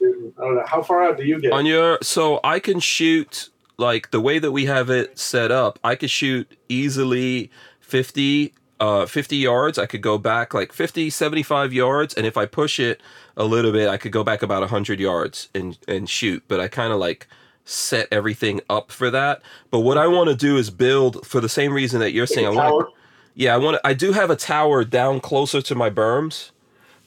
I 0.03 0.41
don't 0.41 0.55
know 0.55 0.63
how 0.65 0.81
far 0.81 1.03
out 1.03 1.17
do 1.17 1.23
you 1.23 1.39
get? 1.39 1.51
On 1.51 1.65
your 1.65 1.99
so 2.01 2.39
I 2.43 2.59
can 2.59 2.79
shoot 2.79 3.49
like 3.77 4.11
the 4.11 4.21
way 4.21 4.39
that 4.39 4.51
we 4.51 4.65
have 4.65 4.89
it 4.89 5.17
set 5.17 5.51
up, 5.51 5.79
I 5.83 5.95
could 5.95 6.11
shoot 6.11 6.57
easily 6.69 7.51
50 7.79 8.53
uh 8.79 9.05
50 9.05 9.35
yards. 9.37 9.77
I 9.77 9.85
could 9.85 10.01
go 10.01 10.17
back 10.17 10.53
like 10.53 10.73
50 10.73 11.09
75 11.09 11.73
yards 11.73 12.13
and 12.13 12.25
if 12.25 12.37
I 12.37 12.45
push 12.45 12.79
it 12.79 13.01
a 13.37 13.45
little 13.45 13.71
bit, 13.71 13.89
I 13.89 13.97
could 13.97 14.11
go 14.11 14.23
back 14.23 14.43
about 14.43 14.61
100 14.61 14.99
yards 14.99 15.49
and 15.53 15.77
and 15.87 16.09
shoot, 16.09 16.43
but 16.47 16.59
I 16.59 16.67
kind 16.67 16.93
of 16.93 16.99
like 16.99 17.27
set 17.65 18.07
everything 18.11 18.59
up 18.69 18.91
for 18.91 19.09
that. 19.09 19.41
But 19.71 19.79
what 19.79 19.97
I 19.97 20.07
want 20.07 20.29
to 20.29 20.35
do 20.35 20.57
is 20.57 20.69
build 20.69 21.25
for 21.25 21.39
the 21.39 21.49
same 21.49 21.73
reason 21.73 21.99
that 22.01 22.11
you're 22.11 22.27
saying 22.27 22.47
I 22.47 22.49
want 22.49 22.89
yeah, 23.35 23.53
I 23.53 23.57
want. 23.57 23.79
I 23.83 23.93
do 23.93 24.11
have 24.11 24.29
a 24.29 24.35
tower 24.35 24.83
down 24.83 25.19
closer 25.19 25.61
to 25.61 25.75
my 25.75 25.89
berms. 25.89 26.51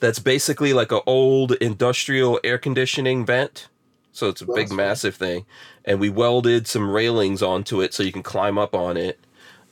That's 0.01 0.19
basically 0.19 0.73
like 0.73 0.93
an 0.93 1.01
old 1.07 1.53
industrial 1.53 2.39
air 2.45 2.59
conditioning 2.59 3.25
vent. 3.25 3.69
So 4.13 4.29
it's 4.29 4.41
a 4.41 4.47
big, 4.47 4.67
Awesome. 4.67 4.77
massive 4.77 5.15
thing, 5.15 5.45
and 5.85 6.01
we 6.01 6.09
welded 6.09 6.67
some 6.67 6.91
railings 6.91 7.43
onto 7.43 7.83
it 7.83 7.93
so 7.93 8.03
you 8.03 8.13
can 8.13 8.23
climb 8.23 8.57
up 8.57 8.75
on 8.75 8.97
it, 8.97 9.19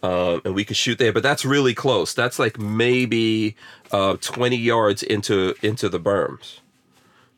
um, 0.02 0.42
and 0.44 0.54
we 0.54 0.64
could 0.66 0.76
shoot 0.76 0.98
there. 0.98 1.12
But 1.14 1.22
that's 1.22 1.46
really 1.46 1.72
close. 1.74 2.12
That's 2.12 2.38
like 2.38 2.58
maybe 2.58 3.56
uh, 3.90 4.16
twenty 4.20 4.56
yards 4.58 5.02
into 5.02 5.54
into 5.62 5.88
the 5.88 5.98
berms. 6.00 6.58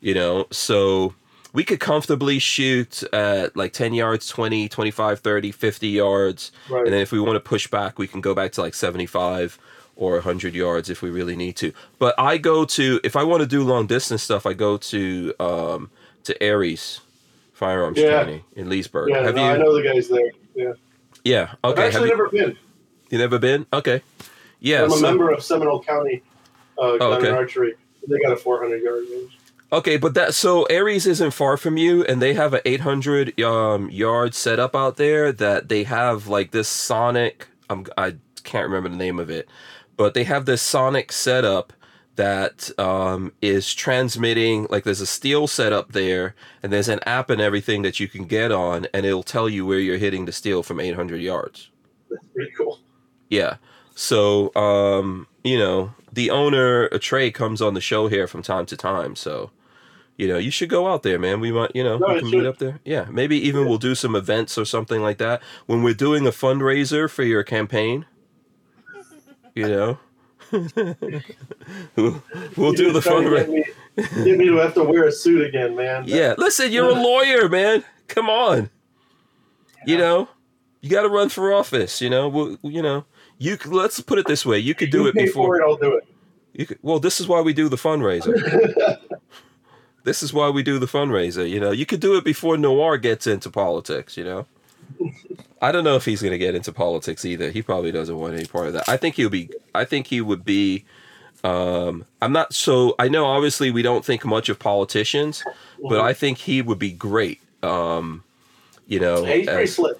You 0.00 0.14
know, 0.14 0.46
so 0.50 1.14
we 1.52 1.62
could 1.64 1.80
comfortably 1.80 2.38
shoot 2.38 3.02
at 3.14 3.56
like 3.56 3.72
10 3.72 3.94
yards 3.94 4.28
20 4.28 4.68
25 4.68 5.20
30 5.20 5.50
50 5.52 5.88
yards 5.88 6.52
Right. 6.68 6.84
and 6.84 6.92
then 6.92 7.00
if 7.00 7.12
we 7.12 7.18
want 7.18 7.36
to 7.36 7.40
push 7.40 7.66
back 7.66 7.98
we 7.98 8.06
can 8.06 8.20
go 8.20 8.34
back 8.34 8.52
to 8.52 8.60
like 8.60 8.74
75 8.74 9.58
or 9.96 10.12
100 10.14 10.54
yards 10.54 10.88
if 10.90 11.02
we 11.02 11.10
really 11.10 11.34
need 11.36 11.56
to 11.56 11.72
but 11.98 12.14
i 12.18 12.36
go 12.38 12.64
to 12.64 13.00
if 13.02 13.16
i 13.16 13.22
want 13.24 13.40
to 13.40 13.46
do 13.46 13.62
long 13.64 13.86
distance 13.86 14.22
stuff 14.22 14.44
i 14.46 14.52
go 14.52 14.76
to 14.76 15.32
um 15.40 15.90
to 16.24 16.40
aries 16.42 17.00
firearms 17.52 17.98
Yeah. 17.98 18.22
training 18.22 18.42
in 18.54 18.68
leesburg 18.68 19.08
yeah, 19.10 19.22
have 19.22 19.34
no, 19.34 19.44
you 19.44 19.50
I 19.50 19.56
know 19.56 19.74
the 19.74 19.82
guys 19.82 20.08
there. 20.08 20.30
Yeah. 20.54 20.72
yeah 21.24 21.54
I've 21.64 21.72
okay 21.72 21.82
have 21.82 21.94
actually 21.94 22.08
you, 22.10 22.16
never 22.16 22.28
been. 22.28 22.56
you 23.10 23.18
never 23.18 23.38
been 23.38 23.66
okay 23.72 24.02
yeah 24.60 24.82
I'm 24.84 24.92
a 24.92 24.96
so- 24.96 25.00
member 25.02 25.30
of 25.30 25.42
Seminole 25.42 25.82
County 25.82 26.22
uh, 26.78 26.98
Gun 26.98 26.98
Oh, 27.00 27.12
okay. 27.14 27.30
Archery. 27.30 27.74
They 28.06 28.18
got 28.18 28.32
a 28.32 28.36
400 28.36 28.82
yard 28.82 29.04
range. 29.10 29.38
Okay, 29.72 29.96
but 29.96 30.12
that 30.14 30.34
so 30.34 30.64
Aries 30.64 31.06
isn't 31.06 31.30
far 31.32 31.56
from 31.56 31.76
you, 31.78 32.04
and 32.04 32.20
they 32.22 32.34
have 32.34 32.52
an 32.54 32.60
800 32.66 33.40
um 33.40 33.88
yard 33.90 34.34
setup 34.34 34.76
out 34.76 34.96
there 34.98 35.32
that 35.32 35.68
they 35.70 35.84
have 35.84 36.28
like 36.28 36.50
this 36.52 36.68
sonic. 36.68 37.48
I'm 37.70 37.86
I 37.96 38.16
can't 38.44 38.66
remember 38.66 38.90
the 38.90 38.96
name 38.96 39.18
of 39.18 39.28
it, 39.30 39.48
but 39.96 40.14
they 40.14 40.24
have 40.24 40.44
this 40.46 40.62
sonic 40.62 41.12
setup 41.12 41.72
that 42.16 42.70
um 42.78 43.32
is 43.42 43.74
transmitting 43.74 44.66
like 44.70 44.84
there's 44.84 45.02
a 45.02 45.06
steel 45.06 45.46
setup 45.46 45.92
there, 45.92 46.34
and 46.62 46.72
there's 46.72 46.88
an 46.88 47.00
app 47.06 47.30
and 47.30 47.40
everything 47.40 47.82
that 47.82 48.00
you 48.00 48.08
can 48.08 48.24
get 48.24 48.50
on, 48.50 48.86
and 48.94 49.04
it'll 49.06 49.22
tell 49.22 49.48
you 49.48 49.66
where 49.66 49.78
you're 49.78 49.98
hitting 49.98 50.24
the 50.24 50.32
steel 50.32 50.62
from 50.62 50.80
800 50.80 51.20
yards. 51.20 51.70
That's 52.10 52.26
pretty 52.28 52.52
cool. 52.56 52.80
Yeah. 53.28 53.56
So, 53.94 54.54
um, 54.54 55.26
you 55.42 55.58
know, 55.58 55.94
the 56.12 56.30
owner, 56.30 56.88
Trey, 56.98 57.30
comes 57.30 57.62
on 57.62 57.74
the 57.74 57.80
show 57.80 58.08
here 58.08 58.26
from 58.26 58.42
time 58.42 58.66
to 58.66 58.76
time. 58.76 59.16
So, 59.16 59.50
you 60.16 60.28
know, 60.28 60.36
you 60.38 60.50
should 60.50 60.68
go 60.68 60.86
out 60.86 61.02
there, 61.02 61.18
man. 61.18 61.40
We 61.40 61.50
might, 61.50 61.74
you 61.74 61.82
know, 61.82 61.96
No, 61.96 62.08
we 62.14 62.20
can 62.20 62.30
meet 62.30 62.44
up 62.46 62.58
there. 62.58 62.78
Yeah. 62.84 63.06
Maybe 63.10 63.38
even 63.38 63.66
we'll 63.66 63.78
do 63.78 63.94
some 63.94 64.14
events 64.14 64.58
or 64.58 64.66
something 64.66 65.00
like 65.00 65.18
that. 65.18 65.42
When 65.64 65.82
we're 65.82 65.94
doing 65.94 66.26
a 66.26 66.30
fundraiser 66.30 67.08
for 67.10 67.22
your 67.22 67.42
campaign, 67.42 68.04
you 69.56 69.66
know, 69.68 69.98
we'll, 70.52 70.62
we'll 72.56 72.72
do 72.72 72.92
the 72.92 73.00
fundraiser. 73.00 73.46
Get 73.46 73.48
me, 73.50 74.24
get 74.24 74.38
me 74.38 74.44
to 74.46 74.56
have 74.56 74.74
to 74.74 74.84
wear 74.84 75.04
a 75.04 75.12
suit 75.12 75.46
again, 75.46 75.74
man. 75.74 76.04
Yeah. 76.06 76.34
Listen, 76.38 76.70
you're 76.70 76.90
a 76.90 76.92
lawyer, 77.02 77.48
man. 77.48 77.82
Come 78.06 78.28
on. 78.28 78.70
You 79.86 79.96
know, 79.96 80.28
you 80.82 80.90
got 80.90 81.02
to 81.02 81.08
run 81.08 81.30
for 81.30 81.52
office. 81.54 82.00
You 82.02 82.10
know, 82.10 82.28
well, 82.28 82.58
you 82.62 82.82
know, 82.82 83.06
you 83.38 83.56
let's 83.66 83.98
put 84.00 84.18
it 84.18 84.26
this 84.26 84.44
way: 84.44 84.58
you 84.58 84.74
could 84.74 84.90
do 84.90 85.02
You 85.02 85.08
it 85.08 85.14
before. 85.14 85.58
it, 85.58 85.64
I'll 85.64 85.76
do 85.76 85.96
it. 85.96 86.06
You 86.52 86.66
could, 86.66 86.78
well, 86.82 87.00
this 87.00 87.18
is 87.20 87.26
why 87.28 87.40
we 87.40 87.52
do 87.52 87.68
the 87.68 87.76
fundraiser. 87.76 88.34
this 90.04 90.22
is 90.22 90.32
why 90.34 90.50
we 90.50 90.62
do 90.62 90.78
the 90.78 90.86
fundraiser. 90.86 91.48
You 91.48 91.60
know, 91.60 91.70
you 91.70 91.86
could 91.86 92.00
do 92.00 92.16
it 92.16 92.24
before 92.24 92.56
Noir 92.58 92.98
gets 92.98 93.26
into 93.26 93.50
politics. 93.50 94.16
You 94.16 94.24
know, 94.24 94.46
I 95.62 95.72
don't 95.72 95.84
know 95.84 95.96
if 95.96 96.04
he's 96.04 96.20
going 96.20 96.32
to 96.32 96.38
get 96.38 96.54
into 96.54 96.72
politics 96.72 97.24
either. 97.24 97.50
He 97.50 97.62
probably 97.62 97.90
doesn't 97.92 98.16
want 98.18 98.34
any 98.34 98.44
part 98.46 98.66
of 98.66 98.72
that. 98.74 98.88
I 98.88 98.96
think 98.96 99.14
he'll 99.16 99.30
be. 99.30 99.50
I 99.74 99.84
think 99.84 100.08
he 100.08 100.20
would 100.20 100.44
be. 100.44 100.84
Um, 101.44 102.04
I'm 102.20 102.32
not 102.32 102.52
so. 102.54 102.94
I 102.98 103.08
know 103.08 103.24
obviously 103.26 103.70
we 103.70 103.82
don't 103.82 104.04
think 104.04 104.24
much 104.24 104.48
of 104.48 104.58
politicians, 104.58 105.42
but 105.88 106.00
I 106.00 106.12
think 106.12 106.38
he 106.38 106.60
would 106.62 106.78
be 106.78 106.92
great. 106.92 107.40
Um, 107.62 108.22
you 108.86 109.00
know, 109.00 109.24
Hey, 109.24 109.38
he's 109.40 109.48
pretty 109.48 109.66
slick. 109.66 109.96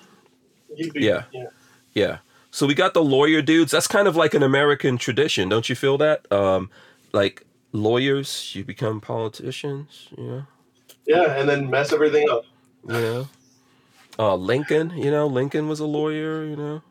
Be, 0.77 0.91
Yeah. 0.95 1.25
yeah. 1.33 1.47
yeah. 1.95 2.19
So 2.51 2.67
we 2.67 2.75
got 2.75 2.95
the 2.95 3.03
lawyer 3.03 3.43
dudes. 3.43 3.71
That's 3.73 3.87
kind 3.87 4.09
of 4.09 4.17
like 4.17 4.35
an 4.35 4.43
American 4.43 4.99
tradition, 4.99 5.49
don't 5.49 5.69
you 5.69 5.75
feel 5.75 5.99
that? 5.99 6.31
Um, 6.33 6.71
like 7.13 7.45
lawyers, 7.73 8.55
you 8.55 8.65
become 8.65 9.01
politicians. 9.01 10.09
You 10.17 10.25
know, 10.25 10.47
Yeah, 11.07 11.39
and 11.39 11.49
then 11.49 11.69
mess 11.71 11.93
everything 11.93 12.29
up. 12.31 12.45
know. 12.85 13.29
Uh, 14.19 14.35
Lincoln, 14.35 14.91
you 14.97 15.11
know, 15.11 15.27
Lincoln 15.27 15.69
was 15.69 15.81
a 15.81 15.87
lawyer. 15.87 16.45
You 16.45 16.57
know. 16.57 16.83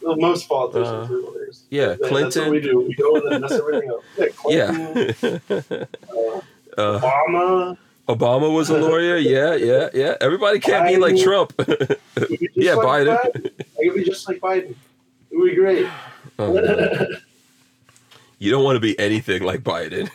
Well, 0.00 0.16
most 0.16 0.48
politicians 0.48 1.10
Uh, 1.10 1.14
are 1.14 1.20
lawyers. 1.20 1.64
yeah, 1.70 1.86
That- 1.86 1.98
That's 1.98 2.08
Clinton. 2.10 2.42
what 2.44 2.50
we 2.52 2.60
do. 2.60 2.78
We 2.80 2.94
go 2.94 3.16
and 3.16 3.32
then 3.32 3.40
mess 3.40 3.52
everything 3.52 3.90
up. 3.90 4.00
Yeah, 4.48 4.68
Clinton, 4.76 5.40
Yeah. 5.50 5.84
uh, 6.78 7.00
Obama. 7.00 7.76
Obama 8.08 8.54
was 8.54 8.70
a 8.70 8.78
lawyer. 8.78 9.16
Yeah, 9.18 9.54
yeah, 9.56 9.88
yeah. 9.92 10.14
Everybody 10.20 10.60
can't 10.60 10.86
be 10.88 10.96
like 10.96 11.16
Trump. 11.20 11.52
Be 11.58 12.48
Yeah, 12.54 12.74
like 12.74 13.06
Biden. 13.08 13.18
I 13.78 13.84
could 13.84 13.94
be 13.94 14.04
just 14.04 14.26
like 14.28 14.38
Biden. 14.40 14.74
It 15.30 15.36
would 15.36 15.50
be 15.50 15.56
great. 15.56 15.86
Oh, 16.38 16.54
you 18.38 18.50
don't 18.52 18.62
want 18.64 18.76
to 18.76 18.80
be 18.80 18.98
anything 18.98 19.42
like 19.42 19.62
Biden. 19.64 20.08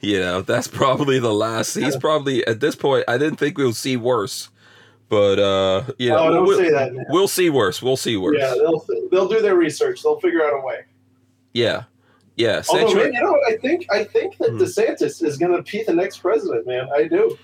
Yeah. 0.00 0.10
You 0.14 0.20
know, 0.20 0.42
that's 0.42 0.68
probably 0.68 1.18
the 1.18 1.32
last. 1.32 1.74
He's 1.74 1.96
probably 1.96 2.46
at 2.46 2.60
this 2.60 2.74
point. 2.76 3.04
I 3.08 3.18
didn't 3.18 3.36
think 3.38 3.58
we'll 3.58 3.72
see 3.72 3.96
worse, 3.96 4.48
but 5.08 5.38
uh, 5.38 5.84
you 5.98 6.10
know, 6.10 6.18
oh, 6.18 6.42
we'll, 6.44 6.58
say 6.58 6.70
that. 6.70 6.94
Man. 6.94 7.04
we'll 7.08 7.28
see 7.28 7.50
worse. 7.50 7.82
We'll 7.82 7.96
see 7.96 8.16
worse. 8.16 8.36
Yeah, 8.38 8.54
they'll 8.54 8.84
they'll 9.10 9.28
do 9.28 9.40
their 9.40 9.56
research. 9.56 10.02
They'll 10.02 10.20
figure 10.20 10.44
out 10.44 10.54
a 10.54 10.64
way. 10.64 10.84
yeah, 11.52 11.84
yeah. 12.36 12.62
Although, 12.68 12.94
man, 12.94 13.12
you 13.12 13.20
know, 13.22 13.32
what? 13.32 13.52
I 13.52 13.56
think 13.56 13.86
I 13.92 14.04
think 14.04 14.36
that 14.38 14.50
Hmm. 14.50 14.58
DeSantis 14.58 15.22
is 15.24 15.36
going 15.36 15.52
to 15.62 15.62
be 15.70 15.82
the 15.82 15.94
next 15.94 16.18
president. 16.18 16.66
Man, 16.66 16.88
I 16.94 17.08
do. 17.08 17.36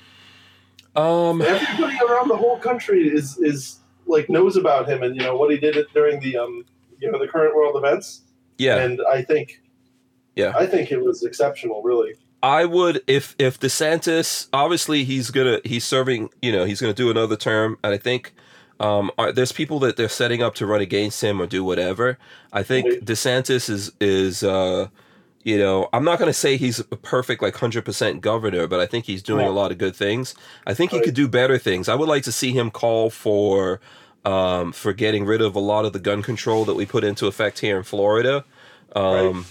um, 0.94 1.42
Everybody 1.42 1.98
around 2.08 2.28
the 2.28 2.36
whole 2.36 2.58
country 2.58 3.08
is 3.08 3.36
is 3.38 3.80
like 4.06 4.28
knows 4.30 4.56
about 4.56 4.88
him 4.88 5.02
and 5.02 5.16
you 5.16 5.22
know 5.22 5.34
what 5.36 5.50
he 5.50 5.56
did 5.58 5.76
during 5.94 6.20
the 6.20 6.36
um 6.36 6.64
you 7.00 7.10
know 7.10 7.18
the 7.18 7.26
current 7.26 7.54
world 7.56 7.74
events. 7.76 8.22
yeah. 8.58 8.76
And 8.76 9.00
I 9.10 9.22
think, 9.22 9.60
Yeah. 10.36 10.52
I 10.56 10.66
think 10.66 10.92
it 10.92 11.02
was 11.02 11.24
exceptional. 11.24 11.82
Really. 11.82 12.14
I 12.44 12.64
would 12.66 13.02
if 13.06 13.34
if 13.38 13.58
DeSantis 13.58 14.48
obviously 14.52 15.04
he's 15.04 15.30
gonna 15.30 15.60
he's 15.64 15.84
serving 15.84 16.28
you 16.42 16.52
know 16.52 16.64
he's 16.66 16.80
gonna 16.80 16.92
do 16.92 17.10
another 17.10 17.36
term 17.36 17.78
and 17.82 17.94
I 17.94 17.98
think 17.98 18.34
um 18.80 19.10
are, 19.16 19.32
there's 19.32 19.52
people 19.52 19.78
that 19.80 19.96
they're 19.96 20.08
setting 20.10 20.42
up 20.42 20.54
to 20.56 20.66
run 20.66 20.80
against 20.82 21.22
him 21.22 21.40
or 21.40 21.46
do 21.46 21.64
whatever. 21.64 22.18
I 22.52 22.62
think 22.62 23.04
DeSantis 23.04 23.70
is 23.70 23.92
is 24.00 24.42
uh 24.42 24.88
you 25.42 25.56
know 25.58 25.88
I'm 25.94 26.04
not 26.04 26.18
gonna 26.18 26.32
say 26.34 26.56
he's 26.58 26.80
a 26.80 26.84
perfect 27.14 27.40
like 27.42 27.56
hundred 27.56 27.84
percent 27.86 28.20
governor, 28.20 28.66
but 28.66 28.78
I 28.78 28.86
think 28.86 29.06
he's 29.06 29.22
doing 29.22 29.46
No. 29.46 29.50
a 29.50 29.56
lot 29.62 29.72
of 29.72 29.78
good 29.78 29.96
things. 29.96 30.34
I 30.66 30.74
think 30.74 30.90
he 30.90 31.00
could 31.00 31.14
do 31.14 31.28
better 31.28 31.56
things. 31.56 31.88
I 31.88 31.94
would 31.94 32.08
like 32.08 32.24
to 32.24 32.32
see 32.32 32.52
him 32.52 32.70
call 32.70 33.08
for 33.10 33.80
um 34.24 34.72
for 34.72 34.92
getting 34.92 35.24
rid 35.24 35.40
of 35.40 35.54
a 35.56 35.60
lot 35.60 35.84
of 35.86 35.92
the 35.94 35.98
gun 35.98 36.22
control 36.22 36.64
that 36.66 36.74
we 36.74 36.84
put 36.84 37.04
into 37.04 37.26
effect 37.26 37.60
here 37.60 37.78
in 37.78 37.84
Florida. 37.84 38.44
Um 38.94 39.46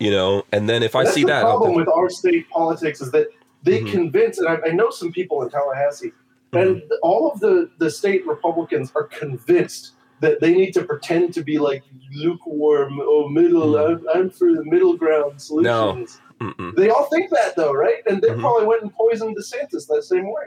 you 0.00 0.10
know, 0.10 0.44
and 0.50 0.68
then 0.68 0.82
if 0.82 0.96
I 0.96 1.04
That's 1.04 1.14
see 1.14 1.22
the 1.22 1.28
that, 1.28 1.42
problem 1.42 1.74
with 1.74 1.88
our 1.88 2.10
state 2.10 2.48
politics 2.50 3.00
is 3.00 3.12
that 3.12 3.28
they 3.62 3.80
Mhm. 3.82 3.90
convince, 3.92 4.38
and 4.38 4.48
I, 4.48 4.58
I 4.66 4.70
know 4.70 4.90
some 4.90 5.12
people 5.12 5.42
in 5.42 5.50
Tallahassee, 5.50 6.12
Mm-hmm. 6.52 6.58
and 6.68 6.82
all 7.02 7.30
of 7.30 7.38
the 7.38 7.70
the 7.78 7.88
state 7.88 8.26
Republicans 8.26 8.90
are 8.96 9.04
convinced 9.04 9.92
that 10.20 10.40
they 10.40 10.52
need 10.52 10.72
to 10.74 10.82
pretend 10.82 11.32
to 11.34 11.42
be 11.44 11.58
like 11.58 11.84
lukewarm 12.12 12.98
or 13.00 13.30
middle. 13.30 13.74
Mhm. 13.74 14.00
I'm, 14.00 14.08
I'm 14.22 14.30
for 14.30 14.52
the 14.52 14.64
middle 14.64 14.96
ground 14.96 15.40
solutions. 15.40 16.20
Mm-mm. 16.40 16.74
They 16.74 16.88
all 16.90 17.04
think 17.04 17.30
that 17.30 17.54
though, 17.54 17.72
right? 17.72 18.02
And 18.06 18.20
they 18.20 18.28
Mhm. 18.28 18.40
probably 18.40 18.66
went 18.66 18.82
and 18.82 18.92
poisoned 18.92 19.36
DeSantis 19.36 19.86
that 19.88 20.02
same 20.04 20.26
way, 20.32 20.46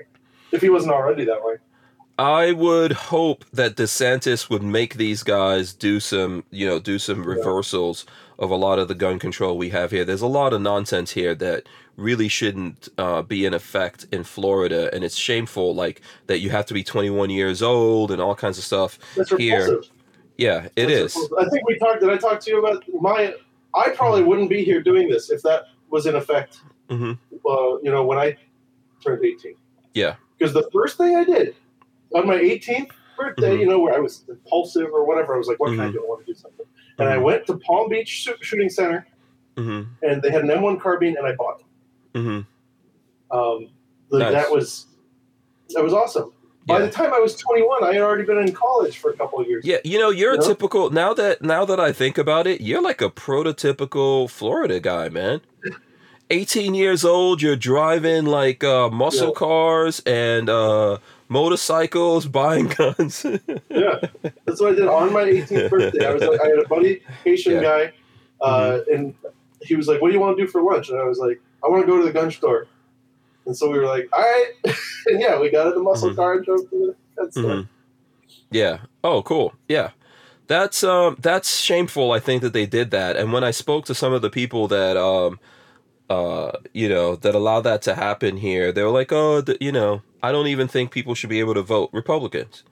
if 0.52 0.62
he 0.62 0.70
wasn't 0.70 0.92
already 0.92 1.24
that 1.26 1.42
way. 1.44 1.56
I 2.20 2.52
would 2.52 2.92
hope 2.92 3.46
that 3.54 3.76
DeSantis 3.76 4.50
would 4.50 4.62
make 4.62 4.96
these 4.96 5.24
guys 5.24 5.74
do 5.74 6.00
some, 6.00 6.44
you 6.52 6.68
know, 6.68 6.80
do 6.80 7.00
some 7.00 7.24
reversals 7.24 8.06
of 8.40 8.50
a 8.50 8.56
lot 8.56 8.80
of 8.80 8.88
the 8.88 8.96
gun 8.96 9.20
control 9.20 9.58
we 9.58 9.70
have 9.70 9.92
here. 9.92 10.04
There's 10.06 10.22
a 10.22 10.28
lot 10.28 10.54
of 10.54 10.62
nonsense 10.62 11.12
here 11.12 11.36
that 11.36 11.68
really 11.98 12.28
shouldn't 12.28 12.90
uh, 12.98 13.22
be 13.22 13.46
in 13.46 13.54
effect 13.54 14.08
in 14.12 14.24
Florida, 14.24 14.94
and 14.94 15.04
it's 15.04 15.16
shameful, 15.16 15.76
like 15.76 16.02
that 16.28 16.40
you 16.40 16.50
have 16.50 16.66
to 16.68 16.74
be 16.74 16.84
21 16.84 17.30
years 17.30 17.62
old 17.62 18.12
and 18.12 18.22
all 18.22 18.36
kinds 18.36 18.58
of 18.58 18.64
stuff. 18.64 18.98
That's 19.16 19.30
Here, 19.36 19.60
repulsive. 19.66 19.92
Yeah, 20.38 20.66
it 20.76 20.88
That's 20.88 20.92
is. 21.16 21.16
repulsive. 21.16 21.38
I 21.48 21.50
think 21.50 21.68
we 21.68 21.78
talked. 21.78 22.00
Did 22.02 22.10
I 22.10 22.18
talk 22.18 22.40
to 22.42 22.50
you 22.52 22.60
about 22.60 22.84
my? 23.00 23.36
I 23.76 23.90
probably 23.92 24.24
wouldn't 24.24 24.50
be 24.50 24.64
here 24.64 24.82
doing 24.82 25.08
this 25.10 25.30
if 25.30 25.42
that 25.44 25.64
was 25.90 26.06
in 26.08 26.16
effect. 26.16 26.60
Mhm. 26.90 27.18
Uh, 27.46 27.78
you 27.82 27.92
know, 27.92 28.04
when 28.04 28.18
I 28.18 28.36
turned 29.04 29.24
18. 29.24 29.56
Yeah. 29.94 30.16
Because 30.38 30.54
the 30.54 30.68
first 30.74 30.98
thing 30.98 31.16
I 31.16 31.24
did 31.24 31.56
on 32.16 32.26
my 32.28 32.36
18th 32.36 32.90
birthday, 33.18 33.56
Mhm. 33.56 33.60
you 33.60 33.66
know, 33.68 33.80
where 33.80 33.94
I 33.94 34.00
was 34.00 34.24
impulsive 34.28 34.90
or 34.92 35.06
whatever, 35.06 35.36
I 35.36 35.38
was 35.38 35.48
like, 35.48 35.60
"What 35.60 35.70
can 35.70 35.80
I 35.80 35.88
Mhm. 35.90 35.94
do? 35.94 36.04
I 36.04 36.08
want 36.10 36.26
to 36.26 36.34
do 36.34 36.38
something." 36.38 36.63
And 37.00 37.10
I 37.10 37.18
Mhm. 37.18 37.24
went 37.24 37.48
to 37.48 37.58
Palm 37.58 37.90
Beach 37.90 38.28
Shooting 38.42 38.70
Center, 38.70 39.06
hmm 39.58 39.82
and 40.02 40.22
they 40.22 40.30
had 40.32 40.44
an 40.44 40.50
M1 40.52 40.80
carbine, 40.80 41.16
and 41.18 41.26
I 41.28 41.34
bought 41.36 41.60
it. 41.62 42.20
hmm 42.20 42.40
Um, 43.32 43.70
the- 44.10 44.20
Nice. 44.20 44.32
That 44.34 44.52
was 44.52 44.86
that 45.74 45.84
was 45.84 45.94
awesome. 45.94 46.32
By 46.68 46.80
Yeah. 46.80 46.86
the 46.86 46.92
time 46.92 47.14
I 47.14 47.20
was 47.20 47.36
21, 47.36 47.84
I 47.84 47.94
had 47.94 48.02
already 48.04 48.24
been 48.24 48.38
in 48.38 48.54
college 48.54 48.98
for 49.00 49.10
a 49.12 49.18
couple 49.18 49.40
of 49.40 49.48
years. 49.48 49.66
Yeah, 49.66 49.78
you 49.84 49.98
know, 49.98 50.12
you're 50.12 50.32
a 50.32 50.34
You 50.36 50.40
know? 50.42 50.48
typical. 50.48 50.90
Now 50.92 51.14
that 51.16 51.42
now 51.42 51.66
that 51.66 51.80
I 51.80 51.92
think 51.92 52.18
about 52.18 52.46
it, 52.48 52.62
you're 52.62 52.82
like 52.82 53.02
a 53.02 53.10
prototypical 53.10 54.30
Florida 54.30 54.80
guy, 54.80 55.10
man. 55.10 55.42
18 56.30 56.74
years 56.74 57.04
old, 57.04 57.42
you're 57.42 57.56
driving 57.56 58.26
like 58.26 58.64
uh, 58.64 58.90
muscle 58.90 59.28
Yeah. 59.30 59.34
cars 59.34 60.02
and 60.06 60.50
uh, 60.50 60.98
motorcycles, 61.34 62.26
buying 62.28 62.68
guns. 62.68 63.26
Yeah, 63.70 64.00
that's 64.46 64.62
what 64.62 64.74
I 64.74 64.76
did 64.76 64.88
on 64.88 65.12
my 65.12 65.24
18th 65.24 65.70
birthday. 65.70 66.06
I 66.06 66.14
was 66.14 66.24
like, 66.24 66.40
I 66.42 66.48
had 66.48 66.60
a 66.60 66.68
buddy, 66.68 67.02
Haitian 67.26 67.54
Yeah. 67.56 67.62
guy, 67.62 67.94
uh, 68.42 68.80
and 68.94 69.14
he 69.62 69.76
was 69.76 69.88
like, 69.88 70.00
"What 70.02 70.10
do 70.10 70.14
you 70.14 70.20
want 70.20 70.38
to 70.38 70.44
do 70.46 70.50
for 70.50 70.62
lunch?" 70.62 70.90
And 70.90 71.00
I 71.00 71.04
was 71.06 71.18
like, 71.18 71.42
"I 71.64 71.68
want 71.70 71.82
to 71.84 71.88
go 71.88 71.98
to 71.98 72.06
the 72.06 72.12
gun 72.14 72.30
store." 72.32 72.68
And 73.46 73.58
so 73.58 73.70
we 73.70 73.78
were 73.80 73.86
like, 73.88 74.08
all 74.14 74.22
right, 74.22 74.52
and 75.08 75.20
yeah, 75.20 75.38
we 75.40 75.50
got 75.50 75.68
in 75.68 75.74
the 75.74 75.82
muscle 75.82 76.10
Mhm. 76.12 76.16
car 76.16 76.34
and 76.36 76.46
drove 76.46 76.70
to 76.70 76.78
the 76.88 76.96
pet 77.18 77.34
store. 77.34 77.44
Mhm. 77.56 77.68
Yeah. 78.52 78.78
Oh, 79.04 79.22
cool. 79.24 79.54
Yeah. 79.68 79.90
That's 80.48 80.84
um 80.84 81.18
that's 81.20 81.58
shameful 81.60 82.12
I 82.12 82.20
think 82.20 82.42
that 82.42 82.54
they 82.54 82.66
did 82.66 82.92
that. 82.92 83.16
And 83.18 83.34
when 83.34 83.44
I 83.44 83.52
spoke 83.52 83.86
to 83.86 83.96
some 83.96 84.14
of 84.14 84.22
the 84.22 84.30
people 84.30 84.68
that 84.68 84.96
um 84.98 85.40
uh 86.10 86.52
you 86.74 86.90
know 86.90 87.16
that 87.18 87.36
allow 87.36 87.62
that 87.62 87.82
to 87.84 87.96
happen 87.96 88.38
here, 88.38 88.72
they 88.72 88.84
were 88.84 88.90
like, 88.90 89.12
"Oh, 89.12 89.42
th- 89.42 89.58
you 89.62 89.72
know, 89.72 90.02
I 90.22 90.32
don't 90.32 90.48
even 90.48 90.68
think 90.68 90.92
people 90.92 91.16
should 91.16 91.30
be 91.30 91.40
able 91.40 91.54
to 91.54 91.62
vote 91.62 91.90
Republicans. 91.94 92.64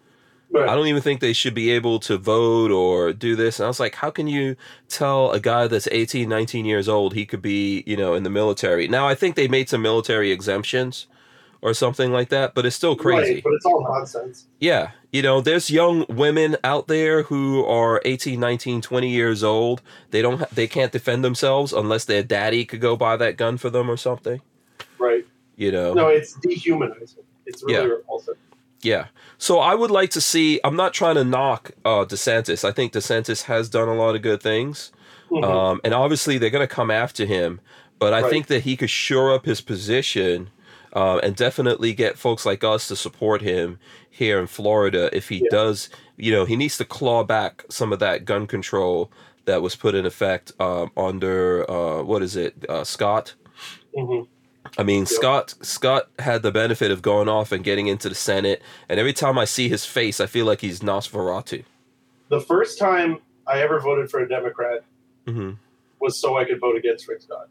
Right. 0.53 0.67
I 0.67 0.75
don't 0.75 0.87
even 0.87 1.01
think 1.01 1.21
they 1.21 1.31
should 1.31 1.53
be 1.53 1.71
able 1.71 1.99
to 2.01 2.17
vote 2.17 2.71
or 2.71 3.13
do 3.13 3.35
this." 3.35 3.59
And 3.59 3.65
I 3.65 3.69
was 3.69 3.79
like, 3.79 3.95
"How 3.95 4.11
can 4.11 4.27
you 4.27 4.55
tell 4.89 5.31
a 5.31 5.39
guy 5.39 5.67
that's 5.67 5.87
18, 5.91 6.27
19 6.27 6.65
years 6.65 6.89
old 6.89 7.13
he 7.13 7.25
could 7.25 7.41
be, 7.41 7.83
you 7.87 7.95
know, 7.97 8.13
in 8.15 8.23
the 8.23 8.29
military?" 8.29 8.87
Now, 8.87 9.07
I 9.07 9.15
think 9.15 9.35
they 9.35 9.47
made 9.47 9.69
some 9.69 9.81
military 9.81 10.31
exemptions 10.31 11.07
or 11.61 11.73
something 11.73 12.11
like 12.11 12.29
that, 12.29 12.55
but 12.55 12.65
it's 12.65 12.75
still 12.75 12.95
crazy. 12.95 13.35
Right, 13.35 13.43
but 13.43 13.53
it's 13.53 13.65
all 13.65 13.83
nonsense. 13.83 14.47
Yeah, 14.59 14.91
you 15.11 15.21
know, 15.21 15.41
there's 15.41 15.69
young 15.69 16.05
women 16.09 16.57
out 16.63 16.87
there 16.87 17.23
who 17.23 17.63
are 17.65 18.01
18, 18.03 18.39
19, 18.39 18.81
20 18.81 19.09
years 19.09 19.43
old. 19.43 19.81
They 20.09 20.21
don't 20.21 20.39
ha- 20.39 20.47
they 20.51 20.67
can't 20.67 20.91
defend 20.91 21.23
themselves 21.23 21.71
unless 21.73 22.05
their 22.05 22.23
daddy 22.23 22.65
could 22.65 22.81
go 22.81 22.95
buy 22.95 23.15
that 23.17 23.37
gun 23.37 23.57
for 23.57 23.69
them 23.69 23.89
or 23.91 23.97
something, 23.97 24.41
Right. 24.97 25.25
you 25.55 25.71
know. 25.71 25.93
No, 25.93 26.07
it's 26.07 26.33
dehumanizing. 26.33 27.23
It's 27.45 27.61
really 27.63 27.75
Yeah. 27.75 27.93
repulsive. 27.93 28.35
Yeah. 28.81 29.05
So 29.37 29.59
I 29.59 29.75
would 29.75 29.91
like 29.91 30.09
to 30.11 30.21
see 30.21 30.59
I'm 30.63 30.75
not 30.75 30.93
trying 30.93 31.15
to 31.15 31.23
knock 31.23 31.71
uh 31.85 32.05
DeSantis. 32.05 32.63
I 32.67 32.71
think 32.71 32.93
DeSantis 32.93 33.43
has 33.43 33.69
done 33.69 33.87
a 33.87 33.93
lot 33.93 34.15
of 34.15 34.23
good 34.23 34.41
things. 34.41 34.91
Mhm. 35.29 35.43
Um 35.43 35.81
and 35.83 35.93
obviously 35.93 36.39
they're 36.39 36.49
going 36.49 36.67
to 36.67 36.73
come 36.75 36.89
after 36.89 37.25
him, 37.25 37.61
but 37.99 38.11
I 38.13 38.21
Right. 38.21 38.31
think 38.31 38.47
that 38.47 38.63
he 38.63 38.75
could 38.75 38.89
shore 38.89 39.31
up 39.33 39.45
his 39.45 39.61
position 39.61 40.49
uh, 40.93 41.17
and 41.23 41.35
definitely 41.35 41.93
get 41.93 42.17
folks 42.17 42.45
like 42.45 42.63
us 42.63 42.87
to 42.87 42.95
support 42.95 43.41
him 43.41 43.79
here 44.09 44.39
in 44.39 44.47
Florida 44.47 45.09
if 45.15 45.29
he 45.29 45.37
Yeah. 45.37 45.49
does, 45.51 45.89
you 46.17 46.31
know, 46.31 46.45
he 46.45 46.55
needs 46.55 46.77
to 46.77 46.85
claw 46.85 47.23
back 47.23 47.63
some 47.69 47.93
of 47.93 47.99
that 47.99 48.25
gun 48.25 48.47
control 48.47 49.11
that 49.45 49.61
was 49.61 49.75
put 49.75 49.95
in 49.95 50.05
effect 50.05 50.51
um, 50.59 50.91
under 50.95 51.69
uh, 51.69 52.03
what 52.03 52.21
is 52.21 52.35
it, 52.35 52.65
uh, 52.69 52.83
Scott? 52.83 53.35
Mhm. 53.97 54.27
I 54.77 54.83
mean, 54.83 55.05
Scott 55.07 55.55
Scott 55.61 56.09
had 56.19 56.43
the 56.43 56.51
benefit 56.51 56.91
of 56.91 57.01
going 57.01 57.27
off 57.27 57.51
and 57.51 57.63
getting 57.63 57.87
into 57.87 58.07
the 58.09 58.15
Senate, 58.15 58.61
and 58.87 58.99
every 58.99 59.11
time 59.13 59.37
I 59.39 59.45
see 59.45 59.67
his 59.67 59.85
face, 59.85 60.19
I 60.19 60.27
feel 60.27 60.45
like 60.45 60.61
he's 60.61 60.81
Nosferatu. 60.81 61.65
The 62.29 62.39
first 62.41 62.77
time 62.77 63.17
I 63.47 63.61
ever 63.61 63.79
voted 63.79 64.09
for 64.11 64.19
a 64.19 64.29
Democrat 64.29 64.83
hmm 65.25 65.51
was 65.99 66.19
so 66.19 66.37
I 66.37 66.45
could 66.45 66.59
vote 66.59 66.75
against 66.77 67.07
Rick 67.07 67.21
Scott. 67.21 67.47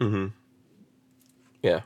hmm 0.00 0.26
Yeah. 1.62 1.80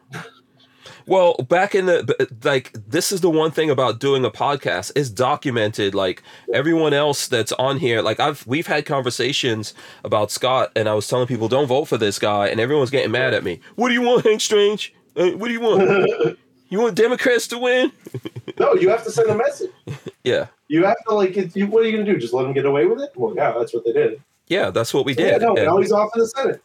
Well, 1.07 1.35
back 1.49 1.75
in 1.75 1.87
the 1.87 2.29
like, 2.43 2.73
this 2.73 3.13
is 3.13 3.21
the 3.21 3.31
one 3.31 3.51
thing 3.53 3.71
about 3.71 4.01
doing 4.01 4.25
a 4.25 4.31
podcast 4.31 4.91
is 4.97 5.09
documented. 5.11 5.95
Like 5.95 6.23
everyone 6.53 6.93
else 6.93 7.29
that's 7.29 7.53
on 7.53 7.79
here, 7.79 8.03
like 8.03 8.19
I've 8.19 8.45
we've 8.47 8.67
had 8.67 8.87
conversations 8.87 9.73
about 10.05 10.31
Scott, 10.33 10.73
and 10.75 10.89
I 10.89 10.95
was 10.95 11.07
telling 11.07 11.27
people 11.29 11.47
don't 11.49 11.69
vote 11.69 11.85
for 11.85 11.97
this 11.97 12.19
guy, 12.19 12.49
and 12.49 12.59
everyone's 12.61 12.91
getting 12.91 13.13
mad 13.13 13.35
at 13.35 13.45
me. 13.45 13.61
What 13.77 13.89
do 13.89 13.95
you 13.95 14.03
want, 14.03 14.25
Hank 14.27 14.41
Strange? 14.41 14.93
Uh, 15.17 15.31
what 15.31 15.47
do 15.49 15.53
you 15.53 15.61
want? 15.61 16.39
You 16.69 16.81
want 16.81 16.97
Democrats 16.97 17.47
to 17.49 17.59
win? 17.59 17.93
no, 18.59 18.75
you 18.75 18.89
have 18.89 19.05
to 19.05 19.11
send 19.13 19.31
a 19.31 19.37
message. 19.37 19.71
Yeah, 20.25 20.49
You 20.67 20.85
have 20.85 20.97
to 21.09 21.15
like. 21.15 21.37
You, 21.55 21.69
what 21.69 21.85
are 21.85 21.87
you 21.87 21.93
going 21.93 22.05
to 22.05 22.13
do? 22.13 22.19
Just 22.19 22.35
let 22.35 22.43
them 22.43 22.53
get 22.53 22.67
away 22.67 22.87
with 22.87 23.01
it? 23.01 23.11
Well, 23.15 23.33
yeah, 23.37 23.53
that's 23.57 23.73
what 23.73 23.85
they 23.85 23.93
did. 23.93 24.21
yeah, 24.49 24.71
that's 24.71 24.93
what 24.93 25.05
we 25.05 25.15
Yeah, 25.15 25.35
did. 25.39 25.43
no, 25.43 25.55
And- 25.55 25.65
now 25.67 25.77
he's 25.79 25.93
off 25.93 26.11
in 26.17 26.23
the 26.23 26.27
Senate. 26.27 26.61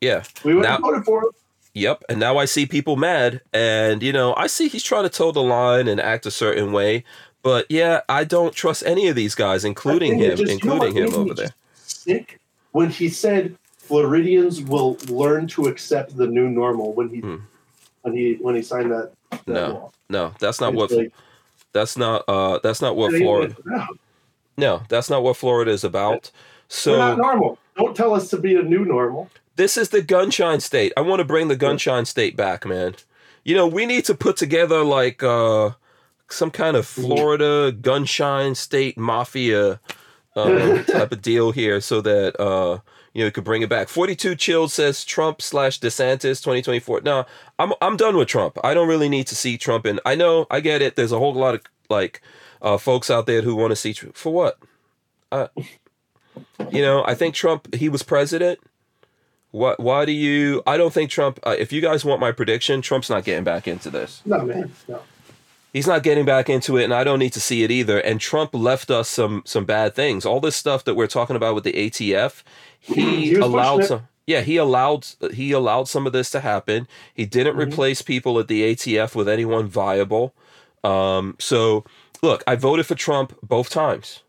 yeah. 0.00 0.22
We 0.42 0.54
went 0.54 0.66
Now- 0.68 0.76
and 0.76 0.84
voted 0.84 1.04
for 1.04 1.24
him. 1.24 1.30
Yep. 1.74 2.04
And 2.08 2.20
now 2.20 2.36
I 2.38 2.44
see 2.44 2.66
people 2.66 2.96
mad. 2.96 3.40
And, 3.52 4.02
you 4.02 4.12
know, 4.12 4.34
I 4.34 4.46
see 4.46 4.68
he's 4.68 4.82
trying 4.82 5.04
to 5.04 5.08
toe 5.08 5.32
the 5.32 5.42
line 5.42 5.88
and 5.88 6.00
act 6.00 6.26
a 6.26 6.30
certain 6.30 6.72
way. 6.72 7.04
But 7.42 7.66
yeah, 7.70 8.02
I 8.08 8.24
don't 8.24 8.54
trust 8.54 8.84
any 8.86 9.08
of 9.08 9.16
these 9.16 9.34
guys, 9.34 9.64
including 9.64 10.14
I 10.14 10.18
think 10.18 10.22
it 10.22 10.30
him, 10.30 10.36
just- 10.46 10.64
you 10.64 10.68
know 10.70 10.74
including 10.84 10.96
him 11.12 11.14
over 11.20 11.34
there. 11.34 11.50
Sick 11.74 12.38
when 12.72 12.88
he 12.90 13.08
said 13.08 13.56
Floridians 13.78 14.60
will 14.62 14.96
learn 15.08 15.46
to 15.48 15.66
accept 15.66 16.16
the 16.16 16.26
new 16.26 16.48
normal 16.48 16.92
when 16.94 17.08
he 17.08 17.20
Hmm. 17.20 17.36
when 18.02 18.16
he 18.16 18.34
when 18.40 18.54
he 18.54 18.62
signed 18.62 18.90
that. 18.92 19.12
that 19.30 19.46
No, 19.48 19.68
law. 19.68 19.90
no, 20.08 20.32
that's 20.38 20.60
not 20.60 20.72
It's 20.72 20.76
what 20.78 20.90
like, 20.92 21.12
that's 21.72 21.96
not 21.96 22.24
uh 22.28 22.60
that's 22.62 22.80
not 22.80 22.96
what 22.96 23.12
Florida 23.12 23.54
no, 24.56 24.82
that's 24.88 25.10
not 25.10 25.22
what 25.22 25.36
Florida 25.36 25.70
is 25.70 25.84
about. 25.84 26.30
we're 26.86 26.96
not 26.96 27.16
So 27.16 27.16
normal. 27.16 27.58
Don't 27.76 27.96
tell 27.96 28.14
us 28.14 28.28
to 28.30 28.36
be 28.38 28.54
a 28.56 28.62
new 28.62 28.84
normal. 28.84 29.28
This 29.56 29.76
is 29.76 29.90
the 29.90 30.02
gunshine 30.02 30.60
state. 30.62 30.92
I 30.96 31.00
want 31.00 31.20
to 31.20 31.24
bring 31.24 31.48
the 31.48 31.56
gunshine 31.56 32.06
state 32.06 32.36
back, 32.36 32.66
man. 32.66 32.94
You 33.44 33.54
know, 33.54 33.66
we 33.66 33.86
need 33.86 34.04
to 34.06 34.14
put 34.14 34.36
together 34.36 34.82
like 34.84 35.22
uh 35.22 35.72
some 36.28 36.50
kind 36.50 36.76
of 36.76 36.86
Florida 36.86 37.72
gunshine 37.72 38.56
state 38.56 38.96
mafia 38.96 39.80
uh, 40.34 40.82
type 40.84 41.12
of 41.12 41.20
deal 41.20 41.52
here 41.52 41.80
so 41.80 42.00
that 42.00 42.40
uh 42.40 42.78
you 43.12 43.22
know 43.22 43.26
it 43.26 43.34
could 43.34 43.44
bring 43.44 43.62
it 43.62 43.68
back. 43.68 43.88
42 43.88 44.34
chilled 44.36 44.72
says 44.72 45.04
trump 45.04 45.42
slash 45.42 45.80
desantis 45.80 46.40
2024 46.40 47.02
no 47.02 47.26
i'm 47.58 47.72
i'm 47.82 47.96
done 47.96 48.16
with 48.16 48.28
trump. 48.28 48.58
I 48.64 48.72
don't 48.74 48.88
really 48.88 49.08
need 49.08 49.26
to 49.26 49.34
see 49.34 49.58
trump 49.58 49.84
and 49.84 50.00
i 50.06 50.14
know 50.14 50.46
i 50.50 50.60
get 50.60 50.80
it. 50.82 50.96
There's 50.96 51.12
a 51.12 51.18
whole 51.18 51.34
lot 51.34 51.54
of 51.54 51.62
like 51.90 52.22
uh 52.62 52.78
folks 52.78 53.10
out 53.10 53.26
there 53.26 53.42
who 53.42 53.54
want 53.54 53.72
to 53.72 53.76
see 53.76 53.92
Tr- 53.92 54.06
for 54.14 54.32
what? 54.32 54.58
Uh 55.30 55.48
you 56.70 56.80
know 56.80 57.04
i 57.06 57.14
think 57.14 57.34
trump 57.34 57.74
he 57.74 57.88
was 57.88 58.02
president 58.02 58.58
what 59.52 59.78
why 59.78 60.04
do 60.04 60.12
you 60.12 60.62
i 60.66 60.76
don't 60.76 60.92
think 60.92 61.08
trump 61.10 61.38
uh, 61.44 61.54
if 61.58 61.72
you 61.72 61.80
guys 61.80 62.04
want 62.04 62.20
my 62.20 62.32
prediction 62.32 62.82
trump's 62.82 63.08
not 63.08 63.22
getting 63.24 63.44
back 63.44 63.68
into 63.68 63.88
this. 63.90 64.20
No 64.24 64.42
man, 64.44 64.72
no. 64.88 65.00
he's 65.72 65.86
not 65.86 66.02
getting 66.02 66.24
back 66.24 66.48
into 66.50 66.76
it 66.78 66.84
and 66.84 66.92
i 66.94 67.04
don't 67.04 67.18
need 67.20 67.32
to 67.34 67.40
see 67.40 67.62
it 67.62 67.70
either. 67.70 67.98
And 68.00 68.18
trump 68.20 68.50
left 68.54 68.90
us 68.90 69.08
some 69.08 69.42
some 69.46 69.64
bad 69.64 69.94
things. 69.94 70.26
All 70.26 70.40
this 70.40 70.56
stuff 70.56 70.82
that 70.84 70.94
we're 70.94 71.06
talking 71.06 71.36
about 71.36 71.54
with 71.54 71.64
the 71.64 71.72
atf 71.74 72.42
he, 72.80 73.28
He 73.30 73.34
allowed 73.36 73.84
some 73.84 74.08
yeah 74.26 74.40
he 74.40 74.56
allowed 74.56 75.06
he 75.32 75.52
allowed 75.52 75.86
some 75.88 76.06
of 76.06 76.12
this 76.12 76.30
to 76.30 76.40
happen. 76.40 76.88
He 77.14 77.26
didn't 77.26 77.56
Mhm. 77.56 77.68
replace 77.68 78.00
people 78.02 78.38
at 78.38 78.48
the 78.48 78.62
atf 78.74 79.14
with 79.14 79.28
anyone 79.28 79.66
viable. 79.68 80.32
Um 80.82 81.36
so 81.38 81.84
look 82.22 82.42
i 82.46 82.56
voted 82.56 82.86
for 82.86 82.94
trump 82.94 83.36
both 83.42 83.68
times. 83.68 84.22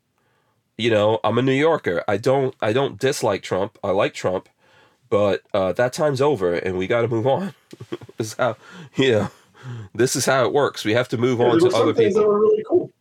You 0.77 0.89
know 0.89 1.19
i'm 1.23 1.37
a 1.37 1.41
new 1.41 1.53
yorker. 1.53 2.03
I 2.09 2.17
don't 2.17 2.53
i 2.59 2.73
don't 2.73 2.99
dislike 2.99 3.41
trump. 3.43 3.77
I 3.83 3.91
like 3.91 4.13
trump 4.13 4.49
but 5.09 5.41
uh, 5.53 5.71
that 5.73 5.93
time's 5.93 6.21
over 6.21 6.53
and 6.53 6.77
we 6.77 6.87
got 6.87 7.01
to 7.01 7.07
move 7.07 7.27
on 7.27 7.53
this 8.17 8.27
is 8.27 8.33
how 8.33 8.55
you 8.95 9.11
know 9.11 9.29
this 9.93 10.15
is 10.15 10.25
how 10.25 10.43
it 10.45 10.51
works 10.53 10.83
we 10.83 10.93
have 10.93 11.07
to 11.09 11.17
move 11.17 11.39
Yeah, 11.39 11.45
on 11.45 11.59
to 11.59 11.67
other 11.75 11.93
things 11.93 12.13
that 12.15 12.19
people 12.21 12.33
were 12.33 12.39
really 12.39 12.63
cool. 12.67 12.91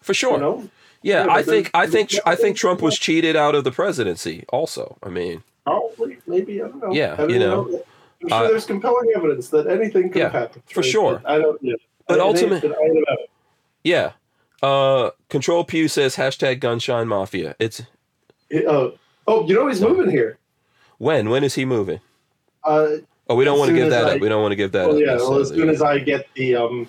for 0.00 0.14
sure 0.14 0.34
You 0.34 0.38
know, 0.40 0.68
yeah, 1.02 1.24
Yeah, 1.26 1.32
I 1.34 1.42
think 1.42 1.70
I 1.74 1.86
think 1.86 2.12
yeah, 2.12 2.20
I 2.24 2.34
think. 2.34 2.56
Trump 2.56 2.80
was 2.82 2.98
cheated 2.98 3.36
out 3.36 3.54
of 3.54 3.64
the 3.64 3.70
presidency. 3.72 4.44
Also, 4.48 4.96
I 5.02 5.10
mean, 5.10 5.42
probably, 5.64 6.16
maybe 6.26 6.62
I 6.62 6.68
don't 6.68 6.80
know. 6.82 6.92
Yeah, 6.92 7.12
I 7.12 7.16
don't 7.16 7.30
you 7.30 7.38
know, 7.38 7.82
I'm 8.22 8.28
sure 8.30 8.38
uh, 8.44 8.48
there's 8.48 8.64
compelling 8.64 9.10
evidence 9.14 9.48
that 9.50 9.66
anything 9.66 10.08
could 10.10 10.20
Yeah, 10.20 10.24
have 10.30 10.32
happened. 10.32 10.62
for 10.70 10.80
right? 10.80 10.88
sure. 10.90 11.20
But 11.22 11.30
I 11.30 11.38
don't. 11.38 11.62
Yeah. 11.62 11.74
But 12.08 12.14
It 12.18 12.20
ain't- 12.22 12.26
ultimate- 12.28 12.64
it 12.64 12.72
ain't 12.82 12.98
about 13.02 13.18
it. 13.20 13.30
yeah. 13.82 14.12
Uh, 14.62 15.10
Control 15.28 15.62
Pew 15.64 15.88
says 15.88 16.16
hashtag 16.16 16.58
Gunshine 16.60 17.06
Mafia. 17.06 17.54
It's 17.58 17.82
It, 18.48 18.64
uh, 18.66 18.92
oh, 19.26 19.46
you 19.46 19.54
know 19.54 19.66
he's 19.68 19.82
moving 19.82 20.10
here. 20.10 20.38
When 21.04 21.28
when 21.28 21.44
is 21.44 21.54
he 21.54 21.64
moving? 21.64 22.00
Uh, 22.64 22.96
Oh, 23.26 23.36
we 23.36 23.44
don't 23.46 23.58
want 23.58 23.70
to 23.70 23.74
give 23.74 23.88
that 23.88 24.04
I- 24.04 24.14
up. 24.16 24.20
We 24.20 24.28
don't 24.28 24.42
want 24.42 24.52
to 24.52 24.56
give 24.56 24.72
that 24.72 24.86
well, 24.86 24.96
up. 24.96 25.02
yeah. 25.02 25.16
Well, 25.16 25.38
as 25.38 25.48
soon 25.48 25.70
as 25.70 25.80
I 25.80 25.98
get 25.98 26.28
the 26.34 26.56
um, 26.56 26.88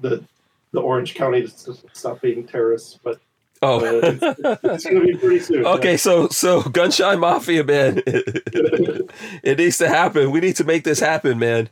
the 0.00 0.24
the 0.72 0.80
Orange 0.80 1.14
County 1.14 1.42
to 1.46 1.76
stop 1.92 2.22
being 2.22 2.46
terrorists, 2.46 2.98
but 3.02 3.16
uh, 3.62 3.66
oh. 3.74 3.80
it's, 4.02 4.22
it's 4.64 4.84
going 4.84 5.00
to 5.00 5.06
be 5.06 5.16
pretty 5.18 5.38
soon. 5.40 5.66
okay, 5.66 5.98
so 5.98 6.28
so 6.28 6.62
Gunshine 6.62 7.20
Mafia, 7.20 7.62
man. 7.64 8.02
it 8.06 9.58
needs 9.58 9.76
to 9.78 9.88
happen. 9.88 10.30
We 10.30 10.40
need 10.40 10.56
to 10.56 10.64
make 10.64 10.84
this 10.84 10.98
happen, 11.00 11.38
man. 11.38 11.68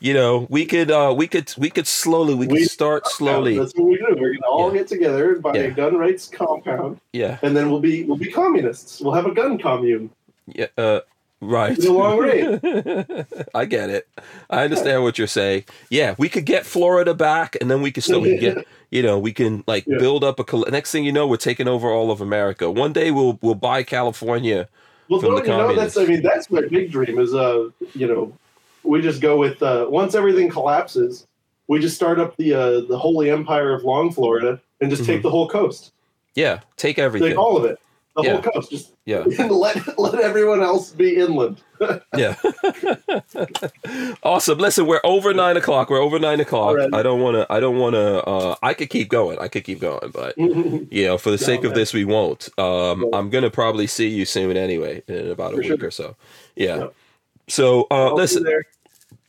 You 0.00 0.14
know, 0.14 0.46
we 0.50 0.66
could 0.66 0.90
uh 0.90 1.14
we 1.16 1.28
could 1.28 1.52
we 1.58 1.70
could 1.70 1.86
slowly 1.86 2.34
we 2.34 2.46
could 2.48 2.68
start 2.68 3.06
slowly. 3.06 3.56
that's 3.58 3.72
what 3.76 3.86
we 3.86 3.96
do. 3.98 4.16
We're 4.18 4.34
to 4.34 4.40
all 4.46 4.72
Yeah. 4.72 4.78
get 4.78 4.88
together 4.88 5.34
and 5.34 5.42
buy 5.42 5.54
Yeah. 5.54 5.60
a 5.62 5.70
gun 5.70 5.96
rights 5.96 6.26
compound, 6.28 7.00
Yeah. 7.12 7.38
and 7.42 7.56
then 7.56 7.70
we'll 7.70 7.80
be 7.80 8.02
we'll 8.04 8.16
be 8.16 8.32
communists. 8.32 9.00
We'll 9.00 9.14
have 9.14 9.26
a 9.26 9.34
gun 9.34 9.58
commune 9.58 10.10
Yeah. 10.54 10.66
Uh 10.76 11.00
right. 11.40 11.76
the 11.76 11.92
long 11.92 12.18
range. 12.18 12.60
I 13.54 13.64
get 13.64 13.90
it. 13.90 14.08
I 14.50 14.64
understand 14.64 15.02
what 15.02 15.18
you're 15.18 15.26
saying. 15.26 15.64
Yeah, 15.90 16.14
we 16.18 16.28
could 16.28 16.44
get 16.44 16.66
Florida 16.66 17.14
back, 17.14 17.56
and 17.60 17.70
then 17.70 17.80
we 17.82 17.92
could 17.92 18.02
still 18.04 18.20
we 18.20 18.38
can 18.38 18.40
get. 18.40 18.66
You 18.90 19.02
know, 19.02 19.18
we 19.18 19.34
can 19.34 19.64
like 19.66 19.84
Yeah. 19.86 19.98
build 19.98 20.24
up 20.24 20.40
a. 20.40 20.70
Next 20.70 20.92
thing 20.92 21.04
you 21.04 21.12
know, 21.12 21.26
we're 21.26 21.36
taking 21.36 21.68
over 21.68 21.90
all 21.90 22.10
of 22.10 22.22
America. 22.22 22.70
One 22.70 22.94
day 22.94 23.10
we'll 23.10 23.38
we'll 23.42 23.54
buy 23.54 23.82
California. 23.82 24.66
Well, 25.10 25.20
from 25.20 25.34
the 25.34 25.42
don't 25.42 25.46
you 25.46 25.74
know 25.74 25.74
that's? 25.76 25.98
I 25.98 26.06
mean, 26.06 26.22
that's 26.22 26.50
my 26.50 26.62
big 26.62 26.90
dream. 26.90 27.18
Is 27.18 27.34
uh, 27.34 27.68
you 27.94 28.06
know, 28.06 28.32
we 28.84 29.02
just 29.02 29.20
go 29.20 29.36
with 29.36 29.62
uh, 29.62 29.84
once 29.90 30.14
everything 30.14 30.48
collapses, 30.48 31.26
we 31.66 31.80
just 31.80 31.96
start 31.96 32.18
up 32.18 32.34
the 32.38 32.54
uh, 32.54 32.80
the 32.88 32.96
holy 32.98 33.30
empire 33.30 33.74
of 33.74 33.84
Long 33.84 34.10
Florida 34.10 34.58
and 34.80 34.88
just 34.88 35.02
Mm-hmm. 35.02 35.12
take 35.12 35.22
the 35.22 35.30
whole 35.30 35.46
coast, 35.50 35.92
Yeah, 36.34 36.60
take 36.78 36.98
everything. 36.98 37.28
take 37.28 37.38
all 37.38 37.58
of 37.58 37.66
it. 37.66 37.78
The 38.22 38.28
Yeah. 38.28 38.40
whole 38.40 38.52
coast. 38.52 38.70
Just 38.70 38.92
Yeah. 39.06 39.18
let 39.50 39.98
let 39.98 40.14
everyone 40.16 40.62
else 40.62 40.90
be 40.90 41.16
inland. 41.16 41.62
Yeah. 42.16 42.34
awesome. 44.22 44.58
Listen, 44.58 44.86
we're 44.86 45.00
over 45.04 45.32
nine 45.32 45.56
o'clock. 45.56 45.90
We're 45.90 46.00
over 46.00 46.18
nine 46.18 46.40
o'clock. 46.40 46.76
I 46.92 47.02
don't 47.02 47.20
want 47.20 47.36
to. 47.36 47.46
I 47.52 47.60
don't 47.60 47.78
want 47.78 47.94
to. 47.94 48.24
Uh, 48.24 48.54
I 48.62 48.74
could 48.74 48.90
keep 48.90 49.08
going. 49.08 49.38
I 49.38 49.48
could 49.48 49.64
keep 49.64 49.80
going, 49.80 50.10
but 50.12 50.36
you 50.38 51.04
know, 51.04 51.18
for 51.18 51.30
the 51.30 51.38
sake 51.38 51.64
of 51.64 51.74
this, 51.74 51.92
we 51.94 52.04
won't. 52.04 52.48
Um, 52.58 53.02
Yeah. 53.02 53.18
I'm 53.18 53.30
gonna 53.30 53.50
probably 53.50 53.86
see 53.86 54.08
you 54.08 54.24
soon 54.24 54.56
anyway, 54.56 55.02
in 55.08 55.30
about 55.30 55.52
a 55.52 55.56
For 55.56 55.62
week 55.62 55.78
sure. 55.80 55.88
or 55.88 55.90
so. 55.90 56.16
Yeah. 56.56 56.76
Yep. 56.78 56.94
So 57.48 57.86
uh, 57.90 58.12
listen, 58.14 58.42
there. 58.42 58.64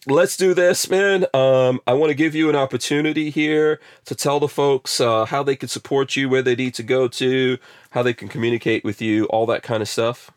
Let's 0.10 0.36
do 0.36 0.54
this, 0.54 0.90
man. 0.90 1.26
Um, 1.34 1.80
I 1.86 1.94
want 1.94 2.10
to 2.10 2.16
give 2.16 2.36
you 2.36 2.50
an 2.50 2.56
opportunity 2.56 3.30
here 3.30 3.80
to 4.06 4.16
tell 4.16 4.40
the 4.40 4.48
folks 4.48 5.00
uh, 5.00 5.26
how 5.26 5.44
they 5.44 5.56
can 5.56 5.70
support 5.70 6.16
you, 6.16 6.30
where 6.30 6.42
they 6.42 6.56
need 6.56 6.74
to 6.76 6.84
go 6.84 7.08
to, 7.08 7.58
how 7.92 8.04
they 8.04 8.14
can 8.14 8.28
communicate 8.28 8.84
with 8.84 9.02
you, 9.02 9.26
all 9.26 9.46
that 9.48 9.64
kind 9.64 9.82
of 9.82 9.90
stuff. 9.90 10.32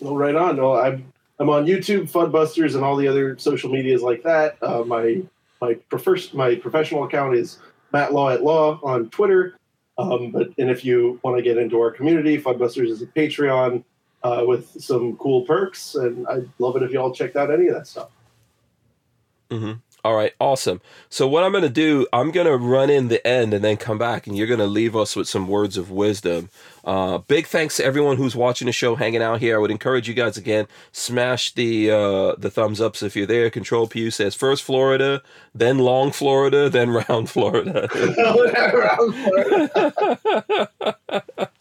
Well, 0.00 0.16
right 0.16 0.34
on. 0.34 0.58
I'm 0.58 1.12
I'm 1.38 1.50
on 1.50 1.66
YouTube, 1.66 2.10
Fudbusters, 2.10 2.74
and 2.74 2.84
all 2.84 2.96
the 2.96 3.08
other 3.08 3.38
social 3.38 3.70
medias 3.70 4.02
like 4.02 4.22
that. 4.22 4.56
Uh, 4.62 4.84
my 4.84 5.22
my 5.60 5.74
prefer 5.88 6.16
my 6.32 6.54
professional 6.56 7.04
account 7.04 7.34
is 7.34 7.58
Matt 7.92 8.12
Law 8.12 8.30
at 8.30 8.42
Law 8.42 8.80
on 8.82 9.10
Twitter. 9.10 9.56
Um, 9.96 10.30
but 10.32 10.50
and 10.58 10.70
if 10.70 10.84
you 10.84 11.20
want 11.22 11.36
to 11.36 11.42
get 11.42 11.56
into 11.56 11.80
our 11.80 11.90
community, 11.90 12.40
Fudbusters 12.40 12.88
is 12.88 13.02
a 13.02 13.06
Patreon 13.06 13.84
uh, 14.22 14.42
with 14.46 14.80
some 14.82 15.16
cool 15.16 15.42
perks, 15.42 15.94
and 15.94 16.26
I'd 16.26 16.48
love 16.58 16.76
it 16.76 16.82
if 16.82 16.90
y'all 16.90 17.14
checked 17.14 17.36
out 17.36 17.50
any 17.50 17.68
of 17.68 17.74
that 17.74 17.86
stuff. 17.86 18.08
All 20.04 20.14
right, 20.14 20.34
awesome. 20.38 20.82
So 21.08 21.26
what 21.26 21.44
I'm 21.44 21.50
going 21.52 21.62
to 21.62 21.70
do, 21.70 22.06
I'm 22.12 22.30
going 22.30 22.46
to 22.46 22.58
run 22.58 22.90
in 22.90 23.08
the 23.08 23.26
end 23.26 23.54
and 23.54 23.64
then 23.64 23.78
come 23.78 23.96
back, 23.96 24.26
and 24.26 24.36
you're 24.36 24.46
going 24.46 24.60
to 24.60 24.66
leave 24.66 24.94
us 24.94 25.16
with 25.16 25.26
some 25.26 25.48
words 25.48 25.78
of 25.78 25.90
wisdom. 25.90 26.50
Uh, 26.84 27.16
big 27.16 27.46
thanks 27.46 27.78
to 27.78 27.84
everyone 27.86 28.18
who's 28.18 28.36
watching 28.36 28.66
the 28.66 28.72
show, 28.72 28.96
hanging 28.96 29.22
out 29.22 29.40
here. 29.40 29.56
I 29.56 29.58
would 29.58 29.70
encourage 29.70 30.06
you 30.06 30.12
guys 30.12 30.36
again, 30.36 30.66
smash 30.92 31.54
the 31.54 31.90
uh, 31.90 32.34
the 32.36 32.50
thumbs 32.50 32.82
ups 32.82 33.02
if 33.02 33.16
you're 33.16 33.24
there. 33.24 33.48
Control 33.48 33.86
Pew 33.86 34.10
says 34.10 34.34
first 34.34 34.62
Florida, 34.62 35.22
then 35.54 35.78
long 35.78 36.12
Florida, 36.12 36.68
then 36.68 36.90
round 37.08 37.30
Florida. 37.30 37.88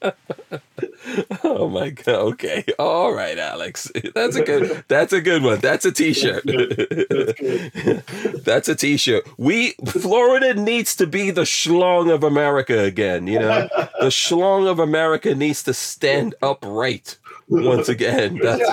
oh 1.45 1.67
my 1.67 1.89
god. 1.89 2.07
Okay. 2.07 2.63
All 2.79 3.13
right, 3.13 3.37
Alex. 3.37 3.91
That's 4.15 4.37
a 4.37 4.43
good. 4.43 4.85
That's 4.87 5.11
a 5.11 5.19
good 5.19 5.43
one. 5.43 5.59
That's 5.59 5.83
a 5.83 5.91
T-shirt. 5.91 6.43
That's 6.45 7.33
good. 7.33 8.03
That's 8.45 8.69
a 8.69 8.75
T-shirt. 8.75 9.27
We 9.37 9.71
Florida 9.85 10.53
needs 10.53 10.95
to 10.95 11.07
be 11.07 11.31
the 11.31 11.41
schlong 11.41 12.13
of 12.13 12.23
America 12.23 12.79
again. 12.79 13.27
You 13.27 13.39
know, 13.39 13.67
the 13.99 14.07
schlong 14.07 14.69
of 14.69 14.79
America 14.79 15.35
needs 15.35 15.63
to 15.63 15.73
stand 15.73 16.35
upright 16.41 17.17
once 17.47 17.89
again. 17.89 18.37
That's 18.43 18.63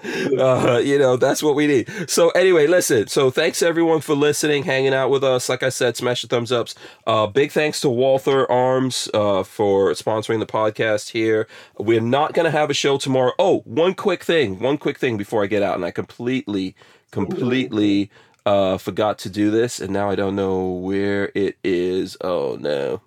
uh, 0.38 0.80
you 0.82 0.98
know, 0.98 1.16
that's 1.16 1.42
what 1.42 1.54
we 1.54 1.66
need. 1.66 1.90
So 2.08 2.30
anyway, 2.30 2.66
listen. 2.66 3.08
So 3.08 3.30
thanks 3.30 3.62
everyone 3.62 4.00
for 4.00 4.14
listening, 4.14 4.64
hanging 4.64 4.94
out 4.94 5.10
with 5.10 5.22
us. 5.22 5.48
Like 5.48 5.62
I 5.62 5.68
said, 5.68 5.96
smash 5.96 6.22
the 6.22 6.28
thumbs 6.28 6.52
ups. 6.52 6.74
Uh, 7.06 7.26
big 7.26 7.52
thanks 7.52 7.80
to 7.82 7.88
Walther 7.88 8.50
Arms 8.50 9.08
uh, 9.12 9.42
for 9.42 9.90
sponsoring 9.92 10.40
the 10.40 10.46
podcast 10.46 11.10
here. 11.10 11.46
We're 11.78 12.00
not 12.00 12.32
gonna 12.32 12.50
have 12.50 12.70
a 12.70 12.74
show 12.74 12.98
tomorrow. 12.98 13.32
Oh, 13.38 13.60
one 13.60 13.94
quick 13.94 14.24
thing. 14.24 14.58
One 14.58 14.78
quick 14.78 14.98
thing 14.98 15.16
before 15.16 15.42
I 15.42 15.46
get 15.46 15.62
out, 15.62 15.74
and 15.74 15.84
I 15.84 15.90
completely, 15.90 16.74
completely 17.10 18.10
uh, 18.46 18.78
forgot 18.78 19.18
to 19.20 19.30
do 19.30 19.50
this, 19.50 19.80
and 19.80 19.92
now 19.92 20.10
I 20.10 20.14
don't 20.14 20.36
know 20.36 20.68
where 20.68 21.30
it 21.34 21.58
is. 21.62 22.16
Oh 22.20 22.56
no. 22.60 23.02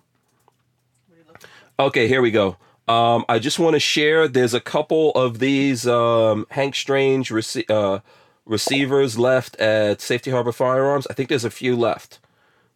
Okay, 1.78 2.06
here 2.06 2.22
we 2.22 2.30
go. 2.30 2.56
Um, 2.86 3.24
I 3.28 3.38
just 3.38 3.58
want 3.58 3.74
to 3.74 3.80
share. 3.80 4.28
There's 4.28 4.54
a 4.54 4.60
couple 4.60 5.10
of 5.12 5.38
these 5.38 5.86
um, 5.86 6.46
Hank 6.50 6.74
Strange 6.74 7.30
rece- 7.30 7.70
uh, 7.70 8.00
receivers 8.44 9.18
left 9.18 9.56
at 9.56 10.00
Safety 10.00 10.30
Harbor 10.30 10.52
Firearms. 10.52 11.06
I 11.08 11.14
think 11.14 11.28
there's 11.28 11.44
a 11.44 11.50
few 11.50 11.76
left. 11.76 12.18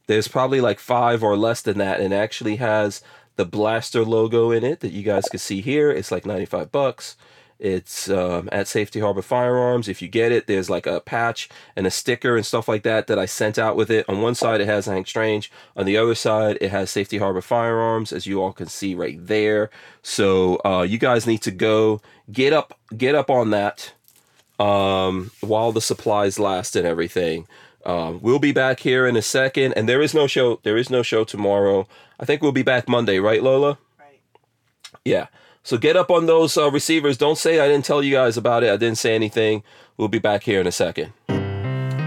There's 0.06 0.28
probably 0.28 0.60
like 0.62 0.78
five 0.78 1.22
or 1.22 1.36
less 1.36 1.60
than 1.60 1.76
that, 1.78 2.00
and 2.00 2.14
actually 2.14 2.56
has 2.56 3.02
the 3.36 3.44
blaster 3.44 4.04
logo 4.04 4.50
in 4.50 4.64
it 4.64 4.80
that 4.80 4.92
you 4.92 5.02
guys 5.02 5.28
can 5.28 5.38
see 5.38 5.60
here. 5.60 5.90
It's 5.90 6.10
like 6.10 6.24
95 6.24 6.72
bucks. 6.72 7.16
It's 7.58 8.08
um, 8.08 8.48
at 8.52 8.68
Safety 8.68 9.00
Harbor 9.00 9.22
Firearms. 9.22 9.88
If 9.88 10.00
you 10.00 10.06
get 10.06 10.30
it, 10.30 10.46
there's 10.46 10.70
like 10.70 10.86
a 10.86 11.00
patch 11.00 11.48
and 11.74 11.86
a 11.86 11.90
sticker 11.90 12.36
and 12.36 12.46
stuff 12.46 12.68
like 12.68 12.84
that 12.84 13.08
that 13.08 13.18
I 13.18 13.26
sent 13.26 13.58
out 13.58 13.74
with 13.74 13.90
it. 13.90 14.08
On 14.08 14.22
one 14.22 14.36
side, 14.36 14.60
it 14.60 14.66
has 14.66 14.86
Hank 14.86 15.08
Strange. 15.08 15.50
On 15.76 15.84
the 15.84 15.96
other 15.96 16.14
side, 16.14 16.58
it 16.60 16.70
has 16.70 16.90
Safety 16.90 17.18
Harbor 17.18 17.40
Firearms, 17.40 18.12
as 18.12 18.26
you 18.26 18.40
all 18.40 18.52
can 18.52 18.68
see 18.68 18.94
right 18.94 19.18
there. 19.26 19.70
So 20.02 20.60
uh, 20.64 20.82
you 20.82 20.98
guys 20.98 21.26
need 21.26 21.42
to 21.42 21.50
go 21.50 22.00
get 22.30 22.52
up, 22.52 22.78
get 22.96 23.16
up 23.16 23.28
on 23.28 23.50
that 23.50 23.92
um, 24.60 25.32
while 25.40 25.72
the 25.72 25.80
supplies 25.80 26.38
last 26.38 26.76
and 26.76 26.86
everything. 26.86 27.48
Um, 27.84 28.20
we'll 28.22 28.38
be 28.38 28.52
back 28.52 28.80
here 28.80 29.06
in 29.06 29.16
a 29.16 29.22
second, 29.22 29.72
and 29.72 29.88
there 29.88 30.02
is 30.02 30.14
no 30.14 30.26
show. 30.26 30.60
There 30.62 30.76
is 30.76 30.90
no 30.90 31.02
show 31.02 31.24
tomorrow. 31.24 31.88
I 32.20 32.24
think 32.24 32.42
we'll 32.42 32.52
be 32.52 32.62
back 32.62 32.88
Monday, 32.88 33.18
right, 33.18 33.42
Lola? 33.42 33.78
Right. 33.98 34.20
Yeah. 35.04 35.26
So 35.62 35.76
get 35.76 35.96
up 35.96 36.10
on 36.10 36.26
those 36.26 36.56
uh, 36.56 36.70
receivers. 36.70 37.16
Don't 37.16 37.38
say 37.38 37.60
I 37.60 37.68
didn't 37.68 37.84
tell 37.84 38.02
you 38.02 38.14
guys 38.14 38.36
about 38.36 38.64
it. 38.64 38.70
I 38.70 38.76
didn't 38.76 38.98
say 38.98 39.14
anything. 39.14 39.62
We'll 39.96 40.08
be 40.08 40.18
back 40.18 40.42
here 40.44 40.60
in 40.60 40.66
a 40.66 40.72
second. 40.72 41.12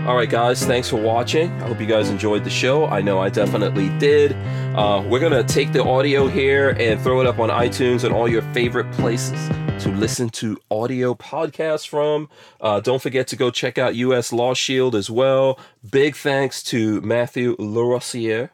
All 0.08 0.16
right, 0.16 0.30
guys. 0.30 0.66
Thanks 0.66 0.90
for 0.90 1.00
watching. 1.00 1.52
I 1.62 1.68
hope 1.68 1.80
you 1.80 1.86
guys 1.86 2.10
enjoyed 2.10 2.44
the 2.44 2.50
show. 2.50 2.88
I 2.88 3.02
know 3.02 3.20
I 3.20 3.30
definitely 3.30 3.90
did. 4.00 4.34
Uh, 4.76 5.06
we're 5.08 5.20
gonna 5.20 5.44
take 5.44 5.74
the 5.74 5.84
audio 5.84 6.28
here 6.28 6.72
and 6.72 7.00
throw 7.00 7.22
it 7.22 7.28
up 7.28 7.38
on 7.38 7.50
iTunes 7.50 8.04
and 8.04 8.12
all 8.12 8.28
your 8.28 8.42
favorite 8.52 8.92
places 8.94 9.48
to 9.84 9.90
listen 9.90 10.30
to 10.30 10.58
audio 10.72 11.14
podcasts 11.14 11.88
from. 11.88 12.30
Uh, 12.60 12.80
don't 12.80 13.02
forget 13.02 13.28
to 13.28 13.36
go 13.36 13.52
check 13.52 13.78
out 13.78 13.94
US 13.96 14.34
Law 14.34 14.56
Shield 14.56 14.96
as 14.96 15.12
well. 15.12 15.60
Big 15.88 16.16
thanks 16.16 16.64
to 16.64 17.00
Matthew 17.02 17.56
Larosiere 17.58 18.50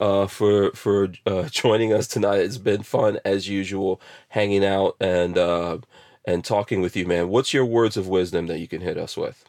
uh, 0.00 0.26
for 0.26 0.70
for 0.72 1.12
uh, 1.26 1.44
joining 1.50 1.92
us 1.92 2.06
tonight. 2.06 2.40
It's 2.40 2.58
been 2.58 2.82
fun 2.82 3.18
as 3.24 3.48
usual, 3.48 4.00
hanging 4.28 4.64
out 4.64 4.96
and 5.00 5.38
uh, 5.38 5.78
and 6.24 6.44
talking 6.44 6.80
with 6.80 6.96
you, 6.96 7.06
man. 7.06 7.28
What's 7.28 7.52
your 7.52 7.64
words 7.64 7.96
of 7.96 8.08
wisdom 8.08 8.46
that 8.46 8.58
you 8.58 8.68
can 8.68 8.80
hit 8.80 8.98
us 8.98 9.16
with? 9.16 9.44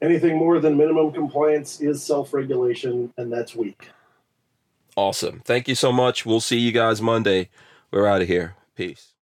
Anything 0.00 0.36
more 0.36 0.60
than 0.60 0.76
minimum 0.76 1.12
compliance 1.12 1.80
is 1.80 2.02
self-regulation, 2.02 3.12
and 3.16 3.32
that's 3.32 3.56
weak. 3.56 3.88
Awesome. 4.96 5.40
Thank 5.44 5.66
you 5.66 5.74
so 5.74 5.90
much. 5.92 6.24
We'll 6.24 6.40
see 6.40 6.58
you 6.58 6.70
guys 6.70 7.02
Monday. 7.02 7.50
We're 7.90 8.06
out 8.06 8.22
of 8.22 8.28
here. 8.28 8.54
Peace. 8.76 9.12